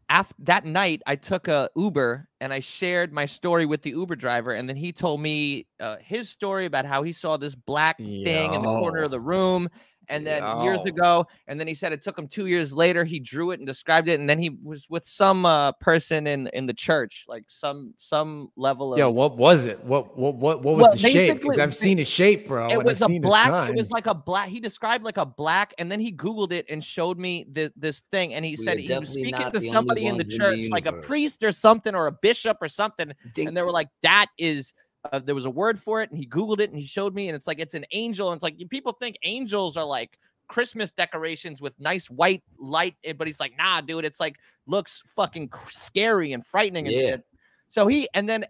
after 0.08 0.34
that 0.40 0.66
night, 0.66 1.02
I 1.06 1.16
took 1.16 1.48
a 1.48 1.70
Uber 1.74 2.28
and 2.40 2.52
I 2.52 2.60
shared 2.60 3.12
my 3.12 3.24
story 3.24 3.64
with 3.64 3.82
the 3.82 3.90
Uber 3.90 4.14
driver, 4.16 4.52
and 4.52 4.68
then 4.68 4.76
he 4.76 4.92
told 4.92 5.20
me 5.20 5.66
uh, 5.80 5.96
his 6.00 6.28
story 6.28 6.66
about 6.66 6.84
how 6.84 7.02
he 7.02 7.12
saw 7.12 7.38
this 7.38 7.54
black 7.54 7.96
thing 7.96 8.52
in 8.52 8.60
the 8.60 8.68
corner 8.68 9.02
of 9.02 9.10
the 9.10 9.20
room, 9.20 9.70
and 10.08 10.26
then 10.26 10.42
years 10.62 10.80
ago, 10.80 11.26
and 11.46 11.58
then 11.58 11.66
he 11.66 11.74
said 11.74 11.92
it 11.92 12.02
took 12.02 12.18
him 12.18 12.28
two 12.28 12.46
years 12.46 12.74
later. 12.74 13.04
He 13.04 13.18
drew 13.18 13.50
it 13.50 13.60
and 13.60 13.66
described 13.66 14.08
it, 14.08 14.20
and 14.20 14.28
then 14.28 14.38
he 14.38 14.50
was 14.62 14.88
with 14.88 15.04
some 15.04 15.46
uh, 15.46 15.72
person 15.72 16.26
in 16.26 16.48
in 16.48 16.66
the 16.66 16.74
church, 16.74 17.24
like 17.28 17.44
some 17.48 17.94
some 17.98 18.50
level 18.56 18.92
of. 18.92 18.98
yeah 18.98 19.06
what 19.06 19.36
was 19.36 19.66
it? 19.66 19.82
What 19.84 20.16
what 20.18 20.34
what 20.36 20.62
what 20.62 20.76
was 20.76 20.82
Well, 20.84 20.92
the 20.92 20.98
shape? 20.98 21.40
Because 21.40 21.58
I've 21.58 21.74
seen 21.74 21.98
a 21.98 22.04
shape, 22.04 22.48
bro. 22.48 22.68
it 22.68 22.82
was 22.82 23.02
I've 23.02 23.10
a 23.10 23.18
black. 23.18 23.70
It 23.70 23.76
was 23.76 23.90
like 23.90 24.06
a 24.06 24.14
black. 24.14 24.48
He 24.48 24.60
described 24.60 25.04
like 25.04 25.16
a 25.16 25.26
black, 25.26 25.74
and 25.78 25.90
then 25.90 26.00
he 26.00 26.12
googled 26.12 26.52
it 26.52 26.66
and 26.70 26.82
showed 26.82 27.18
me 27.18 27.46
the, 27.50 27.72
this 27.76 28.02
thing, 28.12 28.34
and 28.34 28.44
he 28.44 28.52
We 28.52 28.64
said 28.64 28.78
he 28.78 28.92
was 28.98 29.10
speaking 29.10 29.50
to 29.50 29.60
somebody 29.60 30.06
in 30.06 30.16
the 30.16 30.24
ones 30.24 30.34
in 30.34 30.38
the 30.38 30.44
church, 30.44 30.70
like 30.70 30.86
a 30.86 30.92
priest 30.92 31.42
or 31.42 31.52
something, 31.52 31.94
or 31.94 32.06
a 32.06 32.12
bishop 32.12 32.58
or 32.60 32.68
something, 32.68 33.12
and 33.36 33.56
they 33.56 33.62
were 33.62 33.72
like, 33.72 33.88
"That 34.02 34.26
is." 34.38 34.74
Uh, 35.10 35.18
there 35.18 35.34
was 35.34 35.44
a 35.44 35.50
word 35.50 35.80
for 35.80 36.02
it, 36.02 36.10
and 36.10 36.18
he 36.18 36.26
googled 36.26 36.60
it 36.60 36.70
and 36.70 36.78
he 36.78 36.86
showed 36.86 37.14
me, 37.14 37.28
and 37.28 37.36
it's 37.36 37.46
like 37.46 37.58
it's 37.58 37.74
an 37.74 37.84
angel, 37.92 38.30
and 38.30 38.38
it's 38.38 38.42
like 38.42 38.56
people 38.70 38.92
think 38.92 39.16
angels 39.24 39.76
are 39.76 39.84
like 39.84 40.18
Christmas 40.48 40.90
decorations 40.92 41.60
with 41.60 41.72
nice 41.80 42.08
white 42.08 42.42
light, 42.58 42.94
eh, 43.04 43.12
but 43.12 43.26
he's 43.26 43.40
like, 43.40 43.56
"Nah, 43.58 43.80
dude, 43.80 44.04
it's 44.04 44.20
like 44.20 44.36
looks 44.66 45.02
fucking 45.16 45.50
scary 45.70 46.32
and 46.32 46.46
frightening 46.46 46.86
and 46.86 46.94
Yeah. 46.94 47.10
shit." 47.10 47.24
So 47.68 47.86
he, 47.88 48.08
and 48.14 48.28
then 48.28 48.44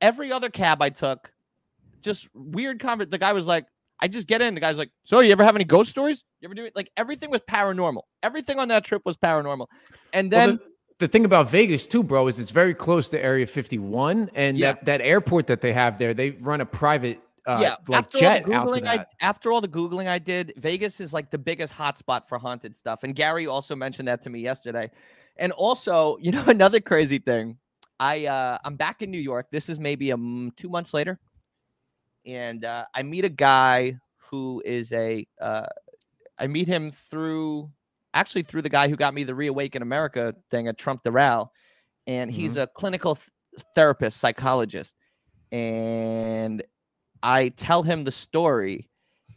every 0.00 0.32
other 0.32 0.50
cab 0.50 0.82
I 0.82 0.90
took, 0.90 1.32
just 2.02 2.28
weird 2.34 2.80
convert. 2.80 3.10
The 3.10 3.18
guy 3.18 3.32
was 3.32 3.46
like, 3.46 3.66
I 4.00 4.08
just 4.08 4.26
get 4.26 4.42
in. 4.42 4.54
The 4.54 4.60
guy's 4.60 4.76
like, 4.76 4.90
So 5.04 5.20
you 5.20 5.30
ever 5.30 5.44
have 5.44 5.54
any 5.54 5.64
ghost 5.64 5.90
stories? 5.90 6.24
You 6.40 6.48
ever 6.48 6.54
do 6.54 6.64
it? 6.64 6.74
Like 6.74 6.90
everything 6.96 7.30
was 7.30 7.40
paranormal. 7.42 8.02
Everything 8.22 8.58
on 8.58 8.66
that 8.68 8.84
trip 8.84 9.02
was 9.04 9.16
paranormal. 9.16 9.68
And 10.12 10.30
Well, 10.30 10.40
then 10.48 10.56
the, 10.56 10.71
the 11.02 11.08
thing 11.08 11.24
about 11.24 11.50
Vegas 11.50 11.86
too, 11.86 12.02
bro, 12.02 12.28
is 12.28 12.38
it's 12.38 12.52
very 12.52 12.74
close 12.74 13.08
to 13.10 13.22
Area 13.22 13.46
51, 13.46 14.30
and 14.34 14.56
Yeah. 14.56 14.72
that 14.72 14.84
that 14.84 15.00
airport 15.00 15.48
that 15.48 15.60
they 15.60 15.72
have 15.72 15.98
there, 15.98 16.14
they 16.14 16.30
run 16.30 16.60
a 16.60 16.66
private 16.66 17.20
uh, 17.44 17.58
yeah, 17.60 17.74
like 17.88 18.04
after 18.04 18.18
jet 18.18 18.44
all 18.44 18.48
the 18.48 18.54
out 18.54 18.72
to 18.72 18.80
googling 18.80 18.86
I 18.86 18.96
that. 18.98 19.08
after 19.20 19.50
all 19.50 19.60
the 19.60 19.68
googling 19.68 20.06
I 20.06 20.18
did, 20.20 20.54
Vegas 20.56 21.00
is 21.00 21.12
like 21.12 21.30
the 21.30 21.38
biggest 21.38 21.74
hotspot 21.74 22.28
for 22.28 22.38
haunted 22.38 22.76
stuff. 22.76 23.02
And 23.02 23.16
Gary 23.16 23.48
also 23.48 23.74
mentioned 23.74 24.06
that 24.06 24.22
to 24.22 24.30
me 24.30 24.38
yesterday. 24.40 24.90
And 25.36 25.50
also, 25.52 26.18
you 26.20 26.30
know, 26.30 26.44
another 26.46 26.78
crazy 26.80 27.18
thing. 27.18 27.58
I 27.98 28.26
uh 28.26 28.58
I'm 28.64 28.76
back 28.76 29.02
in 29.02 29.10
New 29.10 29.18
York. 29.20 29.48
This 29.50 29.68
is 29.68 29.80
maybe 29.80 30.12
um 30.12 30.52
two 30.56 30.68
months 30.68 30.94
later, 30.94 31.18
and 32.24 32.64
uh, 32.64 32.84
I 32.94 33.02
meet 33.02 33.24
a 33.24 33.28
guy 33.28 33.98
who 34.18 34.62
is 34.64 34.92
a 34.92 35.26
uh, 35.40 35.66
I 36.38 36.46
meet 36.46 36.68
him 36.68 36.92
through 36.92 37.70
actually 38.14 38.42
through 38.42 38.62
the 38.62 38.68
guy 38.68 38.88
who 38.88 38.96
got 38.96 39.14
me 39.14 39.24
the 39.24 39.34
Reawaken 39.34 39.82
America 39.82 40.34
thing 40.50 40.68
at 40.68 40.78
Trump 40.78 41.02
Doral, 41.02 41.48
and 42.06 42.30
he's 42.30 42.52
mm-hmm. 42.52 42.62
a 42.62 42.66
clinical 42.66 43.16
th- 43.16 43.28
therapist, 43.74 44.18
psychologist, 44.18 44.94
and 45.50 46.62
I 47.22 47.50
tell 47.50 47.82
him 47.82 48.04
the 48.04 48.12
story, 48.12 48.88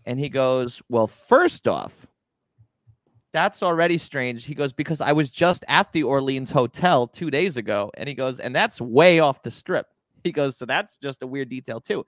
and 0.05 0.19
he 0.19 0.29
goes, 0.29 0.81
"Well, 0.89 1.07
first 1.07 1.67
off." 1.67 2.07
That's 3.33 3.61
already 3.61 3.97
strange. 3.97 4.45
He 4.45 4.55
goes, 4.55 4.71
because 4.71 5.01
I 5.01 5.11
was 5.11 5.29
just 5.29 5.65
at 5.67 5.91
the 5.91 6.03
Orleans 6.03 6.49
Hotel 6.49 7.05
two 7.05 7.29
days 7.29 7.57
ago. 7.57 7.91
And 7.97 8.07
he 8.07 8.15
goes, 8.15 8.39
and 8.39 8.55
that's 8.55 8.79
way 8.79 9.19
off 9.19 9.41
the 9.41 9.51
strip. 9.51 9.87
He 10.23 10.31
goes, 10.31 10.55
so 10.55 10.65
that's 10.65 10.97
just 10.97 11.21
a 11.21 11.27
weird 11.27 11.49
detail, 11.49 11.81
too. 11.81 12.05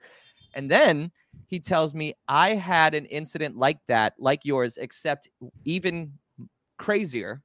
And 0.54 0.72
then 0.72 1.12
he 1.48 1.60
tells 1.60 1.94
me 1.94 2.14
I 2.28 2.56
had 2.56 2.96
an 2.96 3.06
incident 3.06 3.58
like 3.58 3.80
that, 3.88 4.14
like 4.18 4.44
yours, 4.44 4.78
except 4.78 5.30
even 5.66 6.14
crazier. 6.78 7.42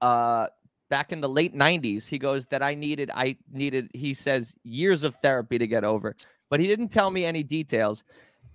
Uh, 0.00 0.46
back 0.88 1.12
in 1.12 1.20
the 1.20 1.28
late 1.28 1.54
90s, 1.54 2.06
he 2.06 2.18
goes 2.18 2.46
that 2.46 2.62
I 2.62 2.74
needed, 2.74 3.10
I 3.12 3.36
needed, 3.52 3.90
he 3.94 4.14
says, 4.14 4.54
years 4.62 5.04
of 5.04 5.14
therapy 5.16 5.58
to 5.58 5.66
get 5.66 5.84
over, 5.84 6.14
but 6.50 6.60
he 6.60 6.66
didn't 6.66 6.88
tell 6.88 7.10
me 7.10 7.24
any 7.24 7.42
details. 7.42 8.04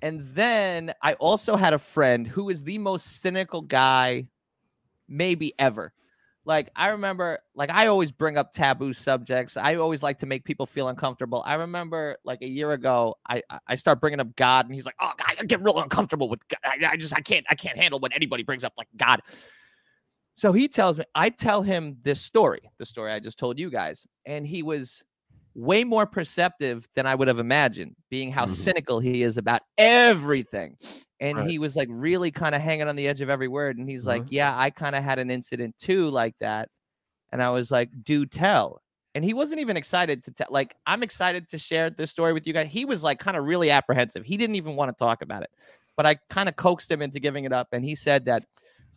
And 0.01 0.21
then 0.33 0.93
I 1.01 1.13
also 1.13 1.55
had 1.55 1.73
a 1.73 1.79
friend 1.79 2.25
who 2.25 2.49
is 2.49 2.63
the 2.63 2.77
most 2.77 3.21
cynical 3.21 3.61
guy 3.61 4.27
maybe 5.07 5.53
ever. 5.59 5.93
Like 6.43 6.71
I 6.75 6.89
remember, 6.89 7.37
like 7.53 7.69
I 7.69 7.85
always 7.87 8.11
bring 8.11 8.35
up 8.35 8.51
taboo 8.51 8.93
subjects. 8.93 9.57
I 9.57 9.75
always 9.75 10.01
like 10.01 10.17
to 10.19 10.25
make 10.25 10.43
people 10.43 10.65
feel 10.65 10.87
uncomfortable. 10.87 11.43
I 11.45 11.53
remember, 11.53 12.17
like 12.23 12.41
a 12.41 12.47
year 12.47 12.71
ago, 12.71 13.15
I 13.29 13.43
I- 13.67 13.75
start 13.75 14.01
bringing 14.01 14.19
up 14.19 14.35
God, 14.35 14.65
and 14.65 14.73
he's 14.73 14.87
like, 14.87 14.95
"Oh, 14.99 15.11
I 15.19 15.35
get 15.45 15.61
real 15.61 15.79
uncomfortable 15.79 16.29
with 16.29 16.47
God. 16.47 16.57
I, 16.63 16.93
I 16.93 16.97
just 16.97 17.13
I 17.15 17.21
can't 17.21 17.45
I 17.47 17.53
can't 17.53 17.77
handle 17.77 17.99
when 17.99 18.11
anybody 18.11 18.41
brings 18.41 18.63
up 18.63 18.73
like 18.75 18.87
God." 18.97 19.21
So 20.35 20.53
he 20.53 20.67
tells 20.67 20.97
me, 20.97 21.05
I 21.15 21.29
tell 21.29 21.61
him 21.61 21.97
this 22.01 22.21
story, 22.21 22.61
the 22.77 22.85
story 22.85 23.11
I 23.11 23.19
just 23.19 23.37
told 23.37 23.59
you 23.59 23.69
guys, 23.69 24.07
and 24.25 24.45
he 24.45 24.63
was 24.63 25.03
way 25.53 25.83
more 25.83 26.05
perceptive 26.07 26.87
than 26.95 27.05
I 27.05 27.13
would 27.15 27.27
have 27.27 27.39
imagined, 27.39 27.95
being 28.09 28.31
how 28.31 28.45
Mhm. 28.45 28.71
cynical 28.71 28.99
he 28.99 29.23
is 29.23 29.37
about 29.37 29.61
everything. 29.77 30.77
And 31.19 31.37
Right. 31.37 31.51
he 31.51 31.59
was 31.59 31.75
like 31.75 31.89
really 31.91 32.31
kind 32.31 32.55
of 32.55 32.61
hanging 32.61 32.87
on 32.87 32.95
the 32.95 33.07
edge 33.07 33.21
of 33.21 33.29
every 33.29 33.49
word. 33.49 33.77
And 33.77 33.87
he's 33.89 34.07
like, 34.07 34.23
Mhm. 34.23 34.31
Yeah, 34.31 34.57
I 34.57 34.69
kind 34.69 34.95
of 34.95 35.03
had 35.03 35.19
an 35.19 35.29
incident 35.29 35.77
too, 35.77 36.09
like 36.09 36.35
that. 36.39 36.69
And 37.31 37.41
I 37.43 37.49
was 37.49 37.71
like, 37.71 37.89
Do 38.03 38.25
tell. 38.25 38.81
And 39.15 39.25
he 39.25 39.33
wasn't 39.33 39.61
even 39.61 39.77
excited 39.77 40.23
to 40.25 40.31
tell. 40.31 40.47
Like, 40.49 40.75
I'm 40.85 41.03
excited 41.03 41.49
to 41.49 41.57
share 41.59 41.89
this 41.89 42.11
story 42.11 42.33
with 42.33 42.47
you 42.47 42.53
guys. 42.53 42.67
He 42.69 42.85
was 42.85 43.03
like 43.03 43.19
kind 43.19 43.37
of 43.37 43.45
really 43.45 43.71
apprehensive. 43.71 44.25
He 44.25 44.37
didn't 44.37 44.55
even 44.55 44.75
want 44.77 44.89
to 44.89 44.95
talk 45.03 45.21
about 45.21 45.43
it, 45.43 45.51
but 45.97 46.05
I 46.05 46.15
kind 46.29 46.47
of 46.49 46.55
coaxed 46.55 46.89
him 46.91 47.01
into 47.01 47.19
giving 47.19 47.43
it 47.45 47.53
up. 47.53 47.69
And 47.73 47.83
he 47.83 47.95
said 47.95 48.25
that 48.25 48.45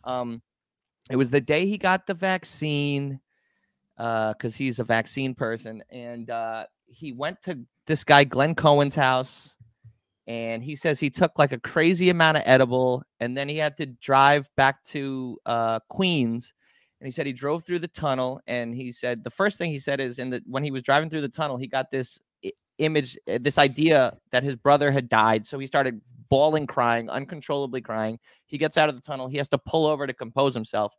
um, 0.05 0.41
it 1.09 1.15
was 1.15 1.29
the 1.29 1.41
day 1.41 1.67
he 1.67 1.77
got 1.77 2.07
the 2.07 2.13
vaccine 2.13 3.19
because 3.97 4.55
he's 4.55 4.79
a 4.79 4.83
vaccine 4.83 5.35
person. 5.35 5.83
And 5.89 6.29
uh, 6.29 6.65
he 6.87 7.11
went 7.11 7.41
to 7.43 7.59
this 7.85 8.03
guy, 8.03 8.23
Glenn 8.23 8.55
Cohen's 8.55 8.95
house. 8.95 9.55
And 10.27 10.63
he 10.63 10.75
says 10.75 10.99
he 10.99 11.11
took 11.11 11.37
like 11.37 11.51
a 11.51 11.59
crazy 11.59 12.09
amount 12.09 12.37
of 12.37 12.43
edible. 12.47 13.03
And 13.19 13.37
then 13.37 13.47
he 13.47 13.57
had 13.57 13.77
to 13.77 13.85
drive 13.85 14.49
back 14.57 14.83
to 14.85 15.37
uh, 15.45 15.79
Queens. 15.89 16.53
And 16.99 17.07
he 17.07 17.11
said 17.11 17.27
he 17.27 17.33
drove 17.33 17.63
through 17.63 17.79
the 17.79 17.87
tunnel. 17.87 18.41
And 18.47 18.73
he 18.73 18.91
said 18.91 19.23
the 19.23 19.29
first 19.29 19.59
thing 19.59 19.69
he 19.69 19.77
said 19.77 19.99
is 19.99 20.17
in 20.17 20.31
the 20.31 20.41
when 20.47 20.63
he 20.63 20.71
was 20.71 20.81
driving 20.81 21.11
through 21.11 21.21
the 21.21 21.29
tunnel, 21.29 21.57
he 21.57 21.67
got 21.67 21.91
this 21.91 22.19
image, 22.79 23.17
uh, 23.31 23.37
this 23.39 23.59
idea 23.59 24.17
that 24.31 24.43
his 24.43 24.55
brother 24.55 24.91
had 24.91 25.09
died. 25.09 25.45
So 25.45 25.59
he 25.59 25.67
started 25.67 26.01
bawling, 26.29 26.67
crying, 26.67 27.09
uncontrollably 27.09 27.81
crying. 27.81 28.19
He 28.45 28.57
gets 28.57 28.77
out 28.77 28.89
of 28.89 28.95
the 28.95 29.01
tunnel. 29.01 29.27
He 29.27 29.37
has 29.37 29.49
to 29.49 29.57
pull 29.57 29.85
over 29.85 30.07
to 30.07 30.13
compose 30.13 30.53
himself. 30.53 30.93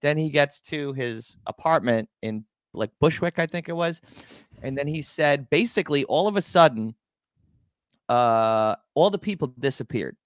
Then 0.00 0.16
he 0.16 0.30
gets 0.30 0.60
to 0.62 0.92
his 0.92 1.36
apartment 1.46 2.08
in 2.22 2.44
like 2.74 2.90
Bushwick, 3.00 3.38
I 3.38 3.46
think 3.46 3.68
it 3.68 3.76
was. 3.76 4.00
And 4.62 4.76
then 4.76 4.86
he 4.86 5.02
said 5.02 5.50
basically 5.50 6.04
all 6.04 6.26
of 6.26 6.36
a 6.36 6.42
sudden, 6.42 6.94
uh, 8.08 8.76
all 8.94 9.10
the 9.10 9.18
people 9.18 9.52
disappeared. 9.58 10.16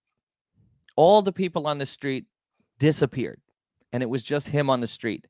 All 0.96 1.22
the 1.22 1.32
people 1.32 1.66
on 1.66 1.78
the 1.78 1.86
street 1.86 2.24
disappeared. 2.78 3.40
And 3.92 4.02
it 4.02 4.09
was 4.09 4.22
just 4.22 4.48
him 4.48 4.70
on 4.70 4.80
the 4.80 4.86
street. 4.86 5.26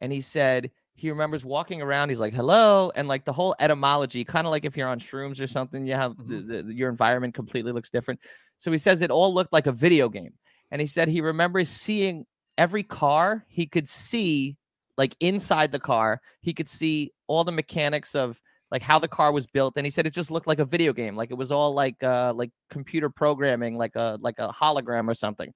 And 0.00 0.12
he 0.12 0.20
said 0.20 0.70
he 0.94 1.10
remembers 1.10 1.44
walking 1.44 1.82
around. 1.82 2.10
He's 2.10 2.20
like, 2.20 2.34
hello. 2.34 2.92
And 2.94 3.08
like 3.08 3.24
the 3.24 3.32
whole 3.32 3.54
etymology, 3.58 4.24
kind 4.24 4.46
of 4.46 4.50
like 4.50 4.64
if 4.64 4.76
you're 4.76 4.88
on 4.88 5.00
shrooms 5.00 5.40
or 5.40 5.46
something, 5.46 5.86
you 5.86 5.94
have 5.94 6.16
the, 6.16 6.62
the, 6.62 6.74
your 6.74 6.90
environment 6.90 7.34
completely 7.34 7.72
looks 7.72 7.90
different. 7.90 8.20
So 8.58 8.70
he 8.70 8.78
says 8.78 9.00
it 9.00 9.10
all 9.10 9.32
looked 9.32 9.52
like 9.52 9.66
a 9.66 9.72
video 9.72 10.08
game. 10.08 10.34
And 10.70 10.80
he 10.80 10.86
said 10.86 11.08
he 11.08 11.20
remembers 11.20 11.68
seeing 11.68 12.26
every 12.58 12.82
car 12.82 13.44
he 13.48 13.66
could 13.66 13.88
see 13.88 14.56
like 14.98 15.16
inside 15.20 15.72
the 15.72 15.78
car 15.78 16.20
he 16.42 16.52
could 16.52 16.68
see 16.68 17.12
all 17.26 17.44
the 17.44 17.52
mechanics 17.52 18.14
of 18.14 18.40
like 18.70 18.82
how 18.82 18.98
the 18.98 19.08
car 19.08 19.32
was 19.32 19.46
built 19.46 19.74
and 19.76 19.86
he 19.86 19.90
said 19.90 20.06
it 20.06 20.12
just 20.12 20.30
looked 20.30 20.46
like 20.46 20.58
a 20.58 20.64
video 20.64 20.92
game 20.92 21.16
like 21.16 21.30
it 21.30 21.36
was 21.36 21.50
all 21.50 21.72
like 21.72 22.02
uh 22.02 22.32
like 22.36 22.50
computer 22.70 23.08
programming 23.08 23.76
like 23.76 23.96
a 23.96 24.18
like 24.20 24.38
a 24.38 24.48
hologram 24.48 25.08
or 25.08 25.14
something 25.14 25.52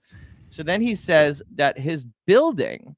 so 0.49 0.63
then 0.63 0.81
he 0.81 0.95
says 0.95 1.43
that 1.55 1.79
his 1.79 2.07
building 2.27 2.97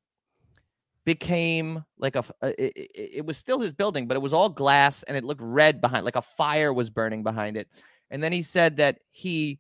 became 1.09 1.83
like 1.99 2.17
a 2.17 2.25
uh, 2.43 2.53
it, 2.59 2.73
it, 2.77 3.11
it 3.15 3.25
was 3.25 3.39
still 3.39 3.59
his 3.61 3.73
building 3.73 4.07
but 4.07 4.15
it 4.15 4.21
was 4.21 4.35
all 4.35 4.51
glass 4.51 5.03
and 5.05 5.17
it 5.17 5.25
looked 5.25 5.41
red 5.43 5.81
behind 5.81 6.05
like 6.05 6.17
a 6.17 6.21
fire 6.21 6.71
was 6.71 6.91
burning 6.91 7.23
behind 7.23 7.57
it. 7.57 7.67
And 8.11 8.23
then 8.23 8.31
he 8.31 8.43
said 8.43 8.77
that 8.77 8.99
he 9.11 9.59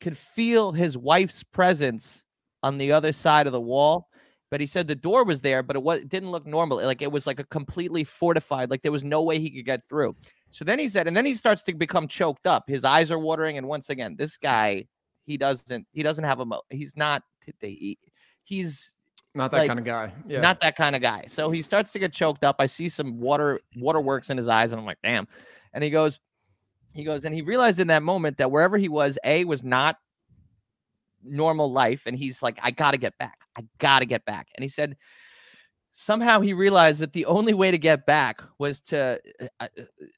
could 0.00 0.16
feel 0.16 0.72
his 0.72 0.96
wife's 0.96 1.42
presence 1.42 2.24
on 2.62 2.78
the 2.78 2.92
other 2.92 3.12
side 3.12 3.46
of 3.46 3.52
the 3.52 3.60
wall 3.60 4.08
but 4.50 4.58
he 4.58 4.66
said 4.66 4.88
the 4.88 4.94
door 4.94 5.22
was 5.22 5.42
there 5.42 5.62
but 5.62 5.76
it 5.76 5.82
was 5.82 5.98
it 5.98 6.08
didn't 6.08 6.30
look 6.30 6.46
normal. 6.46 6.82
Like 6.82 7.02
it 7.02 7.12
was 7.12 7.26
like 7.26 7.40
a 7.40 7.44
completely 7.44 8.02
fortified 8.02 8.70
like 8.70 8.80
there 8.80 8.90
was 8.90 9.04
no 9.04 9.22
way 9.22 9.38
he 9.38 9.50
could 9.50 9.66
get 9.66 9.82
through. 9.90 10.16
So 10.50 10.64
then 10.64 10.78
he 10.78 10.88
said, 10.88 11.06
and 11.06 11.14
then 11.14 11.26
he 11.26 11.34
starts 11.34 11.62
to 11.64 11.74
become 11.74 12.08
choked 12.08 12.46
up. 12.46 12.64
His 12.66 12.82
eyes 12.86 13.10
are 13.10 13.18
watering, 13.18 13.58
and 13.58 13.68
once 13.68 13.90
again, 13.90 14.16
this 14.16 14.38
guy, 14.38 14.86
he 15.26 15.36
doesn't, 15.36 15.86
he 15.92 16.02
doesn't 16.02 16.24
have 16.24 16.40
a, 16.40 16.46
mo- 16.46 16.62
he's 16.70 16.96
not, 16.96 17.22
he- 17.60 17.98
he's 18.44 18.95
Not 19.36 19.50
that 19.50 19.58
Like, 19.58 19.68
kind 19.68 19.78
of 19.78 19.84
guy. 19.84 20.12
Yeah. 20.26 20.40
not 20.40 20.60
that 20.62 20.76
kind 20.76 20.96
of 20.96 21.02
guy. 21.02 21.26
So 21.28 21.50
he 21.50 21.60
starts 21.60 21.92
to 21.92 21.98
get 21.98 22.12
choked 22.12 22.42
up. 22.42 22.56
I 22.58 22.66
see 22.66 22.88
some 22.88 23.20
water 23.20 23.60
waterworks 23.76 24.30
in 24.30 24.36
his 24.36 24.48
eyes, 24.48 24.72
and 24.72 24.80
I'm 24.80 24.86
like, 24.86 24.98
damn. 25.02 25.28
And 25.74 25.84
he 25.84 25.90
goes, 25.90 26.18
he 26.94 27.04
goes, 27.04 27.24
and 27.26 27.34
he 27.34 27.42
realized 27.42 27.78
in 27.78 27.88
that 27.88 28.02
moment 28.02 28.38
that 28.38 28.50
wherever 28.50 28.78
he 28.78 28.88
was, 28.88 29.18
A 29.24 29.44
was 29.44 29.62
not 29.62 29.98
normal 31.22 31.70
life. 31.70 32.04
And 32.06 32.16
he's 32.16 32.42
like, 32.42 32.58
I 32.62 32.70
gotta 32.70 32.96
get 32.96 33.16
back. 33.18 33.40
I 33.56 33.64
gotta 33.78 34.06
get 34.06 34.24
back. 34.24 34.48
And 34.54 34.62
he 34.62 34.68
said, 34.68 34.96
somehow 35.92 36.40
he 36.40 36.54
realized 36.54 37.00
that 37.00 37.12
the 37.12 37.26
only 37.26 37.52
way 37.52 37.70
to 37.70 37.78
get 37.78 38.06
back 38.06 38.42
was 38.58 38.80
to, 38.80 39.20
uh, 39.40 39.46
uh, 39.60 39.68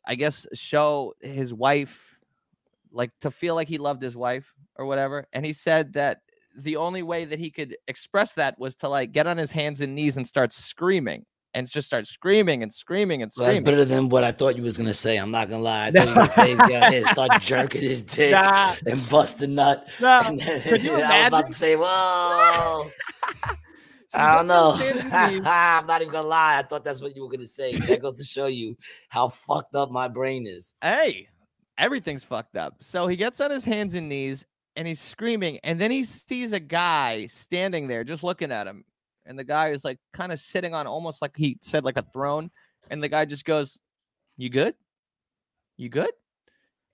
I 0.07 0.15
guess, 0.15 0.47
show 0.55 1.15
his 1.21 1.53
wife, 1.53 2.19
like 2.93 3.11
to 3.21 3.31
feel 3.31 3.57
like 3.57 3.69
he 3.69 3.79
loved 3.79 4.03
his 4.03 4.17
wife 4.17 4.55
or 4.77 4.87
whatever. 4.87 5.27
And 5.33 5.45
he 5.45 5.53
said 5.53 5.95
that 5.95 6.21
the 6.57 6.77
only 6.77 7.03
way 7.03 7.25
that 7.25 7.39
he 7.39 7.51
could 7.51 7.77
express 7.89 8.33
that 8.35 8.59
was 8.59 8.75
to 8.77 8.89
like 8.89 9.13
get 9.13 9.27
on 9.27 9.37
his 9.37 9.51
hands 9.51 9.81
and 9.81 9.95
knees 9.95 10.17
and 10.17 10.27
start 10.27 10.53
screaming 10.53 11.25
and 11.55 11.67
just 11.69 11.87
start 11.87 12.07
screaming 12.07 12.63
and 12.63 12.73
screaming 12.73 13.23
and 13.23 13.33
screaming. 13.33 13.65
better 13.65 13.85
than 13.85 14.09
what 14.11 14.23
I 14.25 14.33
thought 14.33 14.57
you 14.57 14.63
was 14.63 14.77
gonna 14.77 14.93
say. 14.95 15.17
I'm 15.17 15.31
not 15.31 15.49
gonna 15.49 15.63
lie. 15.63 15.87
I 15.87 15.91
thought 15.93 16.03
you 16.05 16.09
were 16.11 16.15
gonna 16.15 16.29
say 16.29 16.49
he's 16.51 16.59
gonna 16.59 16.91
here, 16.91 17.05
start 17.07 17.41
jerking 17.43 17.81
his 17.83 18.03
dick 18.17 18.33
Nah, 18.33 18.75
and 18.87 19.09
bust 19.09 19.41
a 19.43 19.47
nut. 19.47 19.89
nah. 20.01 20.23
And 20.27 20.39
then, 20.39 20.61
Could 20.61 20.83
you 20.83 20.93
I 20.95 21.21
was 21.21 21.29
about 21.29 21.49
to 21.49 21.55
say, 21.55 21.77
whoa. 21.77 22.91
So 24.11 24.19
I 24.19 24.37
don't 24.37 24.47
know. 24.47 24.73
his 24.73 25.03
hands 25.03 25.13
and 25.15 25.33
knees. 25.37 25.43
I'm 25.47 25.87
not 25.87 26.01
even 26.03 26.13
gonna 26.13 26.27
lie. 26.29 26.59
I 26.59 26.63
thought 26.63 26.85
that's 26.85 27.03
what 27.03 27.15
you 27.15 27.23
were 27.23 27.31
gonna 27.31 27.47
say. 27.47 27.77
That 27.79 28.03
goes 28.03 28.15
to 28.15 28.25
show 28.25 28.47
you 28.47 28.77
how 29.11 29.29
fucked 29.29 29.75
up 29.75 29.91
my 29.91 30.09
brain 30.09 30.47
is. 30.47 30.75
hey, 30.83 31.29
everything's 31.77 32.25
fucked 32.25 32.57
up. 32.57 32.77
So 32.81 33.07
he 33.07 33.17
gets 33.17 33.41
on 33.41 33.51
his 33.51 33.65
hands 33.65 33.95
and 33.95 34.09
knees 34.09 34.47
and 34.79 34.87
he's 34.87 35.01
screaming. 35.01 35.59
And 35.65 35.81
then 35.81 35.91
he 35.91 36.05
sees 36.05 36.53
a 36.53 36.61
guy 36.61 37.27
standing 37.27 37.89
there 37.89 38.05
just 38.05 38.23
looking 38.23 38.53
at 38.53 38.69
him. 38.69 38.85
And 39.27 39.37
the 39.37 39.43
guy 39.43 39.71
is 39.71 39.85
like 39.85 39.99
kind 40.13 40.31
of 40.31 40.39
sitting 40.39 40.73
on 40.73 40.87
almost 40.87 41.21
like 41.21 41.33
he 41.37 41.59
said, 41.61 41.85
like 41.85 41.99
a 41.99 42.07
throne. 42.13 42.53
And 42.89 43.03
the 43.03 43.09
guy 43.09 43.25
just 43.25 43.45
goes, 43.45 43.81
You 44.37 44.49
good? 44.49 44.75
You 45.77 45.89
good? 45.89 46.13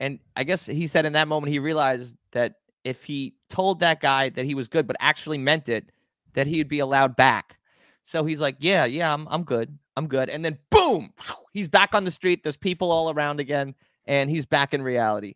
And 0.00 0.18
I 0.34 0.44
guess 0.44 0.64
he 0.64 0.86
said 0.86 1.04
in 1.04 1.12
that 1.12 1.28
moment 1.28 1.52
he 1.52 1.58
realized 1.58 2.16
that 2.32 2.54
if 2.84 3.04
he 3.04 3.34
told 3.50 3.80
that 3.80 4.00
guy 4.00 4.30
that 4.30 4.46
he 4.46 4.54
was 4.54 4.66
good, 4.66 4.86
but 4.86 4.96
actually 4.98 5.38
meant 5.38 5.68
it, 5.68 5.92
that 6.32 6.46
he'd 6.46 6.68
be 6.68 6.78
allowed 6.78 7.16
back. 7.16 7.58
So 8.02 8.24
he's 8.24 8.40
like, 8.40 8.56
Yeah, 8.60 8.86
yeah, 8.86 9.12
I'm, 9.12 9.28
I'm 9.30 9.44
good. 9.44 9.78
I'm 9.94 10.08
good. 10.08 10.30
And 10.30 10.42
then 10.42 10.56
boom, 10.70 11.12
he's 11.52 11.68
back 11.68 11.94
on 11.94 12.04
the 12.04 12.10
street. 12.10 12.42
There's 12.42 12.56
people 12.56 12.90
all 12.90 13.10
around 13.10 13.40
again, 13.40 13.74
and 14.06 14.30
he's 14.30 14.46
back 14.46 14.72
in 14.72 14.80
reality. 14.80 15.34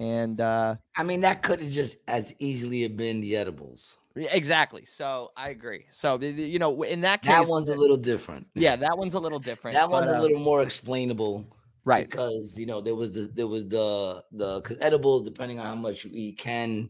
And 0.00 0.40
uh 0.40 0.76
I 0.96 1.02
mean, 1.02 1.20
that 1.22 1.42
could 1.42 1.60
have 1.60 1.70
just 1.70 1.98
as 2.08 2.34
easily 2.38 2.82
have 2.82 2.96
been 2.96 3.20
the 3.20 3.36
edibles. 3.36 3.98
exactly. 4.16 4.84
So 4.84 5.30
I 5.36 5.50
agree. 5.50 5.86
So 5.90 6.18
you 6.20 6.58
know, 6.58 6.82
in 6.82 7.00
that 7.02 7.22
case, 7.22 7.30
That 7.32 7.46
one's 7.48 7.68
a 7.68 7.76
little 7.76 7.96
different. 7.96 8.46
yeah, 8.54 8.76
that 8.76 8.96
one's 8.98 9.14
a 9.14 9.20
little 9.20 9.38
different. 9.50 9.74
That 9.74 9.88
one's 9.88 10.06
but, 10.06 10.14
a 10.14 10.18
uh, 10.18 10.22
little 10.22 10.40
more 10.40 10.62
explainable. 10.62 11.44
right. 11.84 12.08
because 12.10 12.58
you 12.58 12.66
know 12.66 12.80
there 12.80 12.94
was 12.94 13.12
the 13.12 13.22
there 13.34 13.46
was 13.46 13.68
the 13.68 14.22
the 14.32 14.60
because 14.60 14.78
edibles 14.80 15.22
depending 15.22 15.58
on 15.60 15.66
how 15.66 15.74
much 15.74 16.04
you 16.04 16.10
eat 16.14 16.38
can 16.38 16.88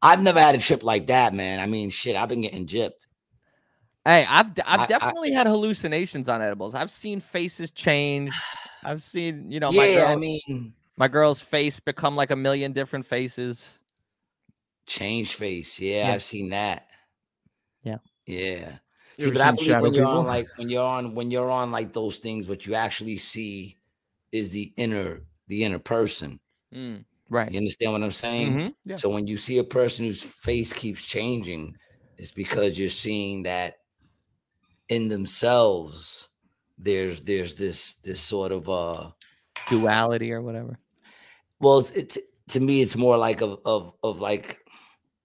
i've 0.00 0.22
never 0.22 0.38
had 0.40 0.54
a 0.54 0.58
trip 0.58 0.84
like 0.84 1.08
that 1.08 1.34
man 1.34 1.58
i 1.58 1.66
mean 1.66 1.90
shit 1.90 2.14
i've 2.14 2.28
been 2.28 2.40
getting 2.42 2.66
gypped 2.66 3.06
Hey, 4.04 4.24
I've 4.28 4.50
I- 4.60 4.62
I've 4.66 4.80
I- 4.80 4.86
definitely 4.86 5.32
had 5.32 5.46
hallucinations 5.46 6.28
on 6.28 6.40
edibles. 6.42 6.74
I've 6.74 6.90
seen 6.90 7.20
faces 7.20 7.70
change. 7.70 8.32
I've 8.84 9.00
seen 9.02 9.50
you 9.50 9.58
know 9.60 9.70
my 9.72 9.86
yeah 9.86 10.00
girl, 10.00 10.08
i 10.08 10.16
mean 10.16 10.72
my 10.96 11.08
girl's 11.08 11.40
face 11.40 11.80
become 11.80 12.16
like 12.16 12.30
a 12.30 12.36
million 12.36 12.72
different 12.72 13.06
faces. 13.06 13.78
change 14.86 15.34
face 15.36 15.78
yeah, 15.80 16.08
Yeah. 16.08 16.14
i've 16.14 16.22
seen 16.22 16.50
that 16.50 16.88
Yeah. 17.82 17.98
yeah 18.26 18.78
You 19.16 19.24
see 19.26 19.30
but 19.30 19.40
i 19.40 19.46
seen 19.46 19.54
believe 19.56 19.68
shadow 19.68 19.82
when 19.84 19.94
you're 19.94 20.06
on 20.06 20.26
like 20.26 20.46
when 20.56 20.68
you're 20.68 20.82
on 20.84 21.14
when 21.14 21.30
you're 21.30 21.50
on 21.50 21.70
like 21.70 21.92
those 21.92 22.18
things 22.18 22.48
what 22.48 22.66
you 22.66 22.74
actually 22.74 23.16
see 23.18 23.78
is 24.32 24.50
the 24.50 24.72
inner 24.76 25.22
the 25.46 25.64
inner 25.64 25.78
person 25.78 26.40
Mm, 26.74 27.04
right. 27.28 27.50
you 27.52 27.58
understand 27.58 27.92
what 27.92 28.02
i'm 28.02 28.10
saying 28.10 28.54
Mhm, 28.54 28.74
Yeah. 28.84 28.96
So 28.96 29.08
when 29.10 29.26
you 29.26 29.36
see 29.38 29.58
a 29.58 29.64
person 29.64 30.06
whose 30.06 30.22
face 30.22 30.72
keeps 30.72 31.04
changing, 31.04 31.76
it's 32.18 32.32
because 32.32 32.78
you're 32.78 32.88
seeing 32.90 33.42
that 33.44 33.76
in 34.88 35.08
themselves. 35.08 36.28
There's 36.78 37.20
there's 37.20 37.54
this 37.54 37.94
this 38.00 38.20
sort 38.20 38.52
of 38.52 38.68
uh 38.68 39.10
Duality 39.68 40.32
or 40.32 40.42
whatever. 40.42 40.78
Well 41.62 41.78
it's, 41.78 41.90
it 41.92 42.18
to 42.48 42.60
me 42.60 42.82
it's 42.82 42.96
more 42.96 43.16
like 43.16 43.40
of 43.40 43.58
of 43.64 43.94
of 44.02 44.20
like 44.20 44.58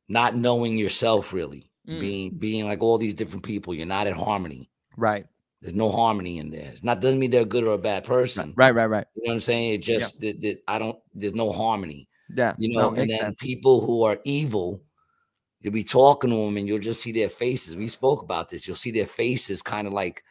not 0.08 0.36
knowing 0.36 0.78
yourself 0.78 1.34
really 1.34 1.64
Mm. 1.88 2.00
being 2.02 2.38
being 2.38 2.66
like 2.66 2.82
all 2.84 2.98
these 2.98 3.14
different 3.14 3.44
people 3.46 3.74
you're 3.74 3.86
not 3.86 4.08
at 4.08 4.14
harmony 4.18 4.70
Right. 4.98 5.26
there's 5.62 5.74
no 5.74 5.90
harmony 5.90 6.38
in 6.38 6.50
there 6.52 6.70
it's 6.70 6.84
not 6.84 7.00
doesn't 7.00 7.18
mean 7.18 7.32
they're 7.32 7.44
a 7.44 7.46
good 7.46 7.64
or 7.64 7.76
a 7.76 7.78
bad 7.78 8.04
person 8.04 8.54
Right. 8.58 8.76
Right. 8.76 8.88
Right. 8.88 9.08
you 9.16 9.24
know 9.24 9.30
what 9.30 9.36
i'm 9.36 9.40
saying 9.40 9.72
it 9.76 9.78
just 9.84 10.20
that 10.20 10.42
that 10.42 10.58
I 10.68 10.80
don't 10.80 11.00
there's 11.16 11.34
no 11.34 11.50
harmony 11.50 12.10
Yeah. 12.36 12.56
you 12.60 12.74
no, 12.76 12.90
know, 12.90 12.96
and 12.96 13.10
then 13.10 13.20
sense. 13.20 13.36
people 13.40 13.80
who 13.86 14.04
are 14.04 14.20
evil, 14.26 14.82
you'll 15.62 15.72
be 15.74 15.86
talking 15.86 16.30
to 16.32 16.36
them 16.36 16.58
and 16.58 16.68
you'll 16.68 16.80
just 16.80 17.02
see 17.02 17.14
their 17.14 17.30
faces. 17.30 17.78
We 17.78 17.88
spoke 17.88 18.22
about 18.22 18.50
this. 18.50 18.68
You'll 18.68 18.76
see 18.76 18.92
their 18.92 19.06
faces 19.08 19.62
kind 19.62 19.88
of 19.88 19.94
like 19.94 20.24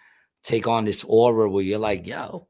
take 0.42 0.68
on 0.68 0.84
this 0.84 1.04
aura 1.08 1.48
where 1.48 1.64
you're 1.64 1.78
like, 1.78 2.06
yo, 2.06 2.46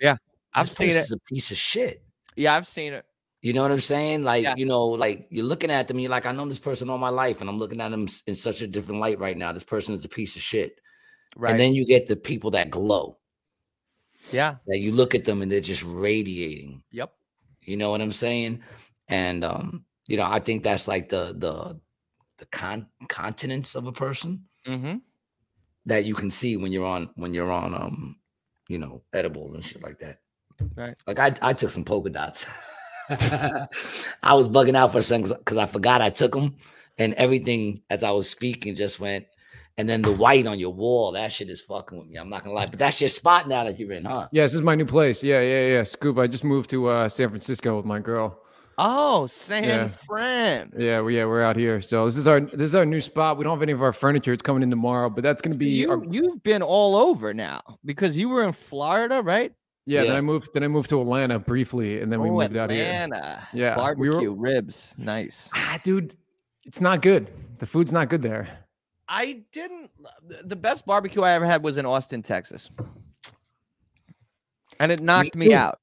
yeah, 0.00 0.16
I've 0.54 0.68
this 0.68 0.76
seen 0.76 0.88
it. 0.90 1.10
a 1.12 1.18
piece 1.32 1.50
of 1.50 1.58
shit. 1.58 2.02
Yeah, 2.36 2.54
I've 2.54 2.66
seen 2.66 2.92
it. 2.92 3.04
You 3.42 3.52
know 3.52 3.62
what 3.62 3.70
I'm 3.72 3.80
saying? 3.80 4.24
Like, 4.24 4.42
Yeah. 4.44 4.54
you 4.56 4.66
know, 4.66 4.84
like 4.86 5.26
you're 5.30 5.44
looking 5.44 5.70
at 5.70 5.88
them, 5.88 5.98
you're 5.98 6.10
like, 6.10 6.26
I 6.26 6.32
know 6.32 6.46
this 6.46 6.58
person 6.58 6.90
all 6.90 6.98
my 6.98 7.08
life, 7.10 7.40
and 7.40 7.48
I'm 7.50 7.58
looking 7.58 7.80
at 7.80 7.90
them 7.90 8.08
in 8.26 8.34
such 8.34 8.62
a 8.62 8.66
different 8.66 9.00
light 9.00 9.18
right 9.18 9.36
now. 9.36 9.52
This 9.52 9.64
person 9.64 9.94
is 9.94 10.04
a 10.04 10.08
piece 10.08 10.36
of 10.36 10.42
shit. 10.42 10.80
Right. 11.36 11.50
And 11.50 11.60
then 11.60 11.74
you 11.74 11.86
get 11.86 12.06
the 12.06 12.16
people 12.16 12.52
that 12.52 12.70
glow, 12.70 13.18
yeah. 14.32 14.56
that 14.66 14.78
you 14.78 14.92
look 14.92 15.14
at 15.14 15.24
them 15.24 15.42
and 15.42 15.50
they're 15.52 15.60
just 15.60 15.84
radiating. 15.84 16.82
Yep. 16.92 17.12
You 17.62 17.76
know 17.76 17.90
what 17.90 18.00
I'm 18.00 18.12
saying? 18.12 18.62
And 19.08 19.44
um, 19.44 19.84
you 20.08 20.16
know, 20.16 20.24
I 20.24 20.40
think 20.40 20.62
that's 20.64 20.88
like 20.88 21.08
the 21.08 21.34
the 21.36 21.78
the 22.38 22.46
con 22.46 22.86
continence 23.08 23.74
of 23.74 23.86
a 23.86 23.92
person 23.92 24.44
Mm-hmm. 24.66 24.96
that 25.86 26.04
you 26.04 26.14
can 26.14 26.30
see 26.30 26.56
when 26.56 26.72
you're 26.72 26.84
on 26.86 27.10
when 27.14 27.32
you're 27.32 27.52
on 27.52 27.72
um, 27.74 28.16
you 28.68 28.78
know, 28.78 29.02
edibles 29.12 29.54
and 29.54 29.64
shit 29.64 29.82
like 29.82 30.00
that. 30.00 30.18
Right. 30.74 30.96
Like 31.06 31.18
I 31.18 31.32
I 31.42 31.52
took 31.52 31.70
some 31.70 31.84
polka 31.84 32.10
dots. 32.10 32.46
I 33.08 34.34
was 34.34 34.48
bugging 34.48 34.76
out 34.76 34.92
for 34.92 34.98
a 34.98 35.02
second 35.02 35.28
because 35.28 35.56
I 35.56 35.66
forgot 35.66 36.02
I 36.02 36.10
took 36.10 36.32
them, 36.32 36.56
and 36.98 37.14
everything 37.14 37.82
as 37.90 38.02
I 38.02 38.10
was 38.10 38.28
speaking 38.28 38.74
just 38.74 39.00
went. 39.00 39.26
And 39.78 39.86
then 39.86 40.00
the 40.00 40.12
white 40.12 40.46
on 40.46 40.58
your 40.58 40.72
wall, 40.72 41.12
that 41.12 41.30
shit 41.30 41.50
is 41.50 41.60
fucking 41.60 41.98
with 41.98 42.08
me. 42.08 42.16
I'm 42.16 42.30
not 42.30 42.42
gonna 42.42 42.54
lie, 42.54 42.64
but 42.66 42.78
that's 42.78 42.98
your 42.98 43.10
spot 43.10 43.46
now 43.46 43.64
that 43.64 43.78
you're 43.78 43.92
in, 43.92 44.06
huh? 44.06 44.26
Yeah, 44.32 44.44
this 44.44 44.54
is 44.54 44.62
my 44.62 44.74
new 44.74 44.86
place. 44.86 45.22
Yeah, 45.22 45.42
yeah, 45.42 45.66
yeah. 45.66 45.82
Scoop. 45.82 46.16
I 46.18 46.26
just 46.26 46.44
moved 46.44 46.70
to 46.70 46.88
uh, 46.88 47.08
San 47.10 47.28
Francisco 47.28 47.76
with 47.76 47.84
my 47.84 47.98
girl. 48.00 48.40
Oh, 48.78 49.26
San 49.26 49.64
Yeah. 49.64 49.86
Fran. 49.86 50.72
Yeah, 50.78 51.00
we, 51.02 51.16
yeah, 51.16 51.26
we're 51.26 51.42
out 51.42 51.56
here. 51.56 51.80
So 51.82 52.06
this 52.06 52.16
is 52.16 52.26
our 52.26 52.40
this 52.40 52.68
is 52.68 52.74
our 52.74 52.86
new 52.86 53.00
spot. 53.00 53.36
We 53.36 53.44
don't 53.44 53.54
have 53.54 53.62
any 53.62 53.72
of 53.72 53.82
our 53.82 53.92
furniture. 53.92 54.32
It's 54.32 54.42
coming 54.42 54.62
in 54.62 54.70
tomorrow, 54.70 55.10
but 55.10 55.22
that's 55.22 55.42
gonna 55.42 55.54
So 55.54 55.58
be 55.58 55.68
you, 55.68 55.90
our, 55.90 56.02
you've 56.10 56.42
been 56.42 56.62
all 56.62 56.96
over 56.96 57.34
now 57.34 57.60
because 57.84 58.16
you 58.16 58.30
were 58.30 58.44
in 58.44 58.52
Florida, 58.52 59.20
right? 59.22 59.52
Yeah. 59.86 60.04
Then 60.04 60.16
I 60.16 60.20
moved. 60.20 60.52
Then 60.52 60.62
I 60.62 60.68
moved 60.68 60.90
to 60.90 61.00
Atlanta 61.00 61.38
briefly, 61.38 62.00
and 62.02 62.12
then 62.12 62.20
we 62.20 62.28
oh, 62.28 62.38
moved 62.38 62.56
out 62.56 62.70
here. 62.70 62.84
Atlanta. 62.84 63.46
Yeah, 63.52 63.70
we 63.70 63.76
Barbecue 64.08 64.32
were- 64.32 64.36
ribs. 64.36 64.94
Nice. 64.98 65.48
Ah, 65.54 65.78
dude, 65.82 66.14
it's 66.64 66.80
not 66.80 67.02
good. 67.02 67.30
The 67.58 67.66
food's 67.66 67.92
not 67.92 68.08
good 68.08 68.22
there. 68.22 68.48
I 69.08 69.44
didn't. 69.52 69.90
The 70.44 70.56
best 70.56 70.84
barbecue 70.84 71.22
I 71.22 71.32
ever 71.32 71.46
had 71.46 71.62
was 71.62 71.78
in 71.78 71.86
Austin, 71.86 72.22
Texas, 72.22 72.70
and 74.80 74.90
it 74.90 75.00
knocked 75.00 75.36
me, 75.36 75.46
too. 75.46 75.54
out 75.54 75.78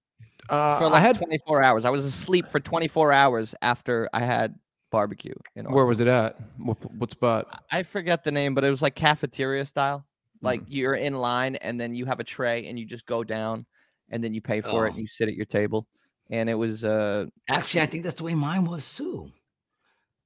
Uh, 0.49 0.78
for 0.78 0.86
like 0.86 0.95
I 0.95 0.99
had 0.99 1.16
24 1.16 1.64
hours. 1.64 1.86
I 1.86 1.89
was 1.89 2.04
asleep 2.06 2.49
for 2.49 2.60
24 2.60 3.14
hours 3.14 3.56
after 3.62 4.10
I 4.14 4.20
had 4.20 4.56
barbecue. 4.91 5.34
In 5.56 5.66
where 5.72 5.86
was 5.86 6.01
it 6.01 6.08
at? 6.08 6.38
What, 6.58 6.78
what 6.95 7.12
spot? 7.12 7.64
I 7.72 7.84
forget 7.84 8.24
the 8.24 8.32
name, 8.32 8.54
but 8.54 8.64
it 8.66 8.70
was 8.70 8.82
like 8.82 8.95
cafeteria 8.95 9.66
style. 9.66 9.99
Mm-hmm. 9.99 10.45
Like 10.45 10.62
you're 10.68 10.95
in 10.95 11.16
line 11.16 11.56
and 11.56 11.80
then 11.80 11.95
you 11.95 12.06
have 12.06 12.20
a 12.20 12.24
tray 12.26 12.68
and 12.68 12.78
you 12.78 12.86
just 12.86 13.06
go 13.06 13.24
down 13.24 13.66
and 14.10 14.24
then 14.24 14.34
you 14.34 14.41
pay 14.41 14.62
for 14.62 14.86
it 14.86 14.89
Oh. 14.89 14.93
and 14.93 14.97
you 14.97 15.08
sit 15.08 15.28
at 15.28 15.36
your 15.36 15.45
table. 15.45 15.88
And 16.30 16.49
it 16.49 16.56
was 16.56 16.84
uh 16.84 17.26
Actually, 17.49 17.82
I 17.82 17.86
think 17.88 18.04
that's 18.04 18.16
the 18.16 18.24
way 18.24 18.34
mine 18.36 18.66
was 18.66 18.95
too. 18.95 19.32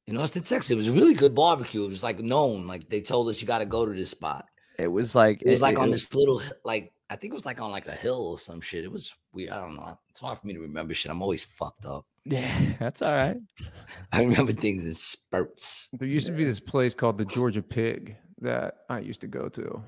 In 0.06 0.18
Austin, 0.18 0.44
Texas, 0.44 0.70
it 0.72 0.76
was 0.76 0.88
a 0.88 0.94
really 0.94 1.16
good 1.16 1.36
barbecue. 1.36 1.84
It 1.84 1.90
was 1.90 2.04
like 2.04 2.20
known. 2.20 2.66
Like 2.68 2.88
they 2.90 3.02
told 3.02 3.28
us 3.30 3.42
you 3.42 3.48
got 3.48 3.58
to 3.60 3.66
go 3.66 3.86
to 3.86 3.94
this 3.94 4.12
spot. 4.12 4.46
it 4.80 4.88
was 4.88 5.16
like 5.16 5.42
It 5.42 5.50
was 5.50 5.62
like 5.62 5.80
on 5.80 5.92
this 5.92 6.14
little, 6.14 6.40
hi- 6.40 6.52
like 6.64 6.94
I 7.10 7.16
think 7.16 7.32
it 7.34 7.36
was 7.36 7.46
like 7.46 7.62
on 7.62 7.72
like 7.72 7.88
a 7.88 7.94
hill 7.94 8.26
or 8.28 8.40
some 8.40 8.62
shit. 8.62 8.84
It 8.86 8.92
was 8.92 9.14
weird. 9.34 9.52
I 9.52 9.60
don't 9.60 9.76
know. 9.76 9.98
It's 10.10 10.20
hard 10.20 10.40
for 10.40 10.48
me 10.48 10.54
to 10.54 10.60
remember 10.62 10.94
shit. 10.94 11.12
I'm 11.12 11.22
always 11.22 11.44
fucked 11.44 11.86
up. 11.86 12.06
Yeah, 12.26 12.54
that's 12.80 13.02
all 13.02 13.12
right. 13.12 13.38
I 14.14 14.22
remember 14.22 14.54
things 14.54 14.86
in 14.86 14.94
spurts. 14.94 15.90
There 15.94 16.08
used 16.08 16.28
to 16.28 16.34
be 16.34 16.46
this 16.46 16.60
place 16.60 16.94
called 16.94 17.18
the 17.18 17.26
Georgia 17.26 17.62
Pig 17.62 18.16
that 18.40 18.76
I 18.90 19.00
used 19.00 19.22
to 19.22 19.28
go 19.28 19.50
to. 19.50 19.82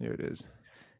Here 0.00 0.12
it 0.12 0.20
is. 0.20 0.48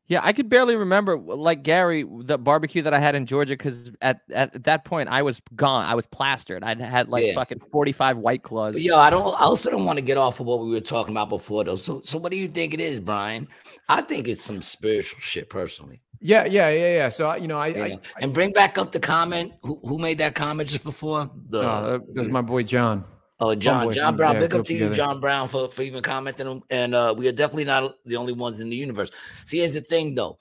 Yeah, 0.06 0.20
I 0.22 0.34
could 0.34 0.50
barely 0.50 0.76
remember, 0.76 1.16
like 1.16 1.62
Gary, 1.62 2.04
the 2.06 2.36
barbecue 2.36 2.82
that 2.82 2.92
I 2.92 2.98
had 2.98 3.14
in 3.14 3.24
Georgia, 3.24 3.54
because 3.54 3.90
at, 4.02 4.20
at 4.34 4.64
that 4.64 4.84
point 4.84 5.08
I 5.08 5.22
was 5.22 5.40
gone. 5.56 5.86
I 5.86 5.94
was 5.94 6.04
plastered. 6.04 6.62
I'd 6.62 6.78
had 6.78 7.08
like 7.08 7.24
Yeah. 7.24 7.34
fucking 7.34 7.60
45 7.72 8.18
white 8.18 8.42
claws. 8.42 8.74
But 8.74 8.82
yo, 8.82 8.98
I 8.98 9.08
don't. 9.08 9.22
I 9.40 9.44
also 9.44 9.70
don't 9.70 9.86
want 9.86 9.98
to 9.98 10.04
get 10.04 10.18
off 10.18 10.40
of 10.40 10.46
what 10.46 10.60
we 10.60 10.70
were 10.70 10.80
talking 10.80 11.14
about 11.14 11.30
before, 11.30 11.64
though. 11.64 11.76
So, 11.76 12.02
so 12.04 12.18
what 12.18 12.32
do 12.32 12.38
you 12.38 12.48
think 12.48 12.74
it 12.74 12.80
is, 12.80 13.00
Brian? 13.00 13.48
I 13.88 14.02
think 14.02 14.28
it's 14.28 14.44
some 14.44 14.60
spiritual 14.60 15.20
shit, 15.20 15.48
personally. 15.48 16.02
Yeah, 16.20 16.44
yeah, 16.44 16.68
yeah, 16.68 16.96
yeah. 16.96 17.08
So 17.08 17.34
you 17.34 17.48
know, 17.48 17.58
I, 17.58 17.66
you 17.68 17.82
I, 17.82 17.88
know? 17.88 18.00
and 18.20 18.32
bring 18.32 18.52
back 18.52 18.76
up 18.76 18.92
the 18.92 19.00
comment. 19.00 19.52
Who, 19.62 19.80
who 19.84 19.98
made 19.98 20.18
that 20.18 20.34
comment 20.34 20.68
just 20.68 20.84
before? 20.84 21.30
The 21.48 21.60
uh, 21.60 21.98
that 22.12 22.20
was 22.20 22.28
my 22.28 22.42
boy 22.42 22.62
John. 22.62 23.04
Oh 23.40 23.54
John 23.54 23.92
John 23.92 24.16
Brown. 24.16 24.38
Big 24.38 24.54
up 24.54 24.64
to 24.66 24.74
you. 24.74 24.90
John 24.90 25.20
Brown, 25.20 25.48
for, 25.48 25.70
for 25.70 25.82
even 25.82 26.02
commenting. 26.02 26.62
And 26.70 26.94
uh, 26.94 27.14
we 27.16 27.28
are 27.28 27.32
definitely 27.32 27.64
not 27.64 27.94
the 28.04 28.16
only 28.16 28.32
ones 28.32 28.60
in 28.60 28.70
the 28.70 28.76
universe. 28.76 29.10
See, 29.44 29.58
here's 29.58 29.72
the 29.72 29.80
thing, 29.80 30.14
though. 30.14 30.38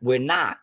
We're 0.00 0.18
not. 0.18 0.58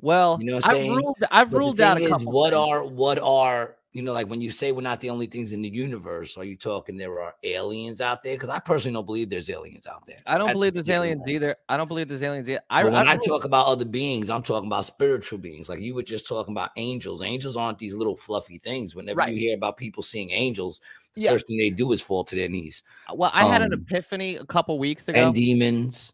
Well, 0.00 0.38
You 0.40 0.46
know 0.46 0.54
what 0.56 0.66
I'm 0.66 0.70
I've 0.70 0.76
saying? 0.76 0.92
ruled, 0.92 1.16
I've 1.30 1.50
But 1.50 1.58
ruled 1.58 1.80
out 1.80 1.96
a 1.98 2.00
is, 2.00 2.10
couple. 2.10 2.32
what 2.32 2.52
things. 2.52 2.68
are 2.68 2.84
what 2.84 3.18
are 3.18 3.76
you 3.92 4.02
know 4.02 4.12
like 4.12 4.28
when 4.28 4.40
you 4.40 4.50
say 4.50 4.70
we're 4.70 4.82
not 4.82 5.00
the 5.00 5.08
only 5.10 5.26
things 5.26 5.52
in 5.52 5.62
the 5.62 5.68
universe? 5.68 6.36
Are 6.36 6.44
you 6.44 6.56
talking 6.56 6.96
there 6.96 7.20
are 7.20 7.34
aliens 7.42 8.00
out 8.00 8.22
there? 8.22 8.34
Because 8.36 8.50
I 8.50 8.58
personally 8.58 8.94
don't 8.94 9.06
believe 9.06 9.30
there's 9.30 9.48
aliens 9.50 9.86
out 9.86 10.04
there. 10.06 10.18
I 10.26 10.36
don't 10.36 10.48
That's 10.48 10.54
believe 10.56 10.74
there's 10.74 10.90
aliens 10.90 11.26
either. 11.26 11.56
I 11.68 11.76
don't 11.78 11.88
believe 11.88 12.06
there's 12.08 12.22
aliens 12.22 12.48
either. 12.48 12.60
I, 12.70 12.82
But 12.82 12.92
when 12.92 13.08
I, 13.08 13.12
ruled- 13.12 13.24
talk 13.26 13.44
about 13.44 13.66
other 13.66 13.86
beings, 13.86 14.28
I'm 14.30 14.42
talking 14.42 14.66
about 14.68 14.84
spiritual 14.84 15.38
beings. 15.38 15.68
Like 15.70 15.80
you 15.80 15.94
were 15.94 16.02
just 16.02 16.28
talking 16.28 16.52
about 16.52 16.70
angels. 16.76 17.22
Angels 17.22 17.56
aren't 17.56 17.78
these 17.78 17.94
little 17.94 18.16
fluffy 18.16 18.58
things. 18.58 18.94
Whenever 18.94 19.18
Right. 19.18 19.32
you 19.32 19.38
hear 19.38 19.56
about 19.56 19.76
people 19.78 20.02
seeing 20.02 20.30
angels, 20.30 20.80
the 21.14 21.22
Yeah. 21.22 21.30
first 21.32 21.46
thing 21.46 21.56
they 21.58 21.70
do 21.70 21.90
is 21.92 22.00
fall 22.02 22.22
to 22.24 22.36
their 22.36 22.48
knees. 22.48 22.82
well, 23.14 23.30
I 23.34 23.46
had 23.46 23.62
an 23.62 23.72
um, 23.72 23.80
epiphany 23.88 24.36
a 24.36 24.44
couple 24.44 24.78
weeks 24.78 25.08
ago. 25.08 25.18
And 25.26 25.34
demons. 25.34 26.12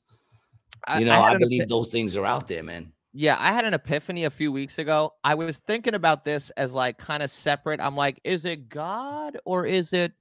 I- 0.86 1.00
You 1.00 1.06
know, 1.06 1.12
had 1.20 1.34
I, 1.34 1.38
believe 1.38 1.62
epi- 1.62 1.68
those 1.68 1.90
things 1.90 2.16
are 2.16 2.24
out 2.24 2.46
there, 2.46 2.62
man. 2.62 2.92
Yeah, 3.16 3.36
I 3.38 3.52
had 3.52 3.64
an 3.64 3.74
epiphany 3.74 4.24
a 4.24 4.30
few 4.30 4.50
weeks 4.50 4.78
ago. 4.78 5.14
I 5.22 5.36
was 5.36 5.58
thinking 5.58 5.94
about 5.94 6.24
this 6.24 6.50
as 6.50 6.74
like 6.74 6.98
kind 6.98 7.22
of 7.22 7.30
separate. 7.30 7.80
I'm 7.80 7.94
like, 7.94 8.20
is 8.24 8.44
it 8.44 8.68
God 8.68 9.38
or 9.44 9.64
is 9.64 9.92
it 9.92 10.12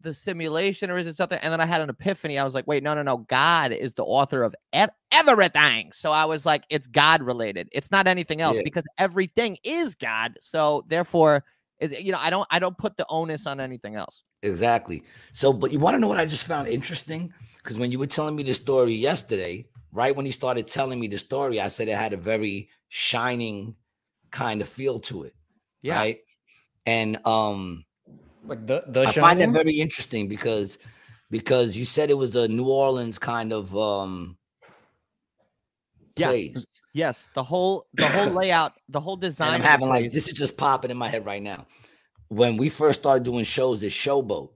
the 0.00 0.14
simulation 0.14 0.90
or 0.90 0.96
is 0.96 1.08
it 1.08 1.16
something? 1.16 1.40
And 1.42 1.52
then 1.52 1.60
I 1.60 1.66
had 1.66 1.80
an 1.80 1.90
epiphany. 1.90 2.38
I 2.38 2.44
was 2.44 2.54
like, 2.54 2.68
wait, 2.68 2.84
no, 2.84 2.94
no, 2.94 3.02
no. 3.02 3.16
God 3.16 3.72
is 3.72 3.94
the 3.94 4.04
author 4.04 4.44
of 4.44 4.54
ev- 4.72 4.90
everything. 5.10 5.90
So 5.92 6.12
I 6.12 6.24
was 6.24 6.46
like, 6.46 6.62
it's 6.70 6.86
God 6.86 7.20
related. 7.20 7.68
It's 7.72 7.90
not 7.90 8.06
anything 8.06 8.40
else 8.40 8.56
Yeah. 8.58 8.62
because 8.62 8.84
everything 8.96 9.58
is 9.64 9.96
God. 9.96 10.36
So 10.40 10.84
therefore, 10.86 11.44
you 11.80 12.12
know, 12.12 12.18
I 12.20 12.30
don't, 12.30 12.46
I 12.48 12.60
don't 12.60 12.78
put 12.78 12.96
the 12.96 13.06
onus 13.08 13.48
on 13.48 13.58
anything 13.58 13.96
else. 13.96 14.22
Exactly. 14.44 15.02
So, 15.32 15.52
but 15.52 15.72
you 15.72 15.80
want 15.80 15.96
to 15.96 15.98
know 15.98 16.06
what 16.06 16.18
I 16.18 16.26
just 16.26 16.44
found 16.44 16.68
interesting? 16.68 17.32
Because 17.56 17.76
when 17.76 17.90
you 17.90 17.98
were 17.98 18.06
telling 18.06 18.36
me 18.36 18.44
the 18.44 18.54
story 18.54 18.92
yesterday, 18.92 19.66
right 19.94 20.14
when 20.14 20.26
he 20.26 20.32
started 20.32 20.66
telling 20.66 21.00
me 21.00 21.06
the 21.08 21.18
story, 21.18 21.60
I 21.60 21.68
said 21.68 21.88
it 21.88 21.96
had 21.96 22.12
a 22.12 22.18
very 22.18 22.68
shining 22.88 23.76
kind 24.30 24.60
of 24.60 24.68
feel 24.68 25.00
to 25.00 25.22
it. 25.22 25.34
Yeah. 25.80 25.96
Right. 25.96 26.18
And 26.84 27.24
um 27.26 27.84
Like 28.44 28.66
the 28.66 28.82
the 28.88 29.02
I 29.02 29.12
find 29.12 29.40
that 29.40 29.50
very 29.50 29.78
interesting 29.80 30.28
because 30.28 30.78
because 31.30 31.76
you 31.76 31.84
said 31.86 32.10
it 32.10 32.14
was 32.14 32.36
a 32.36 32.48
New 32.48 32.68
Orleans 32.68 33.18
kind 33.18 33.52
of 33.52 33.74
um 33.76 34.36
Yeah. 36.16 36.28
place. 36.28 36.66
Yes. 36.92 37.28
The 37.34 37.42
whole, 37.42 37.86
the 37.94 38.06
whole 38.06 38.32
layout, 38.40 38.72
the 38.88 39.00
whole 39.00 39.16
design. 39.16 39.54
And 39.54 39.62
I'm 39.62 39.68
having 39.68 39.88
like 39.88 40.10
this 40.12 40.26
is 40.28 40.34
just 40.34 40.56
popping 40.56 40.90
in 40.90 40.96
my 40.96 41.08
head 41.08 41.24
right 41.24 41.42
now. 41.42 41.66
When 42.28 42.56
we 42.56 42.68
first 42.68 43.00
started 43.00 43.24
doing 43.24 43.44
shows, 43.44 43.82
it's 43.82 43.94
Showboat, 43.94 44.50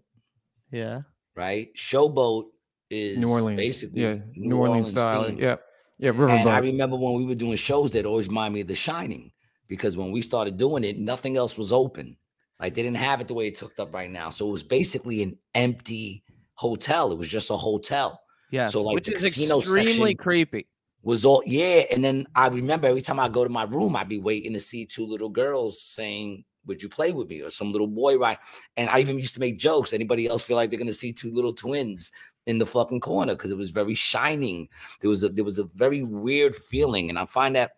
Yeah. 0.72 1.02
right? 1.36 1.68
Showboat 1.76 2.46
is 2.90 3.18
New 3.18 3.30
Orleans. 3.30 3.58
basically 3.58 4.02
yeah, 4.02 4.16
New, 4.34 4.56
Orleans, 4.56 4.90
style. 4.90 5.24
themed. 5.24 5.40
Yeah, 5.40 5.56
yeah, 5.98 6.10
And 6.10 6.48
I 6.48 6.58
remember 6.58 6.96
when 6.96 7.14
we 7.14 7.24
were 7.24 7.34
doing 7.34 7.56
shows 7.56 7.90
that 7.92 8.06
always 8.06 8.28
remind 8.28 8.54
me 8.54 8.60
of 8.60 8.68
The 8.68 8.74
Shining 8.74 9.32
because 9.66 9.96
when 9.96 10.12
we 10.12 10.22
started 10.22 10.56
doing 10.56 10.84
it, 10.84 10.98
nothing 10.98 11.36
else 11.36 11.56
was 11.56 11.72
open. 11.72 12.16
Like 12.60 12.74
they 12.74 12.82
didn't 12.82 12.96
have 12.96 13.20
it 13.20 13.28
the 13.28 13.34
way 13.34 13.48
it's 13.48 13.60
hooked 13.60 13.78
up 13.78 13.92
right 13.92 14.10
now. 14.10 14.30
So 14.30 14.48
it 14.48 14.52
was 14.52 14.62
basically 14.62 15.22
an 15.22 15.36
empty 15.54 16.24
hotel. 16.54 17.12
It 17.12 17.18
was 17.18 17.28
just 17.28 17.50
a 17.50 17.56
hotel. 17.56 18.20
Yeah. 18.50 18.68
So 18.68 18.82
like, 18.82 18.94
which 18.94 19.08
is 19.08 19.24
extremely 19.24 20.14
creepy. 20.14 20.66
Was 21.02 21.24
all 21.24 21.42
yeah. 21.46 21.84
And 21.90 22.04
then 22.04 22.26
I 22.34 22.48
remember 22.48 22.88
every 22.88 23.02
time 23.02 23.20
I 23.20 23.28
go 23.28 23.44
to 23.44 23.50
my 23.50 23.64
room, 23.64 23.94
I'd 23.94 24.08
be 24.08 24.18
waiting 24.18 24.52
to 24.54 24.60
see 24.60 24.84
two 24.84 25.06
little 25.06 25.28
girls 25.28 25.80
saying, 25.82 26.44
Would 26.66 26.82
you 26.82 26.88
play 26.88 27.12
with 27.12 27.28
me? 27.28 27.40
Or 27.40 27.50
some 27.50 27.70
little 27.70 27.86
boy, 27.86 28.18
right? 28.18 28.38
And 28.76 28.90
I 28.90 28.98
even 28.98 29.18
used 29.18 29.34
to 29.34 29.40
make 29.40 29.58
jokes. 29.58 29.92
Anybody 29.92 30.26
else 30.26 30.42
feel 30.42 30.56
like 30.56 30.70
they're 30.70 30.78
gonna 30.78 30.92
see 30.92 31.12
two 31.12 31.32
little 31.32 31.52
twins 31.52 32.10
in 32.48 32.56
the 32.56 32.66
fucking 32.66 33.00
corner 33.00 33.34
because 33.34 33.50
it 33.50 33.58
was 33.58 33.70
very 33.70 33.94
shining. 33.94 34.68
There 35.00 35.10
was 35.10 35.22
a 35.22 35.28
there 35.28 35.44
was 35.44 35.58
a 35.58 35.64
very 35.64 36.02
weird 36.02 36.56
feeling. 36.56 37.10
And 37.10 37.18
I 37.18 37.26
find 37.26 37.54
that 37.54 37.72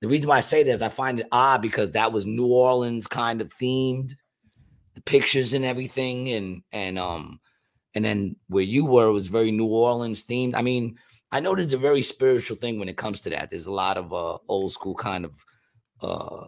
the 0.00 0.08
reason 0.08 0.28
why 0.28 0.38
I 0.38 0.40
say 0.40 0.64
that 0.64 0.72
is 0.72 0.82
I 0.82 0.88
find 0.88 1.20
it 1.20 1.28
odd 1.30 1.62
because 1.62 1.92
that 1.92 2.12
was 2.12 2.26
New 2.26 2.48
Orleans 2.48 3.06
kind 3.06 3.40
of 3.40 3.48
themed, 3.54 4.14
the 4.94 5.02
pictures 5.02 5.52
and 5.52 5.64
everything, 5.64 6.30
and 6.30 6.62
and 6.72 6.98
um 6.98 7.40
and 7.94 8.04
then 8.04 8.34
where 8.48 8.64
you 8.64 8.86
were 8.86 9.12
was 9.12 9.28
very 9.28 9.52
New 9.52 9.66
Orleans 9.66 10.24
themed. 10.24 10.56
I 10.56 10.62
mean, 10.62 10.98
I 11.30 11.38
know 11.38 11.54
there's 11.54 11.72
a 11.72 11.78
very 11.78 12.02
spiritual 12.02 12.56
thing 12.56 12.80
when 12.80 12.88
it 12.88 12.96
comes 12.96 13.20
to 13.20 13.30
that. 13.30 13.50
There's 13.50 13.66
a 13.66 13.72
lot 13.72 13.96
of 13.96 14.12
uh 14.12 14.38
old 14.48 14.72
school 14.72 14.96
kind 14.96 15.24
of 15.24 15.44
uh 16.00 16.46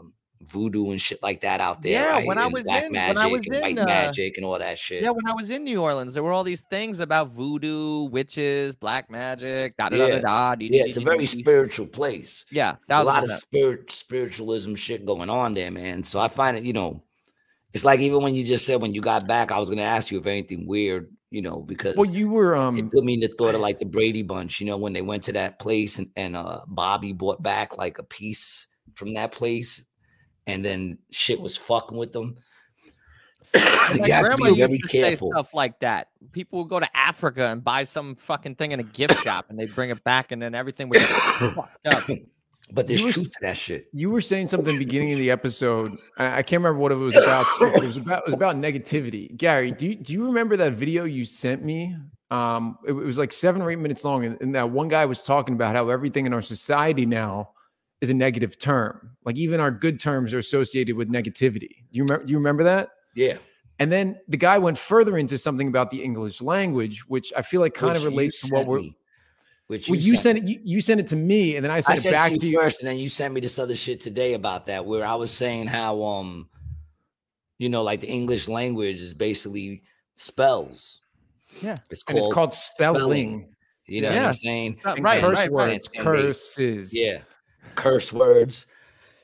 voodoo 0.48 0.90
and 0.90 1.00
shit 1.00 1.22
like 1.22 1.40
that 1.42 1.60
out 1.60 1.82
there. 1.82 1.92
Yeah, 1.92 2.10
right? 2.12 2.26
when 2.26 2.38
I 2.38 2.46
was 2.46 2.64
black 2.64 2.84
in- 2.84 2.92
magic 2.92 3.16
when 3.16 3.26
I 3.26 3.30
was 3.30 3.46
and 3.46 3.60
white 3.60 3.78
uh, 3.78 3.84
magic 3.84 4.36
and 4.36 4.46
all 4.46 4.58
that 4.58 4.78
shit. 4.78 5.02
Yeah, 5.02 5.10
when 5.10 5.26
I 5.26 5.32
was 5.32 5.50
in 5.50 5.64
New 5.64 5.80
Orleans, 5.82 6.14
there 6.14 6.22
were 6.22 6.32
all 6.32 6.44
these 6.44 6.62
things 6.70 7.00
about 7.00 7.28
voodoo, 7.30 8.04
witches, 8.04 8.74
black 8.76 9.10
magic, 9.10 9.76
da 9.76 9.88
da 9.88 9.96
da 9.98 10.06
Yeah. 10.06 10.20
da 10.20 10.54
da. 10.54 10.64
yeah, 10.64 10.84
it's 10.84 10.96
a 10.96 11.00
very 11.00 11.26
spiritual 11.26 11.86
place. 11.86 12.44
Yeah, 12.50 12.76
a 12.88 13.04
lot 13.04 13.22
of 13.22 13.30
spirit 13.30 13.90
spiritualism 13.90 14.74
shit 14.74 15.04
going 15.04 15.30
on 15.30 15.54
there, 15.54 15.70
man. 15.70 16.02
So 16.02 16.20
I 16.20 16.28
find 16.28 16.56
it, 16.56 16.64
you 16.64 16.72
know, 16.72 17.02
it's 17.72 17.84
like 17.84 18.00
even 18.00 18.22
when 18.22 18.34
you 18.34 18.44
just 18.44 18.66
said 18.66 18.80
when 18.80 18.94
you 18.94 19.00
got 19.00 19.26
back, 19.26 19.50
I 19.50 19.58
was 19.58 19.68
gonna 19.68 19.82
ask 19.82 20.10
you 20.10 20.18
if 20.18 20.26
anything 20.26 20.66
weird, 20.66 21.10
you 21.30 21.42
know, 21.42 21.60
because 21.60 21.96
Well, 21.96 22.08
you 22.08 22.28
were 22.28 22.56
um, 22.56 22.76
it 22.78 22.90
put 22.92 23.02
me 23.02 23.14
in 23.14 23.20
the 23.20 23.28
thought 23.36 23.56
of 23.56 23.60
like 23.60 23.78
the 23.80 23.84
Brady 23.84 24.22
Bunch, 24.22 24.60
you 24.60 24.66
know, 24.66 24.76
when 24.76 24.92
they 24.92 25.02
went 25.02 25.24
to 25.24 25.32
that 25.32 25.58
place 25.58 25.98
and, 25.98 26.08
and 26.16 26.36
uh 26.36 26.60
Bobby 26.68 27.12
brought 27.12 27.42
back 27.42 27.76
like 27.76 27.98
a 27.98 28.04
piece 28.04 28.68
from 28.92 29.14
that 29.14 29.32
place, 29.32 29.84
and 30.46 30.64
then 30.64 30.98
shit 31.10 31.40
was 31.40 31.56
fucking 31.56 31.96
with 31.96 32.12
them. 32.12 32.36
My 33.54 33.60
you 34.06 34.12
have 34.12 34.30
to 34.30 34.36
be 34.36 34.56
very 34.56 34.78
careful. 34.80 35.30
Stuff 35.32 35.54
like 35.54 35.78
that. 35.80 36.08
People 36.32 36.60
would 36.60 36.68
go 36.68 36.80
to 36.80 36.96
Africa 36.96 37.46
and 37.46 37.62
buy 37.62 37.84
some 37.84 38.16
fucking 38.16 38.56
thing 38.56 38.72
in 38.72 38.80
a 38.80 38.84
gift 38.84 39.22
shop, 39.22 39.46
and 39.48 39.58
they'd 39.58 39.74
bring 39.74 39.90
it 39.90 40.02
back, 40.02 40.32
and 40.32 40.42
then 40.42 40.54
everything 40.54 40.88
would 40.88 40.98
get 40.98 41.08
fucked 41.54 41.86
up. 41.86 42.02
But 42.72 42.86
there's 42.88 43.00
You 43.00 43.06
were 43.06 43.12
truth 43.12 43.26
s- 43.26 43.32
to 43.32 43.38
that 43.42 43.56
shit. 43.56 43.86
you 43.92 44.10
were 44.10 44.22
saying 44.22 44.48
something 44.48 44.76
beginning 44.78 45.12
of 45.12 45.18
the 45.18 45.30
episode. 45.30 45.92
I, 46.18 46.38
I 46.38 46.42
can't 46.42 46.62
remember 46.62 46.80
what 46.80 46.90
it 46.92 46.96
was 46.96 47.14
about. 47.14 47.44
It 47.60 47.86
was 47.86 47.96
about 47.98 48.18
it 48.20 48.26
was 48.26 48.34
about 48.34 48.56
negativity. 48.56 49.36
Gary, 49.36 49.70
do 49.70 49.88
you, 49.88 49.94
do 49.96 50.12
you 50.12 50.24
remember 50.26 50.56
that 50.56 50.72
video 50.72 51.04
you 51.04 51.24
sent 51.24 51.62
me? 51.62 51.94
Um, 52.30 52.78
it, 52.86 52.90
it 52.92 52.94
was 52.94 53.18
like 53.18 53.32
seven 53.32 53.60
or 53.62 53.70
eight 53.70 53.78
minutes 53.78 54.02
long, 54.04 54.24
and, 54.24 54.40
and 54.40 54.54
that 54.54 54.68
one 54.70 54.88
guy 54.88 55.04
was 55.04 55.22
talking 55.22 55.54
about 55.54 55.76
how 55.76 55.90
everything 55.90 56.26
in 56.26 56.32
our 56.32 56.42
society 56.42 57.06
now 57.06 57.50
is 58.04 58.10
a 58.10 58.14
negative 58.14 58.58
term. 58.58 59.10
Like 59.24 59.36
even 59.36 59.58
our 59.60 59.70
good 59.70 59.98
terms 59.98 60.32
are 60.32 60.38
associated 60.38 60.94
with 60.96 61.08
negativity. 61.10 61.68
Do 61.90 61.92
you 61.92 62.04
remember? 62.04 62.24
Do 62.24 62.30
you 62.32 62.38
remember 62.38 62.64
that? 62.64 62.90
Yeah. 63.16 63.38
And 63.80 63.90
then 63.90 64.20
the 64.28 64.36
guy 64.36 64.58
went 64.58 64.78
further 64.78 65.18
into 65.18 65.36
something 65.36 65.66
about 65.66 65.90
the 65.90 66.00
English 66.02 66.40
language, 66.40 67.00
which 67.08 67.32
I 67.36 67.42
feel 67.42 67.60
like 67.60 67.74
kind 67.74 67.92
which 67.94 67.98
of 67.98 68.04
relates 68.04 68.46
to 68.48 68.54
what 68.54 68.66
we're. 68.66 68.78
me, 68.78 68.96
which 69.66 69.88
Well, 69.88 69.98
you 69.98 70.16
sent 70.16 70.38
it. 70.38 70.44
You, 70.44 70.60
you 70.62 70.80
sent 70.80 71.00
it 71.00 71.08
to 71.08 71.16
me, 71.16 71.56
and 71.56 71.64
then 71.64 71.72
I 71.72 71.76
I 71.78 71.80
sent 71.80 72.06
it 72.06 72.12
back 72.12 72.30
to 72.32 72.38
to 72.38 72.46
you 72.46 72.52
you. 72.52 72.60
first, 72.62 72.80
and 72.82 72.88
then 72.88 72.98
you 72.98 73.08
sent 73.10 73.34
me 73.34 73.40
this 73.40 73.58
other 73.58 73.74
shit 73.74 74.00
today 74.00 74.34
about 74.34 74.66
that, 74.66 74.86
where 74.86 75.04
I 75.04 75.16
was 75.16 75.32
saying 75.32 75.66
how 75.66 76.02
um, 76.04 76.48
you 77.58 77.68
know, 77.68 77.82
like 77.82 78.00
the 78.00 78.08
English 78.08 78.46
language 78.48 79.00
is 79.00 79.12
basically 79.14 79.82
spells. 80.14 81.00
Yeah. 81.60 81.78
it's 81.90 82.02
And 82.08 82.16
called, 82.16 82.26
it's 82.26 82.34
called 82.34 82.54
spelling. 82.54 83.54
You 83.86 84.00
know 84.02 84.08
what 84.10 84.18
I'm 84.18 84.34
saying? 84.34 84.80
Uh, 84.84 84.94
And 84.94 85.04
right, 85.04 85.20
curse 85.20 85.36
right, 85.38 85.50
right. 85.52 85.70
words, 85.72 85.88
And 85.94 86.06
they- 86.06 86.10
curses. 86.10 86.94
Yeah, 86.94 87.18
curse 87.74 88.12
words, 88.12 88.66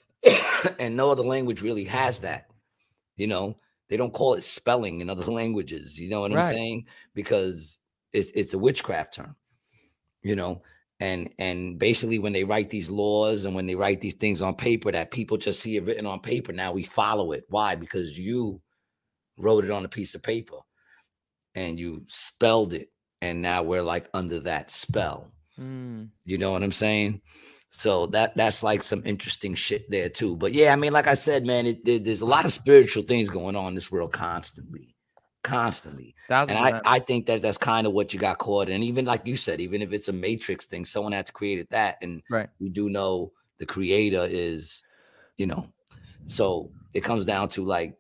and 0.78 0.96
no 0.96 1.10
other 1.10 1.22
language 1.22 1.62
really 1.62 1.84
has 1.84 2.20
that. 2.20 2.50
You 3.16 3.26
know, 3.26 3.56
they 3.88 3.96
don't 3.96 4.14
call 4.14 4.34
it 4.34 4.44
spelling 4.44 5.00
in 5.00 5.10
other 5.10 5.30
languages. 5.32 5.98
You 5.98 6.10
know 6.10 6.20
what 6.20 6.32
I'm 6.32 6.42
saying? 6.42 6.86
Because 7.14 7.80
it's 8.12 8.30
it's 8.32 8.54
a 8.54 8.58
witchcraft 8.58 9.14
term. 9.14 9.36
You 10.22 10.36
know, 10.36 10.62
and 11.00 11.30
and 11.38 11.78
basically 11.78 12.18
when 12.18 12.32
they 12.32 12.44
write 12.44 12.70
these 12.70 12.90
laws 12.90 13.44
and 13.44 13.54
when 13.54 13.66
they 13.66 13.74
write 13.74 14.00
these 14.00 14.14
things 14.14 14.42
on 14.42 14.54
paper 14.54 14.92
that 14.92 15.10
people 15.10 15.38
just 15.38 15.60
see 15.60 15.76
it 15.76 15.84
written 15.84 16.06
on 16.06 16.20
paper, 16.20 16.52
now 16.52 16.72
we 16.72 16.84
follow 16.84 17.32
it. 17.32 17.44
Why? 17.48 17.74
Because 17.74 18.18
you 18.18 18.60
wrote 19.38 19.64
it 19.64 19.70
on 19.70 19.84
a 19.84 19.88
piece 19.88 20.14
of 20.14 20.22
paper 20.22 20.58
and 21.54 21.78
you 21.78 22.04
spelled 22.06 22.74
it, 22.74 22.90
and 23.22 23.40
now 23.42 23.62
we're 23.62 23.82
like 23.82 24.08
under 24.14 24.40
that 24.40 24.70
spell. 24.70 25.32
Mm. 25.58 26.08
You 26.24 26.38
know 26.38 26.52
what 26.52 26.62
I'm 26.62 26.72
saying? 26.72 27.22
So 27.72 28.06
that 28.06 28.36
that's 28.36 28.62
like 28.64 28.82
some 28.82 29.02
interesting 29.06 29.54
shit 29.54 29.88
there 29.90 30.08
too. 30.08 30.36
But 30.36 30.52
yeah, 30.52 30.72
I 30.72 30.76
mean, 30.76 30.92
like 30.92 31.06
I 31.06 31.14
said, 31.14 31.46
man, 31.46 31.66
it, 31.66 31.84
there- 31.84 31.98
there's 32.00 32.20
a 32.20 32.26
lot 32.26 32.44
of 32.44 32.52
spiritual 32.52 33.04
things 33.04 33.28
going 33.30 33.54
on 33.56 33.68
in 33.68 33.74
this 33.74 33.90
world 33.92 34.12
constantly. 34.12 34.94
constantly. 35.42 36.14
Thousand 36.28 36.56
And 36.56 36.74
I. 36.76 36.80
I 36.84 36.98
think 36.98 37.26
that 37.26 37.42
that's 37.42 37.56
kind 37.58 37.86
of 37.86 37.92
what 37.92 38.12
you 38.12 38.20
got 38.20 38.38
caught. 38.38 38.68
in. 38.68 38.74
And 38.74 38.84
even 38.84 39.04
like 39.04 39.26
you 39.26 39.36
said, 39.36 39.60
even 39.60 39.82
if 39.82 39.92
it's 39.92 40.08
a 40.08 40.12
matrix 40.12 40.66
thing, 40.66 40.84
someone 40.84 41.12
has 41.12 41.30
created 41.30 41.68
that. 41.70 41.96
And 42.02 42.22
Right. 42.28 42.48
we 42.58 42.68
do 42.68 42.88
know 42.90 43.32
the 43.58 43.66
creator 43.66 44.26
is, 44.28 44.82
you 45.38 45.46
know, 45.46 45.66
so 46.26 46.70
it 46.92 47.02
comes 47.04 47.24
down 47.24 47.48
to 47.50 47.64
like, 47.64 47.96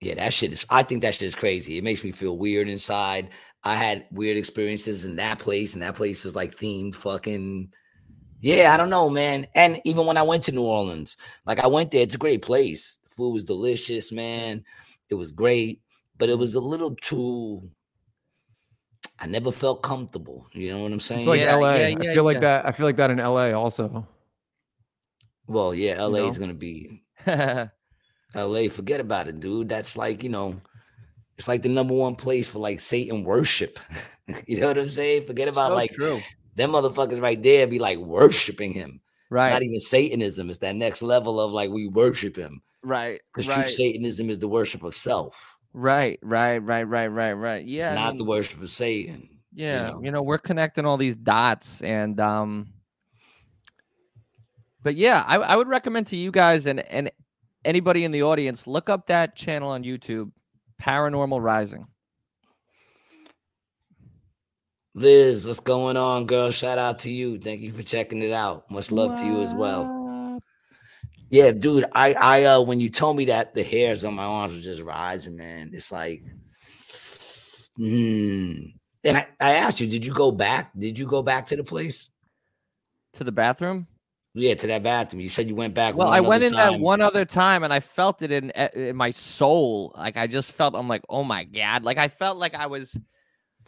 yeah, 0.00 0.14
that 0.16 0.34
shit 0.34 0.52
is, 0.52 0.66
I 0.68 0.82
think 0.82 1.02
that 1.02 1.14
shit 1.14 1.28
is 1.28 1.34
crazy. 1.36 1.78
It 1.78 1.84
makes 1.84 2.02
me 2.04 2.10
feel 2.12 2.36
weird 2.36 2.68
inside. 2.68 3.28
I 3.64 3.76
had 3.76 4.06
weird 4.10 4.36
experiences 4.36 5.04
in 5.04 5.16
that 5.16 5.38
place, 5.38 5.74
and 5.74 5.82
that 5.82 5.94
place 5.94 6.24
is 6.24 6.34
like 6.34 6.56
themed 6.56 6.96
fucking. 6.96 7.72
Yeah, 8.42 8.74
I 8.74 8.76
don't 8.76 8.90
know, 8.90 9.08
man. 9.10 9.46
And 9.54 9.80
even 9.84 10.06
when 10.06 10.18
I 10.18 10.22
went 10.22 10.44
to 10.44 10.52
New 10.52 10.64
Orleans, 10.64 11.16
like 11.46 11.60
I 11.60 11.68
went 11.68 11.90
there, 11.92 12.02
it's 12.02 12.14
a 12.16 12.18
great 12.18 12.42
place. 12.42 12.98
The 13.04 13.10
food 13.10 13.32
was 13.34 13.44
delicious, 13.44 14.12
man. 14.12 14.64
It 15.10 15.14
was 15.16 15.32
great, 15.32 15.82
but 16.18 16.30
it 16.30 16.38
was 16.38 16.54
a 16.54 16.60
little 16.60 16.96
too. 16.96 17.70
I 19.18 19.26
never 19.26 19.52
felt 19.52 19.82
comfortable. 19.82 20.46
You 20.52 20.70
know 20.72 20.82
what 20.82 20.92
I'm 20.92 21.00
saying? 21.00 21.20
It's 21.20 21.26
like 21.26 21.40
Yeah, 21.40 21.54
LA. 21.54 21.76
yeah, 21.76 21.96
I 22.00 22.04
yeah, 22.04 22.14
feel 22.14 22.24
like 22.24 22.40
that. 22.40 22.66
I 22.66 22.72
feel 22.72 22.86
like 22.86 22.96
that 22.96 23.10
in 23.10 23.18
LA 23.18 23.52
also. 23.52 24.06
well, 25.46 25.74
yeah, 25.74 26.02
LA 26.02 26.20
is 26.20 26.38
know? 26.38 26.38
gonna 26.38 26.54
be 26.54 27.02
LA. 28.34 28.68
Forget 28.68 29.00
about 29.00 29.28
it, 29.28 29.40
dude. 29.40 29.68
That's 29.68 29.96
like 29.96 30.22
you 30.22 30.28
know, 30.30 30.60
it's 31.38 31.48
like 31.48 31.62
the 31.62 31.68
number 31.68 31.94
one 31.94 32.16
place 32.16 32.48
for 32.48 32.58
like 32.60 32.80
Satan 32.80 33.24
worship. 33.24 33.78
you 34.46 34.60
know 34.60 34.68
what 34.68 34.78
I'm 34.78 34.88
saying? 34.88 35.26
Forget 35.26 35.48
about 35.48 35.72
So 35.72 35.74
like 35.74 35.92
true. 35.92 36.24
Them 36.54 36.72
motherfuckers 36.72 37.20
right 37.20 37.42
there 37.42 37.66
be 37.66 37.78
like 37.78 37.98
worshiping 37.98 38.72
him. 38.72 39.00
It's 39.00 39.30
Right. 39.30 39.50
not 39.52 39.62
even 39.62 39.80
Satanism. 39.80 40.50
It's 40.50 40.58
that 40.58 40.76
next 40.76 41.00
level 41.02 41.40
of 41.40 41.52
like 41.52 41.70
we 41.70 41.88
worship 41.88 42.36
him. 42.36 42.60
Right. 42.82 43.20
Because 43.34 43.52
true 43.52 43.64
Satanism 43.64 44.28
is 44.28 44.38
the 44.38 44.48
worship 44.48 44.82
of 44.82 44.94
self. 44.96 45.56
Right. 45.72 46.18
Right. 46.22 46.58
Right. 46.58 46.82
Right. 46.82 47.06
Right. 47.06 47.32
Right. 47.32 47.62
It's 47.62 47.70
Yeah. 47.70 47.92
I 47.92 47.94
not 47.94 48.08
mean, 48.10 48.16
the 48.18 48.24
worship 48.24 48.60
of 48.60 48.70
Satan. 48.70 49.28
yeah. 49.54 49.90
know. 49.90 50.00
You 50.02 50.10
know, 50.10 50.20
we're 50.22 50.36
connecting 50.38 50.84
all 50.84 50.98
these 50.98 51.14
dots 51.16 51.80
and 51.82 52.20
um 52.20 52.68
but 54.82 54.96
yeah, 54.96 55.24
I, 55.26 55.36
I 55.36 55.56
would 55.56 55.68
recommend 55.68 56.08
to 56.08 56.16
you 56.16 56.30
guys 56.30 56.66
and 56.66 56.80
and 56.80 57.10
anybody 57.64 58.04
in 58.04 58.10
the 58.10 58.24
audience 58.24 58.66
look 58.66 58.90
up 58.90 59.06
that 59.06 59.36
channel 59.36 59.70
on 59.70 59.84
YouTube, 59.84 60.30
Paranormal 60.82 61.40
Rising. 61.42 61.86
Liz, 64.94 65.46
what's 65.46 65.60
going 65.60 65.96
on, 65.96 66.26
girl? 66.26 66.50
Shout 66.50 66.78
out 66.78 66.98
to 67.00 67.10
you. 67.10 67.38
Thank 67.38 67.62
you 67.62 67.72
for 67.72 67.82
checking 67.82 68.22
it 68.22 68.32
out. 68.32 68.70
Much 68.70 68.90
love 68.90 69.18
to 69.18 69.24
you 69.24 69.40
as 69.40 69.54
well. 69.54 70.38
Yeah, 71.30 71.52
dude. 71.52 71.86
I 71.94 72.12
I 72.12 72.44
uh 72.44 72.60
when 72.60 72.78
you 72.78 72.90
told 72.90 73.16
me 73.16 73.24
that 73.26 73.54
the 73.54 73.62
hairs 73.62 74.04
on 74.04 74.14
my 74.14 74.24
arms 74.24 74.54
were 74.54 74.60
just 74.60 74.82
rising, 74.82 75.36
man. 75.36 75.70
It's 75.72 75.90
like 75.90 76.22
hmm. 77.76 78.52
And 79.04 79.16
I, 79.16 79.26
I 79.40 79.54
asked 79.54 79.80
you, 79.80 79.86
did 79.86 80.04
you 80.04 80.12
go 80.12 80.30
back? 80.30 80.70
Did 80.78 80.98
you 80.98 81.06
go 81.06 81.22
back 81.22 81.46
to 81.46 81.56
the 81.56 81.64
place? 81.64 82.10
To 83.14 83.24
the 83.24 83.32
bathroom? 83.32 83.88
Yeah, 84.34 84.54
to 84.54 84.66
that 84.68 84.82
bathroom. 84.82 85.20
You 85.22 85.28
said 85.28 85.48
you 85.48 85.54
went 85.54 85.74
back. 85.74 85.94
Well, 85.94 86.08
one 86.08 86.14
I 86.14 86.18
other 86.18 86.28
went 86.28 86.44
in 86.44 86.52
that 86.52 86.80
one 86.80 87.00
other 87.00 87.24
time 87.24 87.64
and 87.64 87.72
I 87.72 87.80
felt 87.80 88.20
it 88.20 88.30
in 88.30 88.54
eh, 88.54 88.68
in 88.74 88.96
my 88.96 89.10
soul. 89.10 89.94
Like 89.96 90.18
I 90.18 90.26
just 90.26 90.52
felt 90.52 90.74
I'm 90.74 90.88
like, 90.88 91.02
"Oh 91.08 91.24
my 91.24 91.44
god." 91.44 91.82
Like 91.82 91.96
I 91.96 92.08
felt 92.08 92.36
like 92.36 92.54
I 92.54 92.66
was 92.66 92.94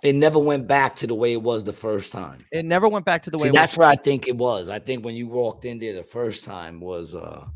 It 0.02 0.14
never 0.14 0.38
went 0.38 0.66
back 0.66 0.96
to 0.96 1.06
the 1.06 1.14
way 1.14 1.32
it 1.32 1.40
was 1.42 1.64
the 1.64 1.72
first 1.72 2.12
time. 2.12 2.44
it 2.52 2.64
never 2.64 2.88
went 2.88 3.06
back 3.06 3.22
to 3.24 3.30
the 3.30 3.38
way 3.38 3.42
See, 3.44 3.48
it 3.48 3.52
was 3.52 3.60
that's 3.60 3.76
where 3.76 3.88
I 3.88 3.96
think 3.96 4.28
it 4.28 4.36
was. 4.36 4.68
I 4.68 4.78
think 4.78 5.04
when 5.04 5.14
you 5.14 5.28
walked 5.28 5.64
in 5.64 5.78
there 5.78 5.94
the 5.94 6.02
first 6.02 6.44
time 6.44 6.80
was 6.80 7.14
uh 7.14 7.46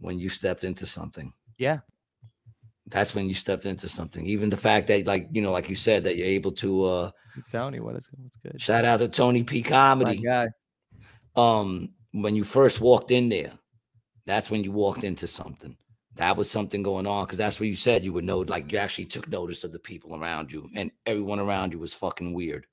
when 0.00 0.18
you 0.18 0.28
stepped 0.28 0.64
into 0.64 0.86
something. 0.86 1.32
Yeah. 1.56 1.78
That's 2.86 3.14
when 3.14 3.28
you 3.28 3.34
stepped 3.34 3.66
into 3.66 3.88
something. 3.88 4.24
Even 4.24 4.48
the 4.48 4.56
fact 4.56 4.86
that, 4.88 5.06
like, 5.06 5.28
you 5.32 5.42
know, 5.42 5.50
like 5.52 5.68
you 5.68 5.76
said, 5.76 6.04
that 6.04 6.16
you're 6.16 6.26
able 6.26 6.52
to 6.52 6.84
uh 6.84 7.10
Tony, 7.50 7.80
what 7.80 7.96
is 7.96 8.08
what's 8.16 8.36
good? 8.38 8.60
shout 8.60 8.84
out 8.84 8.98
to 8.98 9.08
Tony 9.08 9.42
P 9.42 9.62
My 9.62 9.68
Comedy. 9.68 10.22
guy. 10.22 10.48
Um, 11.36 11.90
when 12.12 12.34
you 12.34 12.44
first 12.44 12.80
walked 12.80 13.10
in 13.10 13.28
there, 13.28 13.52
that's 14.26 14.50
when 14.50 14.64
you 14.64 14.72
walked 14.72 15.04
into 15.04 15.26
something. 15.26 15.76
That 16.18 16.36
was 16.36 16.50
something 16.50 16.82
going 16.82 17.06
on 17.06 17.24
because 17.24 17.38
that's 17.38 17.58
what 17.58 17.68
you 17.68 17.76
said 17.76 18.04
you 18.04 18.12
would 18.12 18.24
know. 18.24 18.40
Like 18.40 18.70
you 18.70 18.78
actually 18.78 19.06
took 19.06 19.28
notice 19.28 19.64
of 19.64 19.72
the 19.72 19.78
people 19.78 20.16
around 20.16 20.52
you, 20.52 20.68
and 20.74 20.90
everyone 21.06 21.40
around 21.40 21.72
you 21.72 21.78
was 21.78 21.94
fucking 21.94 22.34
weird. 22.34 22.66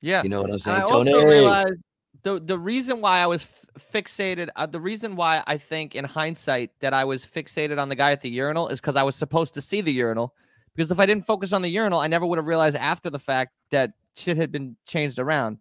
Yeah. 0.00 0.22
You 0.22 0.28
know 0.28 0.42
what 0.42 0.50
I'm 0.50 0.58
saying, 0.58 0.82
I 0.82 0.84
Tony? 0.84 1.12
also 1.12 1.26
realized 1.26 1.74
the 2.22 2.40
the 2.40 2.58
reason 2.58 3.00
why 3.00 3.18
I 3.18 3.26
was 3.26 3.46
fixated, 3.92 4.48
uh, 4.56 4.66
the 4.66 4.80
reason 4.80 5.16
why 5.16 5.42
I 5.46 5.58
think 5.58 5.94
in 5.94 6.04
hindsight 6.04 6.70
that 6.80 6.94
I 6.94 7.04
was 7.04 7.26
fixated 7.26 7.80
on 7.80 7.88
the 7.88 7.94
guy 7.94 8.12
at 8.12 8.20
the 8.20 8.30
urinal 8.30 8.68
is 8.68 8.80
because 8.80 8.96
I 8.96 9.02
was 9.02 9.16
supposed 9.16 9.54
to 9.54 9.62
see 9.62 9.80
the 9.80 9.92
urinal. 9.92 10.34
Because 10.74 10.90
if 10.90 10.98
I 10.98 11.06
didn't 11.06 11.26
focus 11.26 11.52
on 11.52 11.60
the 11.60 11.68
urinal, 11.68 12.00
I 12.00 12.06
never 12.06 12.24
would 12.24 12.38
have 12.38 12.46
realized 12.46 12.76
after 12.76 13.10
the 13.10 13.18
fact 13.18 13.52
that 13.70 13.92
shit 14.16 14.36
had 14.36 14.50
been 14.50 14.76
changed 14.86 15.18
around. 15.18 15.58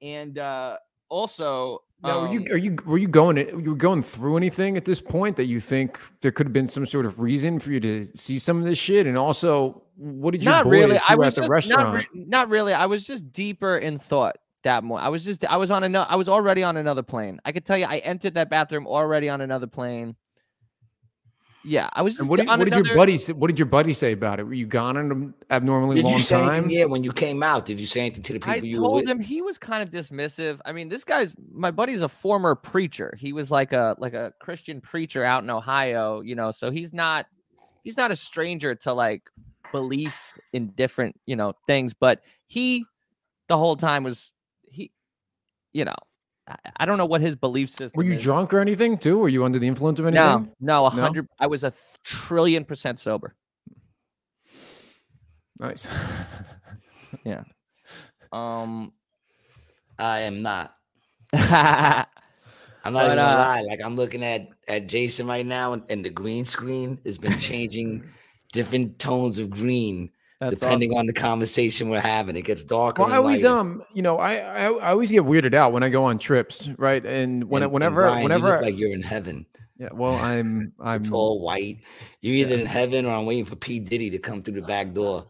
And 0.00 0.38
uh 0.38 0.76
also, 1.08 1.82
Now, 2.02 2.22
were 2.22 2.32
you 2.32 2.40
um, 2.40 2.46
are 2.50 2.56
you 2.56 2.76
were 2.86 2.98
you 2.98 3.08
going 3.08 3.36
you 3.36 3.70
were 3.70 3.76
going 3.76 4.02
through 4.02 4.36
anything 4.36 4.76
at 4.76 4.84
this 4.84 5.00
point 5.00 5.36
that 5.36 5.44
you 5.44 5.60
think 5.60 5.98
there 6.22 6.32
could 6.32 6.46
have 6.46 6.52
been 6.52 6.68
some 6.68 6.86
sort 6.86 7.04
of 7.04 7.20
reason 7.20 7.58
for 7.58 7.72
you 7.72 7.80
to 7.80 8.08
see 8.16 8.38
some 8.38 8.58
of 8.58 8.64
this 8.64 8.78
shit? 8.78 9.06
And 9.06 9.18
also, 9.18 9.82
what 9.96 10.30
did 10.30 10.42
you 10.42 10.50
not 10.50 10.66
really. 10.66 10.98
I 11.08 11.14
was 11.14 11.36
at 11.38 11.42
the 11.42 11.48
just, 11.48 11.68
not, 11.68 11.94
re- 11.94 12.06
not 12.14 12.48
really. 12.48 12.72
I 12.72 12.86
was 12.86 13.06
just 13.06 13.30
deeper 13.32 13.76
in 13.76 13.98
thought 13.98 14.36
that 14.62 14.82
more. 14.82 14.98
I 14.98 15.08
was 15.08 15.24
just 15.24 15.44
I 15.44 15.56
was 15.56 15.70
on 15.70 15.84
another. 15.84 16.10
I 16.10 16.16
was 16.16 16.28
already 16.28 16.62
on 16.62 16.76
another 16.76 17.02
plane. 17.02 17.38
I 17.44 17.52
could 17.52 17.66
tell 17.66 17.76
you, 17.76 17.86
I 17.86 17.98
entered 17.98 18.34
that 18.34 18.50
bathroom 18.50 18.86
already 18.86 19.28
on 19.28 19.40
another 19.40 19.66
plane. 19.66 20.16
Yeah, 21.62 21.90
I 21.92 22.00
was 22.02 22.14
just 22.14 22.22
and 22.22 22.30
what 22.30 22.38
did, 22.38 22.48
what 22.48 22.58
did 22.58 22.68
another. 22.68 22.88
your 22.88 22.96
buddy 22.96 23.18
say, 23.18 23.32
what 23.34 23.48
did 23.48 23.58
your 23.58 23.66
buddy 23.66 23.92
say 23.92 24.12
about 24.12 24.40
it? 24.40 24.44
Were 24.44 24.54
you 24.54 24.66
gone 24.66 24.96
on 24.96 25.12
an 25.12 25.34
abnormally 25.50 25.96
Did 25.96 26.06
long 26.06 26.18
time? 26.20 26.48
anything? 26.48 26.70
Yeah, 26.70 26.86
when 26.86 27.04
you 27.04 27.12
came 27.12 27.42
out, 27.42 27.66
did 27.66 27.78
you 27.78 27.86
say 27.86 28.00
anything 28.00 28.22
to 28.22 28.32
the 28.32 28.38
people 28.38 28.52
I 28.52 28.56
you 28.56 28.76
told 28.76 29.02
with? 29.02 29.08
him 29.08 29.20
he 29.20 29.42
was 29.42 29.58
kind 29.58 29.82
of 29.82 29.90
dismissive. 29.90 30.58
I 30.64 30.72
mean, 30.72 30.88
this 30.88 31.04
guy's 31.04 31.34
my 31.52 31.70
buddy's 31.70 32.00
a 32.00 32.08
former 32.08 32.54
preacher. 32.54 33.14
He 33.18 33.34
was 33.34 33.50
like 33.50 33.72
a 33.74 33.94
like 33.98 34.14
a 34.14 34.32
Christian 34.40 34.80
preacher 34.80 35.22
out 35.22 35.42
in 35.42 35.50
Ohio, 35.50 36.22
you 36.22 36.34
know. 36.34 36.50
So 36.50 36.70
he's 36.70 36.94
not 36.94 37.26
he's 37.84 37.98
not 37.98 38.10
a 38.10 38.16
stranger 38.16 38.74
to 38.76 38.94
like 38.94 39.22
belief 39.70 40.38
in 40.54 40.68
different, 40.68 41.20
you 41.26 41.36
know, 41.36 41.52
things. 41.66 41.92
But 41.92 42.22
he 42.46 42.86
the 43.48 43.58
whole 43.58 43.76
time 43.76 44.02
was 44.02 44.32
he, 44.70 44.92
you 45.74 45.84
know, 45.84 45.96
I, 46.50 46.56
I 46.78 46.86
don't 46.86 46.98
know 46.98 47.06
what 47.06 47.20
his 47.20 47.36
belief 47.36 47.70
system. 47.70 47.92
Were 47.94 48.02
you 48.04 48.14
is. 48.14 48.22
drunk 48.22 48.52
or 48.52 48.58
anything 48.60 48.98
too? 48.98 49.18
Were 49.18 49.28
you 49.28 49.44
under 49.44 49.58
the 49.58 49.68
influence 49.68 49.98
of 50.00 50.06
anything? 50.06 50.22
No, 50.24 50.48
no, 50.60 50.86
a 50.86 50.94
No? 50.94 51.02
hundred. 51.02 51.28
I 51.38 51.46
was 51.46 51.62
a 51.64 51.70
th- 51.70 51.80
trillion 52.04 52.64
percent 52.64 52.98
sober. 52.98 53.34
Nice. 55.58 55.88
Yeah. 57.24 57.42
Um, 58.32 58.92
I 59.98 60.20
am 60.20 60.42
not. 60.42 60.74
I'm 61.32 61.42
not 61.42 62.06
But, 62.84 63.04
even 63.04 63.16
gonna 63.16 63.22
uh, 63.22 63.34
lie. 63.34 63.60
Like 63.62 63.80
I'm 63.84 63.96
looking 63.96 64.22
at 64.24 64.46
at 64.68 64.86
Jason 64.86 65.26
right 65.26 65.44
now, 65.44 65.72
and, 65.72 65.82
and 65.90 66.04
the 66.04 66.10
green 66.10 66.44
screen 66.44 67.00
has 67.04 67.18
been 67.18 67.38
changing 67.40 68.08
different 68.52 68.98
tones 69.00 69.38
of 69.38 69.50
green 69.50 70.10
depending 70.48 70.96
on 70.96 71.04
the 71.06 71.12
conversation 71.12 71.90
we're 71.90 72.00
having. 72.00 72.34
It 72.36 72.42
gets 72.46 72.64
darker. 72.64 73.02
Well, 73.02 73.12
I 73.12 73.16
always 73.16 73.44
lighter. 73.44 73.58
um, 73.58 73.82
you 73.92 74.00
know, 74.00 74.18
I, 74.18 74.36
I 74.36 74.64
I 74.70 74.90
always 74.90 75.10
get 75.10 75.24
weirded 75.24 75.52
out 75.54 75.72
when 75.72 75.82
I 75.82 75.90
go 75.90 76.04
on 76.04 76.18
trips, 76.18 76.68
right? 76.78 77.04
And 77.04 77.44
when 77.44 77.62
And- 77.62 77.66
and 77.68 77.72
whenever 77.74 78.08
you 78.16 78.22
whenever 78.22 78.48
look 78.48 78.62
like 78.62 78.78
you're 78.78 78.92
in 78.94 79.02
heaven. 79.02 79.44
yeah, 79.78 79.88
well, 79.92 80.14
I'm 80.16 80.72
I'm 80.80 81.02
It's 81.02 81.10
all 81.12 81.40
white. 81.40 81.78
You're 82.22 82.36
either 82.36 82.56
in 82.58 82.64
heaven 82.66 83.04
or 83.04 83.14
I'm 83.14 83.26
waiting 83.26 83.44
for 83.44 83.56
P 83.56 83.78
Diddy 83.80 84.08
to 84.10 84.18
come 84.18 84.42
through 84.42 84.54
the 84.54 84.62
back 84.66 84.94
door. 84.94 85.26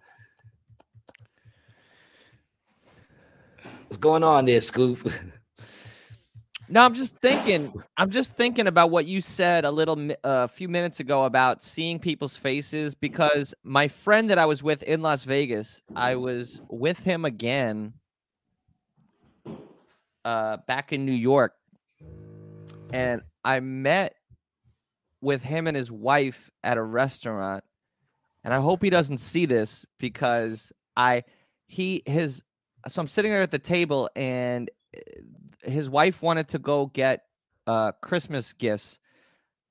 What's 3.89 3.97
going 3.97 4.23
on 4.23 4.45
there, 4.45 4.61
Scoop? 4.61 5.11
No, 6.73 6.83
I'm 6.83 6.95
just 6.95 7.17
thinking. 7.17 7.73
I'm 7.97 8.11
just 8.11 8.37
thinking 8.37 8.69
about 8.69 8.91
what 8.93 9.05
you 9.05 9.21
said 9.21 9.65
a 9.65 9.71
little, 9.73 10.13
a 10.23 10.47
few 10.47 10.69
minutes 10.69 11.01
ago 11.01 11.25
about 11.25 11.65
seeing 11.65 11.99
people's 11.99 12.37
faces. 12.37 12.95
Because 12.95 13.53
my 13.65 13.89
friend 13.89 14.31
that 14.31 14.39
I 14.39 14.47
was 14.47 14.63
with 14.63 14.85
in 14.85 15.03
Las 15.03 15.25
Vegas, 15.25 15.83
I 15.97 16.15
was 16.15 16.61
with 16.69 17.01
him 17.01 17.25
again, 17.25 17.95
uh, 20.25 20.59
back 20.69 20.93
in 20.93 21.05
New 21.05 21.13
York, 21.13 21.55
and 22.93 23.23
I 23.45 23.59
met 23.59 24.15
with 25.21 25.43
him 25.43 25.67
and 25.67 25.77
his 25.77 25.91
wife 25.91 26.53
at 26.63 26.79
a 26.79 26.83
restaurant. 26.83 27.65
And 28.45 28.55
I 28.55 28.61
hope 28.61 28.81
he 28.81 28.91
doesn't 28.91 29.19
see 29.19 29.45
this 29.45 29.85
because 29.99 30.73
I, 30.97 31.25
he, 31.67 32.05
his, 32.07 32.45
so 32.87 33.01
I'm 33.03 33.09
sitting 33.09 33.33
there 33.33 33.43
at 33.43 33.51
the 33.51 33.59
table 33.59 34.09
and 34.15 34.71
uh, 34.97 35.01
his 35.63 35.89
wife 35.91 36.23
wanted 36.23 36.49
to 36.49 36.59
go 36.59 36.87
get 36.87 37.23
uh 37.67 37.93
Christmas 38.03 38.53
gifts, 38.53 38.99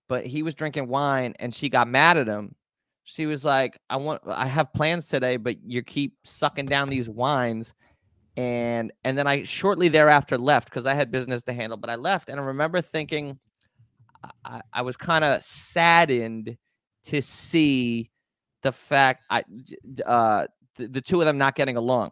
but 0.07 0.25
he 0.25 0.43
was 0.43 0.55
drinking 0.55 0.87
wine 0.87 1.33
and 1.39 1.53
she 1.53 1.69
got 1.69 1.87
mad 1.87 2.17
at 2.17 2.27
him. 2.27 2.55
She 3.03 3.25
was 3.25 3.43
like, 3.43 3.79
"I 3.89 3.97
want 3.97 4.21
I 4.27 4.45
have 4.45 4.73
plans 4.73 5.07
today, 5.07 5.37
but 5.37 5.63
you 5.63 5.81
keep 5.81 6.15
sucking 6.23 6.67
down 6.67 6.89
these 6.89 7.09
wines." 7.09 7.73
And 8.37 8.91
and 9.03 9.17
then 9.17 9.27
I 9.27 9.43
shortly 9.43 9.89
thereafter 9.89 10.37
left 10.37 10.69
because 10.69 10.85
I 10.85 10.93
had 10.93 11.11
business 11.11 11.43
to 11.43 11.53
handle, 11.53 11.77
but 11.77 11.89
I 11.89 11.95
left 11.95 12.29
and 12.29 12.39
I 12.39 12.43
remember 12.43 12.81
thinking 12.81 13.39
I, 14.45 14.61
I 14.73 14.81
was 14.81 14.97
kind 14.97 15.23
of 15.23 15.43
saddened 15.43 16.57
to 17.05 17.21
see 17.21 18.11
the 18.61 18.71
fact 18.71 19.23
I 19.29 19.43
uh 20.05 20.47
the, 20.75 20.87
the 20.87 21.01
two 21.01 21.19
of 21.19 21.25
them 21.25 21.37
not 21.37 21.55
getting 21.55 21.77
along 21.77 22.11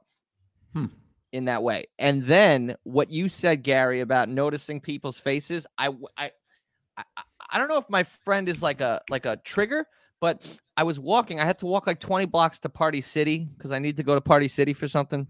Hmm. 0.73 0.85
In 1.31 1.45
that 1.45 1.63
way. 1.63 1.85
And 1.99 2.23
then 2.23 2.75
what 2.83 3.11
you 3.11 3.29
said, 3.29 3.63
Gary, 3.63 4.01
about 4.01 4.29
noticing 4.29 4.79
people's 4.79 5.17
faces—I—I—I 5.17 7.57
don't 7.57 7.67
know 7.67 7.77
if 7.77 7.89
my 7.89 8.03
friend 8.03 8.49
is 8.49 8.61
like 8.61 8.81
a 8.81 9.01
like 9.09 9.25
a 9.25 9.37
trigger, 9.37 9.85
but 10.19 10.45
I 10.75 10.83
was 10.83 10.99
walking. 10.99 11.39
I 11.39 11.45
had 11.45 11.59
to 11.59 11.65
walk 11.65 11.87
like 11.87 11.99
20 11.99 12.25
blocks 12.25 12.59
to 12.59 12.69
Party 12.69 13.01
City 13.01 13.47
because 13.57 13.71
I 13.71 13.79
need 13.79 13.97
to 13.97 14.03
go 14.03 14.15
to 14.15 14.21
Party 14.21 14.47
City 14.47 14.73
for 14.73 14.87
something. 14.87 15.27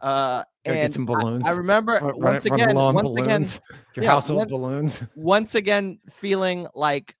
Uh, 0.00 0.44
Gotta 0.64 0.64
get 0.64 0.84
and 0.84 0.92
some 0.92 1.06
balloons. 1.06 1.46
I, 1.46 1.52
remember 1.52 1.98
Run- 2.02 2.20
once 2.20 2.44
again, 2.44 2.74
once 2.74 2.98
again, 2.98 3.26
balloons. 3.26 3.60
Your 3.96 4.04
yeah, 4.04 4.10
household 4.10 4.38
one- 4.38 4.48
balloons. 4.48 5.02
once 5.16 5.54
again 5.54 5.98
feeling 6.10 6.66
like 6.74 7.16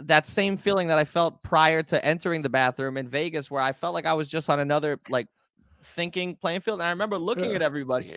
that 0.00 0.26
same 0.26 0.56
feeling 0.56 0.88
that 0.88 0.98
I 0.98 1.04
felt 1.04 1.42
prior 1.42 1.82
to 1.84 2.04
entering 2.04 2.42
the 2.42 2.48
bathroom 2.48 2.96
in 2.96 3.08
Vegas, 3.08 3.50
where 3.50 3.62
I 3.62 3.72
felt 3.72 3.94
like 3.94 4.06
I 4.06 4.14
was 4.14 4.28
just 4.28 4.50
on 4.50 4.60
another 4.60 5.00
like 5.08 5.28
thinking 5.84 6.36
playing 6.36 6.60
field. 6.60 6.80
And 6.80 6.86
I 6.86 6.90
remember 6.90 7.18
looking 7.18 7.50
Yeah. 7.50 7.56
at 7.56 7.62
everybody 7.62 8.16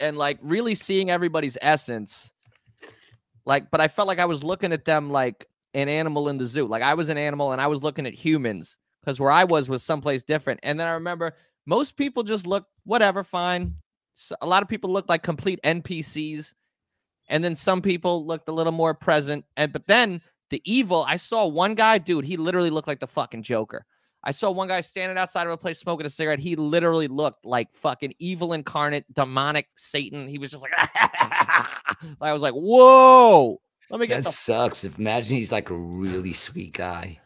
and 0.00 0.16
like 0.16 0.38
really 0.42 0.74
seeing 0.74 1.10
everybody's 1.10 1.56
essence. 1.60 2.32
Like, 3.44 3.70
but 3.70 3.80
I 3.80 3.88
felt 3.88 4.08
like 4.08 4.18
I 4.18 4.24
was 4.24 4.42
looking 4.42 4.72
at 4.72 4.84
them 4.84 5.10
like 5.10 5.46
an 5.74 5.88
animal 5.88 6.28
in 6.28 6.38
the 6.38 6.46
zoo. 6.46 6.66
Like 6.66 6.82
I 6.82 6.94
was 6.94 7.08
an 7.08 7.18
animal 7.18 7.52
and 7.52 7.60
I 7.60 7.66
was 7.68 7.82
looking 7.82 8.06
at 8.06 8.14
humans 8.14 8.76
because 9.00 9.20
where 9.20 9.30
I 9.30 9.44
was 9.44 9.68
was 9.68 9.82
someplace 9.82 10.22
different. 10.22 10.60
And 10.62 10.80
then 10.80 10.86
I 10.88 10.92
remember 10.92 11.34
most 11.66 11.96
people 11.96 12.22
just 12.22 12.46
look 12.46 12.66
whatever, 12.84 13.22
fine. 13.22 13.76
So 14.14 14.34
a 14.40 14.46
lot 14.46 14.62
of 14.62 14.68
people 14.68 14.90
look 14.90 15.08
like 15.08 15.22
complete 15.22 15.60
NPCs 15.62 16.54
and 17.28 17.44
then 17.44 17.54
some 17.54 17.82
people 17.82 18.24
looked 18.26 18.48
a 18.48 18.52
little 18.52 18.72
more 18.72 18.94
present 18.94 19.44
and 19.56 19.72
but 19.72 19.86
then 19.88 20.22
the 20.50 20.62
evil 20.64 21.04
i 21.08 21.16
saw 21.16 21.44
one 21.44 21.74
guy 21.74 21.98
dude 21.98 22.24
he 22.24 22.36
literally 22.36 22.70
looked 22.70 22.86
like 22.86 23.00
the 23.00 23.06
fucking 23.08 23.42
joker 23.42 23.84
i 24.26 24.30
saw 24.30 24.50
one 24.50 24.68
guy 24.68 24.82
standing 24.82 25.16
outside 25.16 25.46
of 25.46 25.52
a 25.52 25.56
place 25.56 25.78
smoking 25.78 26.04
a 26.06 26.10
cigarette 26.10 26.38
he 26.38 26.54
literally 26.56 27.08
looked 27.08 27.46
like 27.46 27.68
fucking 27.74 28.12
evil 28.18 28.52
incarnate 28.52 29.04
demonic 29.14 29.68
satan 29.76 30.28
he 30.28 30.36
was 30.36 30.50
just 30.50 30.62
like 30.62 30.72
i 32.20 32.32
was 32.34 32.42
like 32.42 32.52
whoa 32.52 33.58
let 33.88 34.00
me 34.00 34.06
get 34.06 34.24
That 34.24 34.32
sucks. 34.32 34.84
If 34.84 34.98
imagine 34.98 35.36
he's 35.36 35.52
like 35.52 35.70
a 35.70 35.74
really 35.76 36.32
sweet 36.34 36.72
guy. 36.74 37.20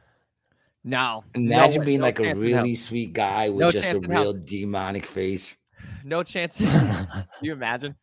no 0.85 1.25
no 1.35 1.43
Imagine 1.57 1.81
way, 1.81 1.87
being 1.87 2.01
no 2.01 2.05
like 2.07 2.19
a 2.19 2.23
chance 2.23 2.39
in 2.45 2.53
hell. 2.53 2.63
really 2.63 2.75
sweet 2.77 3.13
guy 3.15 3.49
with 3.49 3.61
No 3.61 3.73
just 3.73 3.93
a 3.95 3.99
real 3.99 4.33
demonic 4.35 5.07
face. 5.07 5.57
no 6.05 6.23
chance 6.23 6.57
can 6.59 7.25
you 7.43 7.53
imagine 7.53 7.97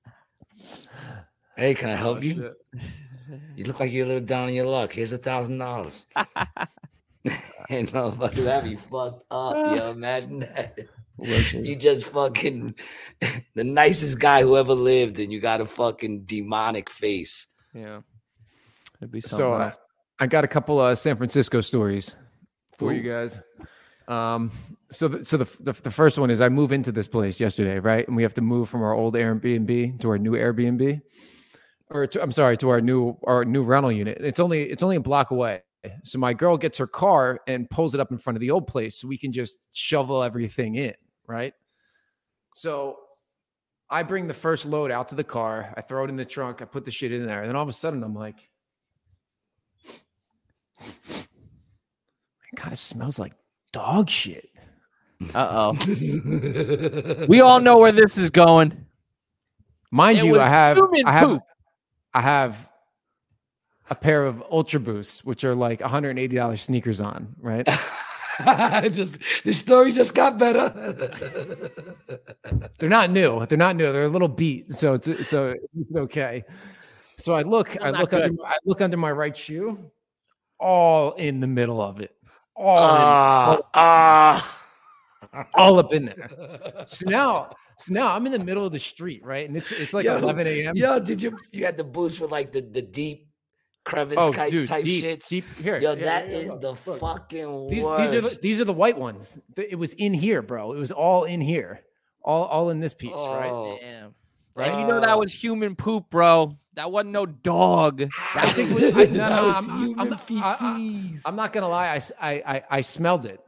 Hey, 1.55 1.73
can 1.73 1.89
I 1.89 1.93
Oh, 1.93 1.97
help 1.97 2.23
you? 2.23 2.53
You 3.55 3.65
look 3.65 3.79
like 3.79 3.91
you're 3.91 4.05
a 4.05 4.07
little 4.07 4.23
down 4.23 4.47
on 4.47 4.53
your 4.53 4.67
luck. 4.67 4.93
Here's 4.93 5.11
a 5.11 5.17
thousand 5.17 5.57
dollars. 5.57 6.05
And 7.69 7.89
motherfucker, 7.89 8.45
that'd 8.45 8.69
be 8.69 8.77
fucked 8.77 9.25
up. 9.29 9.75
Yo, 9.75 9.91
imagine 9.91 10.39
that. 10.39 10.79
You 11.19 11.75
just 11.75 12.05
fucking 12.05 12.75
the 13.55 13.63
nicest 13.65 14.19
guy 14.19 14.41
who 14.41 14.55
ever 14.55 14.73
lived, 14.73 15.19
and 15.19 15.33
you 15.33 15.41
got 15.41 15.59
a 15.59 15.65
fucking 15.65 16.23
demonic 16.23 16.89
face. 16.89 17.47
yeah 17.73 17.99
It'd 19.01 19.11
be 19.11 19.19
So 19.21 19.27
something 19.27 19.53
uh. 19.53 19.71
I 20.19 20.27
got 20.27 20.43
a 20.43 20.47
couple 20.47 20.79
of 20.79 20.97
San 20.97 21.17
Francisco 21.17 21.59
stories 21.61 22.15
for 22.77 22.93
you 22.93 23.01
guys. 23.01 23.37
Um, 24.07 24.51
so 24.89 25.09
the, 25.09 25.25
so 25.25 25.37
the, 25.37 25.45
the 25.59 25.73
the 25.73 25.91
first 25.91 26.17
one 26.17 26.29
is 26.29 26.39
I 26.39 26.49
move 26.49 26.71
into 26.71 26.91
this 26.91 27.07
place 27.07 27.39
yesterday, 27.39 27.79
right? 27.79 28.07
And 28.07 28.15
we 28.15 28.23
have 28.23 28.33
to 28.35 28.41
move 28.41 28.69
from 28.69 28.81
our 28.81 28.93
old 28.93 29.15
Airbnb 29.15 29.99
to 29.99 30.09
our 30.09 30.17
new 30.17 30.31
Airbnb, 30.31 31.01
or 31.89 32.07
to, 32.07 32.21
I'm 32.21 32.31
sorry, 32.31 32.55
to 32.57 32.69
our 32.69 32.79
new 32.79 33.17
our 33.23 33.43
new 33.43 33.63
rental 33.63 33.91
unit. 33.91 34.19
It's 34.21 34.39
only 34.39 34.63
it's 34.63 34.83
only 34.83 34.95
a 34.95 35.01
block 35.01 35.31
away. 35.31 35.61
So 36.03 36.19
my 36.19 36.33
girl 36.33 36.57
gets 36.57 36.77
her 36.77 36.87
car 36.87 37.39
and 37.47 37.69
pulls 37.69 37.93
it 37.93 37.99
up 37.99 38.11
in 38.11 38.17
front 38.17 38.37
of 38.37 38.41
the 38.41 38.51
old 38.51 38.67
place, 38.67 38.99
so 38.99 39.07
we 39.07 39.17
can 39.17 39.31
just 39.31 39.57
shovel 39.73 40.23
everything 40.23 40.75
in, 40.75 40.93
right? 41.27 41.53
So 42.55 42.97
I 43.89 44.03
bring 44.03 44.27
the 44.27 44.33
first 44.33 44.65
load 44.65 44.91
out 44.91 45.09
to 45.09 45.15
the 45.15 45.23
car. 45.23 45.73
I 45.75 45.81
throw 45.81 46.03
it 46.03 46.09
in 46.09 46.15
the 46.15 46.25
trunk. 46.25 46.61
I 46.61 46.65
put 46.65 46.85
the 46.85 46.91
shit 46.91 47.11
in 47.11 47.25
there, 47.25 47.41
and 47.41 47.49
then 47.49 47.55
all 47.55 47.63
of 47.63 47.69
a 47.69 47.73
sudden 47.73 48.03
I'm 48.03 48.15
like. 48.15 48.49
it 50.79 51.27
kind 52.55 52.71
of 52.71 52.77
smells 52.77 53.17
like 53.17 53.33
dog 53.71 54.09
shit. 54.09 54.49
uh-oh 55.33 55.73
we 57.27 57.41
all 57.41 57.59
know 57.59 57.79
where 57.79 57.91
this 57.91 58.19
is 58.19 58.29
going 58.29 58.85
Mind 59.91 60.19
It 60.19 60.25
you, 60.25 60.39
I 60.39 60.49
have 60.49 60.79
I 61.05 61.11
have 61.11 61.29
poop. 61.29 61.41
I 62.13 62.21
have 62.21 62.69
a 63.89 63.95
pair 63.95 64.25
of 64.25 64.43
Ultra 64.51 64.79
Boosts, 64.79 65.23
which 65.23 65.43
are 65.43 65.55
like 65.55 65.79
$180 65.79 66.59
sneakers 66.59 67.01
on, 67.01 67.35
right? 67.39 67.65
just 68.91 69.17
the 69.43 69.53
story 69.53 69.91
just 69.91 70.13
got 70.13 70.37
better. 70.37 70.69
They're 72.77 72.89
not 72.89 73.11
new. 73.11 73.45
They're 73.47 73.57
not 73.57 73.75
new. 73.75 73.91
They're 73.91 74.05
a 74.05 74.09
little 74.09 74.27
beat, 74.27 74.71
so 74.73 74.93
it's 74.93 75.27
so 75.27 75.55
it's 75.75 75.95
okay. 75.95 76.43
So 77.17 77.33
I 77.33 77.41
look, 77.41 77.75
I 77.81 77.91
not 77.91 78.01
look 78.01 78.13
under, 78.13 78.29
good. 78.29 78.37
my- 78.39 78.49
I 78.49 78.57
look 78.65 78.81
under 78.81 78.97
my 78.97 79.11
right 79.11 79.35
shoe, 79.35 79.89
all 80.59 81.13
in 81.13 81.39
the 81.39 81.47
middle 81.47 81.81
of 81.81 81.99
it, 81.99 82.15
all 82.55 82.77
in, 82.77 83.61
Ah, 83.73 84.59
ah. 85.33 85.47
all 85.55 85.79
up 85.79 85.93
in 85.93 86.05
there. 86.05 86.29
So 86.85 87.09
now, 87.09 87.49
so 87.79 87.93
now 87.93 88.13
I'm 88.13 88.25
in 88.27 88.31
the 88.31 88.39
middle 88.39 88.65
of 88.65 88.71
the 88.71 88.79
street, 88.79 89.23
right? 89.25 89.47
And 89.47 89.57
it's 89.57 89.71
it's 89.71 89.93
like 89.93 90.05
Yo, 90.05 90.17
11 90.17 90.45
a.m. 90.45 90.75
Yo, 90.75 90.99
did 90.99 91.21
you 91.21 91.35
you 91.51 91.65
had 91.65 91.77
the 91.77 91.83
boots 91.83 92.19
with 92.19 92.29
like 92.31 92.51
the 92.51 92.61
the 92.61 92.81
deep 92.83 93.26
crevice 93.87 94.17
Oh, 94.19 94.31
type, 94.33 94.51
dude, 94.51 94.67
type 94.67 94.83
deep, 94.83 95.03
shits? 95.03 95.27
deep 95.29 95.45
here. 95.61 95.77
Yo, 95.79 95.93
yeah, 95.93 96.03
that 96.05 96.29
yeah, 96.29 96.37
is 96.37 96.49
look, 96.49 96.61
the 96.61 96.71
look. 96.91 96.99
fucking 96.99 97.69
These 97.69 97.83
worst. 97.83 98.01
these 98.01 98.13
are 98.13 98.21
the, 98.29 98.39
these 98.41 98.61
are 98.61 98.65
the 98.65 98.73
white 98.73 98.97
ones. 98.97 99.39
It 99.55 99.77
was 99.79 99.93
in 99.93 100.13
here, 100.13 100.41
bro. 100.41 100.73
It 100.73 100.79
was 100.79 100.91
all 100.91 101.23
in 101.23 101.41
here, 101.41 101.81
all 102.23 102.45
all 102.45 102.69
in 102.69 102.79
this 102.79 102.93
piece, 102.93 103.11
right? 103.15 103.49
Oh. 103.51 103.77
Damn. 103.81 104.13
Right? 104.55 104.71
And 104.71 104.81
you 104.81 104.87
know 104.87 104.99
that 105.01 105.17
was 105.19 105.31
human 105.31 105.75
poop, 105.75 106.09
bro. 106.09 106.51
That 106.73 106.91
wasn't 106.91 107.11
no 107.11 107.25
dog. 107.27 108.01
I 108.01 108.07
That 108.35 108.49
think 108.55 108.73
was 108.73 108.83
it 108.83 108.95
was- 108.95 109.07
I- 109.07 109.11
no, 109.11 109.17
That 109.17 109.29
no, 109.41 109.47
was 109.47 109.55
I'm- 109.55 109.69
I'm- 109.71 109.79
human 109.87 109.99
I'm- 109.99 110.13
I- 110.13 110.17
feces. 110.17 111.21
I'm 111.25 111.35
not 111.35 111.53
gonna 111.53 111.67
lie. 111.69 111.87
I, 111.87 111.95
s- 111.97 112.11
I 112.21 112.31
I 112.45 112.63
I 112.77 112.81
smelled 112.81 113.25
it. 113.25 113.39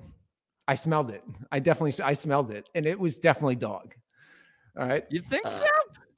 I 0.68 0.76
smelled 0.76 1.10
it. 1.10 1.24
I 1.52 1.60
definitely 1.60 2.04
I 2.04 2.14
smelled 2.14 2.52
it, 2.52 2.70
and 2.76 2.86
it 2.86 3.00
was 3.00 3.18
definitely 3.18 3.56
dog. 3.56 3.94
All 4.80 4.88
right. 4.88 5.04
You 5.10 5.20
think 5.20 5.46
Uh, 5.48 5.50
so? 5.50 5.66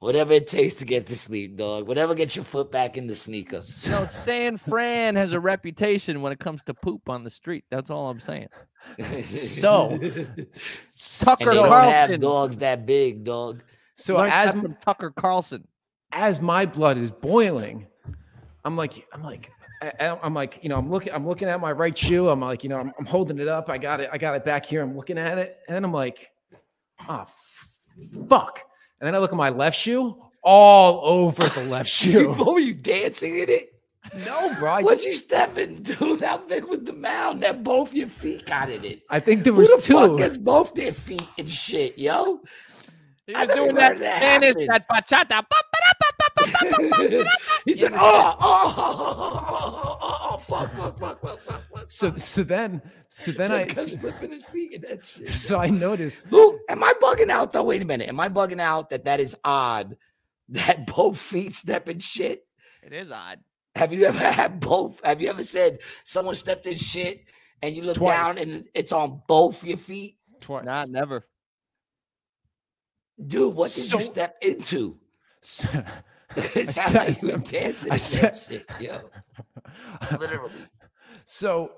Whatever 0.02 0.32
it 0.32 0.48
takes 0.48 0.74
to 0.74 0.84
get 0.84 1.06
to 1.06 1.16
sleep, 1.16 1.56
dog. 1.56 1.86
Whatever 1.86 2.16
gets 2.16 2.34
your 2.34 2.44
foot 2.44 2.72
back 2.72 2.96
in 2.98 3.06
the 3.06 3.14
sneakers. 3.14 3.86
You 3.86 3.92
know, 3.92 4.08
San 4.08 4.56
Fran 4.56 5.14
has 5.14 5.32
a 5.32 5.38
reputation 5.38 6.20
when 6.22 6.32
it 6.32 6.40
comes 6.40 6.64
to 6.64 6.74
poop 6.74 7.08
on 7.08 7.22
the 7.22 7.30
street. 7.30 7.62
That's 7.70 7.88
all 7.88 8.10
I'm 8.10 8.18
saying. 8.18 8.48
So- 9.24 9.90
and 9.92 10.48
Tucker 11.20 11.44
they 11.44 11.54
don't 11.54 11.68
Carlson. 11.68 12.10
have 12.14 12.20
dogs 12.20 12.56
that 12.56 12.84
big, 12.84 13.22
dog. 13.22 13.62
So 13.94 14.16
Learned 14.16 14.32
as 14.32 14.54
that 14.54 14.60
from 14.62 14.76
Tucker 14.84 15.12
Carlson. 15.12 15.68
as 16.10 16.40
my 16.40 16.66
blood 16.66 16.98
is 16.98 17.12
boiling, 17.12 17.86
I'm 18.64 18.76
like, 18.76 19.06
I'm 19.12 19.22
like, 19.22 19.52
I- 19.82 19.92
I- 20.00 20.18
I'm 20.20 20.34
like, 20.34 20.58
you 20.64 20.68
know, 20.68 20.78
I'm 20.78 20.90
looking, 20.90 21.12
I'm 21.12 21.28
looking 21.28 21.46
at 21.46 21.60
my 21.60 21.70
right 21.70 21.96
shoe. 21.96 22.28
I'm 22.28 22.40
like, 22.40 22.64
you 22.64 22.70
know, 22.70 22.78
I'm, 22.78 22.92
I'm 22.98 23.06
holding 23.06 23.38
it 23.38 23.46
up. 23.46 23.70
I 23.70 23.78
got 23.78 24.00
it, 24.00 24.10
I 24.12 24.18
got 24.18 24.34
it 24.34 24.44
back 24.44 24.66
here. 24.66 24.82
I'm 24.82 24.96
looking 24.96 25.16
at 25.16 25.38
it, 25.38 25.58
and 25.68 25.76
then 25.76 25.84
I'm 25.84 25.92
like, 25.92 26.28
oh, 27.08 27.24
fuck. 28.28 28.62
And 29.02 29.08
then 29.08 29.16
I 29.16 29.18
look 29.18 29.32
at 29.32 29.36
my 29.36 29.48
left 29.50 29.76
shoe, 29.76 30.14
all 30.44 31.00
over 31.04 31.48
the 31.48 31.64
left 31.64 31.90
shoe. 31.90 32.34
What 32.34 32.54
were 32.54 32.60
you 32.60 32.72
dancing 32.72 33.36
in 33.36 33.50
it? 33.50 33.74
no, 34.24 34.54
bro. 34.60 34.74
I, 34.74 34.82
What's 34.82 35.04
you 35.04 35.16
stepping, 35.16 35.82
dude? 35.82 36.20
How 36.22 36.38
big 36.38 36.64
was 36.66 36.80
the 36.84 36.92
mound 36.92 37.42
that 37.42 37.64
both 37.64 37.92
your 37.92 38.06
feet 38.06 38.46
got 38.46 38.70
in 38.70 38.84
it? 38.84 39.02
I 39.10 39.18
think 39.18 39.42
there 39.42 39.52
Who 39.54 39.58
was 39.58 39.70
the 39.70 39.92
fuck 39.92 40.10
two. 40.10 40.18
gets 40.18 40.36
both 40.36 40.74
their 40.74 40.92
feet 40.92 41.28
and 41.36 41.50
shit, 41.50 41.98
yo? 41.98 42.42
He 43.26 43.34
I 43.34 43.44
was 43.44 43.54
doing 43.56 43.74
that 43.74 43.98
that 43.98 44.18
Spanish, 44.18 44.54
that 44.68 44.88
bachata. 44.88 45.44
He 47.64 47.74
said, 47.74 47.92
oh, 47.94 48.36
oh, 48.40 48.74
oh, 48.76 49.44
oh, 49.48 49.98
oh, 50.00 50.18
oh, 50.30 50.36
fuck, 50.36 50.72
fuck, 50.74 50.98
fuck, 50.98 51.20
fuck, 51.20 51.20
fuck, 51.22 51.40
fuck. 51.44 51.61
So, 51.92 52.10
so 52.16 52.42
then, 52.42 52.80
so 53.10 53.32
then 53.32 53.52
I, 53.52 53.66
slipping 53.66 54.30
his 54.30 54.44
feet 54.44 54.72
in 54.72 54.80
that 54.82 55.04
shit. 55.06 55.28
so 55.48 55.58
I 55.60 55.68
noticed. 55.68 56.22
Who 56.30 56.58
am 56.70 56.82
I 56.82 56.94
bugging 57.02 57.28
out 57.28 57.52
though? 57.52 57.64
Wait 57.64 57.82
a 57.82 57.84
minute. 57.84 58.08
Am 58.08 58.18
I 58.18 58.30
bugging 58.30 58.60
out 58.60 58.88
that 58.90 59.04
that 59.04 59.20
is 59.20 59.36
odd 59.44 59.98
that 60.48 60.86
both 60.86 61.18
feet 61.18 61.54
step 61.54 61.90
in 61.90 61.98
shit? 61.98 62.46
It 62.82 62.94
is 62.94 63.10
odd. 63.10 63.40
Have 63.76 63.92
you 63.92 64.06
ever 64.06 64.18
had 64.18 64.58
both? 64.58 65.04
Have 65.04 65.20
you 65.20 65.28
ever 65.28 65.44
said 65.44 65.80
someone 66.02 66.34
stepped 66.34 66.66
in 66.66 66.76
shit 66.76 67.24
and 67.60 67.76
you 67.76 67.82
look 67.82 67.96
Twice. 67.96 68.36
down 68.36 68.38
and 68.38 68.64
it's 68.74 68.92
on 68.92 69.20
both 69.28 69.62
your 69.62 69.76
feet? 69.76 70.16
Twice. 70.40 70.64
Nah, 70.64 70.86
never. 70.86 71.26
Dude, 73.24 73.54
what 73.54 73.70
did 73.70 73.82
So- 73.84 73.98
you 73.98 74.04
step 74.04 74.36
into? 74.40 74.98
So- 75.42 75.68
it 76.36 76.56
I 76.56 76.64
sounds 76.64 76.94
like 76.94 77.22
you 77.22 77.28
were 77.28 77.36
dancing 77.36 77.90
I 77.92 77.94
in 77.96 77.98
said- 77.98 78.22
that 78.22 78.40
shit, 78.40 78.66
yo. 78.80 78.98
Literally. 80.18 80.52
So 81.24 81.72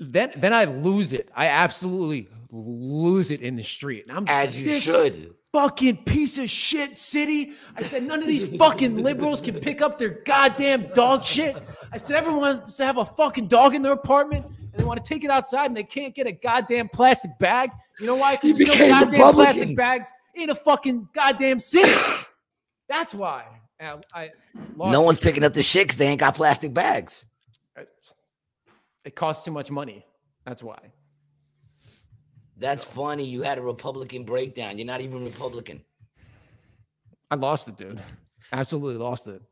then 0.00 0.32
then 0.36 0.52
I 0.52 0.64
lose 0.64 1.12
it. 1.12 1.28
I 1.36 1.46
absolutely 1.46 2.28
lose 2.50 3.30
it 3.30 3.42
in 3.42 3.54
the 3.56 3.62
street. 3.62 4.06
And 4.08 4.16
I'm 4.16 4.26
just 4.26 4.42
As 4.42 4.58
you 4.60 4.66
"This 4.66 4.82
should. 4.82 5.34
fucking 5.52 5.98
piece 6.04 6.38
of 6.38 6.48
shit 6.50 6.96
city. 6.98 7.52
I 7.76 7.82
said 7.82 8.02
none 8.04 8.20
of 8.20 8.26
these 8.26 8.56
fucking 8.56 8.96
liberals 9.02 9.40
can 9.40 9.60
pick 9.60 9.80
up 9.82 9.98
their 9.98 10.08
goddamn 10.24 10.88
dog 10.94 11.22
shit. 11.24 11.56
I 11.92 11.96
said 11.98 12.16
everyone 12.16 12.40
wants 12.40 12.76
to 12.76 12.84
have 12.84 12.96
a 12.98 13.04
fucking 13.04 13.46
dog 13.48 13.74
in 13.74 13.82
their 13.82 13.92
apartment. 13.92 14.46
and 14.46 14.72
they 14.80 14.84
want 14.84 15.02
to 15.02 15.08
take 15.08 15.22
it 15.24 15.30
outside 15.30 15.66
and 15.66 15.76
they 15.76 15.82
can't 15.84 16.14
get 16.14 16.26
a 16.26 16.32
goddamn 16.32 16.88
plastic 16.88 17.30
bag. 17.38 17.70
You 17.98 18.06
know 18.06 18.16
why? 18.16 18.38
You 18.42 18.54
Because 18.54 18.58
no 18.60 18.64
became 18.66 18.90
goddamn 18.90 19.10
Republican. 19.10 19.34
plastic 19.54 19.76
bags 19.76 20.08
in 20.34 20.50
a 20.50 20.54
fucking 20.54 21.08
goddamn 21.12 21.58
city. 21.60 21.92
That's 22.88 23.12
why. 23.14 23.44
I, 23.80 23.94
I 24.14 24.30
lost 24.76 24.92
No 24.92 25.02
one's 25.02 25.18
picking 25.18 25.42
up 25.44 25.54
the 25.54 25.62
shit 25.62 25.88
'cause 25.88 25.96
they 25.96 26.06
ain't 26.06 26.20
got 26.20 26.34
plastic 26.34 26.72
bags. 26.74 27.26
It 29.04 29.14
costs 29.14 29.44
too 29.44 29.50
much 29.50 29.70
money. 29.70 30.04
That's 30.44 30.62
why. 30.62 30.92
That's 32.56 32.84
funny. 32.84 33.24
You 33.24 33.42
had 33.42 33.58
a 33.58 33.62
Republican 33.62 34.24
breakdown. 34.24 34.76
You're 34.78 34.86
not 34.86 35.00
even 35.00 35.24
Republican. 35.24 35.82
I 37.30 37.36
lost 37.36 37.68
it, 37.68 37.76
dude. 37.76 38.00
Absolutely 38.52 39.02
lost 39.02 39.28
it. 39.28 39.42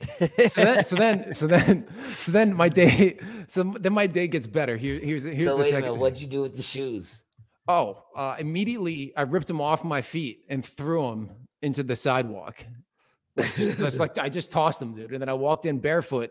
so 0.50 0.64
then, 0.64 0.82
so 0.82 0.96
then, 0.96 1.34
so 1.34 1.46
then, 1.46 1.86
so 2.14 2.32
then 2.32 2.54
my 2.54 2.68
day, 2.68 3.18
so 3.48 3.74
then 3.78 3.92
my 3.92 4.06
day 4.06 4.26
gets 4.28 4.46
better. 4.46 4.76
Here, 4.76 4.98
here's 4.98 5.24
here's 5.24 5.44
so 5.44 5.56
the 5.56 5.62
wait 5.62 5.66
a 5.66 5.70
second. 5.70 5.82
minute. 5.82 5.94
What'd 5.96 6.20
you 6.20 6.26
do 6.26 6.42
with 6.42 6.56
the 6.56 6.62
shoes? 6.62 7.22
Oh, 7.68 8.02
uh, 8.16 8.36
immediately 8.38 9.12
I 9.16 9.22
ripped 9.22 9.46
them 9.46 9.60
off 9.60 9.84
my 9.84 10.02
feet 10.02 10.44
and 10.48 10.64
threw 10.64 11.02
them 11.02 11.30
into 11.62 11.82
the 11.82 11.96
sidewalk. 11.96 12.64
Just, 13.38 13.78
just 13.78 14.00
like 14.00 14.18
I 14.18 14.28
just 14.28 14.50
tossed 14.50 14.80
them, 14.80 14.94
dude. 14.94 15.12
And 15.12 15.20
then 15.20 15.28
I 15.28 15.34
walked 15.34 15.66
in 15.66 15.78
barefoot, 15.78 16.30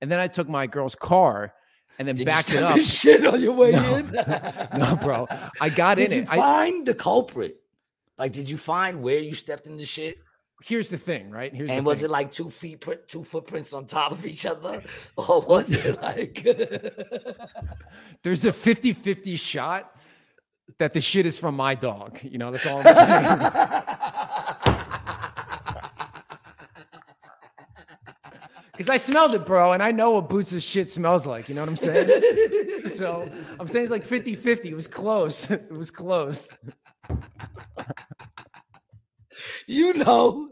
and 0.00 0.10
then 0.10 0.18
I 0.20 0.28
took 0.28 0.48
my 0.48 0.66
girl's 0.66 0.94
car 0.94 1.52
and 1.98 2.06
then 2.06 2.14
Did 2.16 2.26
backed 2.26 2.50
you 2.52 2.58
it 2.58 2.62
up. 2.62 2.78
shit 2.80 3.26
on 3.26 3.40
your 3.40 3.54
way 3.56 3.72
No. 3.72 3.96
in? 3.96 4.10
no, 4.78 4.96
bro, 5.02 5.26
I 5.60 5.68
got 5.82 5.96
Did 5.96 6.12
in 6.12 6.18
you 6.18 6.22
it. 6.24 6.28
I, 6.30 6.36
find 6.36 6.86
the 6.86 6.94
culprit? 6.94 7.60
Like, 8.18 8.32
did 8.32 8.48
you 8.48 8.56
find 8.56 9.02
where 9.02 9.18
you 9.18 9.34
stepped 9.34 9.66
in 9.66 9.76
the 9.76 9.84
shit? 9.84 10.18
here's 10.64 10.90
the 10.90 10.98
thing, 10.98 11.30
right? 11.30 11.54
Here's 11.54 11.70
and 11.70 11.86
was 11.86 12.00
thing. 12.00 12.06
it 12.08 12.10
like 12.10 12.32
two 12.32 12.50
feet, 12.50 12.80
print, 12.80 13.00
two 13.06 13.22
footprints 13.22 13.72
on 13.72 13.86
top 13.86 14.10
of 14.10 14.26
each 14.26 14.44
other, 14.44 14.82
or 15.16 15.40
was 15.42 15.70
it 15.72 16.02
like? 16.02 16.42
There's 18.24 18.44
a 18.44 18.50
50-50 18.52 19.38
shot 19.38 19.94
that 20.78 20.92
the 20.94 21.00
shit 21.00 21.26
is 21.26 21.38
from 21.38 21.54
my 21.54 21.76
dog. 21.76 22.18
You 22.24 22.38
know, 22.38 22.50
that's 22.50 22.66
all 22.66 22.82
I'm 22.84 22.92
saying. 22.92 24.07
Because 28.78 28.90
I 28.90 28.96
smelled 28.96 29.34
it, 29.34 29.44
bro, 29.44 29.72
and 29.72 29.82
I 29.82 29.90
know 29.90 30.12
what 30.12 30.28
Boots' 30.28 30.62
shit 30.62 30.88
smells 30.88 31.26
like. 31.26 31.48
You 31.48 31.56
know 31.56 31.62
what 31.62 31.70
I'm 31.70 31.74
saying? 31.74 32.88
so 32.88 33.28
I'm 33.58 33.66
saying 33.66 33.86
it's 33.86 33.90
like 33.90 34.04
50 34.04 34.36
50. 34.36 34.68
It 34.68 34.76
was 34.76 34.86
close. 34.86 35.50
It 35.58 35.72
was 35.72 35.90
close. 35.90 36.56
you 39.66 39.94
know, 39.94 40.50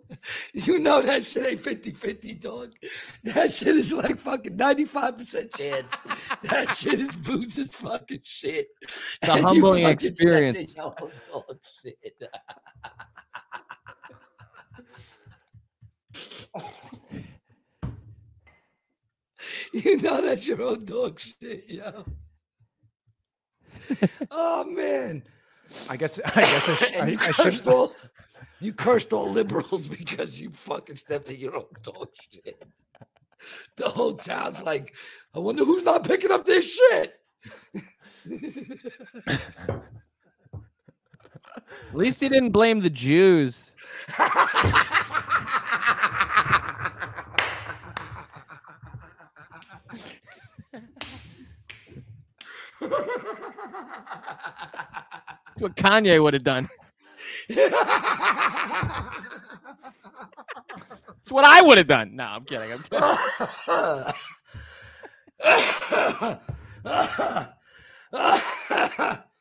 you 0.55 0.81
know 0.81 1.03
that 1.03 1.23
shit 1.25 1.47
ain't 1.47 1.63
50-50, 1.63 2.41
dog. 2.41 2.73
That 3.23 3.53
shit 3.53 3.77
is 3.77 3.93
like 3.93 4.19
fucking 4.19 4.57
95% 4.57 5.57
chance. 5.57 5.93
that 6.43 6.77
shit 6.77 6.99
is 6.99 7.15
Boots' 7.15 7.73
fucking 7.77 8.23
shit. 8.25 8.67
It's 9.23 9.29
a 9.29 9.33
And 9.35 9.39
you 9.39 9.47
humbling 9.47 9.85
fucking 9.85 9.99
stepped 10.01 10.15
experience. 10.15 10.57
in 10.71 10.75
your 10.75 10.95
own 11.01 11.13
dog 11.33 11.59
shit. 11.81 12.17
You 19.73 19.97
know 19.99 20.21
that's 20.21 20.47
your 20.47 20.63
own 20.63 20.85
dog 20.85 21.21
shit, 21.21 21.65
yo. 21.69 22.05
oh 24.31 24.65
man. 24.65 25.23
I 25.89 25.97
guess 25.97 26.21
I 26.25 26.41
guess 26.41 26.69
I, 26.69 26.75
sh- 26.77 26.93
and 26.95 27.13
you 27.13 27.19
I, 27.21 27.25
I 27.25 27.33
cursed 27.33 27.59
should 27.59 27.69
all 27.69 27.93
you 28.61 28.73
cursed 28.73 29.13
all 29.13 29.31
liberals 29.31 29.89
because 29.89 30.41
you 30.41 30.51
fucking 30.51 30.97
stepped 30.97 31.31
in 31.31 31.37
your 31.37 31.57
own 31.57 31.65
dog 31.83 32.09
shit. 32.31 32.63
The 33.77 33.89
whole 33.89 34.15
town's 34.15 34.63
like, 34.63 34.95
I 35.35 35.39
wonder 35.39 35.65
who's 35.65 35.85
not 35.85 36.05
picking 36.05 36.33
up 36.33 36.47
this 36.47 36.65
shit. 36.73 37.15
At 41.89 41.95
least 41.95 42.21
he 42.21 42.29
didn't 42.29 42.51
blame 42.51 42.81
the 42.81 42.91
Jews. 42.91 43.73
That's 55.57 55.63
what 55.63 55.75
Kanye 55.77 56.23
would 56.23 56.35
have 56.35 56.45
done. 56.45 56.69
That's 57.49 57.73
what 61.31 61.45
I 61.45 61.63
would 61.63 61.79
have 61.79 61.87
done. 61.87 62.15
No, 62.15 62.25
I'm 62.25 62.45
kidding. 62.45 62.73
I'm 62.73 62.83
kidding. 62.83 64.07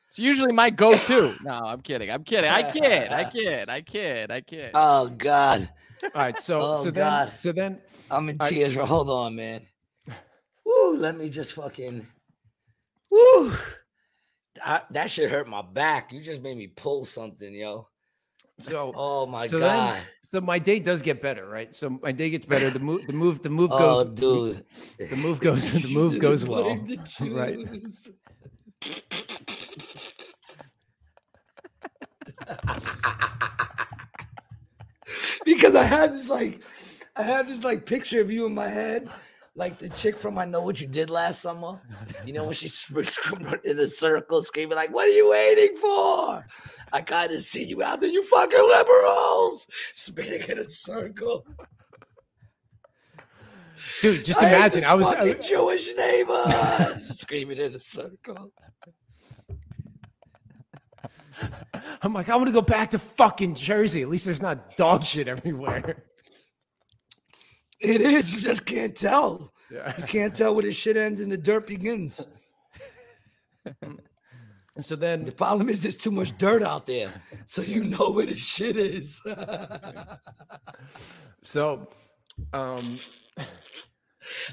It's 0.07 0.19
usually 0.19 0.53
my 0.53 0.69
go-to. 0.69 1.35
No, 1.43 1.51
I'm 1.51 1.81
kidding. 1.81 2.09
I'm 2.09 2.23
kidding. 2.23 2.49
I 2.49 2.71
kid. 2.71 3.11
I 3.11 3.25
kid. 3.29 3.69
I 3.69 3.81
kid. 3.81 4.31
I 4.31 4.41
kid. 4.41 4.71
oh 4.73 5.07
God. 5.09 5.69
all 6.03 6.09
right. 6.15 6.39
So 6.39 6.59
Oh, 6.61 6.83
so 6.83 6.91
God. 6.91 7.23
then 7.23 7.27
so 7.29 7.51
then 7.51 7.81
I'm 8.09 8.29
in 8.29 8.37
I- 8.39 8.49
tears. 8.49 8.75
Hold 8.75 9.09
on, 9.09 9.35
man. 9.35 9.61
Woo, 10.65 10.95
let 10.97 11.17
me 11.17 11.29
just 11.29 11.53
fucking 11.53 12.07
woo. 13.09 13.53
I, 14.63 14.81
that 14.91 15.09
should 15.11 15.29
hurt 15.29 15.47
my 15.47 15.61
back. 15.61 16.11
You 16.13 16.21
just 16.21 16.41
made 16.41 16.57
me 16.57 16.67
pull 16.67 17.03
something, 17.05 17.53
yo. 17.53 17.87
so 18.59 18.91
Oh 18.95 19.25
my 19.25 19.47
So 19.47 19.59
then- 19.59 19.75
god. 19.75 20.01
so 20.21 20.41
my 20.41 20.59
day 20.59 20.79
does 20.79 21.01
get 21.01 21.21
better, 21.21 21.45
right? 21.47 21.73
So 21.73 21.89
my 22.01 22.11
day 22.11 22.29
gets 22.29 22.45
better. 22.45 22.69
The 22.69 22.79
move 22.79 23.05
the 23.07 23.13
move 23.13 23.41
the 23.43 23.49
move 23.49 23.69
Oh, 23.73 24.03
goes 24.05 24.19
dude. 24.19 24.65
the 25.09 25.15
move 25.17 25.39
goes 25.39 25.71
the 25.73 25.93
move 25.93 26.19
goes 26.19 26.45
well. 26.45 26.79
Right. 27.21 27.57
Because 35.45 35.75
I 35.75 35.83
had 35.83 36.13
this 36.13 36.29
like, 36.29 36.61
I 37.15 37.21
had 37.23 37.47
this 37.47 37.63
like 37.63 37.85
picture 37.85 38.21
of 38.21 38.31
you 38.31 38.45
in 38.45 38.53
my 38.55 38.67
head, 38.67 39.09
like 39.55 39.77
the 39.77 39.89
chick 39.89 40.19
from 40.19 40.37
I 40.37 40.45
Know 40.45 40.61
What 40.61 40.81
You 40.81 40.87
Did 40.87 41.09
Last 41.09 41.41
Summer. 41.41 41.79
You 42.25 42.33
know 42.33 42.43
when 42.43 42.53
she's 42.53 42.85
in 43.63 43.79
a 43.79 43.87
circle, 43.87 44.41
screaming 44.41 44.75
like, 44.75 44.93
"What 44.93 45.07
are 45.07 45.11
you 45.11 45.29
waiting 45.29 45.77
for?" 45.77 46.45
I 46.91 47.01
kind 47.01 47.31
of 47.31 47.41
see 47.41 47.63
you 47.63 47.81
out 47.81 48.01
there, 48.01 48.09
you 48.09 48.23
fucking 48.23 48.67
liberals, 48.69 49.67
spinning 49.93 50.43
in 50.49 50.59
a 50.59 50.65
circle. 50.65 51.45
Dude, 54.01 54.25
just 54.25 54.41
I 54.41 54.49
imagine 54.49 54.83
I 54.83 54.93
was 54.93 55.09
fucking 55.09 55.41
Jewish 55.41 55.93
neighbor 55.95 56.99
screaming 57.01 57.57
in 57.57 57.73
a 57.73 57.79
circle. 57.79 58.51
I'm 62.01 62.13
like, 62.13 62.29
I 62.29 62.35
want 62.35 62.47
to 62.47 62.53
go 62.53 62.61
back 62.61 62.91
to 62.91 62.99
fucking 62.99 63.55
Jersey. 63.55 64.01
At 64.01 64.09
least 64.09 64.25
there's 64.25 64.41
not 64.41 64.77
dog 64.77 65.03
shit 65.03 65.27
everywhere. 65.27 66.03
It 67.79 68.01
is. 68.01 68.33
You 68.33 68.41
just 68.41 68.65
can't 68.65 68.95
tell. 68.95 69.53
Yeah. 69.71 69.93
You 69.97 70.03
can't 70.03 70.35
tell 70.35 70.53
where 70.53 70.63
the 70.63 70.71
shit 70.71 70.97
ends 70.97 71.19
and 71.19 71.31
the 71.31 71.37
dirt 71.37 71.67
begins. 71.67 72.27
And 74.75 74.83
so 74.83 74.95
then 74.95 75.25
The 75.25 75.31
problem 75.31 75.69
is 75.69 75.81
there's 75.81 75.95
too 75.95 76.11
much 76.11 76.37
dirt 76.37 76.61
out 76.61 76.85
there, 76.85 77.11
so 77.45 77.61
you 77.61 77.85
know 77.85 78.11
where 78.11 78.25
the 78.25 78.35
shit 78.35 78.77
is. 78.77 79.21
so 81.41 81.87
um 82.53 82.99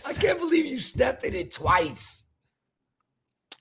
I 0.06 0.12
can't 0.14 0.38
believe 0.38 0.66
you 0.66 0.78
stepped 0.78 1.24
in 1.24 1.34
it 1.34 1.52
twice. 1.52 2.26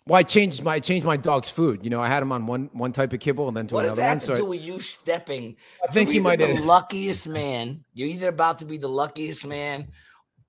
Well, 0.07 0.17
I 0.17 0.23
changed 0.23 0.63
my 0.63 0.75
I 0.75 0.79
changed 0.79 1.05
my 1.05 1.17
dog's 1.17 1.49
food. 1.49 1.83
You 1.83 1.89
know, 1.89 2.01
I 2.01 2.07
had 2.07 2.23
him 2.23 2.31
on 2.31 2.47
one 2.47 2.69
one 2.73 2.91
type 2.91 3.13
of 3.13 3.19
kibble 3.19 3.47
and 3.47 3.55
then 3.55 3.67
to 3.67 3.75
What 3.75 3.83
does 3.83 3.91
another 3.93 4.01
that 4.01 4.07
one. 4.07 4.17
have 4.17 4.19
to 4.21 4.25
So 4.27 4.35
do 4.35 4.45
with 4.45 4.61
you 4.61 4.79
stepping? 4.79 5.55
I 5.87 5.91
think 5.91 6.09
he 6.09 6.19
might 6.19 6.39
the 6.39 6.47
have 6.47 6.65
luckiest 6.65 7.27
man. 7.27 7.83
You're 7.93 8.09
either 8.09 8.29
about 8.29 8.59
to 8.59 8.65
be 8.65 8.77
the 8.77 8.89
luckiest 8.89 9.45
man, 9.45 9.87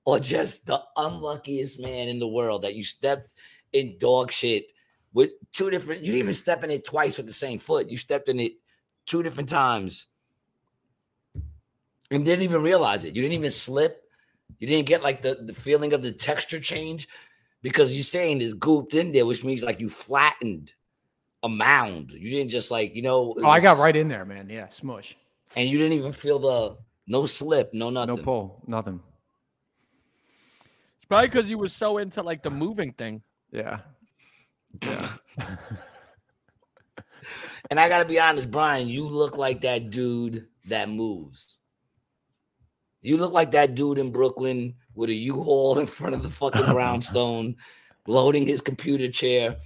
or 0.05 0.19
just 0.19 0.67
the 0.67 0.83
unluckiest 0.97 1.81
man 1.81 2.09
in 2.09 2.19
the 2.19 2.29
world 2.29 2.63
that 2.63 2.75
you 2.75 2.83
stepped 2.83 3.31
in 3.73 3.97
dog 3.99 4.33
shit 4.33 4.67
with 5.13 5.31
two 5.53 5.71
different. 5.71 6.01
You 6.01 6.09
didn't 6.09 6.21
even 6.21 6.35
step 6.35 6.65
in 6.65 6.71
it 6.71 6.85
twice 6.85 7.17
with 7.17 7.27
the 7.27 7.33
same 7.33 7.59
foot. 7.59 7.91
You 7.91 7.99
stepped 7.99 8.29
in 8.29 8.41
it 8.41 8.53
two 9.07 9.23
different 9.23 9.49
times 9.49 10.07
and 12.11 12.25
didn't 12.25 12.43
even 12.43 12.63
realize 12.63 13.05
it. 13.05 13.15
You 13.15 13.23
didn't 13.23 13.35
even 13.35 13.51
slip. 13.51 14.03
You 14.59 14.67
didn't 14.67 14.87
get 14.87 15.03
like 15.03 15.23
the, 15.23 15.35
the 15.43 15.55
feeling 15.55 15.93
of 15.93 16.03
the 16.03 16.13
texture 16.13 16.61
change 16.61 17.09
because 17.63 17.93
you're 17.93 18.05
saying 18.05 18.41
it's 18.41 18.55
gooped 18.55 18.95
in 18.95 19.13
there, 19.13 19.27
which 19.27 19.45
means 19.45 19.63
like 19.63 19.81
you 19.81 19.89
flattened 19.89 20.73
a 21.43 21.49
mound. 21.49 22.13
You 22.13 22.31
didn't 22.31 22.51
just 22.51 22.71
like, 22.71 22.95
you 22.95 23.03
know. 23.03 23.35
it 23.37 23.45
Oh, 23.45 23.49
I 23.49 23.61
got 23.61 23.79
right 23.79 23.95
in 23.95 24.09
there, 24.09 24.25
man. 24.25 24.49
Yeah, 24.49 24.69
smush. 24.69 25.17
and 25.57 25.69
you 25.69 25.79
didn't 25.79 25.95
even 25.95 26.13
feel 26.13 26.39
the 26.39 26.77
no 27.07 27.27
slip, 27.27 27.73
no 27.73 27.91
nothing. 27.91 28.17
No 28.17 28.23
pull, 28.23 28.63
nothing. 28.67 29.01
It's 30.97 31.07
probably 31.07 31.29
because 31.29 31.49
you 31.49 31.59
were 31.59 31.69
so 31.69 31.99
into 31.99 32.23
like 32.23 32.43
the 32.43 32.51
moving 32.51 32.93
thing. 32.93 33.23
Yeah. 33.51 33.81
Yeah. 34.83 35.09
And 37.71 37.81
I 37.81 37.89
gotta 37.89 38.05
be 38.05 38.19
honest, 38.19 38.51
Brian, 38.51 38.89
you 38.89 39.09
look 39.09 39.39
like 39.39 39.63
that 39.63 39.91
dude 39.91 40.47
that 40.67 40.89
moves. 40.91 41.59
You 43.01 43.17
look 43.17 43.33
like 43.33 43.53
that 43.53 43.75
dude 43.75 43.99
in 43.99 44.13
Brooklyn 44.13 44.75
with 44.95 45.11
a 45.11 45.15
U-Haul 45.15 45.79
in 45.79 45.87
front 45.87 46.15
of 46.15 46.23
the 46.23 46.31
fucking 46.31 46.67
brownstone 46.73 47.57
loading 48.07 48.47
his 48.47 48.61
computer 48.61 49.11
chair, 49.11 49.57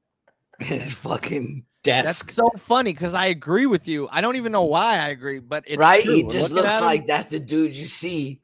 his 0.60 0.92
fucking 0.94 1.64
desk. 1.84 2.26
That's 2.26 2.34
so 2.36 2.50
funny 2.58 2.92
because 2.92 3.14
I 3.14 3.26
agree 3.26 3.66
with 3.66 3.88
you. 3.88 4.08
I 4.10 4.20
don't 4.20 4.36
even 4.36 4.52
know 4.52 4.64
why 4.64 4.98
I 4.98 5.08
agree, 5.08 5.38
but 5.40 5.64
it's 5.66 5.78
right? 5.78 6.04
true. 6.04 6.14
He 6.14 6.22
just 6.24 6.50
Looking 6.50 6.56
looks 6.56 6.76
at 6.76 6.78
him, 6.80 6.84
like 6.86 7.06
that's 7.06 7.26
the 7.26 7.40
dude 7.40 7.74
you 7.74 7.86
see 7.86 8.40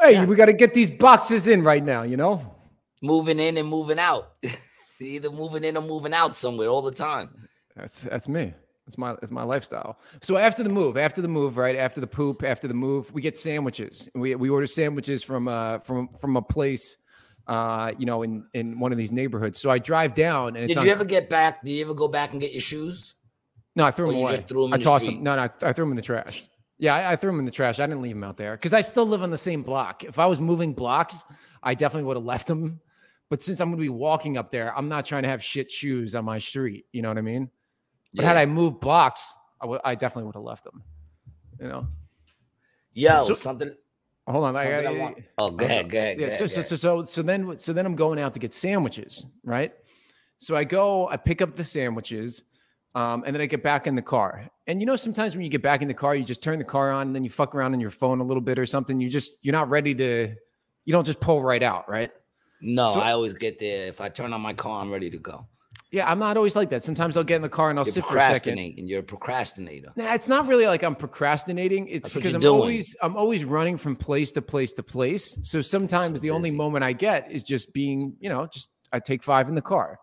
Hey, 0.00 0.12
Yeah. 0.14 0.24
we 0.24 0.34
got 0.34 0.46
to 0.46 0.52
get 0.52 0.74
these 0.74 0.90
boxes 0.90 1.46
in 1.46 1.62
right 1.62 1.82
now. 1.82 2.02
You 2.02 2.16
know. 2.16 2.54
moving 3.02 3.38
in 3.38 3.56
and 3.58 3.68
moving 3.68 3.98
out. 3.98 4.32
Either 5.00 5.30
moving 5.30 5.64
in 5.64 5.76
or 5.76 5.82
moving 5.82 6.14
out 6.14 6.34
somewhere 6.34 6.68
all 6.68 6.82
the 6.82 6.90
time. 6.92 7.48
That's 7.76 8.00
that's 8.02 8.26
me. 8.28 8.54
That's 8.86 8.98
my 8.98 9.12
that's 9.12 9.30
my 9.30 9.42
lifestyle. 9.42 9.98
So 10.20 10.36
after 10.36 10.62
the 10.62 10.68
move, 10.68 10.96
after 10.96 11.22
the 11.22 11.28
move, 11.28 11.56
right 11.56 11.76
after 11.76 12.00
the 12.00 12.06
poop, 12.06 12.42
after 12.44 12.68
the 12.68 12.74
move, 12.74 13.12
we 13.14 13.22
get 13.22 13.38
sandwiches. 13.38 14.08
We 14.14 14.34
we 14.34 14.50
order 14.50 14.66
sandwiches 14.66 15.22
from 15.22 15.48
uh 15.48 15.78
from 15.78 16.08
from 16.20 16.36
a 16.36 16.42
place, 16.42 16.98
uh 17.46 17.92
you 17.98 18.04
know 18.04 18.22
in 18.22 18.44
in 18.52 18.78
one 18.78 18.92
of 18.92 18.98
these 18.98 19.10
neighborhoods. 19.10 19.58
So 19.58 19.70
I 19.70 19.78
drive 19.78 20.14
down 20.14 20.48
and 20.56 20.64
it's 20.64 20.68
Did 20.68 20.78
on, 20.78 20.86
you 20.86 20.92
ever 20.92 21.04
get 21.04 21.30
back? 21.30 21.62
Did 21.64 21.70
you 21.72 21.84
ever 21.84 21.94
go 21.94 22.08
back 22.08 22.32
and 22.32 22.40
get 22.40 22.52
your 22.52 22.60
shoes? 22.60 23.14
no 23.76 23.84
I 23.84 23.90
threw 23.90 24.06
or 24.08 24.12
them 24.12 24.20
away. 24.20 24.36
threw 24.46 24.66
'em 24.66 24.74
I 24.74 24.76
the 24.76 24.84
tossed 24.84 25.04
street? 25.04 25.14
them. 25.16 25.24
No, 25.24 25.36
no, 25.36 25.42
I 25.62 25.72
threw 25.72 25.84
them 25.84 25.90
in 25.92 25.96
the 25.96 26.02
trash. 26.02 26.48
Yeah, 26.78 26.94
I, 26.94 27.12
I 27.12 27.16
threw 27.16 27.30
them 27.30 27.38
in 27.38 27.44
the 27.44 27.50
trash. 27.50 27.80
I 27.80 27.86
didn't 27.86 28.02
leave 28.02 28.14
them 28.14 28.24
out 28.24 28.36
there 28.36 28.52
because 28.52 28.74
I 28.74 28.82
still 28.82 29.06
live 29.06 29.22
on 29.22 29.30
the 29.30 29.38
same 29.38 29.62
block. 29.62 30.04
If 30.04 30.18
I 30.18 30.26
was 30.26 30.40
moving 30.40 30.74
blocks, 30.74 31.24
I 31.62 31.74
definitely 31.74 32.06
would 32.08 32.16
have 32.16 32.24
left 32.26 32.48
them. 32.48 32.80
But 33.30 33.42
since 33.42 33.60
I'm 33.60 33.68
going 33.70 33.78
to 33.78 33.82
be 33.82 33.88
walking 33.88 34.36
up 34.36 34.52
there, 34.52 34.76
I'm 34.76 34.88
not 34.88 35.06
trying 35.06 35.22
to 35.22 35.28
have 35.30 35.42
shit 35.42 35.70
shoes 35.70 36.14
on 36.14 36.24
my 36.24 36.38
street. 36.38 36.84
You 36.92 37.00
know 37.02 37.08
what 37.08 37.16
I 37.18 37.22
mean? 37.22 37.48
But 38.14 38.24
had 38.24 38.36
I 38.36 38.46
moved 38.46 38.80
blocks, 38.80 39.34
I 39.60 39.66
would 39.66 39.80
I 39.84 39.94
definitely 39.94 40.24
would 40.26 40.34
have 40.36 40.44
left 40.44 40.64
them. 40.64 40.82
You 41.60 41.68
know. 41.68 41.86
Yo, 42.92 43.24
So- 43.24 43.34
something. 43.34 43.74
Hold 44.26 44.44
on. 44.46 44.56
I, 44.56 44.62
something 44.64 44.86
I 44.86 44.90
I- 44.94 44.98
want- 44.98 45.18
Oh, 45.36 45.50
go 45.50 45.64
ahead, 45.66 45.90
go 45.90 45.98
ahead. 45.98 46.18
yeah. 46.18 46.28
go 46.28 46.34
So, 46.34 46.44
ahead, 46.46 46.50
so, 46.50 46.60
so, 46.62 46.76
so, 46.76 47.04
so 47.04 47.22
then, 47.22 47.58
so 47.58 47.74
then 47.74 47.84
I'm 47.84 47.94
going 47.94 48.18
out 48.18 48.32
to 48.34 48.40
get 48.40 48.54
sandwiches, 48.54 49.26
right? 49.44 49.74
So 50.38 50.56
I 50.56 50.64
go, 50.64 51.08
I 51.08 51.18
pick 51.18 51.42
up 51.42 51.52
the 51.54 51.64
sandwiches, 51.64 52.44
um, 52.94 53.24
and 53.26 53.34
then 53.34 53.42
I 53.42 53.46
get 53.46 53.62
back 53.62 53.86
in 53.86 53.94
the 53.96 54.02
car. 54.02 54.48
And 54.66 54.80
you 54.80 54.86
know, 54.86 54.96
sometimes 54.96 55.34
when 55.34 55.42
you 55.44 55.50
get 55.50 55.60
back 55.62 55.82
in 55.82 55.88
the 55.88 55.94
car, 55.94 56.14
you 56.14 56.24
just 56.24 56.42
turn 56.42 56.58
the 56.58 56.64
car 56.64 56.90
on, 56.90 57.08
and 57.08 57.14
then 57.14 57.22
you 57.22 57.28
fuck 57.28 57.54
around 57.54 57.74
on 57.74 57.80
your 57.80 57.90
phone 57.90 58.20
a 58.20 58.24
little 58.24 58.40
bit 58.40 58.58
or 58.58 58.64
something. 58.64 58.98
You 58.98 59.10
just, 59.10 59.38
you're 59.44 59.52
not 59.52 59.68
ready 59.68 59.94
to, 59.96 60.34
you 60.86 60.92
don't 60.92 61.04
just 61.04 61.20
pull 61.20 61.42
right 61.42 61.62
out, 61.62 61.86
right? 61.88 62.10
No, 62.62 62.88
So- 62.88 63.00
I 63.00 63.12
always 63.12 63.34
get 63.34 63.58
there. 63.58 63.88
If 63.88 64.00
I 64.00 64.08
turn 64.08 64.32
on 64.32 64.40
my 64.40 64.54
car, 64.54 64.80
I'm 64.80 64.90
ready 64.90 65.10
to 65.10 65.18
go. 65.18 65.46
Yeah, 65.94 66.10
I'm 66.10 66.18
not 66.18 66.36
always 66.36 66.56
like 66.56 66.70
that. 66.70 66.82
Sometimes 66.82 67.16
I'll 67.16 67.22
get 67.22 67.36
in 67.36 67.42
the 67.42 67.48
car 67.48 67.70
and 67.70 67.78
I'll 67.78 67.84
You're 67.84 67.92
sit 67.92 68.04
for 68.04 68.16
a 68.16 68.20
second. 68.20 68.54
procrastinating. 68.54 68.88
You're 68.88 68.98
a 68.98 69.02
procrastinator. 69.04 69.92
Nah, 69.94 70.12
it's 70.12 70.26
not 70.26 70.48
really 70.48 70.66
like 70.66 70.82
I'm 70.82 70.96
procrastinating. 70.96 71.86
It's 71.86 72.12
That's 72.12 72.14
because 72.14 72.34
I'm 72.34 72.40
doing. 72.40 72.60
always 72.60 72.96
I'm 73.00 73.16
always 73.16 73.44
running 73.44 73.76
from 73.76 73.94
place 73.94 74.32
to 74.32 74.42
place 74.42 74.72
to 74.72 74.82
place. 74.82 75.38
So 75.42 75.60
sometimes 75.60 76.18
So 76.18 76.22
the 76.22 76.32
only 76.32 76.50
moment 76.50 76.82
I 76.82 76.94
get 76.94 77.30
is 77.30 77.44
just 77.44 77.72
being, 77.72 78.16
you 78.18 78.28
know, 78.28 78.44
just 78.48 78.70
I 78.92 78.98
take 78.98 79.22
five 79.22 79.48
in 79.48 79.54
the 79.54 79.62
car. 79.62 80.00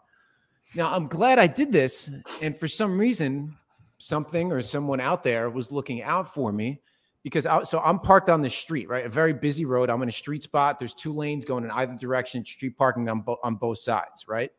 Now 0.75 0.95
I'm 0.95 1.07
glad 1.07 1.39
I 1.39 1.47
did 1.47 1.73
this, 1.73 2.09
and 2.41 2.57
for 2.57 2.69
some 2.69 2.97
reason, 2.97 3.57
something 3.97 4.53
or 4.53 4.61
someone 4.61 5.01
out 5.01 5.23
there 5.23 5.49
was 5.49 5.73
looking 5.73 6.01
out 6.03 6.33
for 6.33 6.53
me 6.53 6.79
because 7.21 7.45
I, 7.45 7.63
so 7.63 7.81
I'm 7.81 7.99
parked 7.99 8.29
on 8.29 8.41
the 8.41 8.49
street, 8.49 8.87
right? 8.87 9.05
A 9.05 9.09
very 9.09 9.33
busy 9.33 9.65
road. 9.65 9.89
I'm 9.89 10.01
in 10.03 10.07
a 10.07 10.13
street 10.13 10.43
spot. 10.43 10.79
There's 10.79 10.93
two 10.93 11.11
lanes 11.11 11.43
going 11.43 11.65
in 11.65 11.71
either 11.71 11.97
direction. 11.97 12.45
Street 12.45 12.77
parking 12.77 13.09
on 13.09 13.23
bo- 13.23 13.39
on 13.43 13.55
both 13.55 13.79
sides, 13.79 14.25
right? 14.29 14.51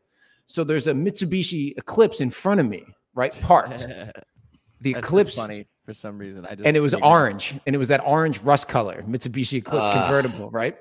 So 0.47 0.63
there's 0.63 0.87
a 0.87 0.93
Mitsubishi 0.93 1.73
Eclipse 1.77 2.21
in 2.21 2.29
front 2.29 2.59
of 2.59 2.67
me, 2.67 2.83
right? 3.13 3.33
Parked. 3.41 3.85
The 4.81 4.91
That's 4.95 5.07
Eclipse 5.07 5.37
funny 5.37 5.65
for 5.85 5.93
some 5.93 6.17
reason. 6.17 6.45
I 6.45 6.55
just 6.55 6.67
and 6.67 6.75
it 6.75 6.81
was 6.81 6.93
orange, 6.93 7.55
and 7.65 7.73
it 7.73 7.77
was 7.79 7.87
that 7.87 8.01
orange 8.05 8.39
rust 8.41 8.67
color 8.67 9.01
Mitsubishi 9.07 9.59
Eclipse 9.59 9.85
Ah. 9.85 10.01
convertible, 10.01 10.49
right? 10.51 10.75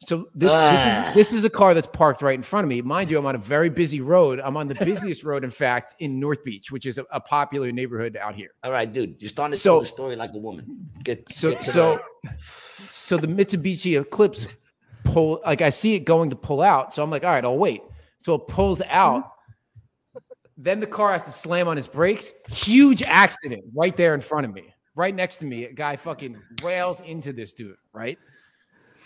So 0.00 0.26
this 0.34 0.50
this 0.50 0.52
Ah. 0.52 1.08
is 1.10 1.14
this 1.14 1.32
is 1.32 1.42
the 1.42 1.50
car 1.50 1.72
that's 1.72 1.86
parked 1.86 2.22
right 2.22 2.34
in 2.34 2.42
front 2.42 2.64
of 2.64 2.68
me. 2.68 2.82
Mind 2.82 3.08
you, 3.08 3.16
I'm 3.20 3.24
on 3.26 3.36
a 3.36 3.38
very 3.38 3.70
busy 3.70 4.00
road. 4.00 4.40
I'm 4.40 4.56
on 4.56 4.66
the 4.66 4.74
busiest 4.74 5.22
road, 5.22 5.44
in 5.44 5.50
fact, 5.50 5.94
in 6.00 6.18
North 6.18 6.42
Beach, 6.42 6.72
which 6.72 6.86
is 6.86 6.98
a, 6.98 7.04
a 7.12 7.20
popular 7.20 7.70
neighborhood 7.70 8.16
out 8.20 8.34
here. 8.34 8.48
All 8.64 8.72
right, 8.72 8.92
dude. 8.92 9.14
You're 9.22 9.28
starting 9.28 9.52
to 9.52 9.58
So- 9.60 9.74
tell 9.74 9.80
the 9.80 9.86
story 9.86 10.16
like 10.16 10.30
a 10.34 10.38
woman. 10.38 10.90
Get 11.04 11.30
So 11.30 11.52
get 11.52 11.64
so 11.64 12.00
so 12.92 13.16
the 13.16 13.28
Mitsubishi 13.28 13.96
Eclipse 14.00 14.56
pull 15.04 15.40
like 15.46 15.60
I 15.62 15.70
see 15.70 15.94
it 15.94 16.00
going 16.00 16.30
to 16.30 16.36
pull 16.36 16.60
out. 16.62 16.92
So 16.92 17.04
I'm 17.04 17.10
like, 17.10 17.22
all 17.22 17.30
right, 17.30 17.44
I'll 17.44 17.56
wait. 17.58 17.82
So 18.26 18.34
it 18.34 18.48
pulls 18.48 18.82
out. 18.88 19.34
Then 20.56 20.80
the 20.80 20.86
car 20.88 21.12
has 21.12 21.26
to 21.26 21.30
slam 21.30 21.68
on 21.68 21.76
his 21.76 21.86
brakes. 21.86 22.32
Huge 22.48 23.04
accident 23.04 23.62
right 23.72 23.96
there 23.96 24.16
in 24.16 24.20
front 24.20 24.44
of 24.44 24.52
me, 24.52 24.74
right 24.96 25.14
next 25.14 25.36
to 25.36 25.46
me. 25.46 25.66
A 25.66 25.72
guy 25.72 25.94
fucking 25.94 26.36
rails 26.64 27.00
into 27.02 27.32
this 27.32 27.52
dude, 27.52 27.76
right? 27.92 28.18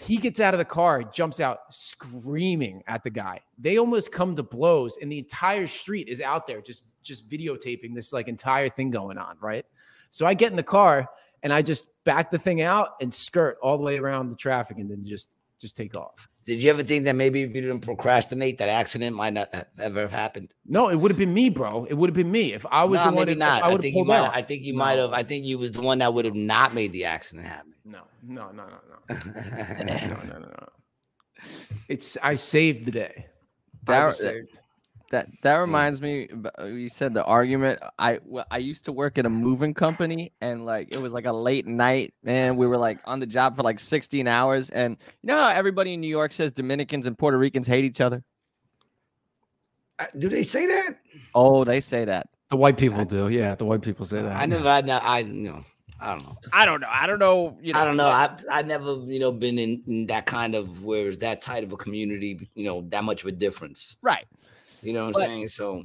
He 0.01 0.17
gets 0.17 0.41
out 0.41 0.55
of 0.55 0.59
the 0.59 0.65
car, 0.65 1.03
jumps 1.03 1.39
out 1.39 1.59
screaming 1.69 2.83
at 2.87 3.03
the 3.05 3.11
guy. 3.11 3.41
They 3.59 3.77
almost 3.77 4.11
come 4.11 4.35
to 4.37 4.43
blows, 4.43 4.97
and 5.03 5.13
the 5.13 5.19
entire 5.19 5.67
street 5.67 6.09
is 6.09 6.23
out 6.23 6.47
there 6.47 6.63
just 6.63 6.85
just 7.03 7.29
videotaping 7.29 7.95
this 7.95 8.15
like 8.15 8.27
entire 8.27 8.71
thing 8.71 8.91
going 8.91 9.19
on, 9.19 9.37
right? 9.43 9.67
So 10.11 10.25
I 10.25 10.33
get 10.33 10.51
in 10.51 10.57
the 10.57 10.63
car 10.63 11.07
and 11.43 11.53
I 11.53 11.61
just 11.61 11.89
back 12.05 12.31
the 12.31 12.39
thing 12.39 12.63
out 12.63 12.93
and 13.03 13.13
skirt 13.13 13.59
all 13.61 13.77
the 13.77 13.85
way 13.85 13.99
around 13.99 14.31
the 14.31 14.37
traffic 14.37 14.79
and 14.79 14.91
then 14.91 15.05
just 15.05 15.29
just 15.59 15.77
take 15.77 15.95
off. 15.95 16.27
Did 16.51 16.65
you 16.65 16.71
ever 16.71 16.83
think 16.83 17.05
that 17.05 17.15
maybe 17.15 17.43
if 17.43 17.55
you 17.55 17.61
didn't 17.61 17.81
procrastinate, 17.83 18.59
that 18.59 18.69
accident 18.69 19.15
might 19.15 19.33
not 19.35 19.55
have 19.55 19.67
ever 19.81 20.01
have 20.01 20.11
happened? 20.11 20.53
No, 20.67 20.89
it 20.89 20.97
would 20.97 21.13
have 21.13 21.17
been 21.19 21.33
me, 21.33 21.49
bro. 21.49 21.85
It 21.85 21.95
would 21.95 22.11
have 22.11 22.15
been 22.17 22.33
me 22.33 22.53
if 22.53 22.67
I 22.73 22.83
was 22.83 22.99
no, 23.01 23.11
the 23.11 23.17
one. 23.17 23.27
maybe 23.27 23.39
not. 23.39 23.63
I 23.63 23.69
I, 23.73 23.77
think 23.77 23.95
you 23.95 24.05
might. 24.05 24.19
out. 24.19 24.35
I 24.37 24.43
think 24.43 24.63
you 24.65 24.73
No. 24.73 24.79
might 24.81 24.99
have. 24.99 25.13
I 25.13 25.23
think 25.23 25.45
you 25.45 25.59
was 25.59 25.71
the 25.71 25.81
one 25.83 25.99
that 25.99 26.13
would 26.13 26.25
have 26.25 26.35
not 26.35 26.75
made 26.75 26.93
the 26.93 27.05
accident 27.05 27.47
happen. 27.47 27.73
No, 27.85 28.01
no, 28.27 28.51
no, 28.51 28.65
no, 28.67 28.79
no, 29.09 29.17
no, 29.85 30.23
no, 30.25 30.39
no, 30.39 30.39
no. 30.41 30.69
It's 31.89 32.17
I 32.23 32.35
saved 32.35 32.85
the 32.85 32.91
day. 32.91 33.27
I 33.87 33.93
That- 33.93 34.07
was 34.07 34.19
saved. 34.19 34.59
That 35.11 35.27
that 35.43 35.57
reminds 35.57 36.01
me. 36.01 36.29
uh, 36.59 36.65
You 36.67 36.89
said 36.89 37.15
the 37.15 37.25
argument. 37.25 37.81
I 37.99 38.21
I 38.51 38.59
used 38.59 38.85
to 38.85 38.93
work 38.93 39.19
at 39.19 39.27
a 39.27 39.29
moving 39.31 39.75
company, 39.75 40.33
and 40.41 40.65
like 40.65 40.95
it 40.95 41.03
was 41.03 41.13
like 41.13 41.27
a 41.27 41.33
late 41.33 41.67
night, 41.67 42.15
and 42.25 42.57
we 42.57 42.67
were 42.69 42.79
like 42.79 43.01
on 43.07 43.19
the 43.19 43.27
job 43.27 43.57
for 43.57 43.63
like 43.63 43.81
16 43.81 44.29
hours. 44.29 44.71
And 44.71 44.97
you 45.23 45.27
know 45.27 45.37
how 45.37 45.49
everybody 45.49 45.95
in 45.95 46.01
New 46.01 46.07
York 46.09 46.31
says 46.31 46.53
Dominicans 46.53 47.07
and 47.07 47.19
Puerto 47.19 47.37
Ricans 47.39 47.67
hate 47.67 47.85
each 47.85 48.01
other? 48.01 48.23
Uh, 49.99 50.07
Do 50.17 50.29
they 50.29 50.45
say 50.45 50.67
that? 50.67 51.01
Oh, 51.35 51.65
they 51.65 51.81
say 51.81 52.05
that. 52.05 52.29
The 52.51 52.57
white 52.57 52.77
people 52.77 53.05
do. 53.05 53.29
Yeah, 53.29 53.55
the 53.57 53.65
white 53.65 53.83
people 53.83 54.05
say 54.05 54.23
that. 54.23 54.37
I 54.37 54.47
never. 54.47 54.69
I, 54.69 54.81
ne- 54.81 54.93
I 54.93 55.19
you 55.21 55.51
know. 55.51 55.65
I 56.01 56.13
don't 56.13 56.23
know. 56.25 56.37
I 56.53 56.65
don't 56.65 56.81
know. 56.81 56.89
I 56.91 57.07
don't 57.07 57.19
know. 57.19 57.59
You 57.61 57.73
know. 57.75 57.81
I 57.81 57.85
don't 57.85 57.97
know. 57.97 58.07
I 58.09 58.35
I 58.51 58.63
never 58.63 58.95
you 59.07 59.19
know 59.19 59.33
been 59.33 59.59
in, 59.59 59.83
in 59.87 60.07
that 60.07 60.25
kind 60.27 60.55
of 60.55 60.83
where 60.85 61.09
it's 61.09 61.19
that 61.19 61.43
tight 61.43 61.63
of 61.65 61.73
a 61.73 61.77
community. 61.77 62.49
You 62.55 62.65
know 62.65 62.87
that 62.89 63.05
much 63.05 63.23
of 63.23 63.29
a 63.29 63.33
difference. 63.33 63.97
Right. 64.03 64.27
You 64.83 64.93
know 64.93 65.07
what 65.07 65.15
But- 65.15 65.23
I'm 65.25 65.29
saying? 65.29 65.49
So 65.49 65.85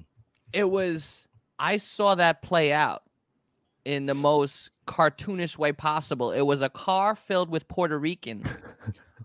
it 0.53 0.69
was 0.69 1.27
I 1.59 1.77
saw 1.77 2.15
that 2.15 2.41
play 2.41 2.71
out 2.73 3.03
in 3.85 4.05
the 4.07 4.13
most 4.13 4.71
cartoonish 4.87 5.57
way 5.57 5.71
possible. 5.71 6.31
It 6.31 6.41
was 6.41 6.61
a 6.61 6.69
car 6.69 7.15
filled 7.15 7.49
with 7.49 7.67
Puerto 7.67 7.97
Ricans 7.97 8.47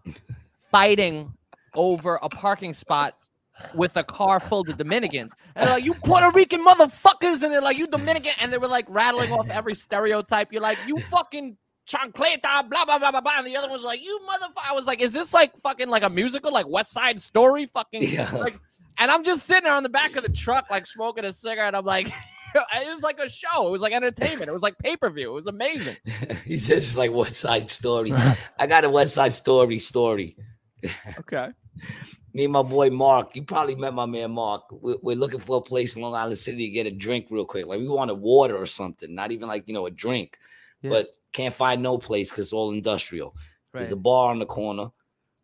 fighting 0.71 1.33
over 1.75 2.17
a 2.23 2.29
parking 2.29 2.73
spot 2.73 3.17
with 3.75 3.97
a 3.97 4.03
car 4.03 4.41
full 4.41 4.61
of 4.63 4.77
Dominicans. 4.77 5.33
And 5.55 5.67
they're 5.69 5.75
like, 5.77 5.85
you 5.85 5.95
Puerto 5.95 6.31
Rican 6.35 6.65
motherfuckers, 6.65 7.43
and 7.43 7.53
they're 7.53 7.61
like, 7.61 7.77
you 7.77 7.87
Dominican, 7.87 8.33
and 8.41 8.53
they 8.53 8.59
were 8.59 8.69
like 8.69 8.87
rattling 8.89 9.31
off 9.33 9.51
every 9.51 9.75
stereotype. 9.75 10.53
You're 10.53 10.63
like, 10.63 10.79
you 10.87 10.99
fucking 10.99 11.57
chancleta, 11.89 12.69
blah 12.71 12.85
blah 12.85 12.99
blah 12.99 13.11
blah 13.11 13.21
blah. 13.21 13.33
And 13.39 13.47
the 13.47 13.57
other 13.57 13.69
one's 13.69 13.83
like, 13.83 14.03
you 14.03 14.19
motherfucker. 14.29 14.71
I 14.71 14.73
was 14.73 14.87
like, 14.87 15.01
is 15.01 15.13
this 15.13 15.35
like 15.35 15.57
fucking 15.61 15.89
like 15.89 16.03
a 16.03 16.11
musical, 16.11 16.53
like 16.53 16.69
West 16.69 16.93
Side 16.93 17.21
Story? 17.21 17.67
Fucking 17.67 18.03
Yeah. 18.05 18.31
like 18.35 18.59
and 19.01 19.11
I'm 19.11 19.25
just 19.25 19.47
sitting 19.47 19.65
there 19.65 19.75
on 19.75 19.83
the 19.83 19.89
back 19.89 20.15
of 20.15 20.23
the 20.23 20.33
truck, 20.33 20.71
like 20.71 20.87
smoking 20.87 21.25
a 21.25 21.33
cigarette. 21.33 21.75
I'm 21.75 21.85
like, 21.85 22.09
it 22.55 22.95
was 22.95 23.03
like 23.03 23.19
a 23.19 23.29
show. 23.29 23.67
It 23.67 23.71
was 23.71 23.81
like 23.81 23.95
entertainment. 23.95 24.49
It 24.49 24.53
was 24.53 24.63
like 24.63 24.79
pay 24.79 24.97
per 24.97 25.11
view. 25.11 25.31
It 25.31 25.35
was 25.35 25.47
amazing. 25.47 25.97
he 26.45 26.59
says 26.59 26.79
it's 26.79 26.97
like 26.97 27.11
West 27.11 27.37
Side 27.37 27.71
Story. 27.71 28.13
I 28.59 28.67
got 28.67 28.85
a 28.85 28.91
West 28.91 29.15
Side 29.15 29.33
Story 29.33 29.79
story. 29.79 30.37
Okay. 31.19 31.49
Me 32.35 32.45
and 32.45 32.53
my 32.53 32.63
boy 32.63 32.91
Mark. 32.91 33.35
You 33.35 33.43
probably 33.43 33.75
met 33.75 33.95
my 33.95 34.07
man 34.07 34.33
Mark. 34.33 34.63
We're, 34.71 34.97
we're 35.03 35.17
looking 35.17 35.41
for 35.41 35.57
a 35.57 35.63
place 35.63 35.97
in 35.97 36.03
Long 36.03 36.15
Island 36.15 36.39
City 36.39 36.67
to 36.67 36.71
get 36.73 36.87
a 36.87 36.91
drink 36.91 37.29
real 37.31 37.47
quick. 37.47 37.67
Like 37.67 37.81
we 37.81 37.89
wanted 37.89 38.15
water 38.15 38.57
or 38.57 38.67
something, 38.67 39.15
not 39.15 39.33
even 39.33 39.49
like 39.49 39.67
you 39.67 39.75
know 39.75 39.87
a 39.87 39.91
drink, 39.91 40.39
Yeah. 40.83 40.91
but 40.91 41.17
can't 41.33 41.55
find 41.55 41.83
no 41.83 41.97
place 41.97 42.31
because 42.31 42.45
it's 42.47 42.53
all 42.53 42.73
industrial. 42.73 43.35
There's 43.73 43.93
a 43.93 43.97
bar 43.97 44.31
on 44.31 44.41
the 44.41 44.47
corner. 44.47 44.91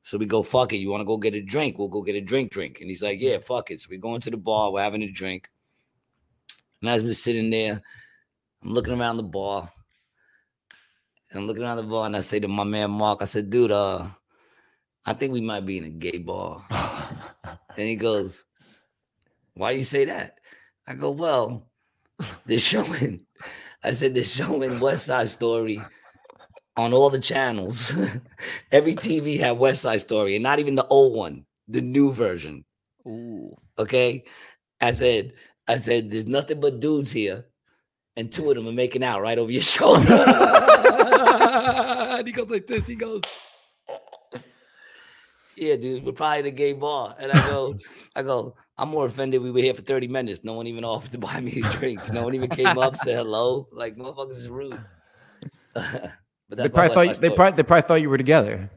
So 0.06 0.18
we 0.18 0.26
go, 0.26 0.44
fuck 0.44 0.72
it. 0.72 0.76
You 0.76 0.90
want 0.90 1.00
to 1.00 1.04
go 1.04 1.16
get 1.16 1.34
a 1.34 1.42
drink? 1.42 1.78
We'll 1.78 1.88
go 1.88 2.00
get 2.00 2.14
a 2.14 2.20
drink, 2.20 2.52
drink. 2.52 2.80
And 2.80 2.88
he's 2.88 3.02
like, 3.02 3.20
yeah, 3.20 3.38
fuck 3.38 3.72
it. 3.72 3.80
So 3.80 3.88
we 3.90 3.98
go 3.98 4.14
into 4.14 4.30
the 4.30 4.36
bar. 4.36 4.70
We're 4.70 4.84
having 4.84 5.02
a 5.02 5.10
drink. 5.10 5.50
And 6.80 6.88
as 6.88 7.02
we're 7.02 7.12
sitting 7.12 7.50
there, 7.50 7.82
I'm 8.62 8.70
looking 8.70 8.96
around 8.96 9.16
the 9.16 9.24
bar. 9.24 9.68
And 11.28 11.40
I'm 11.40 11.48
looking 11.48 11.64
around 11.64 11.78
the 11.78 11.82
bar 11.82 12.06
and 12.06 12.16
I 12.16 12.20
say 12.20 12.38
to 12.38 12.46
my 12.46 12.62
man 12.62 12.92
Mark, 12.92 13.20
I 13.20 13.24
said, 13.24 13.50
dude, 13.50 13.72
uh, 13.72 14.06
I 15.04 15.12
think 15.12 15.32
we 15.32 15.40
might 15.40 15.66
be 15.66 15.78
in 15.78 15.84
a 15.86 15.90
gay 15.90 16.18
bar. 16.18 16.64
and 17.44 17.58
he 17.88 17.96
goes, 17.96 18.44
Why 19.54 19.72
you 19.72 19.84
say 19.84 20.04
that? 20.04 20.38
I 20.86 20.94
go, 20.94 21.10
Well, 21.10 21.66
they're 22.46 22.60
showing. 22.60 23.26
I 23.82 23.90
said 23.90 24.14
they're 24.14 24.22
showing 24.22 24.78
West 24.78 25.06
Side 25.06 25.28
Story 25.30 25.82
on 26.76 26.92
all 26.92 27.10
the 27.10 27.18
channels. 27.20 27.92
Every 28.72 28.94
TV 28.94 29.38
had 29.38 29.58
West 29.58 29.82
Side 29.82 30.00
Story, 30.00 30.36
and 30.36 30.42
not 30.42 30.58
even 30.58 30.74
the 30.74 30.86
old 30.88 31.14
one. 31.16 31.44
the 31.68 31.80
new 31.80 32.12
version. 32.12 32.64
Ooh. 33.06 33.54
Okay. 33.78 34.24
I 34.80 34.92
said, 34.92 35.32
I 35.68 35.78
said, 35.78 36.10
there's 36.10 36.26
nothing 36.26 36.60
but 36.60 36.80
dudes 36.80 37.10
here, 37.10 37.46
and 38.16 38.30
two 38.30 38.48
of 38.50 38.56
them 38.56 38.68
are 38.68 38.72
making 38.72 39.02
out 39.02 39.22
right 39.22 39.38
over 39.38 39.50
your 39.50 39.62
shoulder. 39.74 40.12
and 42.16 42.26
he 42.26 42.32
goes 42.32 42.50
like 42.50 42.66
this. 42.66 42.86
He 42.86 42.94
goes, 42.94 43.22
Yeah, 45.56 45.76
dude, 45.76 46.04
we're 46.04 46.12
probably 46.12 46.48
a 46.48 46.52
gay 46.52 46.74
bar. 46.74 47.14
And 47.18 47.32
I 47.32 47.50
go, 47.50 47.78
I 48.14 48.22
go, 48.22 48.54
I'm 48.76 48.90
more 48.90 49.06
offended 49.06 49.40
we 49.40 49.50
were 49.50 49.60
here 49.60 49.72
for 49.74 49.80
30 49.80 50.08
minutes. 50.08 50.44
No 50.44 50.52
one 50.52 50.66
even 50.66 50.84
offered 50.84 51.12
to 51.12 51.18
buy 51.18 51.40
me 51.40 51.62
a 51.64 51.70
drink. 51.72 52.12
No 52.12 52.22
one 52.24 52.34
even 52.34 52.50
came 52.50 52.76
up, 52.78 52.94
said 52.96 53.16
hello. 53.16 53.66
Like 53.72 53.96
motherfuckers 53.96 54.32
is 54.32 54.48
rude. 54.50 54.78
but 56.48 56.56
They 56.58 56.62
that's 56.64 56.74
my 56.74 56.86
probably 56.88 56.94
thought 56.94 57.16
you, 57.16 57.20
they 57.28 57.34
probably 57.34 57.56
they 57.56 57.62
probably 57.62 57.88
thought 57.88 57.94
you 58.02 58.10
were 58.10 58.18
together. 58.18 58.70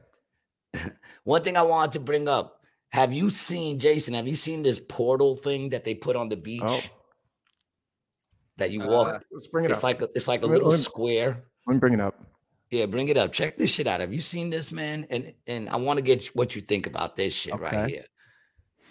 One 1.24 1.44
thing 1.44 1.58
I 1.58 1.62
wanted 1.62 1.94
to 1.94 2.00
bring 2.00 2.28
up: 2.28 2.62
Have 2.90 3.14
you 3.14 3.30
seen 3.30 3.80
Jason? 3.80 4.14
Have 4.14 4.28
you 4.28 4.36
seen 4.36 4.64
this 4.64 4.80
portal 4.80 5.36
thing 5.36 5.70
that 5.70 5.84
they 5.84 5.94
put 5.96 6.16
on 6.16 6.30
the 6.30 6.38
beach? 6.38 6.62
Oh. 6.66 6.80
That 8.58 8.72
you 8.72 8.82
walk. 8.82 9.08
Uh, 9.08 9.20
let's 9.32 9.48
bring 9.48 9.66
it 9.66 9.72
it's 9.72 9.78
up. 9.78 9.84
like 9.84 10.02
a, 10.02 10.10
it's 10.16 10.28
like 10.28 10.42
a 10.42 10.46
Let 10.46 10.52
me- 10.52 10.56
little 10.58 10.72
let 10.72 10.78
me- 10.78 10.84
square. 10.84 11.44
Let 11.68 11.74
me 11.76 11.80
bring 11.80 11.94
it 11.94 12.02
up. 12.02 12.16
Yeah, 12.72 12.86
bring 12.86 13.08
it 13.10 13.18
up. 13.18 13.32
Check 13.32 13.58
this 13.58 13.72
shit 13.72 13.88
out. 13.88 14.00
Have 14.00 14.14
you 14.14 14.22
seen 14.22 14.50
this, 14.50 14.72
man? 14.72 15.08
And 15.10 15.34
and 15.48 15.70
I 15.70 15.78
want 15.78 15.98
to 15.98 16.04
get 16.04 16.26
what 16.36 16.56
you 16.56 16.62
think 16.62 16.88
about 16.88 17.16
this 17.16 17.34
shit 17.34 17.58
right 17.60 17.90
here. 17.90 18.06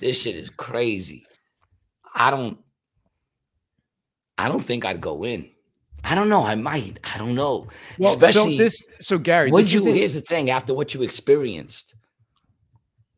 This 0.01 0.21
shit 0.23 0.37
is 0.37 0.51
crazy. 0.51 1.27
I 2.15 2.31
don't. 2.31 2.59
I 4.37 4.49
don't 4.49 4.61
think 4.65 4.85
I'd 4.85 5.01
go 5.01 5.25
in. 5.25 5.51
I 6.05 6.15
don't 6.15 6.29
know. 6.29 6.43
I 6.43 6.55
might. 6.55 6.99
I 7.05 7.19
don't 7.19 7.35
know. 7.35 7.67
Well, 7.99 8.13
Especially 8.13 8.57
so 8.57 8.63
this 8.63 8.93
so 9.01 9.19
Gary, 9.19 9.51
would 9.51 9.71
you? 9.73 9.85
Here's 9.93 10.15
the 10.15 10.21
thing. 10.21 10.51
After 10.51 10.75
what 10.75 10.95
you 10.95 11.03
experienced, 11.03 11.95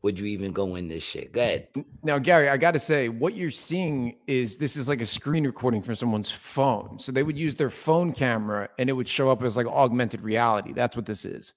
would 0.03 0.19
you 0.19 0.27
even 0.27 0.53
go 0.53 0.77
in 0.77 0.89
this 0.89 1.05
shit? 1.05 1.33
Go 1.33 1.43
ahead. 1.43 1.69
Now, 2.03 2.19
Gary, 2.19 2.49
I 2.49 2.57
got 2.57 2.73
to 2.73 2.79
say, 2.79 3.09
what 3.09 3.35
you're 3.35 3.51
seeing 3.51 4.17
is 4.27 4.57
this 4.57 4.77
is 4.77 4.89
like 4.89 5.01
a 5.01 5.07
screen 5.07 5.45
recording 5.45 5.83
from 5.83 5.95
someone's 5.95 6.31
phone. 6.31 6.99
So 6.99 7.13
they 7.13 7.23
would 7.23 7.37
use 7.37 7.55
their 7.55 7.71
phone 7.71 8.13
camera 8.13 8.71
and 8.79 8.89
it 8.89 8.95
would 8.95 9.09
show 9.09 9.31
up 9.31 9.43
as 9.43 9.57
like 9.57 9.67
augmented 9.67 10.23
reality. 10.23 10.73
That's 10.73 10.97
what 10.97 11.05
this 11.05 11.25
is. 11.27 11.55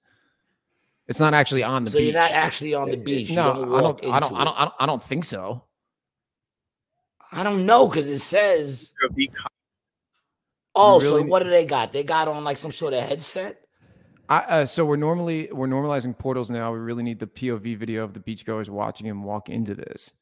It's 1.08 1.20
not 1.20 1.34
actually 1.34 1.62
on 1.62 1.84
the 1.84 1.90
so 1.90 1.98
beach. 1.98 2.12
you're 2.12 2.20
not 2.20 2.30
actually 2.30 2.74
on 2.74 2.90
the 2.90 2.96
uh, 2.96 3.00
uh, 3.00 3.04
beach. 3.04 3.30
You 3.30 3.36
no, 3.36 3.54
don't 3.54 3.74
I 3.74 3.80
don't, 3.80 4.04
I 4.04 4.20
don't, 4.20 4.32
I 4.32 4.44
don't. 4.44 4.56
I 4.56 4.64
don't, 4.64 4.74
I 4.80 4.86
don't 4.86 5.02
think 5.02 5.24
so. 5.24 5.64
I 7.32 7.42
don't 7.42 7.66
know 7.66 7.88
because 7.88 8.08
it 8.08 8.20
says. 8.20 8.92
Oh, 10.76 10.98
so 10.98 11.16
really- 11.16 11.28
what 11.28 11.42
do 11.42 11.50
they 11.50 11.64
got? 11.66 11.92
They 11.92 12.04
got 12.04 12.28
on 12.28 12.42
like 12.44 12.56
some 12.56 12.72
sort 12.72 12.94
of 12.94 13.02
headset. 13.04 13.60
I, 14.28 14.38
uh, 14.38 14.66
so 14.66 14.84
we're 14.86 14.96
normally 14.96 15.50
we're 15.52 15.66
normalizing 15.68 16.16
portals 16.18 16.50
now. 16.50 16.72
We 16.72 16.78
really 16.78 17.02
need 17.02 17.18
the 17.18 17.26
POV 17.26 17.76
video 17.76 18.04
of 18.04 18.14
the 18.14 18.20
beachgoers 18.20 18.68
watching 18.70 19.06
him 19.06 19.22
walk 19.22 19.50
into 19.50 19.74
this. 19.74 20.12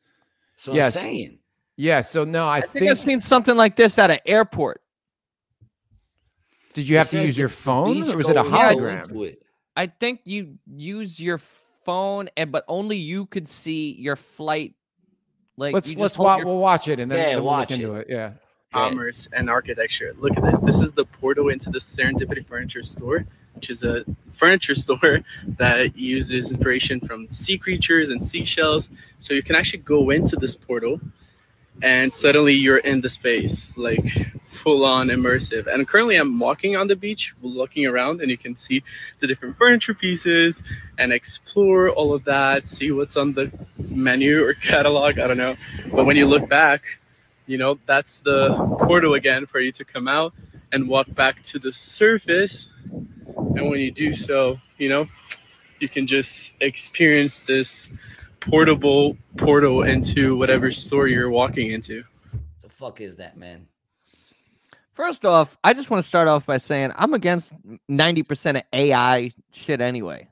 So 0.57 0.75
Yes. 0.75 0.97
I'm 0.97 1.03
saying. 1.03 1.39
Yeah. 1.77 2.01
So 2.01 2.25
no, 2.25 2.47
I, 2.47 2.57
I 2.57 2.61
think 2.63 2.73
think. 2.73 2.91
I've 2.91 2.99
seen 2.99 3.21
something 3.21 3.57
like 3.57 3.77
this 3.77 3.99
at 3.99 4.11
an 4.11 4.19
airport. 4.27 4.81
did 6.75 6.89
you 6.89 6.97
It 6.97 6.99
have 6.99 7.11
to 7.11 7.23
use 7.25 7.39
your 7.39 7.49
phone, 7.49 8.11
or 8.11 8.17
was 8.17 8.29
it 8.29 8.37
a 8.37 8.43
hologram? 8.43 9.25
it. 9.27 9.43
I 9.77 9.87
think 9.87 10.21
you 10.25 10.59
use 10.67 11.21
your 11.21 11.39
phone, 11.85 12.29
and 12.37 12.51
but 12.51 12.65
only 12.69 12.97
you 12.97 13.27
could 13.27 13.49
see 13.49 13.93
your 13.93 14.17
flight. 14.17 14.75
Like 15.57 15.75
Let's 15.75 15.95
let's 15.97 16.17
hold 16.17 16.27
wa- 16.27 16.37
your- 16.39 16.47
we'll 16.47 16.59
watch 16.59 16.89
it 16.89 16.99
and 16.99 17.11
then, 17.11 17.19
Yeah, 17.19 17.25
then 17.27 17.35
we'll 17.37 17.45
look 17.45 17.53
watch 17.53 17.71
into 17.71 17.95
it. 17.95 18.07
Yeah. 18.09 18.33
Commerce 18.73 19.29
and 19.33 19.51
architecture. 19.51 20.15
Look 20.19 20.37
at 20.37 20.43
this. 20.43 20.61
This 20.61 20.81
is 20.81 20.93
the 20.93 21.05
portal 21.05 21.49
into 21.51 21.71
the 21.71 21.79
Serendipity 21.79 22.47
Furniture 22.47 22.83
Store, 22.83 23.25
which 23.55 23.71
is 23.71 23.85
a 23.85 24.05
furniture 24.33 24.75
store 24.85 25.21
that 25.59 25.97
uses 25.97 26.51
inspiration 26.51 27.01
from 27.01 27.31
sea 27.31 27.59
creatures 27.59 28.11
and 28.11 28.23
seashells. 28.23 28.91
So 29.19 29.35
you 29.35 29.43
can 29.43 29.57
actually 29.57 29.81
go 29.81 30.11
into 30.11 30.37
this 30.37 30.57
portal 30.57 31.01
and 31.83 32.13
suddenly 32.13 32.55
you're 32.55 32.79
in 32.79 33.01
the 33.01 33.09
space, 33.09 33.67
like 33.77 34.05
full 34.63 34.85
on 34.85 35.09
immersive. 35.09 35.67
And 35.67 35.87
currently 35.89 36.17
I'm 36.17 36.39
walking 36.39 36.77
on 36.77 36.87
the 36.87 36.97
beach, 36.97 37.35
looking 37.43 37.87
around, 37.87 38.21
and 38.21 38.31
you 38.31 38.37
can 38.37 38.55
see 38.55 38.83
the 39.21 39.27
different 39.27 39.57
furniture 39.57 39.95
pieces 39.95 40.63
and 40.99 41.13
explore 41.13 41.91
all 41.91 42.13
of 42.15 42.25
that, 42.25 42.67
see 42.67 42.93
what's 42.93 43.17
on 43.17 43.33
the 43.33 43.51
menu 43.79 44.45
or 44.45 44.55
catalog. 44.73 45.19
I 45.19 45.27
don't 45.27 45.39
know. 45.39 45.57
But 45.91 46.05
when 46.05 46.17
you 46.17 46.27
look 46.27 46.49
back, 46.49 46.83
you 47.47 47.59
know 47.59 47.79
that's 47.87 48.21
the 48.21 48.55
portal 48.81 49.15
again 49.15 49.47
for 49.47 49.61
you 49.61 49.73
to 49.73 49.85
come 49.85 50.09
out 50.09 50.33
and 50.73 50.89
walk 50.89 51.13
back 51.15 51.43
to 51.43 51.59
the 51.59 51.73
surface 51.73 52.69
and 52.91 53.71
when 53.71 53.81
you 53.81 53.91
do 53.91 54.13
so 54.13 54.59
you 54.79 54.89
know 54.89 55.07
you 55.81 55.89
can 55.89 56.07
just 56.07 56.53
experience 56.61 57.43
this 57.43 58.21
portable 58.41 59.17
portal 59.37 59.83
into 59.83 60.37
whatever 60.37 60.71
store 60.71 61.09
you're 61.09 61.31
walking 61.31 61.73
into 61.73 62.05
The 62.63 62.69
fuck 62.69 63.01
is 63.01 63.17
that, 63.17 63.37
man? 63.37 63.67
First 64.95 65.25
off, 65.25 65.57
I 65.65 65.73
just 65.73 65.91
want 65.91 66.03
to 66.03 66.09
start 66.09 66.29
off 66.29 66.45
by 66.45 66.59
saying 66.59 66.93
I'm 66.97 67.15
against 67.15 67.53
90% 67.91 68.57
of 68.57 68.63
AI 68.73 69.33
shit 69.53 69.81
anyway. 69.81 70.29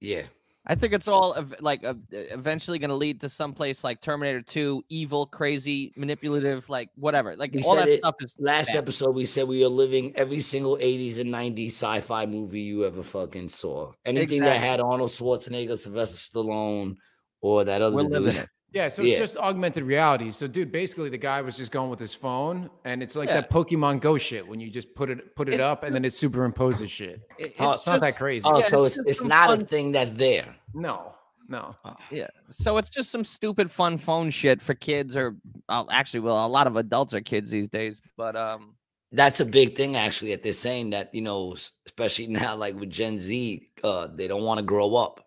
Yeah. 0.00 0.22
I 0.66 0.74
think 0.74 0.94
it's 0.94 1.08
all 1.08 1.34
ev- 1.34 1.54
like 1.60 1.84
uh, 1.84 1.94
eventually 2.10 2.78
going 2.78 2.88
to 2.88 2.96
lead 2.96 3.20
to 3.20 3.28
someplace 3.28 3.84
like 3.84 4.00
Terminator 4.00 4.40
2, 4.40 4.84
evil, 4.88 5.26
crazy, 5.26 5.92
manipulative, 5.96 6.68
like 6.70 6.88
whatever. 6.94 7.36
Like 7.36 7.52
We 7.52 7.62
all 7.62 7.76
that 7.76 7.88
it 7.88 7.98
stuff 7.98 8.14
is 8.20 8.34
Last 8.38 8.68
bad. 8.68 8.76
episode, 8.76 9.14
we 9.14 9.26
said 9.26 9.46
we 9.46 9.62
are 9.64 9.68
living 9.68 10.16
every 10.16 10.40
single 10.40 10.78
80s 10.78 11.18
and 11.20 11.30
90s 11.30 11.66
sci-fi 11.66 12.24
movie 12.24 12.62
you 12.62 12.84
ever 12.86 13.02
fucking 13.02 13.50
saw. 13.50 13.92
Anything 14.06 14.40
that 14.40 14.58
had 14.58 14.80
Arnold 14.80 15.10
Schwarzenegger, 15.10 15.76
Sylvester 15.76 16.16
Stallone, 16.16 16.96
or 17.42 17.64
that 17.64 17.82
other 17.82 17.96
We're 17.96 18.08
dude. 18.08 18.48
Living 18.74 18.80
it. 18.80 18.84
Yeah, 18.84 18.88
so 18.88 19.02
Yeah. 19.02 19.10
it's 19.12 19.18
just 19.20 19.36
augmented 19.36 19.84
reality. 19.84 20.30
So, 20.30 20.46
dude, 20.46 20.72
basically, 20.72 21.08
the 21.10 21.18
guy 21.18 21.40
was 21.42 21.56
just 21.56 21.72
going 21.72 21.90
with 21.90 22.00
his 22.00 22.14
phone, 22.14 22.70
and 22.84 23.02
it's 23.02 23.16
like 23.16 23.28
Yeah. 23.28 23.40
that 23.42 23.50
Pokemon 23.50 24.00
Go 24.00 24.18
shit 24.18 24.46
when 24.46 24.60
you 24.60 24.70
just 24.70 24.94
put 24.94 25.10
it 25.10 25.34
put 25.36 25.48
it 25.48 25.54
It's 25.54 25.62
up, 25.62 25.84
and 25.84 25.94
then 25.94 26.04
it 26.04 26.12
superimposes 26.12 26.88
shit. 26.90 27.22
It- 27.38 27.54
Oh, 27.58 27.72
It's 27.72 27.86
not 27.86 28.00
that 28.00 28.16
crazy. 28.16 28.46
Oh, 28.48 28.58
Yeah, 28.58 28.64
so 28.64 28.84
it's 28.84 28.98
it's 28.98 29.10
it's 29.10 29.18
some 29.20 29.28
not 29.28 29.62
a 29.62 29.64
thing 29.64 29.92
that's 29.92 30.10
there. 30.10 30.54
No, 30.74 31.14
no. 31.48 31.70
Yeah. 32.10 32.28
So 32.50 32.76
it's 32.78 32.90
just 32.90 33.10
some 33.10 33.24
stupid 33.24 33.70
fun 33.70 33.98
phone 33.98 34.30
shit 34.30 34.60
for 34.62 34.74
kids 34.74 35.16
or 35.16 35.36
uh, 35.68 35.84
actually 35.90 36.20
well 36.20 36.46
a 36.46 36.48
lot 36.48 36.66
of 36.66 36.76
adults 36.76 37.14
are 37.14 37.20
kids 37.20 37.50
these 37.50 37.68
days, 37.68 38.00
but 38.16 38.34
um 38.36 38.74
That's 39.12 39.38
a 39.38 39.44
big 39.44 39.76
thing, 39.76 39.94
actually, 39.94 40.30
that 40.32 40.42
they're 40.42 40.52
saying 40.52 40.90
that, 40.90 41.14
you 41.14 41.20
know, 41.22 41.54
especially 41.86 42.26
now, 42.42 42.56
like 42.56 42.74
with 42.74 42.90
Gen 42.90 43.16
Z, 43.16 43.68
uh, 43.84 44.08
they 44.08 44.26
don't 44.26 44.42
want 44.42 44.58
to 44.58 44.64
grow 44.64 44.96
up. 44.96 45.23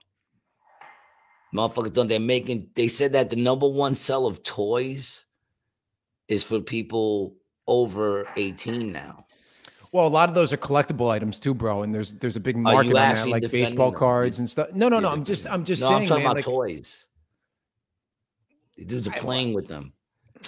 Motherfuckers 1.53 1.93
don't, 1.93 2.07
they're 2.07 2.19
making, 2.19 2.69
they 2.75 2.87
said 2.87 3.13
that 3.13 3.29
the 3.29 3.35
number 3.35 3.67
one 3.67 3.93
sell 3.93 4.25
of 4.25 4.43
toys 4.43 5.25
is 6.27 6.43
for 6.43 6.59
people 6.59 7.35
over 7.67 8.27
18 8.35 8.91
now. 8.91 9.25
Well, 9.91 10.05
a 10.05 10.09
lot 10.09 10.29
of 10.29 10.35
those 10.35 10.51
are 10.51 10.57
collectible 10.57 11.09
items 11.09 11.39
too, 11.39 11.53
bro. 11.53 11.83
And 11.83 11.95
there's 11.95 12.13
there's 12.15 12.35
a 12.35 12.41
big 12.41 12.57
market 12.57 12.89
on 12.89 12.93
that, 12.93 13.27
like 13.27 13.49
baseball 13.49 13.91
them? 13.91 13.99
cards 13.99 14.39
and 14.39 14.49
stuff. 14.49 14.73
No, 14.73 14.89
no, 14.89 14.99
no. 14.99 15.07
Yeah, 15.07 15.13
I'm 15.13 15.23
just 15.23 15.47
I'm 15.47 15.63
just 15.63 15.81
no, 15.81 15.87
saying, 15.87 16.01
I'm 16.01 16.07
talking 16.07 16.23
man. 16.23 16.31
about 16.31 16.35
like, 16.35 16.45
toys. 16.45 17.05
The 18.75 18.85
dudes 18.85 19.07
are 19.07 19.11
playing 19.11 19.53
with 19.53 19.67
them. 19.67 19.93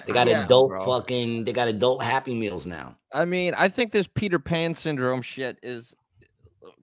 They 0.05 0.13
got 0.13 0.27
Yeah, 0.27 0.43
adult 0.43 0.69
bro. 0.69 0.85
fucking, 0.85 1.45
they 1.45 1.53
got 1.53 1.67
adult 1.67 2.03
Happy 2.03 2.35
Meals 2.35 2.65
now. 2.65 2.95
I 3.11 3.25
mean, 3.25 3.55
I 3.55 3.69
think 3.69 3.91
this 3.91 4.07
Peter 4.07 4.37
Pan 4.37 4.75
syndrome 4.75 5.21
shit 5.21 5.57
is 5.63 5.95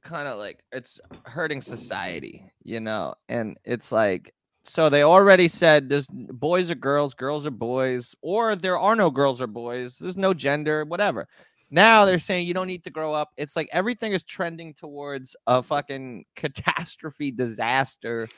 kind 0.03 0.27
of 0.27 0.39
like 0.39 0.65
it's 0.73 0.99
hurting 1.25 1.63
society, 1.63 2.45
you 2.67 2.81
know? 2.81 3.15
And 3.29 3.59
it's 3.65 3.93
like 3.93 4.35
so 4.65 4.91
they 4.91 5.05
already 5.05 5.49
said 5.49 5.89
there's 5.89 6.09
boys 6.09 6.71
are 6.71 6.75
girls, 6.75 7.15
girls 7.15 7.47
are 7.47 7.53
boys, 7.53 8.15
or 8.21 8.57
there 8.57 8.79
are 8.79 8.97
no 8.97 9.11
girls 9.11 9.41
or 9.41 9.47
boys. 9.47 9.99
There's 9.99 10.17
no 10.17 10.35
gender, 10.35 10.85
whatever. 10.85 11.29
Now 11.71 12.05
they're 12.05 12.19
saying 12.19 12.47
you 12.47 12.55
don't 12.55 12.67
need 12.67 12.85
to 12.85 12.91
grow 12.91 13.13
up. 13.13 13.31
It's 13.37 13.57
like 13.57 13.69
everything 13.73 14.13
is 14.13 14.25
trending 14.25 14.75
towards 14.75 15.37
a 15.47 15.63
fucking 15.63 16.25
catastrophe 16.37 17.31
disaster 17.31 18.29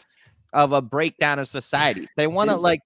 of 0.53 0.73
a 0.73 0.83
breakdown 0.83 1.39
of 1.39 1.49
society. 1.49 2.09
They 2.17 2.27
want 2.27 2.51
to 2.51 2.57
like 2.57 2.81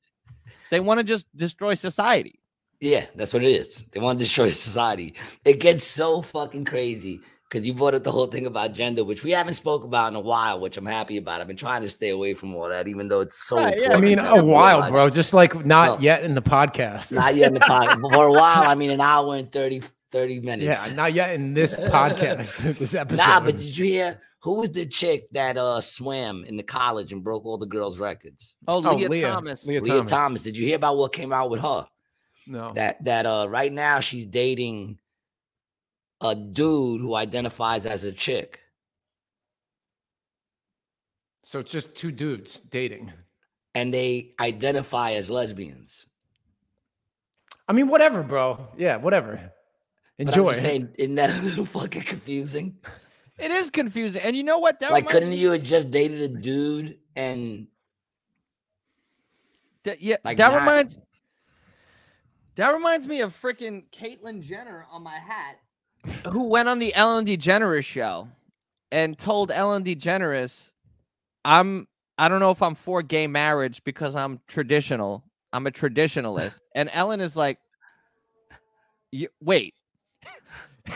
they 0.70 0.81
want 0.81 0.98
to 0.98 1.05
just 1.05 1.27
destroy 1.36 1.74
society. 1.74 2.39
Yeah, 2.81 3.06
that's 3.14 3.32
what 3.32 3.44
it 3.44 3.51
is. 3.52 3.85
They 3.93 4.01
want 4.01 4.19
to 4.19 4.24
destroy 4.24 4.51
society. 4.51 5.14
It 5.44 5.60
gets 5.60 5.85
so 5.85 6.20
fucking 6.20 6.64
crazy 6.64 7.20
because 7.52 7.66
you 7.66 7.74
brought 7.74 7.94
up 7.94 8.02
the 8.02 8.10
whole 8.10 8.28
thing 8.28 8.46
about 8.46 8.72
gender, 8.72 9.04
which 9.04 9.22
we 9.22 9.30
haven't 9.32 9.52
spoke 9.52 9.84
about 9.84 10.08
in 10.10 10.16
a 10.16 10.20
while, 10.20 10.58
which 10.58 10.78
I'm 10.78 10.86
happy 10.86 11.18
about. 11.18 11.42
I've 11.42 11.46
been 11.46 11.54
trying 11.56 11.82
to 11.82 11.88
stay 11.88 12.08
away 12.08 12.32
from 12.32 12.54
all 12.54 12.66
that, 12.70 12.88
even 12.88 13.08
though 13.08 13.20
it's 13.20 13.44
so 13.46 13.58
Right, 13.58 13.76
yeah, 13.76 13.92
important. 13.94 14.20
I 14.20 14.32
mean, 14.32 14.40
a 14.40 14.42
while, 14.44 14.90
bro. 14.90 15.10
Just 15.10 15.34
like 15.34 15.66
not 15.66 15.98
No. 15.98 16.02
yet 16.02 16.24
in 16.24 16.34
the 16.34 16.40
podcast. 16.40 17.12
Not 17.12 17.34
yet 17.36 17.48
in 17.48 17.54
the 17.54 17.60
podcast. 17.60 18.00
For 18.14 18.26
a 18.28 18.32
while, 18.32 18.62
I 18.62 18.74
mean, 18.74 18.88
an 18.88 19.02
hour 19.02 19.36
and 19.36 19.52
30, 19.52 19.82
30 20.12 20.40
minutes. 20.40 20.88
yeah, 20.88 20.94
not 20.94 21.12
yet 21.12 21.34
in 21.34 21.52
this 21.52 21.74
podcast. 21.74 22.56
this 22.78 22.94
episode. 22.94 23.22
Nah, 23.26 23.40
but 23.40 23.58
did 23.58 23.76
you 23.76 23.84
hear 23.84 24.18
who 24.40 24.54
was 24.60 24.70
the 24.70 24.86
chick 24.86 25.26
that 25.32 25.58
uh 25.58 25.82
swam 25.82 26.44
in 26.44 26.56
the 26.56 26.62
college 26.62 27.12
and 27.12 27.22
broke 27.22 27.44
all 27.44 27.58
the 27.58 27.66
girls' 27.66 27.98
records? 27.98 28.56
Oh, 28.66 28.82
Oh, 28.82 28.94
Lia, 28.96 29.08
Lia. 29.10 29.28
Thomas. 29.28 29.66
Lia 29.66 29.82
Lia 29.82 29.92
Thomas. 29.96 30.10
Thomas. 30.10 30.42
Did 30.42 30.56
you 30.56 30.64
hear 30.66 30.76
about 30.76 30.96
what 30.96 31.12
came 31.12 31.34
out 31.34 31.50
with 31.50 31.60
her? 31.60 31.86
no. 32.46 32.72
That 32.74 33.04
that 33.04 33.26
uh 33.26 33.46
right 33.50 33.70
now 33.72 34.00
she's 34.00 34.24
dating 34.26 34.98
a 36.23 36.35
dude 36.35 37.01
who 37.01 37.15
identifies 37.15 37.85
as 37.85 38.05
a 38.05 38.12
chick. 38.12 38.61
So 41.44 41.59
it's 41.59 41.73
just 41.73 41.94
two 41.94 42.12
dudes 42.12 42.61
dating. 42.61 43.12
and 43.74 43.93
they 43.93 44.35
identify 44.39 45.12
as 45.12 45.31
lesbians. 45.31 46.07
I 47.66 47.73
mean, 47.73 47.89
whatever, 47.89 48.23
bro. 48.23 48.69
Yeah, 48.77 48.97
whatever. 48.97 49.53
But 50.19 50.28
I'm 50.28 50.28
Enjoy. 50.28 50.51
just 50.51 50.61
saying, 50.62 50.90
isn't 50.99 51.15
that 51.15 51.31
a 51.31 51.43
little 51.43 51.65
fucking 51.65 52.03
confusing? 52.03 52.77
It 53.39 53.51
is 53.51 53.70
confusing. 53.70 54.20
And 54.23 54.36
you 54.36 54.43
know 54.44 54.59
what? 54.59 54.81
That 54.81 54.93
like, 54.93 55.09
couldn't 55.09 55.31
me- 55.31 55.39
you 55.39 55.53
have 55.53 55.62
just 55.62 55.90
dated 55.90 56.20
a 56.20 56.28
dude 56.28 56.99
and 57.16 57.66
that- 59.85 60.03
yeah, 60.03 60.16
like, 60.23 60.36
that 60.36 60.53
not- 60.53 60.61
reminds 60.61 60.99
that 62.57 62.74
reminds 62.74 63.09
me 63.09 63.23
of 63.23 63.32
freaking 63.32 63.85
Caitlyn 63.90 64.43
Jenner 64.43 64.86
on 64.93 65.03
my 65.03 65.15
hat, 65.16 65.57
who 66.28 66.48
went 66.48 66.68
on 66.68 66.78
the 66.78 66.94
Ellen 66.94 67.24
DeGeneres 67.24 67.84
show 67.84 68.28
and 68.90 69.18
told 69.18 69.50
Ellen 69.50 69.84
DeGeneres, 69.84 70.72
"I'm 71.44 71.86
I 72.18 72.28
don't 72.28 72.40
know 72.40 72.50
if 72.50 72.62
I'm 72.62 72.74
for 72.74 73.02
gay 73.02 73.26
marriage 73.26 73.82
because 73.84 74.14
I'm 74.16 74.40
traditional. 74.46 75.24
I'm 75.52 75.66
a 75.66 75.70
traditionalist." 75.70 76.60
and 76.74 76.90
Ellen 76.92 77.20
is 77.20 77.36
like, 77.36 77.58
"You 79.10 79.28
wait." 79.40 79.74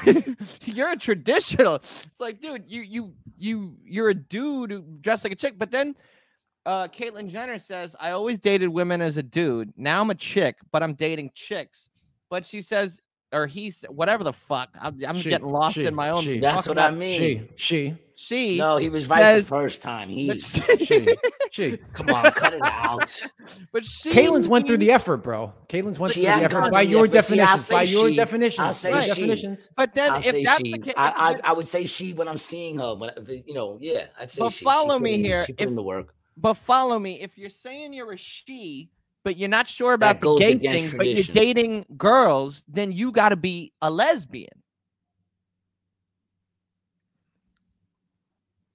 you're 0.65 0.91
a 0.91 0.97
traditional. 0.97 1.77
It's 1.77 2.21
like, 2.21 2.41
dude, 2.41 2.65
you 2.67 2.83
you 2.83 3.15
you 3.37 3.77
you're 3.85 4.11
a 4.11 4.15
dude 4.15 5.01
dressed 5.03 5.25
like 5.25 5.33
a 5.33 5.37
chick. 5.37 5.55
But 5.59 5.71
then 5.71 5.95
uh 6.65 6.89
Caitlyn 6.89 7.29
Jenner 7.29 7.59
says, 7.59 7.95
I 8.01 8.11
always 8.11 8.39
dated 8.39 8.69
women 8.69 9.01
as 9.01 9.17
a 9.17 9.23
dude. 9.23 9.73
Now 9.77 10.01
I'm 10.01 10.11
a 10.11 10.15
chick, 10.17 10.57
but 10.73 10.83
I'm 10.83 10.95
dating 10.95 11.31
chicks. 11.35 11.89
But 12.29 12.45
she 12.45 12.61
says, 12.61 13.01
or 13.37 13.47
he 13.47 13.71
said, 13.71 13.91
whatever 13.91 14.25
the 14.25 14.33
fuck. 14.33 14.71
I'm, 14.81 15.03
I'm 15.07 15.17
She- 15.17 15.31
getting 15.31 15.49
lost 15.49 15.75
she- 15.75 15.85
in 15.85 15.95
my 15.95 16.11
own. 16.11 16.23
she. 16.25 16.39
that's 16.41 16.67
fucking 16.67 16.77
what 16.77 16.79
I 16.79 16.91
mean. 16.91 17.19
she, 17.19 17.49
she, 17.57 17.95
She, 18.19 18.57
No, 18.57 18.79
he 18.79 18.89
was 18.89 19.09
right 19.09 19.21
says- 19.21 19.45
the 19.45 19.49
first 19.49 19.83
time. 19.83 20.09
He, 20.09 20.29
but 20.29 20.41
she, 20.41 21.17
she. 21.51 21.77
come 21.93 22.09
on, 22.11 22.33
cut 22.33 22.55
it 22.55 22.63
out. 22.65 23.23
but 23.73 23.85
she, 23.85 24.11
Caitlyn's 24.11 24.49
went 24.49 24.67
through 24.67 24.79
the 24.79 24.91
effort, 24.91 25.19
bro. 25.19 25.53
Caitlyn's 25.69 25.99
went 26.01 26.15
She 26.15 26.23
through 26.23 26.37
the 26.39 26.43
effort 26.45 26.71
by 26.73 26.85
the 26.85 26.91
your 26.91 27.05
effort. 27.07 27.25
See, 27.25 27.41
I'll 27.41 27.57
definitions. 27.59 27.69
By 27.69 27.85
say 27.85 27.93
your 27.93 28.09
she. 28.09 28.17
definitions. 28.17 28.67
I'll 28.67 28.73
say 28.73 28.91
Your 28.91 29.03
she. 29.03 29.09
definitions. 29.09 29.69
But 29.77 29.95
then 29.95 30.13
I'll 30.13 30.19
if 30.25 30.45
that's 30.45 30.57
she. 30.65 30.73
the 30.73 30.79
case, 30.79 30.95
I, 30.97 31.09
I, 31.45 31.51
I 31.51 31.53
would 31.53 31.69
say 31.69 31.85
she 31.85 32.15
when 32.15 32.27
I'm 32.29 32.39
seeing 32.39 32.79
her. 32.79 32.95
When 32.95 33.11
if 33.17 33.29
you 33.29 33.53
know, 33.55 33.77
yeah, 33.81 34.07
I'd 34.19 34.31
say 34.31 34.41
But 34.41 34.53
she. 34.53 34.59
She 34.61 34.65
follow 34.65 34.95
put 34.95 35.03
me 35.03 35.15
in- 35.15 35.25
here. 35.25 35.45
She 35.45 35.53
put 35.53 35.61
If- 35.63 35.69
in 35.69 35.75
the 35.77 35.83
work. 35.83 36.15
but 36.39 36.55
follow 36.55 36.99
me. 36.99 37.21
If 37.21 37.37
you're 37.37 37.51
saying 37.51 37.93
you're 37.93 38.13
a 38.13 38.17
she, 38.19 38.89
but 39.27 39.37
you're 39.37 39.49
not 39.49 39.67
sure 39.67 39.93
about 39.93 40.21
the 40.21 40.37
gay 40.37 40.57
thing, 40.57 40.97
but 40.97 41.09
you're 41.09 41.25
dating 41.25 41.85
girls, 41.97 42.63
then 42.69 42.93
you 42.93 43.11
got 43.11 43.31
to 43.31 43.37
be 43.37 43.73
a 43.83 43.91
lesbian. 43.91 44.63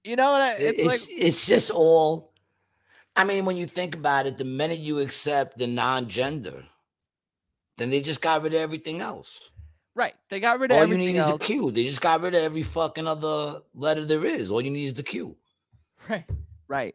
You 0.04 0.16
know 0.16 0.32
what? 0.32 0.42
I, 0.42 0.52
it's, 0.56 0.78
It's 0.78 0.86
like 0.86 1.00
it's 1.08 1.46
just 1.46 1.70
all. 1.70 2.34
I 3.16 3.24
mean, 3.24 3.46
when 3.46 3.56
you 3.56 3.64
think 3.64 3.94
about 3.94 4.26
it, 4.26 4.36
the 4.36 4.44
minute 4.44 4.78
you 4.78 4.98
accept 4.98 5.56
the 5.56 5.66
non-gender, 5.66 6.62
then 7.78 7.88
they 7.88 8.02
just 8.02 8.20
got 8.20 8.42
rid 8.42 8.52
of 8.52 8.60
everything 8.60 9.00
else. 9.00 9.50
right. 9.94 10.14
They 10.28 10.38
got 10.38 10.60
rid 10.60 10.70
of 10.70 10.76
All 10.76 10.84
you 10.84 10.92
everything 10.92 11.14
need 11.14 11.18
is 11.18 11.28
a 11.28 11.32
else. 11.32 11.46
Q. 11.46 11.70
They 11.70 11.84
just 11.84 12.02
got 12.02 12.20
rid 12.20 12.34
of 12.34 12.42
every 12.42 12.62
fucking 12.62 13.06
other 13.06 13.62
letter 13.74 14.04
there 14.04 14.26
is. 14.26 14.50
All 14.50 14.60
you 14.60 14.70
need 14.70 14.84
is 14.84 14.94
the 14.94 15.02
Q. 15.02 15.34
Right. 16.10 16.26
Right. 16.68 16.94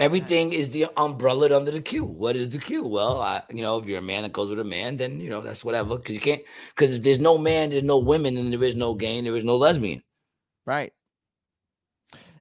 Everything 0.00 0.54
is 0.54 0.70
the 0.70 0.86
umbrella 0.96 1.54
under 1.54 1.70
the 1.70 1.80
Q. 1.82 2.04
What 2.04 2.34
is 2.34 2.48
the 2.48 2.58
Q? 2.58 2.86
Well, 2.86 3.20
I, 3.20 3.42
you 3.50 3.62
know, 3.62 3.76
if 3.78 3.84
you're 3.84 3.98
a 3.98 4.02
man 4.02 4.22
that 4.22 4.32
goes 4.32 4.48
with 4.48 4.58
a 4.58 4.64
man, 4.64 4.96
then 4.96 5.20
you 5.20 5.28
know 5.28 5.42
that's 5.42 5.62
whatever. 5.62 5.96
Because 5.96 6.14
you 6.14 6.20
can't. 6.22 6.42
Because 6.74 6.94
if 6.94 7.02
there's 7.02 7.20
no 7.20 7.36
man, 7.36 7.68
there's 7.68 7.82
no 7.82 7.98
women, 7.98 8.38
and 8.38 8.50
there 8.50 8.64
is 8.64 8.74
no 8.74 8.94
gay, 8.94 9.18
and 9.18 9.26
there 9.26 9.36
is 9.36 9.44
no 9.44 9.56
lesbian. 9.56 10.02
Right. 10.64 10.94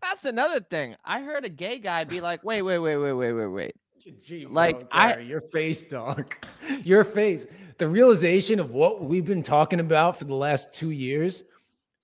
That's 0.01 0.23
another 0.23 0.61
thing. 0.61 0.95
I 1.03 1.19
heard 1.19 1.43
a 1.43 1.49
gay 1.49 1.79
guy 1.79 2.05
be 2.05 2.21
like, 2.21 2.45
"Wait, 2.45 2.61
wait, 2.61 2.79
wait, 2.79 2.95
wait, 2.95 3.13
wait, 3.13 3.33
wait, 3.33 3.47
wait." 3.47 3.75
Gee, 4.23 4.45
Like, 4.45 4.89
bro, 4.89 4.99
I- 4.99 5.17
your 5.19 5.41
face, 5.41 5.83
dog. 5.83 6.33
Your 6.83 7.03
face. 7.03 7.45
The 7.77 7.87
realization 7.87 8.59
of 8.59 8.71
what 8.71 9.03
we've 9.03 9.25
been 9.25 9.43
talking 9.43 9.81
about 9.81 10.17
for 10.17 10.23
the 10.23 10.33
last 10.33 10.73
two 10.73 10.91
years 10.91 11.43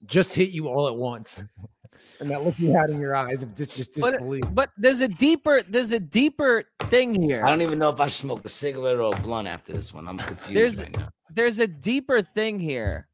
just 0.05 0.35
hit 0.35 0.49
you 0.49 0.67
all 0.67 0.87
at 0.89 0.95
once. 0.95 1.43
And 2.19 2.29
that 2.31 2.43
look 2.43 2.57
you 2.59 2.71
had 2.71 2.89
in 2.89 2.99
your 2.99 3.15
eyes 3.15 3.43
of 3.43 3.53
dis- 3.55 3.69
just 3.69 3.99
But- 3.99 4.13
disbelief. 4.13 4.43
But 4.53 4.71
there's 4.77 5.01
a 5.01 5.07
deeper, 5.07 5.61
there's 5.67 5.91
a 5.91 5.99
deeper 5.99 6.63
thing 6.83 7.21
here. 7.21 7.43
I 7.45 7.49
don't 7.49 7.61
even 7.61 7.79
know 7.79 7.89
if 7.89 7.99
I 7.99 8.07
should 8.07 8.21
smoke 8.21 8.45
a 8.45 8.49
cigarette 8.49 8.97
or 8.97 9.13
a 9.15 9.21
blunt 9.21 9.47
after 9.47 9.73
this 9.73 9.93
one. 9.93 10.07
I'm 10.07 10.17
confused 10.17 10.55
There's- 10.55 10.79
right 10.79 10.97
now. 10.97 11.09
there's 11.33 11.59
a 11.59 11.67
deeper 11.67 12.21
thing 12.21 12.59
here 12.59 13.07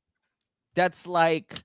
that's 0.76 1.08
like 1.08 1.64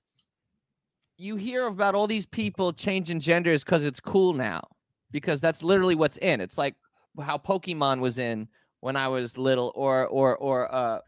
you 1.17 1.35
hear 1.35 1.67
about 1.67 1.95
all 1.95 2.07
these 2.07 2.25
people 2.25 2.73
changing 2.73 3.19
genders 3.19 3.63
because 3.63 3.83
it's 3.83 3.99
cool 3.99 4.33
now 4.33 4.61
because 5.11 5.39
that's 5.41 5.63
literally 5.63 5.95
what's 5.95 6.17
in 6.17 6.41
it's 6.41 6.57
like 6.57 6.75
how 7.21 7.37
pokemon 7.37 7.99
was 8.01 8.17
in 8.19 8.47
when 8.81 8.95
i 8.95 9.07
was 9.07 9.35
little 9.37 9.71
or 9.73 10.05
or 10.07 10.35
or 10.37 10.71
uh 10.73 10.99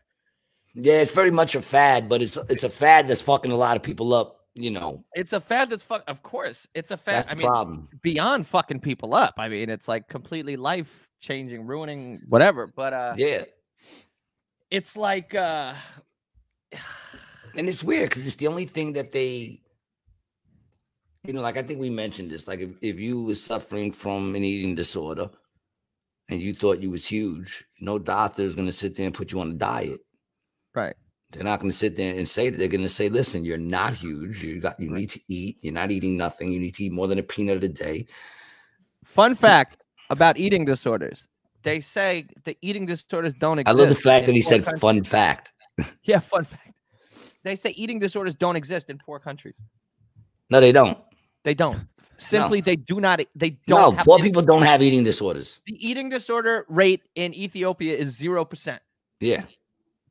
Yeah, 0.73 0.93
it's 1.01 1.11
very 1.13 1.29
much 1.31 1.53
a 1.55 1.61
fad, 1.61 2.07
but 2.09 2.21
it's 2.21 2.37
it's 2.49 2.63
a 2.63 2.69
fad 2.69 3.07
that's 3.07 3.21
fucking 3.21 3.51
a 3.51 3.55
lot 3.57 3.75
of 3.77 3.83
people 3.83 4.13
up. 4.13 4.38
You 4.59 4.71
know, 4.71 5.05
it's 5.15 5.31
a 5.31 5.39
fad 5.39 5.69
that's 5.69 5.83
fuck 5.83 6.03
of 6.07 6.21
course 6.21 6.67
it's 6.73 6.91
a 6.91 6.97
fad 6.97 7.25
i 7.29 7.33
mean 7.33 7.47
problem. 7.47 7.87
beyond 8.01 8.45
fucking 8.45 8.81
people 8.81 9.13
up 9.13 9.35
i 9.37 9.47
mean 9.47 9.69
it's 9.69 9.87
like 9.87 10.09
completely 10.09 10.57
life 10.57 11.07
changing 11.21 11.65
ruining 11.65 12.19
whatever 12.27 12.67
but 12.67 12.91
uh 12.93 13.13
Yeah, 13.15 13.45
it's 14.69 14.97
like 14.97 15.33
uh 15.33 15.75
and 17.55 17.67
it's 17.67 17.83
weird 17.83 18.09
because 18.09 18.25
it's 18.25 18.35
the 18.35 18.47
only 18.47 18.65
thing 18.65 18.93
that 18.93 19.11
they, 19.11 19.61
you 21.25 21.33
know, 21.33 21.41
like 21.41 21.57
I 21.57 21.63
think 21.63 21.79
we 21.79 21.89
mentioned 21.89 22.31
this. 22.31 22.47
Like 22.47 22.59
if, 22.59 22.71
if 22.81 22.99
you 22.99 23.21
was 23.23 23.43
suffering 23.43 23.91
from 23.91 24.35
an 24.35 24.43
eating 24.43 24.75
disorder, 24.75 25.29
and 26.29 26.39
you 26.39 26.53
thought 26.53 26.79
you 26.79 26.91
was 26.91 27.07
huge, 27.07 27.65
no 27.81 27.97
doctor 27.97 28.43
is 28.43 28.55
gonna 28.55 28.71
sit 28.71 28.95
there 28.95 29.07
and 29.07 29.15
put 29.15 29.31
you 29.31 29.39
on 29.39 29.51
a 29.51 29.55
diet. 29.55 29.99
right 30.75 30.95
They're 31.31 31.43
not 31.43 31.59
going 31.59 31.71
to 31.71 31.77
sit 31.77 31.95
there 31.95 32.15
and 32.15 32.27
say 32.27 32.49
that. 32.49 32.57
They're 32.57 32.67
going 32.67 32.81
to 32.81 32.89
say, 32.89 33.07
"Listen, 33.07 33.45
you're 33.45 33.57
not 33.57 33.93
huge. 33.93 34.43
You 34.43 34.59
got. 34.59 34.79
You 34.79 34.89
need 34.89 35.09
to 35.11 35.19
eat. 35.27 35.57
You're 35.61 35.73
not 35.73 35.91
eating 35.91 36.17
nothing. 36.17 36.51
You 36.51 36.59
need 36.59 36.73
to 36.75 36.85
eat 36.85 36.91
more 36.91 37.07
than 37.07 37.19
a 37.19 37.23
peanut 37.23 37.63
a 37.63 37.69
day." 37.69 38.07
Fun 39.05 39.35
fact 39.35 39.77
about 40.09 40.39
eating 40.39 40.65
disorders. 40.65 41.27
They 41.61 41.81
say 41.81 42.27
the 42.45 42.57
eating 42.61 42.85
disorders 42.85 43.33
don't 43.33 43.59
exist. 43.59 43.77
I 43.77 43.79
love 43.79 43.89
the 43.89 43.95
fact 43.95 44.25
that 44.25 44.33
he 44.33 44.41
said 44.41 44.63
countries. 44.63 44.81
"fun 44.81 45.03
fact." 45.03 45.53
Yeah, 46.03 46.19
fun 46.19 46.43
fact. 46.43 46.73
They 47.43 47.55
say 47.55 47.69
eating 47.71 47.99
disorders 47.99 48.35
don't 48.35 48.55
exist 48.55 48.89
in 48.89 48.97
poor 48.97 49.19
countries. 49.19 49.55
No, 50.49 50.59
they 50.59 50.71
don't. 50.71 50.97
They 51.43 51.53
don't. 51.53 51.77
Simply, 52.17 52.59
they 52.59 52.75
do 52.75 52.99
not. 52.99 53.21
They 53.33 53.51
don't. 53.65 53.95
have 53.95 54.05
poor 54.05 54.19
people 54.19 54.41
don't 54.41 54.63
have 54.63 54.81
eating 54.81 55.03
disorders. 55.03 55.61
The 55.65 55.87
eating 55.87 56.09
disorder 56.09 56.65
rate 56.67 57.01
in 57.15 57.33
Ethiopia 57.33 57.95
is 57.95 58.09
zero 58.09 58.43
percent 58.43 58.81
Yeah, 59.21 59.43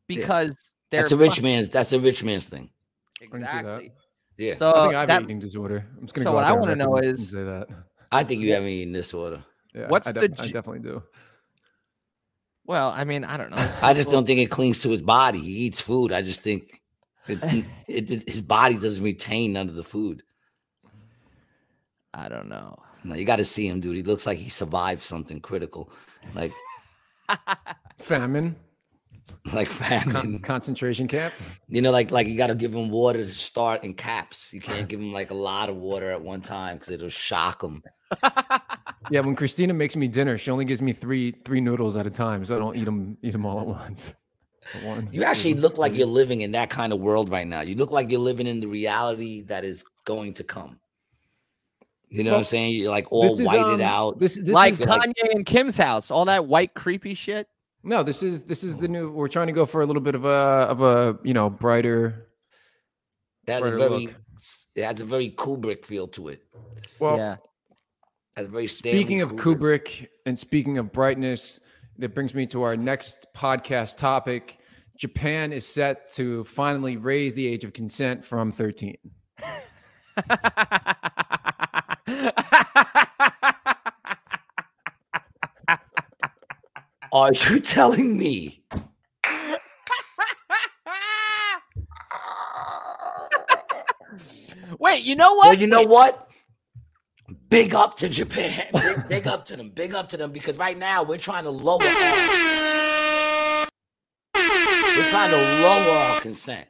because 0.07 0.73
they're 0.91 1.01
that's 1.03 1.13
a 1.13 1.17
rich 1.17 1.35
fuck- 1.37 1.43
man's. 1.45 1.69
That's 1.71 1.93
a 1.93 2.01
rich 2.01 2.23
man's 2.25 2.47
thing. 2.47 2.71
can 3.21 3.31
see 3.33 3.39
that. 3.39 3.45
Exactly. 3.45 3.93
Yeah, 4.37 4.55
So 4.55 4.71
I 4.71 4.83
think 4.83 4.95
I 4.95 4.99
have 5.01 5.09
that, 5.09 5.19
an 5.23 5.25
eating 5.25 5.39
disorder. 5.41 5.85
I'm 5.97 6.03
just 6.03 6.15
gonna 6.15 6.25
so 6.25 6.31
go 6.31 6.37
what 6.37 6.45
I 6.45 6.53
wanna 6.53 6.77
know 6.77 6.87
record 6.93 7.03
this 7.03 7.09
and 7.09 7.19
is- 7.19 7.31
say 7.33 7.43
that. 7.45 7.69
I 8.13 8.25
think 8.25 8.41
you 8.43 8.53
have 8.55 8.63
an 8.63 8.69
eating 8.69 8.93
disorder. 8.95 9.43
Yeah, 9.75 9.89
What's 9.89 10.07
I, 10.07 10.13
the 10.13 10.29
def- 10.29 10.41
I 10.41 10.47
G- 10.47 10.53
definitely 10.53 10.81
do. 10.89 11.03
well, 12.65 12.91
I 12.91 13.05
mean, 13.05 13.25
I 13.25 13.37
don't 13.37 13.51
know. 13.51 13.75
I 13.83 13.93
just 13.95 14.11
don't 14.11 14.27
think 14.27 14.41
it 14.41 14.47
clings 14.51 14.81
to 14.83 14.91
his 14.91 15.03
body. 15.03 15.41
He 15.41 15.51
eats 15.67 15.81
food. 15.81 16.13
I 16.13 16.23
just 16.23 16.41
think 16.41 16.81
it, 17.27 17.39
it, 17.89 18.11
it- 18.11 18.29
his 18.29 18.41
body 18.43 18.77
doesn't 18.79 19.03
retain 19.05 19.53
none 19.53 19.69
of 19.69 19.75
the 19.75 19.85
food. 19.85 20.23
I 22.15 22.29
don't 22.29 22.49
know. 22.49 22.77
No, 23.05 23.15
you 23.15 23.25
got 23.25 23.37
to 23.37 23.45
see 23.45 23.67
him, 23.69 23.81
dude. 23.81 23.97
He 23.97 24.03
looks 24.03 24.27
like 24.27 24.39
he 24.39 24.49
survived 24.49 25.03
something 25.03 25.41
critical, 25.41 25.91
like 26.35 26.53
Famine, 27.99 28.57
like 29.53 29.69
con- 29.69 30.39
concentration 30.41 31.09
camp. 31.09 31.35
You 31.69 31.83
know, 31.83 31.91
like 31.91 32.11
like 32.11 32.27
you 32.27 32.37
got 32.37 32.49
to 32.49 32.55
give 32.55 32.75
him 32.75 32.91
water 32.91 33.19
to 33.21 33.27
start 33.31 33.85
in 33.85 33.95
caps. 33.95 34.53
You 34.53 34.61
can't 34.61 34.89
give 34.89 35.01
him 35.01 35.13
like 35.13 35.31
a 35.31 35.35
lot 35.35 35.69
of 35.69 35.77
water 35.77 36.11
at 36.11 36.21
one 36.21 36.41
time 36.41 36.77
because 36.77 36.91
it'll 36.95 37.09
shock 37.09 37.63
him. 37.63 37.83
Yeah, 39.11 39.21
when 39.21 39.37
Christina 39.37 39.73
makes 39.73 39.97
me 39.97 40.07
dinner, 40.07 40.37
she 40.37 40.51
only 40.51 40.67
gives 40.67 40.83
me 40.83 40.93
three 40.93 41.33
three 41.45 41.63
noodles 41.63 41.97
at 41.97 42.07
a 42.07 42.11
time, 42.11 42.45
so 42.45 42.55
I 42.57 42.59
don't 42.59 42.77
eat 42.77 42.85
them 42.85 43.17
eat 43.23 43.31
them 43.31 43.47
all 43.47 43.59
at 43.61 43.67
once. 43.67 44.13
One- 44.83 45.09
You 45.13 45.25
actually 45.25 45.55
look 45.55 45.79
like 45.79 45.95
you're 45.97 46.07
living 46.07 46.43
in 46.43 46.53
that 46.53 46.69
kind 46.69 46.93
of 46.93 46.99
world 47.01 47.31
right 47.31 47.47
now. 47.47 47.63
You 47.63 47.75
look 47.77 47.91
like 47.91 48.11
you're 48.11 48.21
living 48.21 48.47
in 48.47 48.61
the 48.61 48.67
reality 48.67 49.43
that 49.43 49.65
is 49.65 49.83
going 50.05 50.35
to 50.35 50.45
come. 50.45 50.79
You 52.11 52.23
know 52.25 52.33
what 52.33 52.39
I'm 52.39 52.45
saying? 52.45 52.75
You're 52.75 52.91
like 52.91 53.11
all 53.11 53.23
This 53.23 53.41
is, 53.41 53.47
whited 53.47 53.63
um, 53.63 53.81
out. 53.81 54.19
This 54.19 54.35
this 54.35 54.55
like 54.55 54.73
is 54.73 54.81
like- 54.81 55.01
Kanye 55.01 55.35
and 55.35 55.47
Kim's 55.47 55.77
house, 55.79 56.11
all 56.11 56.27
that 56.27 56.45
white 56.47 56.75
creepy 56.75 57.15
shit. 57.15 57.49
No, 57.83 58.03
this 58.03 58.23
is 58.23 58.43
this 58.43 58.65
is 58.65 58.79
the 58.79 58.87
oh. 58.87 58.91
new. 58.91 59.11
We're 59.11 59.29
trying 59.29 59.49
to 59.49 59.53
go 59.53 59.67
for 59.67 59.83
a 59.83 59.87
little 59.87 60.03
bit 60.03 60.15
of 60.15 60.25
a 60.25 60.29
of 60.29 60.81
a 60.81 61.19
you 61.23 61.35
know 61.35 61.51
brighter. 61.51 62.29
That's 63.47 63.65
has 63.65 63.75
a 63.75 63.79
very 63.79 64.07
look. 64.07 64.15
it 64.77 64.85
has 64.85 65.01
a 65.01 65.05
very 65.05 65.31
Kubrick 65.31 65.85
feel 65.85 66.09
to 66.09 66.29
it. 66.29 66.43
Well, 66.99 67.17
yeah. 67.17 67.37
Has 68.37 68.47
a 68.47 68.51
very 68.51 68.67
speaking 68.67 69.21
of 69.21 69.35
Kubrick 69.35 70.09
and 70.27 70.39
speaking 70.39 70.79
of 70.79 70.93
brightness, 70.93 71.61
that 71.99 72.15
brings 72.15 72.35
me 72.35 72.47
to 72.47 72.63
our 72.63 72.77
next 72.77 73.27
podcast 73.37 73.99
topic. 73.99 74.59
Japan 74.97 75.53
is 75.53 75.67
set 75.67 76.13
to 76.13 76.45
finally 76.45 76.97
raise 76.97 77.35
the 77.35 77.47
age 77.47 77.65
of 77.65 77.73
consent 77.73 78.25
from 78.25 78.53
13. 78.53 78.97
Are 87.13 87.33
you 87.33 87.61
telling 87.61 88.17
me? 88.17 88.63
Wait, 94.79 95.03
you 95.03 95.17
know 95.17 95.35
what? 95.35 95.49
Well, 95.49 95.55
you 95.55 95.67
know 95.67 95.83
what? 95.83 96.31
Big 97.49 97.75
up 97.75 97.97
to 97.99 98.09
Japan. 98.09 98.67
Big, 98.73 99.09
big 99.09 99.27
up 99.27 99.45
to 99.47 99.57
them. 99.57 99.71
Big 99.71 99.95
up 99.95 100.09
to 100.11 100.17
them 100.17 100.31
because 100.33 100.57
right 100.59 100.77
now 100.77 101.03
we're 101.03 101.19
trying 101.19 101.45
to 101.45 101.51
lower 101.51 101.83
our, 101.83 103.67
we're 104.35 105.09
trying 105.11 105.31
to 105.31 105.63
lower 105.63 105.97
our 105.97 106.21
consent. 106.21 106.69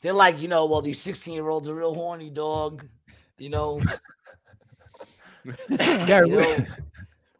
They're 0.00 0.12
like, 0.12 0.40
you 0.40 0.48
know, 0.48 0.66
well, 0.66 0.80
these 0.82 1.00
16 1.00 1.34
year 1.34 1.48
olds 1.48 1.68
are 1.68 1.74
real 1.74 1.94
horny, 1.94 2.30
dog. 2.30 2.86
You 3.38 3.50
know, 3.50 3.80
Gary, 6.06 6.30
you 6.30 6.36
know, 6.36 6.66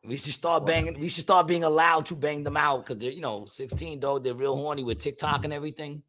we 0.05 0.17
should 0.17 0.33
start 0.35 0.65
banging. 0.67 0.99
We 0.99 1.09
should 1.09 1.23
start 1.23 1.47
being 1.47 1.65
allowed 1.65 2.07
to 2.07 2.17
bang 2.17 2.43
them 2.43 2.57
out 2.57 2.85
because 2.87 2.99
they're, 2.99 3.11
you 3.11 3.21
know, 3.21 3.47
16, 3.47 4.01
dog. 4.01 4.25
They're 4.25 4.35
real 4.35 4.57
horny 4.57 4.83
with 4.85 4.99
TikTok 4.99 5.45
and 5.45 5.53
everything. 5.53 6.03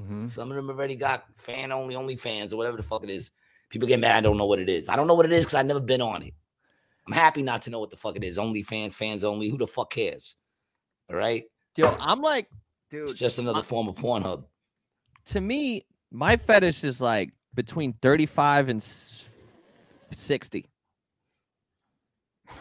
Mhm. 0.00 0.28
Some 0.30 0.50
of 0.50 0.56
them 0.56 0.68
already 0.70 0.96
got 0.96 1.24
fan 1.36 1.72
only, 1.72 1.96
only 1.96 2.16
fans 2.16 2.52
or 2.52 2.56
whatever 2.56 2.76
the 2.76 2.82
fuck 2.82 3.02
it 3.04 3.10
is. 3.10 3.30
People 3.70 3.88
get 3.88 4.00
mad. 4.00 4.16
I 4.16 4.20
don't 4.20 4.36
know 4.36 4.46
what 4.46 4.58
it 4.58 4.68
is. 4.68 4.88
I 4.88 4.96
don't 4.96 5.06
know 5.06 5.14
what 5.14 5.26
it 5.26 5.32
is 5.32 5.44
because 5.44 5.54
I've 5.54 5.66
never 5.66 5.80
been 5.80 6.00
on 6.02 6.22
it. 6.22 6.34
I'm 7.06 7.12
happy 7.12 7.42
not 7.42 7.62
to 7.62 7.70
know 7.70 7.78
what 7.80 7.90
the 7.90 7.96
fuck 7.96 8.16
it 8.16 8.24
is. 8.24 8.38
Only 8.38 8.62
fans, 8.62 8.96
fans 8.96 9.22
only. 9.24 9.48
Who 9.48 9.58
the 9.58 9.66
fuck 9.66 9.90
cares? 9.90 10.36
All 11.10 11.16
right. 11.16 11.44
Yo, 11.76 11.88
I'm 12.00 12.20
like, 12.20 12.48
dude, 12.90 13.10
It's 13.10 13.18
just 13.18 13.38
another 13.38 13.58
I- 13.60 13.62
form 13.62 13.88
of 13.88 13.94
Pornhub. 13.96 14.44
to 15.26 15.40
me, 15.40 15.86
my 16.10 16.36
fetish 16.36 16.84
is 16.84 17.00
like 17.00 17.32
between 17.54 17.92
35 17.94 18.68
and 18.68 18.82
60. 20.12 20.66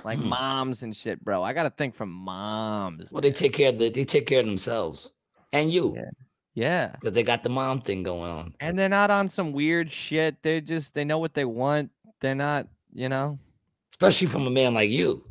Like 0.03 0.19
Hmm. 0.19 0.29
moms 0.29 0.83
and 0.83 0.95
shit, 0.95 1.23
bro. 1.23 1.43
I 1.43 1.53
gotta 1.53 1.69
think 1.69 1.95
from 1.95 2.11
moms. 2.11 3.11
Well, 3.11 3.21
they 3.21 3.31
take 3.31 3.53
care 3.53 3.69
of 3.69 3.77
the, 3.79 3.89
they 3.89 4.05
take 4.05 4.27
care 4.27 4.39
of 4.39 4.45
themselves 4.45 5.11
and 5.53 5.71
you 5.71 5.93
Yeah. 5.95 6.09
yeah. 6.53 6.87
because 6.93 7.13
they 7.13 7.23
got 7.23 7.43
the 7.43 7.49
mom 7.49 7.81
thing 7.81 8.03
going 8.03 8.29
on. 8.31 8.53
And 8.59 8.77
they're 8.77 8.89
not 8.89 9.11
on 9.11 9.29
some 9.29 9.51
weird 9.51 9.91
shit. 9.91 10.41
They 10.41 10.61
just 10.61 10.93
they 10.93 11.03
know 11.03 11.19
what 11.19 11.33
they 11.33 11.45
want. 11.45 11.91
They're 12.21 12.35
not, 12.35 12.67
you 12.93 13.09
know. 13.09 13.39
Especially 13.91 14.27
from 14.27 14.45
a 14.47 14.49
man 14.49 14.73
like 14.73 14.89
you, 14.89 15.25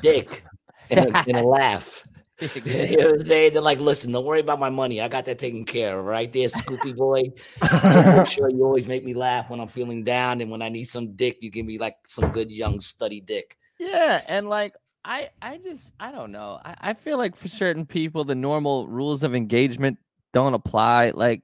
Dick, 0.00 0.44
and 0.90 1.14
a, 1.14 1.18
and 1.28 1.36
a 1.36 1.42
laugh. 1.42 2.04
you 2.54 2.96
know 2.96 3.04
what 3.10 3.14
I'm 3.16 3.20
saying? 3.20 3.52
They're 3.52 3.60
like, 3.60 3.80
listen, 3.80 4.10
don't 4.12 4.24
worry 4.24 4.40
about 4.40 4.58
my 4.58 4.70
money. 4.70 5.02
I 5.02 5.08
got 5.08 5.26
that 5.26 5.38
taken 5.38 5.64
care 5.66 5.98
of 5.98 6.06
right 6.06 6.32
there, 6.32 6.48
Scoopy 6.48 6.96
boy. 6.96 7.24
make 8.16 8.26
sure 8.26 8.48
you 8.48 8.64
always 8.64 8.88
make 8.88 9.04
me 9.04 9.12
laugh 9.12 9.50
when 9.50 9.60
I'm 9.60 9.68
feeling 9.68 10.02
down, 10.02 10.40
and 10.40 10.50
when 10.50 10.62
I 10.62 10.70
need 10.70 10.84
some 10.84 11.12
dick, 11.12 11.36
you 11.42 11.50
give 11.50 11.66
me 11.66 11.76
like 11.76 11.96
some 12.06 12.32
good 12.32 12.50
young 12.50 12.80
study 12.80 13.20
dick. 13.20 13.58
Yeah, 13.80 14.20
and 14.28 14.46
like 14.46 14.74
I 15.06 15.30
I 15.40 15.56
just 15.56 15.92
I 15.98 16.12
don't 16.12 16.32
know. 16.32 16.60
I, 16.62 16.76
I 16.80 16.94
feel 16.94 17.16
like 17.16 17.34
for 17.34 17.48
certain 17.48 17.86
people 17.86 18.24
the 18.24 18.34
normal 18.34 18.86
rules 18.86 19.22
of 19.22 19.34
engagement 19.34 19.98
don't 20.34 20.52
apply. 20.52 21.12
Like 21.14 21.40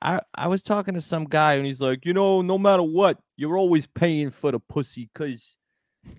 I 0.00 0.20
I 0.32 0.46
was 0.46 0.62
talking 0.62 0.94
to 0.94 1.00
some 1.00 1.24
guy 1.24 1.54
and 1.54 1.66
he's 1.66 1.80
like, 1.80 2.06
you 2.06 2.14
know, 2.14 2.42
no 2.42 2.58
matter 2.58 2.84
what, 2.84 3.18
you're 3.36 3.58
always 3.58 3.88
paying 3.88 4.30
for 4.30 4.52
the 4.52 4.60
pussy 4.60 5.10
because 5.12 5.56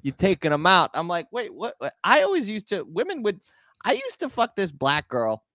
you're 0.02 0.14
taking 0.14 0.52
them 0.52 0.66
out. 0.66 0.92
I'm 0.94 1.08
like, 1.08 1.28
wait, 1.32 1.54
what? 1.54 1.76
what? 1.78 1.94
I 2.04 2.24
always 2.24 2.50
used 2.50 2.68
to 2.70 2.84
women 2.84 3.24
would 3.24 3.40
I 3.86 3.94
used 3.94 4.20
to 4.20 4.30
fuck 4.30 4.58
this 4.58 4.74
black 4.74 5.08
girl 5.08 5.46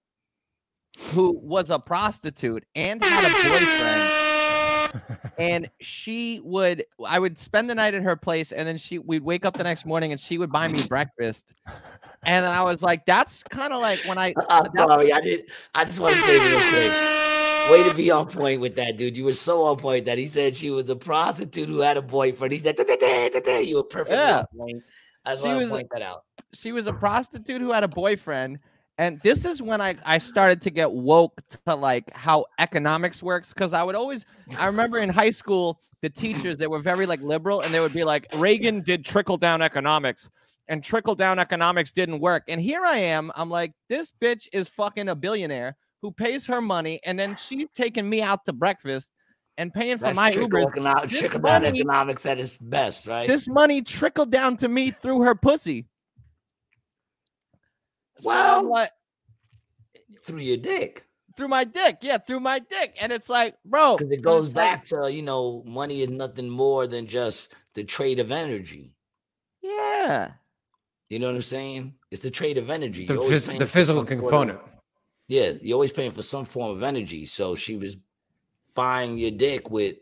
who 1.10 1.38
was 1.38 1.68
a 1.68 1.78
prostitute 1.78 2.64
and 2.74 3.04
had 3.04 3.24
a 3.24 3.48
boyfriend 3.48 4.17
and 5.38 5.68
she 5.80 6.40
would 6.44 6.84
i 7.06 7.18
would 7.18 7.38
spend 7.38 7.68
the 7.70 7.74
night 7.74 7.94
at 7.94 8.02
her 8.02 8.16
place 8.16 8.52
and 8.52 8.66
then 8.66 8.76
she 8.76 8.98
we'd 8.98 9.22
wake 9.22 9.44
up 9.44 9.56
the 9.56 9.62
next 9.64 9.84
morning 9.86 10.12
and 10.12 10.20
she 10.20 10.38
would 10.38 10.50
buy 10.50 10.66
me 10.68 10.82
breakfast 10.86 11.52
and 12.24 12.44
then 12.44 12.52
i 12.52 12.62
was 12.62 12.82
like 12.82 13.04
that's 13.06 13.42
kind 13.44 13.72
of 13.72 13.80
like 13.80 14.00
when 14.06 14.18
i 14.18 14.28
I'm 14.48 14.64
that's- 14.74 14.88
sorry, 14.88 15.12
I 15.12 15.20
did. 15.20 15.50
I 15.74 15.84
just 15.84 16.00
want 16.00 16.14
to 16.16 16.22
say 16.22 16.38
real 16.38 16.60
quick. 16.70 17.14
Way 17.70 17.86
to 17.86 17.94
be 17.94 18.10
on 18.10 18.26
point 18.28 18.62
with 18.62 18.76
that, 18.76 18.96
dude. 18.96 19.14
You 19.14 19.24
were 19.26 19.32
so 19.34 19.62
on 19.64 19.76
point 19.76 20.06
that 20.06 20.16
he 20.16 20.26
said 20.26 20.56
she 20.56 20.70
was 20.70 20.88
a 20.88 20.96
prostitute 20.96 21.68
who 21.68 21.80
had 21.80 21.98
a 21.98 22.02
boyfriend. 22.02 22.50
He 22.54 22.58
said, 22.58 22.76
"Da, 22.76 22.84
da, 22.84 22.96
da, 22.96 23.28
da, 23.28 23.40
da." 23.40 23.58
"You 23.58 23.76
were 23.76 23.82
perfectly 23.82 24.16
Yeah. 24.16 24.38
on 24.38 24.46
point." 24.58 24.82
I 25.26 25.32
just 25.32 25.42
She 25.42 25.48
want 25.48 25.58
was- 25.58 25.68
to 25.68 25.74
point 25.74 25.88
that 25.92 26.00
out. 26.00 26.24
she 26.54 26.72
was 26.72 26.86
a 26.86 26.94
prostitute 26.94 27.60
who 27.60 27.72
had 27.72 27.84
a 27.84 27.88
boyfriend 27.88 28.60
and 28.98 29.20
this 29.22 29.44
is 29.44 29.62
when 29.62 29.80
I, 29.80 29.94
I 30.04 30.18
started 30.18 30.60
to 30.62 30.70
get 30.70 30.90
woke 30.90 31.40
to 31.66 31.74
like 31.74 32.12
how 32.12 32.46
economics 32.58 33.22
works 33.22 33.52
because 33.54 33.72
i 33.72 33.82
would 33.82 33.94
always 33.94 34.26
i 34.58 34.66
remember 34.66 34.98
in 34.98 35.08
high 35.08 35.30
school 35.30 35.80
the 36.02 36.10
teachers 36.10 36.58
they 36.58 36.66
were 36.66 36.80
very 36.80 37.06
like 37.06 37.20
liberal 37.22 37.60
and 37.60 37.72
they 37.72 37.80
would 37.80 37.92
be 37.92 38.04
like 38.04 38.26
reagan 38.34 38.80
did 38.82 39.04
trickle 39.04 39.36
down 39.36 39.62
economics 39.62 40.28
and 40.68 40.84
trickle 40.84 41.14
down 41.14 41.38
economics 41.38 41.92
didn't 41.92 42.20
work. 42.20 42.42
And 42.48 42.60
here 42.60 42.84
i 42.84 42.98
am 42.98 43.32
i'm 43.34 43.48
like 43.50 43.72
this 43.88 44.12
bitch 44.20 44.48
is 44.52 44.68
fucking 44.68 45.08
a 45.08 45.14
billionaire 45.14 45.76
who 46.02 46.10
pays 46.12 46.46
her 46.46 46.60
money 46.60 47.00
and 47.04 47.18
then 47.18 47.36
she's 47.36 47.68
taking 47.74 48.08
me 48.08 48.20
out 48.22 48.44
to 48.44 48.52
breakfast 48.52 49.10
and 49.56 49.74
paying 49.74 49.96
for 49.98 50.04
That's 50.04 50.16
my 50.16 50.30
trickle, 50.30 50.50
ubers. 50.60 50.72
Econo- 50.74 51.08
This 51.08 51.18
trickle 51.18 51.40
down 51.40 51.64
economics 51.64 52.24
at 52.26 52.38
its 52.38 52.58
best, 52.58 53.08
right? 53.08 53.26
this 53.26 53.48
money 53.48 53.82
trickled 53.82 54.30
down 54.30 54.56
to 54.58 54.68
me 54.68 54.92
through 54.92 55.22
her 55.22 55.34
pussy 55.34 55.86
So 58.20 58.28
Well- 58.28 58.68
like 58.68 58.90
through 60.22 60.40
your 60.40 60.56
dick. 60.56 61.04
through 61.36 61.48
my 61.48 61.62
dick. 61.64 61.98
Yeah, 62.00 62.18
through 62.18 62.40
my 62.40 62.58
dick. 62.58 62.96
And 63.00 63.12
it's 63.12 63.28
like, 63.28 63.54
bro, 63.64 63.96
Because 63.96 64.12
it 64.12 64.22
goes 64.22 64.46
it's 64.46 64.54
like, 64.56 64.64
back 64.78 64.84
to, 64.86 65.12
you 65.12 65.22
know, 65.22 65.62
money 65.66 66.02
is 66.02 66.08
nothing 66.08 66.48
more 66.50 66.86
than 66.88 67.06
just 67.06 67.54
the 67.74 67.84
trade 67.84 68.18
of 68.18 68.32
energy. 68.32 68.92
yeah. 69.62 70.32
You 71.10 71.18
know 71.18 71.28
what 71.28 71.36
I'm 71.36 71.42
saying? 71.42 71.94
It's 72.10 72.22
the 72.22 72.30
trade 72.30 72.58
of 72.58 72.68
energy. 72.68 73.06
the, 73.06 73.14
phys- 73.14 73.56
the 73.58 73.64
physical 73.64 74.02
some 74.02 74.08
sort 74.08 74.12
of- 74.12 74.30
component. 74.30 74.60
yeah, 75.28 75.52
you're 75.62 75.74
always 75.76 75.92
paying 75.92 76.10
for 76.10 76.20
some 76.22 76.44
form 76.44 76.70
of 76.76 76.82
energy. 76.82 77.24
So 77.24 77.54
she 77.54 77.76
was 77.78 77.96
buying 78.74 79.16
your 79.16 79.30
dick 79.30 79.70
with 79.70 79.96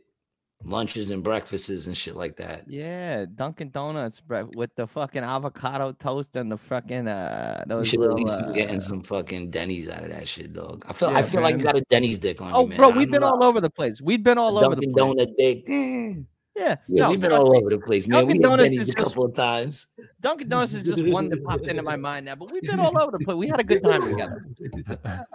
lunches 0.67 1.11
and 1.11 1.23
breakfasts 1.23 1.87
and 1.87 1.97
shit 1.97 2.17
like 2.17 2.37
that. 2.37 2.65
Yeah. 2.69 3.27
Dunkin' 3.35 3.71
Donuts 3.71 4.21
bro, 4.21 4.49
with 4.57 4.71
the 4.77 4.87
fucking 4.87 5.23
avocado 5.23 5.93
toast 5.93 6.35
and 6.37 6.51
the 6.51 6.57
fucking 6.59 7.09
uh 7.09 7.63
You 7.67 7.69
those 7.69 7.89
should 7.89 8.01
at 8.01 8.11
little, 8.11 8.17
least 8.19 8.47
be 8.49 8.53
getting 8.55 8.77
uh, 8.77 8.81
some 8.81 9.03
fucking 9.03 9.51
Denny's 9.51 9.89
out 9.89 10.03
of 10.05 10.11
that 10.11 10.27
shit, 10.29 10.53
dog. 10.53 10.85
I 10.89 10.93
feel 10.93 11.11
Yeah, 11.11 11.19
I 11.19 11.23
feel 11.23 11.41
like 11.43 11.57
you 11.57 11.63
got 11.63 11.77
a 11.77 11.83
Denny's 11.83 12.19
dick 12.19 12.41
on 12.43 12.53
Oh, 12.53 12.63
you, 12.63 12.69
man. 12.69 12.77
bro, 12.77 12.89
we've 12.91 13.11
been 13.11 13.23
all 13.23 13.43
over 13.45 13.61
the 13.61 13.71
place. 13.71 14.01
We've 14.01 14.23
been 14.23 14.39
all 14.39 14.59
over 14.59 14.75
the 14.75 14.87
Dunkin' 14.87 15.17
place. 15.17 15.27
Donut 15.29 15.37
dick. 15.37 16.27
Yeah. 16.59 16.77
Yeah, 16.89 17.05
no, 17.05 17.11
we've 17.11 17.21
been 17.21 17.33
all 17.33 17.55
over 17.55 17.69
the 17.69 17.79
place, 17.79 18.07
man. 18.09 18.21
Dunkin' 18.25 18.39
we 18.39 18.43
had 18.43 18.49
Donuts 18.49 18.63
Denny's 18.71 18.81
is 18.81 18.89
a 18.89 18.93
just- 18.95 19.09
couple 19.09 19.27
of 19.27 19.35
times. 19.35 19.89
Dunkin' 20.23 20.49
Donuts 20.49 20.73
is 20.73 20.85
just 20.85 21.13
one 21.13 21.29
that 21.29 21.45
popped 21.45 21.67
into 21.67 21.83
my 21.83 21.97
mind 21.97 22.25
now, 22.25 22.35
but 22.35 22.51
we've 22.51 22.63
been 22.63 22.81
all 22.81 22.97
over 22.99 23.13
the 23.19 23.23
place. 23.23 23.37
We 23.37 23.47
had 23.49 23.61
a 23.61 23.65
good 23.65 23.83
time 23.83 24.01
together. 24.09 24.47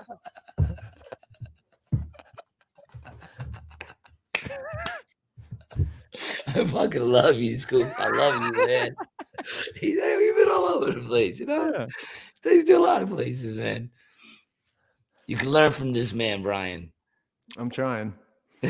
I 6.48 6.66
fucking 6.66 7.02
love 7.12 7.38
you, 7.38 7.56
Scoop. 7.58 7.92
I 7.98 8.10
love 8.10 8.42
you, 8.44 8.66
man. 8.68 8.96
He 9.76 9.98
said 9.98 10.18
we've 10.18 10.36
been 10.36 10.50
all 10.50 10.68
over 10.68 10.92
the 10.92 11.00
place, 11.00 11.40
you 11.40 11.48
know. 11.48 11.72
Yeah. 11.74 11.88
They 12.44 12.62
do 12.62 12.78
a 12.78 12.86
lot 12.86 13.02
of 13.02 13.10
places, 13.10 13.58
man. 13.58 13.90
You 15.26 15.36
can 15.36 15.50
learn 15.50 15.72
from 15.72 15.94
this 15.94 16.14
man, 16.14 16.44
Brian. 16.44 16.92
I'm 17.58 17.72
trying. 17.72 18.14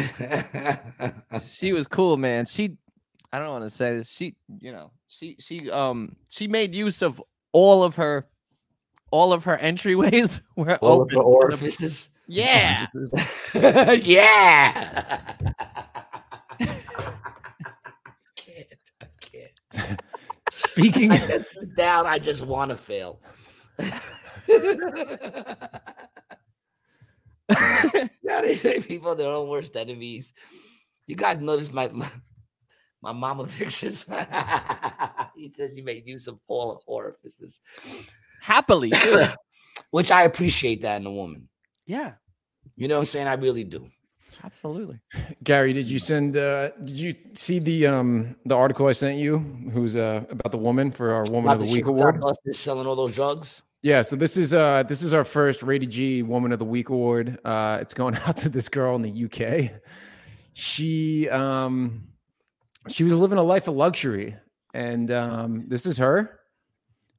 She 1.51 1.73
was 1.73 1.87
cool, 1.87 2.15
man. 2.15 2.45
She 2.45 2.77
I 3.33 3.39
don't 3.39 3.49
want 3.49 3.65
to 3.65 3.69
say 3.69 3.97
this. 3.97 4.09
She, 4.09 4.35
you 4.59 4.71
know, 4.71 4.91
she 5.07 5.35
she 5.39 5.69
um 5.69 6.15
she 6.29 6.47
made 6.47 6.73
use 6.73 7.01
of 7.01 7.21
all 7.51 7.83
of 7.83 7.95
her 7.95 8.27
all 9.11 9.33
of 9.33 9.43
her 9.43 9.57
entryways 9.57 10.39
were 10.55 10.77
all 10.77 11.01
of 11.01 11.07
open. 11.07 11.15
the 11.15 11.15
to 11.15 11.15
the- 11.15 11.23
orifices. 11.23 12.11
yeah. 12.27 12.85
yeah. 13.53 15.33
I 16.59 16.65
can't. 18.35 18.67
I 19.01 19.05
can't. 19.19 20.01
Speaking 20.51 21.11
down. 21.77 22.05
I 22.05 22.19
just 22.19 22.45
want 22.45 22.71
to 22.71 22.77
fail. 22.77 23.21
now 27.49 28.41
they 28.41 28.55
say 28.55 28.81
people 28.81 29.11
are 29.11 29.15
their 29.15 29.31
own 29.31 29.47
worst 29.47 29.77
enemies. 29.77 30.33
You 31.07 31.15
guys 31.15 31.37
notice 31.37 31.71
my 31.71 31.87
my, 31.87 32.09
my 33.01 33.13
mama 33.13 33.47
pictures. 33.57 34.05
he 35.35 35.51
says 35.53 35.77
you 35.77 35.85
made 35.85 36.05
use 36.05 36.27
of 36.27 36.37
all 36.49 36.83
orifices, 36.85 37.61
Happily. 38.41 38.91
which 39.91 40.11
I 40.11 40.23
appreciate 40.23 40.81
that 40.81 40.99
in 40.99 41.07
a 41.07 41.11
woman. 41.11 41.47
yeah. 41.85 42.13
You 42.75 42.87
know 42.89 42.95
what 42.95 43.01
I'm 43.01 43.05
saying? 43.05 43.27
I 43.27 43.33
really 43.33 43.63
do. 43.63 43.89
Absolutely. 44.43 44.99
Gary, 45.43 45.73
did 45.73 45.87
you 45.87 45.99
send? 45.99 46.35
Uh, 46.35 46.69
did 46.71 46.97
you 46.97 47.15
see 47.33 47.59
the 47.59 47.87
um 47.87 48.35
the 48.45 48.55
article 48.55 48.87
I 48.87 48.91
sent 48.93 49.17
you? 49.17 49.37
Who's 49.73 49.95
uh 49.95 50.23
about 50.29 50.51
the 50.51 50.57
woman 50.57 50.91
for 50.91 51.11
our 51.13 51.23
Woman 51.23 51.51
About 51.51 51.53
of 51.53 51.59
the 51.61 51.65
the 51.65 51.71
Week 51.71 51.75
chick 51.79 51.85
who 51.85 51.91
got 51.93 51.99
award? 51.99 52.21
busted 52.21 52.55
selling 52.55 52.87
all 52.87 52.95
those 52.95 53.13
drugs. 53.13 53.61
Yeah, 53.83 54.01
so 54.01 54.15
this 54.15 54.37
is 54.37 54.53
uh 54.53 54.83
this 54.83 55.01
is 55.03 55.13
our 55.13 55.23
first 55.23 55.63
Rated 55.63 55.91
G 55.91 56.23
Woman 56.23 56.51
of 56.51 56.59
the 56.59 56.65
Week 56.65 56.89
award. 56.89 57.39
Uh, 57.45 57.79
it's 57.81 57.93
going 57.93 58.15
out 58.25 58.37
to 58.37 58.49
this 58.49 58.69
girl 58.69 58.95
in 58.95 59.01
the 59.01 59.25
UK. 59.25 59.71
She 60.53 61.29
um 61.29 62.07
she 62.87 63.03
was 63.03 63.15
living 63.15 63.37
a 63.37 63.43
life 63.43 63.67
of 63.67 63.75
luxury, 63.75 64.35
and 64.73 65.11
um 65.11 65.65
this 65.67 65.85
is 65.85 65.97
her. 65.99 66.39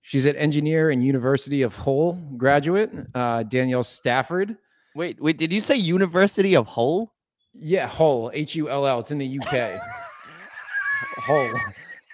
She's 0.03 0.27
an 0.27 0.35
engineer 0.35 0.91
and 0.91 1.05
University 1.05 1.63
of 1.63 1.77
Hull 1.77 2.15
graduate. 2.37 2.91
Uh, 3.15 3.45
Danielle 3.45 3.85
Stafford. 3.85 4.57
Wait, 4.97 5.23
wait, 5.23 5.39
did 5.39 5.53
you 5.53 5.61
say 5.61 5.77
University 5.77 6.57
of 6.57 6.67
Hull? 6.67 7.12
Yeah, 7.55 7.87
Hull, 7.87 8.31
H 8.33 8.55
U 8.57 8.69
L 8.69 8.87
L. 8.87 9.01
It's 9.01 9.11
in 9.11 9.19
the 9.19 9.39
UK. 9.41 9.81
Hull, 11.19 11.55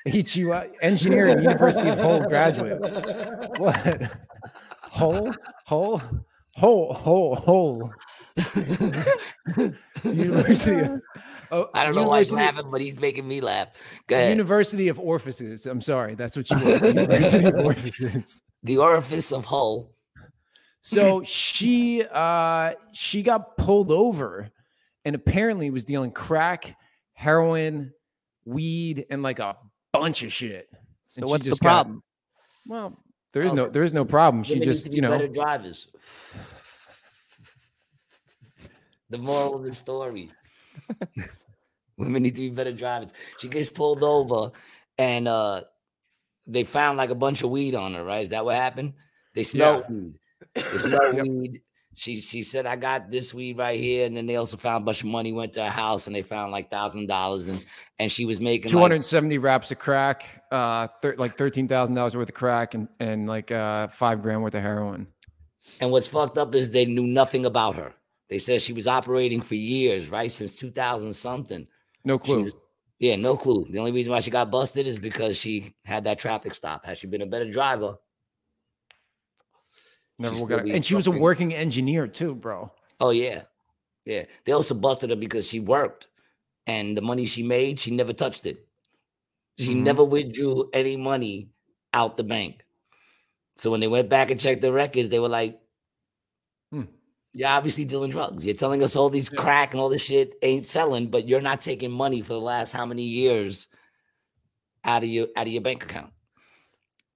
H 0.06 0.36
U 0.36 0.52
L. 0.52 0.66
Engineer 0.82 1.28
and 1.28 1.42
University 1.42 1.88
of 1.88 1.98
Hull 1.98 2.20
graduate. 2.20 2.80
What? 3.58 4.12
Hull, 4.82 5.32
Hull, 5.66 6.02
Hull, 6.56 6.92
Hull, 6.92 7.34
Hull. 7.36 7.92
University. 10.04 10.80
Of, 10.80 11.00
oh, 11.50 11.70
I 11.74 11.84
don't 11.84 11.94
know 11.94 12.04
why 12.04 12.18
he's 12.18 12.32
laughing, 12.32 12.70
but 12.70 12.80
he's 12.80 12.98
making 12.98 13.26
me 13.26 13.40
laugh. 13.40 13.68
Go 14.06 14.16
ahead. 14.16 14.30
University 14.30 14.88
of 14.88 14.98
Orifices. 14.98 15.66
I'm 15.66 15.80
sorry, 15.80 16.14
that's 16.14 16.36
what 16.36 16.50
you 16.50 16.56
was. 16.64 16.82
University 16.82 17.44
of 17.44 17.54
Orifices. 17.54 18.42
the 18.62 18.78
orifice 18.78 19.32
of 19.32 19.44
Hull. 19.44 19.92
So 20.80 21.22
she 21.22 22.04
uh 22.12 22.72
she 22.92 23.22
got 23.22 23.56
pulled 23.56 23.90
over 23.90 24.50
and 25.08 25.16
apparently 25.16 25.70
was 25.70 25.84
dealing 25.84 26.12
crack, 26.12 26.76
heroin, 27.14 27.92
weed, 28.44 29.06
and 29.10 29.22
like 29.22 29.38
a 29.38 29.56
bunch 29.94 30.22
of 30.22 30.30
shit. 30.30 30.68
So 30.72 31.22
And 31.22 31.30
what's 31.30 31.44
the 31.44 31.50
just 31.52 31.62
got- 31.62 31.84
problem? 31.86 32.02
well, 32.66 33.02
there 33.32 33.42
is 33.42 33.52
Oh, 33.52 33.54
no 33.54 33.68
there 33.70 33.82
is 33.82 33.94
no 33.94 34.04
problem. 34.04 34.44
She 34.44 34.54
Women 34.54 34.66
just, 34.68 34.92
you 34.92 35.00
know, 35.00 35.10
better 35.10 35.28
drivers. 35.28 35.88
the 39.10 39.18
moral 39.18 39.56
of 39.56 39.64
the 39.64 39.72
story. 39.72 40.30
Women 41.96 42.22
need 42.22 42.34
to 42.36 42.42
be 42.42 42.50
better 42.50 42.72
drivers. 42.72 43.10
She 43.38 43.48
gets 43.48 43.70
pulled 43.70 44.04
over 44.04 44.52
and 44.98 45.26
uh 45.26 45.62
they 46.46 46.64
found 46.64 46.98
like 46.98 47.10
a 47.10 47.14
bunch 47.14 47.42
of 47.42 47.50
weed 47.50 47.74
on 47.74 47.94
her, 47.94 48.04
right? 48.04 48.22
Is 48.22 48.28
that 48.30 48.44
what 48.44 48.54
happened? 48.56 48.94
They 49.34 49.42
smelled 49.42 49.84
weed. 49.90 50.14
They 50.54 50.78
smelled 50.78 51.16
weed. 51.20 51.62
She 51.98 52.20
she 52.20 52.44
said, 52.44 52.64
I 52.64 52.76
got 52.76 53.10
this 53.10 53.34
weed 53.34 53.58
right 53.58 53.78
here. 53.78 54.06
And 54.06 54.16
then 54.16 54.26
they 54.26 54.36
also 54.36 54.56
found 54.56 54.82
a 54.82 54.84
bunch 54.84 55.00
of 55.00 55.08
money, 55.08 55.32
went 55.32 55.52
to 55.54 55.64
her 55.64 55.68
house 55.70 56.06
and 56.06 56.14
they 56.14 56.22
found 56.22 56.52
like 56.52 56.70
thousand 56.70 57.08
dollars 57.08 57.48
and 57.48 57.64
and 57.98 58.10
she 58.12 58.24
was 58.24 58.40
making 58.40 58.66
like, 58.66 58.70
270 58.90 59.38
wraps 59.38 59.72
of 59.72 59.80
crack, 59.80 60.24
uh 60.52 60.86
thir- 61.02 61.16
like 61.18 61.36
$13,000 61.36 62.14
worth 62.14 62.28
of 62.28 62.34
crack 62.36 62.74
and 62.74 62.86
and 63.00 63.26
like 63.26 63.50
uh 63.50 63.88
5 63.88 64.22
grand 64.22 64.42
worth 64.44 64.54
of 64.54 64.62
heroin. 64.62 65.08
And 65.80 65.90
what's 65.90 66.06
fucked 66.06 66.38
up 66.38 66.54
is 66.54 66.70
they 66.70 66.84
knew 66.84 67.06
nothing 67.06 67.44
about 67.46 67.74
her. 67.74 67.92
They 68.30 68.38
said 68.38 68.62
she 68.62 68.72
was 68.72 68.86
operating 68.86 69.40
for 69.40 69.56
years, 69.56 70.08
right? 70.08 70.30
Since 70.30 70.54
2000 70.56 71.12
something. 71.14 71.66
No 72.04 72.16
clue. 72.16 72.44
was- 72.44 72.54
yeah, 73.00 73.16
no 73.16 73.36
clue. 73.36 73.66
The 73.70 73.78
only 73.80 73.92
reason 73.92 74.12
why 74.12 74.20
she 74.20 74.30
got 74.30 74.50
busted 74.52 74.86
is 74.86 74.98
because 74.98 75.36
she 75.36 75.74
had 75.84 76.04
that 76.04 76.18
traffic 76.18 76.54
stop. 76.54 76.84
Had 76.84 76.98
she 76.98 77.06
been 77.08 77.22
a 77.22 77.26
better 77.26 77.50
driver, 77.50 77.96
Never 80.18 80.34
will 80.36 80.46
get 80.46 80.66
it. 80.66 80.74
And 80.74 80.84
she 80.84 80.94
was 80.94 81.06
a 81.06 81.10
working 81.10 81.54
engineer 81.54 82.06
too, 82.06 82.34
bro. 82.34 82.72
oh 83.00 83.10
yeah, 83.10 83.42
yeah. 84.04 84.24
They 84.44 84.52
also 84.52 84.74
busted 84.74 85.10
her 85.10 85.16
because 85.16 85.46
she 85.48 85.60
worked, 85.60 86.08
and 86.66 86.96
the 86.96 87.02
money 87.02 87.26
she 87.26 87.42
made, 87.42 87.78
she 87.78 87.90
never 87.92 88.12
touched 88.12 88.46
it. 88.46 88.66
She 89.58 89.74
Mhm. 89.74 89.82
never 89.82 90.04
withdrew 90.04 90.70
any 90.72 90.96
money 90.96 91.50
out 91.94 92.16
the 92.16 92.24
bank. 92.24 92.64
So 93.56 93.70
when 93.70 93.80
they 93.80 93.88
went 93.88 94.08
back 94.08 94.30
and 94.30 94.38
checked 94.40 94.60
the 94.62 94.72
records, 94.72 95.08
they 95.08 95.18
were 95.18 95.28
like, 95.28 95.60
Hmm. 96.72 96.84
"You're 97.32 97.48
obviously 97.48 97.84
dealing 97.84 98.10
drugs. 98.10 98.44
You're 98.44 98.54
telling 98.54 98.82
us 98.82 98.94
all 98.96 99.10
these 99.10 99.30
Yeah. 99.32 99.40
crack 99.40 99.72
and 99.72 99.80
all 99.80 99.88
this 99.88 100.04
shit 100.04 100.34
ain't 100.42 100.66
selling, 100.66 101.10
but 101.10 101.26
you're 101.28 101.40
not 101.40 101.60
taking 101.60 101.90
money 101.90 102.20
for 102.22 102.34
the 102.34 102.40
last 102.40 102.72
how 102.72 102.86
many 102.86 103.02
years 103.04 103.68
out 104.84 105.02
of 105.02 105.08
your 105.08 105.28
out 105.36 105.46
of 105.46 105.52
your 105.52 105.62
bank 105.62 105.84
account." 105.84 106.12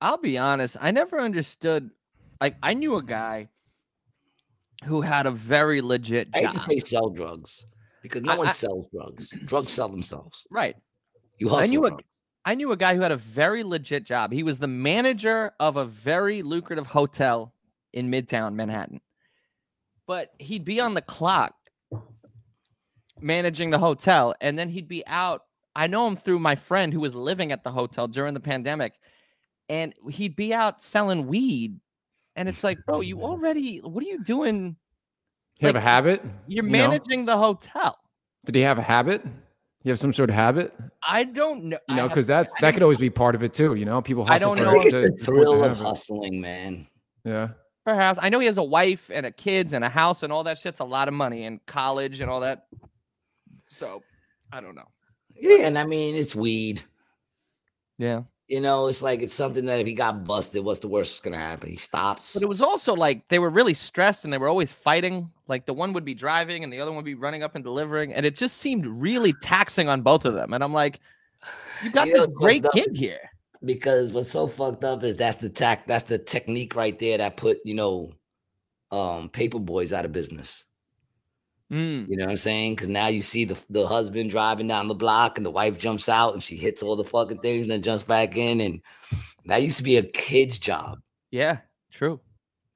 I'll 0.00 0.16
be 0.18 0.36
honest, 0.38 0.76
I 0.80 0.90
never 0.90 1.20
understood. 1.20 1.90
Like, 2.42 2.56
I 2.60 2.74
knew 2.74 2.96
a 2.96 3.02
guy 3.04 3.46
who 4.84 5.00
had 5.00 5.26
a 5.26 5.30
very 5.30 5.80
legit 5.80 6.32
Job. 6.32 6.34
I 6.34 6.40
hate 6.40 6.50
to 6.50 6.60
say 6.60 6.78
sell 6.80 7.08
drugs 7.08 7.64
because 8.02 8.22
no 8.22 8.32
I- 8.32 8.38
one 8.38 8.48
I- 8.48 8.52
sells 8.52 8.88
drugs. 8.92 9.30
Drugs 9.44 9.70
sell 9.70 9.88
themselves. 9.88 10.44
Right. 10.50 10.74
You 11.38 11.54
I 11.54 11.66
knew 11.66 11.86
a-. 11.86 11.96
I 12.44 12.56
knew 12.56 12.72
a 12.72 12.76
guy 12.76 12.96
who 12.96 13.02
had 13.02 13.12
a 13.12 13.16
very 13.16 13.62
legit 13.62 14.02
job. 14.02 14.32
He 14.32 14.42
was 14.42 14.58
the 14.58 14.66
manager 14.66 15.52
of 15.60 15.76
a 15.76 15.84
very 15.84 16.42
lucrative 16.42 16.86
hotel 16.88 17.54
in 17.92 18.10
Midtown 18.10 18.54
Manhattan. 18.54 19.00
But 20.08 20.32
he'd 20.40 20.64
be 20.64 20.80
on 20.80 20.94
the 20.94 21.00
clock 21.02 21.54
managing 23.20 23.70
the 23.70 23.78
hotel 23.78 24.34
and 24.40 24.58
then 24.58 24.68
he'd 24.68 24.88
be 24.88 25.06
out. 25.06 25.42
I 25.76 25.86
know 25.86 26.08
him 26.08 26.16
through 26.16 26.40
my 26.40 26.56
friend 26.56 26.92
who 26.92 26.98
was 26.98 27.14
living 27.14 27.52
at 27.52 27.62
the 27.62 27.70
hotel 27.70 28.08
during 28.08 28.34
the 28.34 28.40
pandemic 28.40 28.94
and 29.68 29.94
he'd 30.10 30.34
be 30.34 30.52
out 30.52 30.82
selling 30.82 31.28
weed 31.28 31.78
and 32.36 32.48
it's 32.48 32.64
like, 32.64 32.78
"Bro, 32.86 33.00
you 33.02 33.20
already 33.22 33.78
what 33.78 34.02
are 34.04 34.06
you 34.08 34.22
doing? 34.22 34.76
You 35.58 35.66
have 35.66 35.76
a 35.76 35.80
habit? 35.80 36.22
You're 36.46 36.64
You 36.64 36.70
know? 36.70 36.78
managing 36.88 37.24
the 37.24 37.36
hotel." 37.36 37.98
Did 38.44 38.54
he 38.56 38.60
have 38.62 38.78
a 38.78 38.82
habit? 38.82 39.22
You 39.84 39.90
have 39.90 39.98
some 39.98 40.12
sort 40.12 40.30
of 40.30 40.36
habit? 40.36 40.72
I 41.06 41.24
don't 41.24 41.64
know. 41.64 41.78
You 41.88 41.96
know, 41.96 42.08
because 42.08 42.26
that's 42.26 42.52
I 42.54 42.60
that 42.60 42.74
could 42.74 42.82
always 42.82 42.98
be 42.98 43.10
part 43.10 43.34
of 43.34 43.42
it 43.42 43.52
too. 43.52 43.74
You 43.74 43.84
know, 43.84 44.00
people 44.00 44.24
I 44.28 44.38
don't 44.38 44.56
know. 44.56 44.68
I 44.68 44.72
think 44.72 44.90
to 44.90 44.98
it's 44.98 45.06
the 45.18 45.18
support 45.24 45.36
their 45.46 45.46
thrill 45.46 45.64
of 45.64 45.76
hustling, 45.78 46.40
man. 46.40 46.86
Yeah. 47.24 47.48
Perhaps 47.84 48.20
I 48.22 48.28
know 48.28 48.38
he 48.38 48.46
has 48.46 48.58
a 48.58 48.62
wife 48.62 49.10
and 49.12 49.26
a 49.26 49.32
kids 49.32 49.72
and 49.72 49.84
a 49.84 49.88
house 49.88 50.22
and 50.22 50.32
all 50.32 50.44
that 50.44 50.56
shit's 50.58 50.78
a 50.78 50.84
lot 50.84 51.08
of 51.08 51.14
money 51.14 51.46
and 51.46 51.64
college 51.66 52.20
and 52.20 52.30
all 52.30 52.40
that. 52.40 52.66
So 53.70 54.02
I 54.52 54.60
don't 54.60 54.76
know. 54.76 54.88
Yeah, 55.34 55.66
and 55.66 55.76
I 55.76 55.84
mean 55.84 56.14
it's 56.14 56.36
weed. 56.36 56.82
Yeah. 57.98 58.22
You 58.52 58.60
know, 58.60 58.86
it's 58.86 59.00
like 59.00 59.22
it's 59.22 59.34
something 59.34 59.64
that 59.64 59.80
if 59.80 59.86
he 59.86 59.94
got 59.94 60.24
busted, 60.26 60.62
what's 60.62 60.80
the 60.80 60.86
worst 60.88 61.12
that's 61.12 61.20
gonna 61.20 61.38
happen? 61.38 61.70
He 61.70 61.76
stops. 61.76 62.34
But 62.34 62.42
it 62.42 62.48
was 62.50 62.60
also 62.60 62.92
like 62.94 63.26
they 63.28 63.38
were 63.38 63.48
really 63.48 63.72
stressed 63.72 64.24
and 64.24 64.32
they 64.32 64.36
were 64.36 64.46
always 64.48 64.74
fighting. 64.74 65.30
Like 65.48 65.64
the 65.64 65.72
one 65.72 65.94
would 65.94 66.04
be 66.04 66.12
driving 66.14 66.62
and 66.62 66.70
the 66.70 66.78
other 66.78 66.90
one 66.90 66.96
would 66.96 67.06
be 67.06 67.14
running 67.14 67.42
up 67.42 67.54
and 67.54 67.64
delivering. 67.64 68.12
And 68.12 68.26
it 68.26 68.36
just 68.36 68.58
seemed 68.58 68.84
really 68.86 69.32
taxing 69.32 69.88
on 69.88 70.02
both 70.02 70.26
of 70.26 70.34
them. 70.34 70.52
And 70.52 70.62
I'm 70.62 70.74
like, 70.74 71.00
you 71.82 71.90
got 71.90 72.08
You 72.08 72.14
this 72.14 72.26
what's 72.26 72.34
great 72.34 72.64
gig 72.74 72.94
here. 72.94 73.20
because 73.64 74.12
what's 74.12 74.30
so 74.30 74.46
fucked 74.46 74.84
up 74.84 75.02
is 75.02 75.16
that's 75.16 75.38
the 75.38 75.48
tack, 75.48 75.86
that's 75.86 76.04
the 76.04 76.18
technique 76.18 76.74
right 76.76 76.98
there 76.98 77.18
that 77.18 77.36
put 77.38 77.58
you 77.64 77.74
know, 77.74 78.12
um, 78.90 79.30
paper 79.30 79.58
boys 79.60 79.92
out 79.94 80.04
of 80.04 80.12
business. 80.12 80.64
Mm. 81.72 82.06
You 82.08 82.16
know 82.18 82.26
what 82.26 82.32
I'm 82.32 82.36
saying? 82.36 82.74
Because 82.74 82.88
now 82.88 83.06
you 83.06 83.22
see 83.22 83.46
the 83.46 83.58
the 83.70 83.86
husband 83.86 84.30
driving 84.30 84.68
down 84.68 84.88
the 84.88 84.94
block 84.94 85.38
and 85.38 85.46
the 85.46 85.50
wife 85.50 85.78
jumps 85.78 86.08
out 86.08 86.34
and 86.34 86.42
she 86.42 86.56
hits 86.56 86.82
all 86.82 86.96
the 86.96 87.04
fucking 87.04 87.38
things 87.38 87.62
and 87.62 87.70
then 87.70 87.82
jumps 87.82 88.02
back 88.02 88.36
in. 88.36 88.60
And 88.60 88.82
that 89.46 89.62
used 89.62 89.78
to 89.78 89.82
be 89.82 89.96
a 89.96 90.02
kid's 90.02 90.58
job. 90.58 90.98
Yeah, 91.30 91.58
true. 91.90 92.20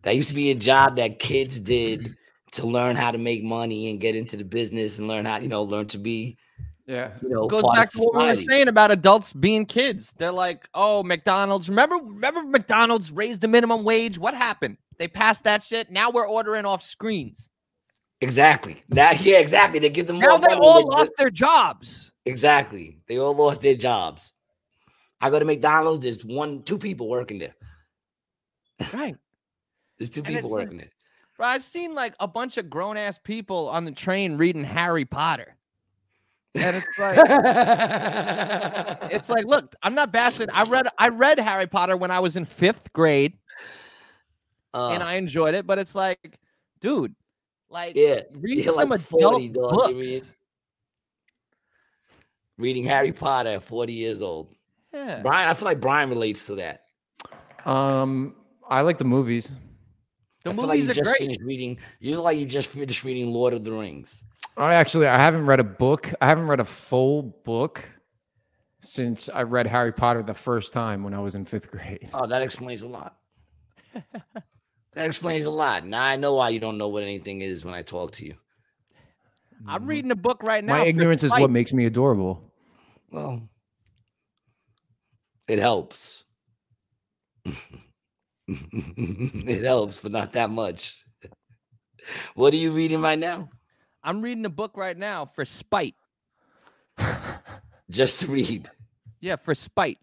That 0.02 0.16
used 0.16 0.30
to 0.30 0.34
be 0.34 0.50
a 0.50 0.54
job 0.54 0.96
that 0.96 1.18
kids 1.18 1.60
did 1.60 2.08
to 2.52 2.66
learn 2.66 2.96
how 2.96 3.10
to 3.10 3.18
make 3.18 3.42
money 3.44 3.90
and 3.90 4.00
get 4.00 4.16
into 4.16 4.36
the 4.38 4.44
business 4.44 4.98
and 4.98 5.08
learn 5.08 5.26
how, 5.26 5.38
you 5.38 5.48
know, 5.48 5.62
learn 5.62 5.86
to 5.88 5.98
be, 5.98 6.38
Yeah. 6.86 7.10
you 7.20 7.28
know, 7.28 7.48
goes 7.48 7.64
back 7.74 7.90
to 7.90 7.98
what 7.98 8.22
we 8.22 8.28
were 8.28 8.36
saying 8.36 8.68
about 8.68 8.90
adults 8.90 9.32
being 9.34 9.66
kids. 9.66 10.14
They're 10.16 10.32
like, 10.32 10.66
oh, 10.72 11.02
McDonald's. 11.02 11.68
Remember, 11.68 11.96
remember 11.96 12.44
McDonald's 12.44 13.10
raised 13.10 13.42
the 13.42 13.48
minimum 13.48 13.84
wage. 13.84 14.16
What 14.18 14.32
happened? 14.32 14.78
They 14.96 15.08
passed 15.08 15.44
that 15.44 15.62
shit. 15.62 15.90
Now 15.90 16.10
we're 16.10 16.26
ordering 16.28 16.64
off 16.64 16.82
screens. 16.82 17.50
Exactly. 18.20 18.82
Now, 18.88 19.10
yeah, 19.20 19.38
exactly. 19.38 19.78
They 19.78 19.90
give 19.90 20.06
them 20.06 20.18
Now 20.18 20.38
they 20.38 20.54
all 20.54 20.74
they 20.74 20.82
just- 20.82 20.98
lost 20.98 21.12
their 21.18 21.30
jobs. 21.30 22.12
Exactly. 22.24 22.98
They 23.06 23.18
all 23.18 23.34
lost 23.34 23.60
their 23.62 23.76
jobs. 23.76 24.32
I 25.20 25.30
go 25.30 25.38
to 25.38 25.44
McDonald's. 25.44 26.00
There's 26.00 26.24
one, 26.24 26.62
two 26.62 26.76
people 26.78 27.08
working 27.08 27.38
there. 27.38 27.54
Right. 28.92 29.16
There's 29.98 30.10
two 30.10 30.20
And 30.20 30.26
people 30.34 30.50
working 30.50 30.78
there. 30.78 30.90
Bro, 31.36 31.46
I've 31.46 31.62
seen 31.62 31.94
like 31.94 32.14
a 32.20 32.26
bunch 32.26 32.56
of 32.56 32.68
grown 32.68 32.96
ass 32.96 33.18
people 33.22 33.68
on 33.68 33.84
the 33.84 33.92
train 33.92 34.36
reading 34.36 34.64
Harry 34.64 35.04
Potter. 35.04 35.56
And 36.54 36.76
it's 36.76 36.86
like 36.98 37.18
it's 39.12 39.28
like, 39.28 39.44
look, 39.44 39.74
I'm 39.82 39.94
not 39.94 40.10
bashing. 40.12 40.48
I 40.50 40.62
read 40.64 40.88
I 40.98 41.08
read 41.08 41.38
Harry 41.38 41.66
Potter 41.66 41.96
when 41.96 42.10
I 42.10 42.20
was 42.20 42.36
in 42.36 42.44
fifth 42.46 42.92
grade 42.92 43.34
uh, 44.74 44.90
and 44.90 45.02
I 45.02 45.14
enjoyed 45.14 45.54
it, 45.54 45.66
but 45.66 45.78
it's 45.78 45.94
like, 45.94 46.38
dude, 46.80 47.14
like 47.70 47.96
yeah, 47.96 48.20
read 48.34 48.64
you're 48.64 48.74
some 48.74 48.88
like 48.88 49.00
adult 49.00 49.22
40, 49.32 49.48
dog. 49.48 49.90
You 49.90 49.96
read- 50.00 50.20
books. 50.20 50.32
reading 52.58 52.84
Harry 52.84 53.12
Potter 53.12 53.50
at 53.50 53.62
40 53.64 53.92
years 53.92 54.22
old. 54.22 54.54
Yeah. 54.92 55.20
Brian, 55.22 55.48
I 55.48 55.54
feel 55.54 55.66
like 55.66 55.80
Brian 55.80 56.08
relates 56.08 56.46
to 56.46 56.54
that. 56.56 56.82
Um, 57.64 58.34
I 58.68 58.80
like 58.82 58.98
the 58.98 59.04
movies. 59.04 59.52
The 60.44 60.50
I 60.50 60.54
feel 60.54 60.62
like 60.66 60.78
movies 60.78 60.84
you 60.86 60.90
are 60.92 60.94
just 60.94 61.10
great. 61.10 61.18
finished 61.20 61.40
reading. 61.42 61.78
You 62.00 62.14
look 62.16 62.24
like 62.24 62.38
you 62.38 62.46
just 62.46 62.68
finished 62.68 63.04
reading 63.04 63.32
Lord 63.32 63.52
of 63.52 63.64
the 63.64 63.72
Rings. 63.72 64.22
I 64.56 64.74
actually 64.74 65.06
I 65.06 65.18
haven't 65.18 65.44
read 65.46 65.60
a 65.60 65.64
book. 65.64 66.12
I 66.20 66.26
haven't 66.26 66.46
read 66.46 66.60
a 66.60 66.64
full 66.64 67.22
book 67.44 67.84
since 68.80 69.28
I 69.28 69.42
read 69.42 69.66
Harry 69.66 69.92
Potter 69.92 70.22
the 70.22 70.32
first 70.34 70.72
time 70.72 71.02
when 71.02 71.12
I 71.12 71.18
was 71.18 71.34
in 71.34 71.44
fifth 71.44 71.70
grade. 71.70 72.08
Oh, 72.14 72.26
that 72.26 72.40
explains 72.40 72.82
a 72.82 72.88
lot. 72.88 73.16
that 74.96 75.06
explains 75.06 75.44
a 75.44 75.50
lot. 75.50 75.86
Now 75.86 76.02
I 76.02 76.16
know 76.16 76.34
why 76.34 76.48
you 76.48 76.58
don't 76.58 76.78
know 76.78 76.88
what 76.88 77.02
anything 77.02 77.42
is 77.42 77.66
when 77.66 77.74
I 77.74 77.82
talk 77.82 78.12
to 78.12 78.24
you. 78.24 78.34
I'm 79.66 79.82
mm-hmm. 79.82 79.90
reading 79.90 80.10
a 80.10 80.16
book 80.16 80.42
right 80.42 80.64
now. 80.64 80.78
My 80.78 80.86
ignorance 80.86 81.22
is 81.22 81.30
what 81.30 81.50
makes 81.50 81.70
me 81.70 81.84
adorable. 81.84 82.42
Well, 83.10 83.42
it 85.48 85.58
helps. 85.58 86.24
it 88.48 89.64
helps, 89.64 89.98
but 89.98 90.12
not 90.12 90.32
that 90.32 90.48
much. 90.48 91.04
What 92.34 92.54
are 92.54 92.58
you 92.58 92.72
reading 92.72 93.02
right 93.02 93.18
now? 93.18 93.50
I'm 94.02 94.22
reading 94.22 94.46
a 94.46 94.50
book 94.50 94.78
right 94.78 94.96
now 94.96 95.26
for 95.26 95.44
spite. 95.44 95.94
Just 97.90 98.26
read. 98.26 98.70
Yeah, 99.20 99.36
for 99.36 99.54
spite. 99.54 99.98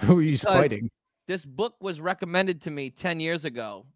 Who 0.00 0.18
are 0.18 0.22
you 0.22 0.36
spiting? 0.36 0.90
This 1.26 1.46
book 1.46 1.76
was 1.80 2.02
recommended 2.02 2.60
to 2.62 2.70
me 2.70 2.90
10 2.90 3.18
years 3.18 3.46
ago. 3.46 3.86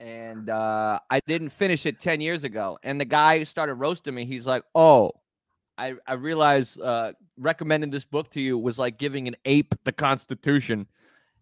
And 0.00 0.48
uh, 0.48 0.98
I 1.10 1.20
didn't 1.26 1.50
finish 1.50 1.84
it 1.84 2.00
10 2.00 2.22
years 2.22 2.42
ago. 2.42 2.78
And 2.82 2.98
the 3.00 3.04
guy 3.04 3.44
started 3.44 3.74
roasting 3.74 4.14
me. 4.14 4.24
He's 4.24 4.46
like, 4.46 4.62
Oh, 4.74 5.10
I, 5.76 5.94
I 6.06 6.14
realized 6.14 6.80
uh, 6.80 7.12
recommending 7.36 7.90
this 7.90 8.06
book 8.06 8.30
to 8.30 8.40
you 8.40 8.56
was 8.58 8.78
like 8.78 8.96
giving 8.98 9.28
an 9.28 9.36
ape 9.44 9.74
the 9.84 9.92
Constitution. 9.92 10.86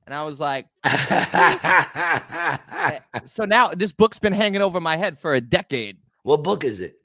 And 0.06 0.14
I 0.14 0.22
was 0.24 0.40
like, 0.40 0.66
eh, 0.84 2.98
So 3.26 3.44
now 3.44 3.68
this 3.68 3.92
book's 3.92 4.18
been 4.18 4.32
hanging 4.32 4.62
over 4.62 4.80
my 4.80 4.96
head 4.96 5.18
for 5.18 5.34
a 5.34 5.40
decade. 5.40 5.98
what 6.22 6.42
book 6.42 6.64
is 6.64 6.80
it? 6.80 6.96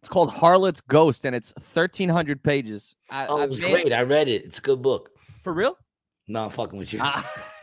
It's 0.00 0.08
called 0.08 0.30
Harlot's 0.30 0.80
Ghost 0.82 1.24
and 1.24 1.34
it's 1.34 1.52
1,300 1.56 2.42
pages. 2.42 2.94
I, 3.10 3.26
Oh, 3.26 3.40
it 3.42 3.48
was 3.48 3.60
great. 3.60 3.92
I 3.92 4.02
read 4.02 4.28
it. 4.28 4.44
It's 4.44 4.58
a 4.58 4.62
good 4.62 4.82
book. 4.82 5.10
For 5.40 5.52
real? 5.52 5.76
No, 6.28 6.44
I'm 6.44 6.50
fucking 6.50 6.78
with 6.78 6.92
you. 6.92 7.00
Ah, 7.02 7.28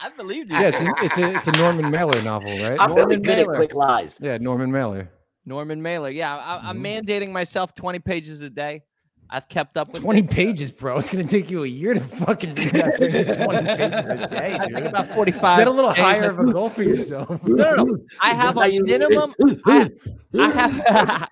I 0.00 0.10
believed 0.10 0.50
you. 0.52 0.58
Yeah, 0.58 0.68
it's 0.68 0.80
a, 0.82 0.86
it's 1.02 1.18
a 1.18 1.34
it's 1.36 1.48
a 1.48 1.52
Norman 1.52 1.90
Mailer 1.90 2.20
novel, 2.22 2.50
right? 2.58 2.78
I'm 2.80 2.90
really 2.92 3.16
Norman 3.16 3.22
good 3.22 3.36
Mailer. 3.38 3.54
at 3.54 3.58
quick 3.58 3.74
lies. 3.74 4.18
yeah, 4.20 4.38
Norman 4.38 4.70
Mailer. 4.70 5.10
Norman 5.44 5.80
Mailer. 5.80 6.10
Yeah, 6.10 6.36
I, 6.36 6.68
I'm 6.70 6.78
Mhm. 6.82 7.04
mandating 7.06 7.30
myself 7.32 7.74
20 7.74 7.98
pages 8.00 8.40
a 8.40 8.50
day. 8.50 8.82
I've 9.28 9.48
kept 9.48 9.76
up 9.76 9.92
with 9.92 10.02
Twenty 10.02 10.20
it. 10.20 10.30
pages, 10.30 10.70
bro. 10.70 10.98
It's 10.98 11.08
gonna 11.08 11.24
take 11.24 11.50
you 11.50 11.64
a 11.64 11.66
year 11.66 11.94
to 11.94 11.98
fucking 12.00 12.54
read 12.54 12.70
that 12.74 13.34
twenty 13.44 13.66
pages 13.76 14.08
a 14.08 14.28
day, 14.28 14.54
I 14.56 14.66
dude. 14.66 14.74
think 14.76 14.86
about 14.86 15.08
45. 15.08 15.56
Set 15.58 15.66
a 15.66 15.70
little 15.72 15.92
higher 15.92 16.30
of 16.30 16.38
a 16.38 16.52
goal 16.52 16.70
for 16.70 16.84
yourself. 16.84 17.40
No, 17.44 17.74
no, 17.74 17.82
no. 17.84 17.98
I 18.20 18.34
have 18.34 18.56
a 18.56 18.78
minimum. 18.82 19.34
I, 19.66 19.90
I 20.38 20.50
have. 20.50 21.28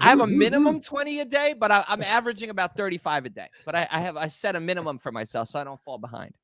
I 0.00 0.08
have 0.08 0.20
a 0.20 0.26
minimum 0.26 0.80
20 0.80 1.20
a 1.20 1.24
day, 1.24 1.54
but 1.58 1.70
I, 1.70 1.84
I'm 1.86 2.02
averaging 2.02 2.50
about 2.50 2.76
35 2.76 3.26
a 3.26 3.28
day. 3.28 3.46
But 3.64 3.76
I, 3.76 3.88
I 3.90 4.00
have 4.00 4.16
I 4.16 4.26
set 4.28 4.56
a 4.56 4.60
minimum 4.60 4.98
for 4.98 5.12
myself 5.12 5.48
so 5.48 5.60
I 5.60 5.64
don't 5.64 5.80
fall 5.82 5.98
behind. 5.98 6.34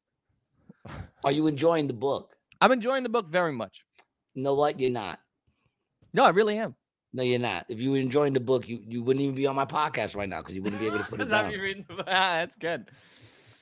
Are 1.24 1.32
you 1.32 1.46
enjoying 1.46 1.86
the 1.86 1.92
book? 1.92 2.36
I'm 2.60 2.72
enjoying 2.72 3.02
the 3.02 3.08
book 3.08 3.28
very 3.28 3.52
much. 3.52 3.84
You 4.34 4.42
know 4.42 4.54
what? 4.54 4.78
You're 4.80 4.90
not. 4.90 5.20
No, 6.12 6.24
I 6.24 6.30
really 6.30 6.58
am. 6.58 6.74
No, 7.12 7.22
you're 7.22 7.38
not. 7.38 7.66
If 7.68 7.80
you 7.80 7.92
were 7.92 7.96
enjoying 7.98 8.32
the 8.32 8.40
book, 8.40 8.68
you, 8.68 8.80
you 8.86 9.02
wouldn't 9.02 9.22
even 9.22 9.34
be 9.34 9.46
on 9.46 9.54
my 9.56 9.64
podcast 9.64 10.16
right 10.16 10.28
now 10.28 10.40
because 10.40 10.54
you 10.54 10.62
wouldn't 10.62 10.80
be 10.80 10.86
able 10.86 10.98
to 10.98 11.04
put 11.04 11.20
it 11.20 11.28
that 11.30 11.42
down. 11.42 11.50
you 11.52 11.62
reading 11.62 11.84
the 11.88 11.94
book? 11.94 12.06
Ah, 12.10 12.36
that's 12.36 12.56
good. 12.56 12.90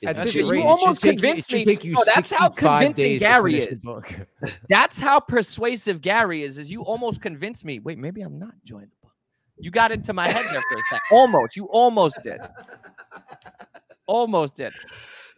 It's 0.01 0.11
At 0.11 0.17
the 0.17 0.25
this 0.25 0.33
shit 0.35 0.45
you 0.45 0.51
it 0.53 0.57
should 0.57 0.67
almost 0.67 1.01
take 1.01 1.23
you, 1.23 1.29
it 1.29 1.45
should 1.49 1.59
me- 1.59 1.65
take 1.65 1.85
you 1.85 1.93
No, 1.93 2.03
that's 2.15 2.31
how 2.33 2.49
convincing 2.49 2.95
days 2.95 3.21
Gary 3.21 3.53
to 3.53 3.59
finish 3.61 3.73
is. 3.73 3.81
the 3.81 3.85
book. 3.85 4.13
That's 4.69 4.99
how 4.99 5.19
persuasive 5.21 6.01
Gary 6.03 6.43
is. 6.43 6.59
Is 6.59 6.69
you 6.71 6.83
almost 6.83 7.23
convinced 7.23 7.65
me. 7.65 7.79
Wait, 7.79 7.97
maybe 7.97 8.21
I'm 8.21 8.39
not 8.39 8.53
enjoying 8.61 8.87
the 8.91 8.97
book. 9.03 9.13
You 9.59 9.71
got 9.71 9.93
into 9.93 10.13
my 10.13 10.27
head 10.29 10.45
there 10.53 10.61
for 10.71 10.77
a 10.77 10.83
second. 10.91 11.01
Almost. 11.17 11.57
You 11.57 11.67
almost 11.67 12.19
did. 12.23 12.41
Almost 14.07 14.57
did. 14.57 14.73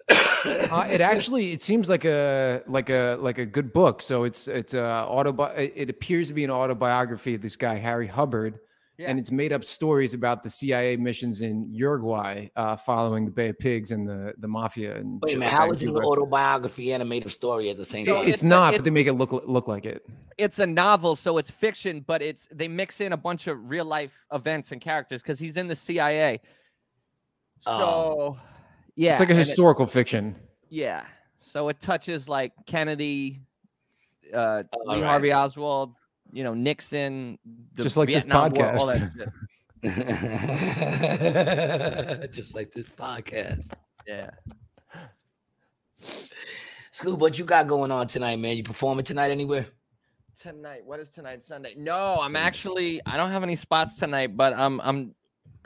Uh, 0.08 0.86
it 0.90 1.00
actually 1.00 1.52
it 1.52 1.60
seems 1.62 1.88
like 1.88 2.04
a 2.04 2.62
like 2.68 2.88
a 2.90 3.16
like 3.20 3.38
a 3.38 3.46
good 3.46 3.72
book. 3.72 4.00
So 4.00 4.24
it's 4.24 4.46
it's 4.46 4.74
a 4.74 5.06
autobi- 5.10 5.56
it 5.58 5.72
it 5.74 5.90
appears 5.90 6.28
to 6.28 6.34
be 6.34 6.44
an 6.44 6.50
autobiography 6.50 7.34
of 7.34 7.42
this 7.42 7.56
guy 7.56 7.76
Harry 7.76 8.06
Hubbard, 8.06 8.60
Yeah. 8.98 9.08
and 9.10 9.18
it's 9.18 9.32
made 9.32 9.52
up 9.52 9.64
stories 9.64 10.14
about 10.14 10.42
the 10.44 10.50
CIA 10.50 10.96
missions 10.96 11.42
in 11.42 11.66
Uruguay, 11.72 12.48
uh, 12.54 12.76
following 12.76 13.24
the 13.24 13.30
Bay 13.32 13.48
of 13.48 13.58
Pigs 13.58 13.90
and 13.90 14.08
the 14.08 14.34
the 14.38 14.46
mafia. 14.46 14.96
And 14.96 15.20
Wait 15.22 15.34
a 15.34 15.38
minute. 15.38 15.50
like 15.52 15.60
How 15.60 15.66
that 15.66 15.74
is 15.76 15.82
it 15.82 15.90
an 15.90 15.96
autobiography 15.96 16.92
and 16.92 17.02
a 17.02 17.06
made 17.06 17.24
up 17.24 17.32
story 17.32 17.68
at 17.70 17.76
the 17.76 17.84
same 17.84 18.04
So 18.06 18.14
time? 18.14 18.22
It's, 18.22 18.34
it's 18.34 18.42
a- 18.42 18.46
not, 18.46 18.74
it- 18.74 18.78
but 18.78 18.84
they 18.84 18.90
make 18.90 19.08
it 19.08 19.14
look 19.14 19.32
look 19.32 19.66
like 19.66 19.84
it. 19.86 20.06
It's 20.38 20.58
a 20.60 20.66
novel, 20.66 21.16
so 21.16 21.38
it's 21.38 21.50
fiction, 21.50 22.04
but 22.06 22.22
it's 22.22 22.48
they 22.52 22.68
mix 22.68 23.00
in 23.00 23.12
a 23.12 23.16
bunch 23.16 23.48
of 23.48 23.68
real 23.68 23.84
life 23.86 24.12
events 24.32 24.70
and 24.70 24.80
characters 24.80 25.22
because 25.22 25.38
he's 25.40 25.56
in 25.56 25.66
the 25.66 25.74
CIA. 25.76 26.40
So 27.62 27.72
Oh. 27.72 28.38
Yeah, 28.97 29.12
It's 29.12 29.20
like 29.20 29.28
a 29.28 29.32
and 29.32 29.40
it- 29.40 29.47
historical 29.47 29.86
fiction. 29.86 30.35
yeah. 30.68 31.05
So 31.40 31.68
it 31.68 31.78
touches 31.78 32.28
like 32.28 32.52
Kennedy, 32.66 33.40
uh, 34.35 34.64
All 34.73 34.86
Lee 34.94 35.01
right. 35.01 35.05
Harvey 35.06 35.32
Oswald, 35.32 35.94
you 36.32 36.43
know, 36.43 36.55
Nixon, 36.55 37.39
the 37.74 37.85
Just 37.85 37.97
like 37.97 38.09
this 38.09 38.24
Vietnam 38.24 38.52
War, 38.52 38.73
all 38.77 38.89
podcast. 38.89 39.12
that 39.16 39.32
shit. 42.24 42.32
Just 42.32 42.55
like 42.56 42.73
this 42.73 42.89
podcast. 42.89 43.68
Yeah. 44.06 44.31
Scoop, 46.90 47.18
what 47.20 47.39
you 47.39 47.44
got 47.44 47.66
going 47.68 47.90
on 47.93 48.09
tonight, 48.09 48.36
man? 48.40 48.56
You 48.56 48.62
performing 48.64 49.05
tonight 49.05 49.31
anywhere? 49.31 49.66
Tonight, 50.40 50.85
what 50.85 50.98
is 51.01 51.10
tonight? 51.10 51.43
Sunday? 51.43 51.74
No, 51.77 52.14
I'm 52.20 52.32
Sunday. 52.32 52.39
actually 52.40 53.01
I 53.06 53.16
don't 53.16 53.31
have 53.31 53.43
any 53.43 53.56
spots 53.56 53.98
tonight, 53.98 54.36
but 54.36 54.52
I'm 54.55 54.81
I'm 54.82 55.14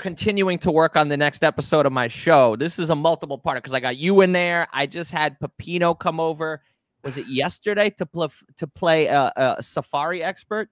continuing 0.00 0.58
to 0.60 0.70
work 0.70 0.96
on 0.96 1.08
the 1.08 1.16
next 1.16 1.44
episode 1.44 1.86
of 1.86 1.92
my 1.92 2.08
show. 2.08 2.56
This 2.56 2.78
is 2.78 2.90
a 2.90 2.96
multiple 2.96 3.38
part 3.38 3.58
because 3.58 3.74
I 3.74 3.80
got 3.80 3.96
you 3.96 4.22
in 4.22 4.32
there. 4.32 4.66
I 4.72 4.86
just 4.86 5.10
had 5.10 5.38
Pepino 5.38 5.98
come 5.98 6.18
over. 6.18 6.62
Was 7.04 7.16
it 7.16 7.26
yesterday 7.28 7.90
to 7.90 8.06
play 8.06 8.28
to 8.56 8.66
play 8.66 9.06
a, 9.06 9.32
a 9.36 9.62
safari 9.62 10.22
expert? 10.22 10.68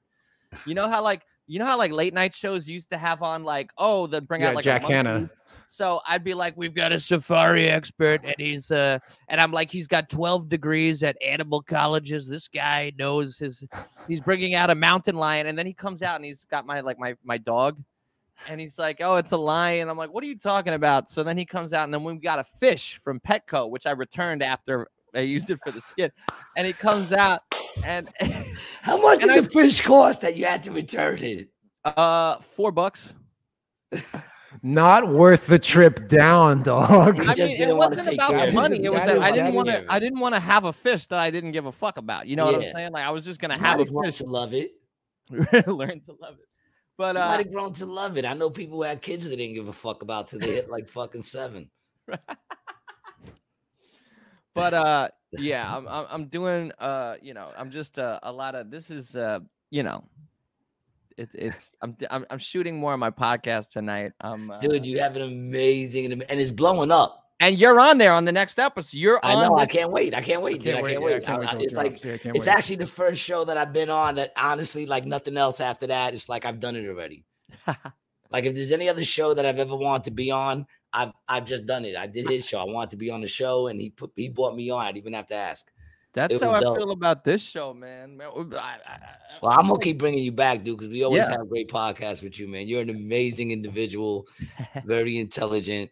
You 0.67 0.75
know 0.75 0.89
how 0.89 1.03
like 1.03 1.23
you 1.47 1.59
know 1.59 1.65
how 1.67 1.79
like 1.79 1.93
late 1.93 2.13
night 2.13 2.35
shows 2.35 2.69
used 2.69 2.91
to 2.91 2.99
have 2.99 3.23
on 3.23 3.45
like 3.45 3.71
oh 3.79 4.07
they 4.07 4.21
bring 4.21 4.43
Yeah, 4.43 4.49
out 4.49 4.55
like 4.55 4.65
Jack? 4.65 4.83
Hanna. 4.83 5.31
So 5.67 6.01
I'd 6.07 6.25
be 6.25 6.35
like, 6.35 6.57
we've 6.57 6.75
got 6.75 6.93
a 6.93 7.01
safari 7.01 7.69
expert, 7.69 8.21
and 8.25 8.35
he's 8.39 8.71
uh, 8.71 8.99
and 9.29 9.41
I'm 9.41 9.53
like, 9.53 9.71
he's 9.71 9.87
got 9.87 10.09
12 10.11 10.49
degrees 10.49 11.03
at 11.03 11.17
animal 11.23 11.63
colleges. 11.63 12.27
This 12.27 12.49
guy 12.49 12.93
knows 12.99 13.39
his. 13.39 13.65
He's 14.07 14.21
bringing 14.21 14.55
out 14.55 14.71
a 14.71 14.75
mountain 14.75 15.17
lion, 15.17 15.47
and 15.47 15.59
then 15.59 15.67
he 15.67 15.73
comes 15.75 16.03
out 16.03 16.17
and 16.17 16.25
he's 16.25 16.45
got 16.45 16.67
my 16.67 16.81
like 16.81 16.99
my 16.99 17.15
my 17.25 17.39
dog, 17.39 17.83
and 18.49 18.61
he's 18.61 18.79
like, 18.79 19.01
oh, 19.01 19.17
it's 19.17 19.33
a 19.33 19.37
lion. 19.37 19.89
I'm 19.89 19.97
like, 19.97 20.13
what 20.13 20.23
are 20.23 20.27
you 20.27 20.39
talking 20.39 20.75
about? 20.75 21.09
So 21.09 21.23
then 21.23 21.37
he 21.39 21.45
comes 21.45 21.73
out, 21.73 21.85
and 21.85 21.93
then 21.95 22.05
we 22.05 22.15
got 22.17 22.39
a 22.39 22.45
fish 22.45 23.01
from 23.03 23.21
Petco, 23.21 23.71
which 23.71 23.87
I 23.87 23.93
returned 23.93 24.43
after 24.43 24.89
I 25.15 25.21
used 25.21 25.51
it 25.51 25.59
for 25.65 25.71
the 25.73 25.81
skit, 25.81 26.13
and 26.57 26.67
he 26.67 26.73
comes 26.73 27.13
out, 27.13 27.43
and 27.85 28.09
How 28.83 29.01
much 29.01 29.21
And 29.23 29.31
did 29.31 29.39
I- 29.39 29.41
the 29.41 29.51
fish 29.51 29.81
cost 29.81 30.21
that 30.21 30.37
you 30.37 30.45
had 30.47 30.63
to 30.65 30.73
return 30.73 31.19
it? 31.23 31.49
uh, 31.85 32.37
four 32.41 32.71
bucks. 32.73 33.15
Not 34.63 35.09
worth 35.09 35.47
the 35.47 35.59
trip 35.59 36.09
down, 36.09 36.63
dog. 36.63 37.21
I 37.21 37.35
just 37.35 37.39
mean, 37.39 37.49
it 37.53 37.59
didn't 37.59 37.77
wanna 37.77 37.97
wasn't 37.97 38.19
take 38.19 38.29
about 38.29 38.47
the 38.47 38.53
money. 38.53 38.83
It 38.83 38.91
was 38.91 39.01
That 39.01 39.07
that 39.07 39.17
is- 39.19 39.23
I 39.23 39.31
didn't 39.31 39.55
want 39.55 39.69
to. 39.69 39.85
I 39.89 39.99
didn't 39.99 40.19
want 40.21 40.35
to 40.35 40.41
have 40.41 40.65
a 40.65 40.73
fish 40.73 41.07
that 41.07 41.19
I 41.19 41.31
didn't 41.31 41.53
give 41.53 41.67
a 41.67 41.73
fuck 41.73 41.97
about. 41.99 42.27
You 42.27 42.37
know 42.37 42.47
what 42.47 42.55
I'm 42.57 42.63
saying? 42.63 42.93
Like 42.93 43.05
I 43.05 43.11
was 43.11 43.25
just 43.25 43.41
gonna 43.41 43.55
You 43.55 43.61
have 43.61 43.77
might 43.79 43.83
a 43.83 43.85
have 43.87 43.93
grown 43.95 44.05
fish. 44.07 44.19
to 44.19 44.25
love 44.25 44.55
it. 44.55 44.71
Learn 45.67 46.01
to 46.01 46.13
love 46.21 46.37
it. 46.41 46.48
But 46.99 47.17
uh, 47.17 47.39
have 47.39 47.51
grown 47.53 47.73
to 47.75 47.87
love 47.87 48.19
it. 48.19 48.27
I 48.27 48.35
know 48.35 48.51
people 48.51 48.77
who 48.77 48.83
had 48.83 49.01
kids 49.01 49.27
that 49.29 49.37
didn't 49.37 49.55
give 49.55 49.69
a 49.69 49.73
fuck 49.73 50.03
about 50.03 50.27
till 50.27 50.41
they 50.41 50.55
hit 50.55 50.69
like 50.69 50.89
fucking 50.89 51.23
seven. 51.23 51.71
but 54.55 54.75
uh, 54.75 55.09
yeah, 55.31 55.75
I'm 55.75 55.87
I'm, 55.87 56.07
I'm 56.11 56.25
doing 56.27 56.73
uh, 56.81 57.15
you 57.23 57.35
know, 57.35 57.51
I'm 57.57 57.71
just 57.71 58.01
uh, 58.01 58.19
a 58.25 58.33
lot 58.33 58.57
of 58.57 58.73
this 58.73 58.91
is 58.91 59.15
uh, 59.15 59.39
you 59.71 59.85
know, 59.85 60.03
it, 61.17 61.29
it's 61.35 61.77
I'm, 61.83 61.97
I'm 62.11 62.27
I'm 62.31 62.39
shooting 62.39 62.77
more 62.77 62.95
on 62.95 62.99
my 62.99 63.11
podcast 63.11 63.71
tonight. 63.71 64.11
Um, 64.21 64.51
uh, 64.51 64.59
Dude, 64.59 64.85
you 64.85 64.99
have 64.99 65.15
an 65.15 65.23
amazing 65.23 66.11
and 66.11 66.41
it's 66.41 66.51
blowing 66.51 66.91
up. 66.91 67.28
And 67.41 67.57
you're 67.59 67.79
on 67.81 67.99
there 67.99 68.13
on 68.13 68.25
the 68.25 68.33
next 68.33 68.59
episode. 68.59 68.95
You're 68.97 69.21
I 69.23 69.35
know. 69.35 69.57
I 69.57 69.67
can't 69.67 69.91
wait. 69.93 70.15
I 70.15 70.21
can't 70.21 70.43
wait. 70.43 70.63
dude. 70.63 70.75
I 70.75 70.83
can't 70.83 71.03
wait. 71.03 71.23
yeah, 71.23 71.33
I 71.35 71.37
I- 71.37 71.47
I- 71.47 71.51
till 71.53 71.61
it's 71.63 71.75
like 71.75 71.95
I 72.05 72.19
can't 72.19 72.37
it's 72.37 72.47
wait. 72.47 72.49
actually 72.49 72.77
the 72.77 72.87
first 72.87 73.21
show 73.21 73.45
that 73.45 73.57
I've 73.57 73.73
been 73.73 73.91
on 73.91 74.17
that 74.17 74.33
honestly, 74.37 74.87
like 74.87 75.05
nothing 75.07 75.37
else 75.37 75.61
after 75.61 75.87
that. 75.89 76.15
It's 76.15 76.29
like 76.29 76.45
I've 76.45 76.61
done 76.61 76.77
it 76.77 76.89
already. 76.89 77.25
like 78.31 78.45
if 78.45 78.55
there's 78.55 78.73
any 78.73 78.89
other 78.89 79.05
show 79.05 79.35
that 79.35 79.47
I've 79.47 79.59
ever 79.59 79.77
wanted 79.77 80.05
to 80.05 80.11
be 80.11 80.31
on, 80.31 80.67
I've 80.93 81.13
I've 81.29 81.45
just 81.45 81.67
done 81.67 81.85
it. 81.85 81.97
I 81.97 82.07
did 82.07 82.29
his 82.29 82.47
show. 82.47 82.59
I 82.61 82.65
wanted 82.65 82.91
to 82.91 82.97
be 82.97 83.11
on 83.11 83.21
the 83.21 83.29
show, 83.29 83.69
and 83.69 83.81
he 83.81 83.91
put 83.91 84.11
he 84.17 84.29
brought 84.29 84.57
me 84.57 84.71
on. 84.71 84.85
I 84.85 84.89
didn't 84.89 84.99
even 84.99 85.13
have 85.15 85.27
to 85.29 85.35
ask. 85.37 85.71
That's 86.15 86.35
it 86.35 86.43
how 86.43 86.51
I 86.53 86.61
dope. 86.61 86.79
feel 86.79 86.91
about 86.91 87.23
this 87.23 87.43
show, 87.43 87.75
man. 87.75 88.17
man 88.17 88.29
I, 88.35 88.57
I, 88.57 88.61
I, 88.87 88.99
Well, 89.43 89.53
I'm 89.53 89.69
gonna 89.69 89.79
keep 89.79 89.99
bringing 89.99 90.25
you 90.25 90.33
back, 90.33 90.65
dude, 90.65 90.79
because 90.79 90.91
we 90.91 91.05
always 91.05 91.21
Yeah. 91.23 91.33
have 91.33 91.49
great 91.49 91.69
podcasts 91.69 92.23
with 92.23 92.41
you, 92.41 92.49
man. 92.49 92.67
You're 92.67 92.81
an 92.81 92.91
amazing 92.91 93.51
individual, 93.51 94.27
very 94.87 95.19
intelligent, 95.19 95.91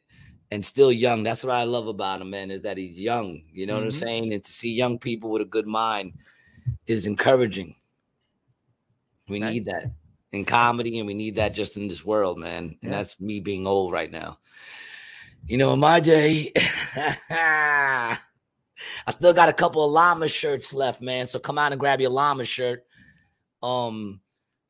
and 0.51 0.65
still 0.65 0.93
young. 0.93 1.23
That's 1.23 1.45
what 1.45 1.55
I 1.55 1.65
love 1.65 1.89
about 1.89 2.21
him, 2.21 2.31
man. 2.31 2.51
Is 2.51 2.63
that 2.63 2.79
he's 2.79 2.99
young. 2.99 3.43
You 3.53 3.67
know 3.67 3.75
what 3.75 3.83
I'm 3.85 3.89
Mhm. 3.91 3.93
saying? 3.95 4.33
And 4.33 4.45
to 4.45 4.53
see 4.53 4.73
young 4.73 4.99
people 4.99 5.31
with 5.31 5.43
a 5.43 5.47
good 5.47 5.67
mind 5.67 6.15
is 6.87 7.07
encouraging. 7.07 7.75
We 9.29 9.41
Nice. 9.41 9.55
need 9.55 9.65
that 9.67 9.93
in 10.33 10.45
comedy, 10.45 10.99
and 10.99 11.07
we 11.07 11.15
need 11.15 11.35
that 11.37 11.55
just 11.55 11.77
in 11.77 11.89
this 11.89 12.05
world, 12.05 12.39
man. 12.39 12.65
And 12.65 12.79
Yeah. 12.83 12.91
that's 12.91 13.21
me 13.21 13.41
being 13.41 13.67
old 13.67 13.93
right 13.93 14.11
now. 14.11 14.39
You 15.49 15.59
know, 15.59 15.73
in 15.73 15.81
my 15.81 16.01
day, 16.01 16.53
I 17.29 18.19
still 19.11 19.33
got 19.33 19.49
a 19.49 19.53
couple 19.53 19.85
of 19.85 19.91
llama 19.93 20.29
shirts 20.29 20.73
left, 20.75 21.01
man. 21.01 21.27
So 21.27 21.39
come 21.39 21.59
out 21.59 21.73
and 21.73 21.81
grab 21.81 22.01
your 22.01 22.11
llama 22.11 22.45
shirt. 22.45 22.85
Um, 23.63 24.21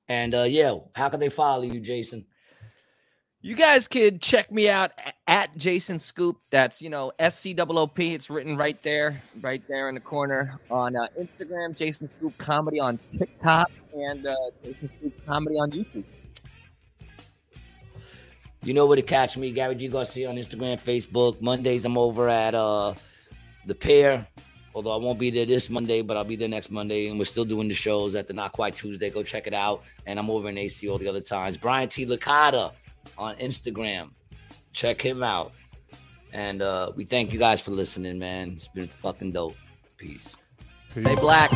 and 0.08 0.34
uh, 0.34 0.42
yeah, 0.44 0.78
how 0.94 1.08
can 1.08 1.20
they 1.20 1.28
follow 1.28 1.62
you, 1.62 1.80
Jason? 1.80 2.26
You 3.47 3.55
guys 3.55 3.86
could 3.86 4.20
check 4.20 4.51
me 4.51 4.68
out 4.68 4.90
at 5.28 5.56
Jason 5.56 5.98
Scoppa. 5.98 6.35
That's 6.51 6.82
you 6.82 6.90
know 6.90 7.12
S 7.20 7.39
C 7.39 7.55
O 7.56 7.64
O 7.64 7.86
P. 7.86 8.12
It's 8.12 8.28
written 8.28 8.56
right 8.56 8.82
there, 8.82 9.23
right 9.40 9.62
there 9.68 9.89
in 9.89 9.94
the 9.94 10.01
corner 10.01 10.59
on 10.68 10.97
uh, 10.97 11.06
Instagram. 11.16 11.77
Jason 11.77 12.09
Scoppa 12.09 12.36
Comedy 12.39 12.81
on 12.81 12.98
TikTok 12.98 13.70
and 13.94 14.27
uh, 14.27 14.35
Jason 14.64 14.89
Scoppa 14.89 15.27
Comedy 15.27 15.56
on 15.60 15.70
YouTube. 15.70 16.02
You 18.64 18.74
know 18.74 18.85
where 18.85 18.97
to 18.97 19.02
catch 19.02 19.36
me, 19.36 19.52
Gary 19.52 19.77
G 19.77 19.86
Garcia 19.86 20.28
on 20.28 20.35
Instagram, 20.35 20.74
Facebook. 20.74 21.40
Mondays 21.40 21.85
I'm 21.85 21.97
over 21.97 22.28
at 22.28 22.56
uh 22.56 22.94
the 23.64 23.77
pair. 23.77 24.27
Although 24.74 24.93
I 24.93 24.97
won't 24.97 25.20
be 25.20 25.31
there 25.31 25.47
this 25.47 25.70
Monday, 25.70 26.02
but 26.02 26.16
I'll 26.16 26.24
be 26.24 26.35
there 26.35 26.48
next 26.48 26.73
Monday, 26.73 27.06
and 27.06 27.16
we're 27.16 27.27
still 27.27 27.44
doing 27.44 27.68
the 27.68 27.74
shows 27.77 28.16
at 28.16 28.27
the 28.27 28.35
Not 28.35 28.51
Quite 28.51 28.74
Tuesday. 28.74 29.09
Go 29.09 29.23
check 29.23 29.47
it 29.47 29.55
out. 29.55 29.85
And 30.05 30.18
I'm 30.18 30.31
over 30.31 30.48
in 30.48 30.59
AC 30.59 30.89
all 30.89 30.98
the 30.98 31.06
other 31.06 31.20
times. 31.20 31.56
Brian 31.56 31.89
T. 31.89 32.05
Licata 32.05 32.73
on 33.16 33.36
Instagram. 33.36 34.10
Check 34.72 35.00
him 35.00 35.22
out. 35.22 35.52
And 36.32 36.62
uh 36.62 36.92
we 36.96 37.04
thank 37.04 37.32
you 37.32 37.38
guys 37.38 37.60
for 37.60 37.70
listening, 37.70 38.18
man. 38.18 38.52
It's 38.56 38.68
been 38.68 38.88
fucking 38.88 39.32
dope. 39.32 39.56
Peace. 39.96 40.36
Stay 40.90 41.14
black. 41.16 41.50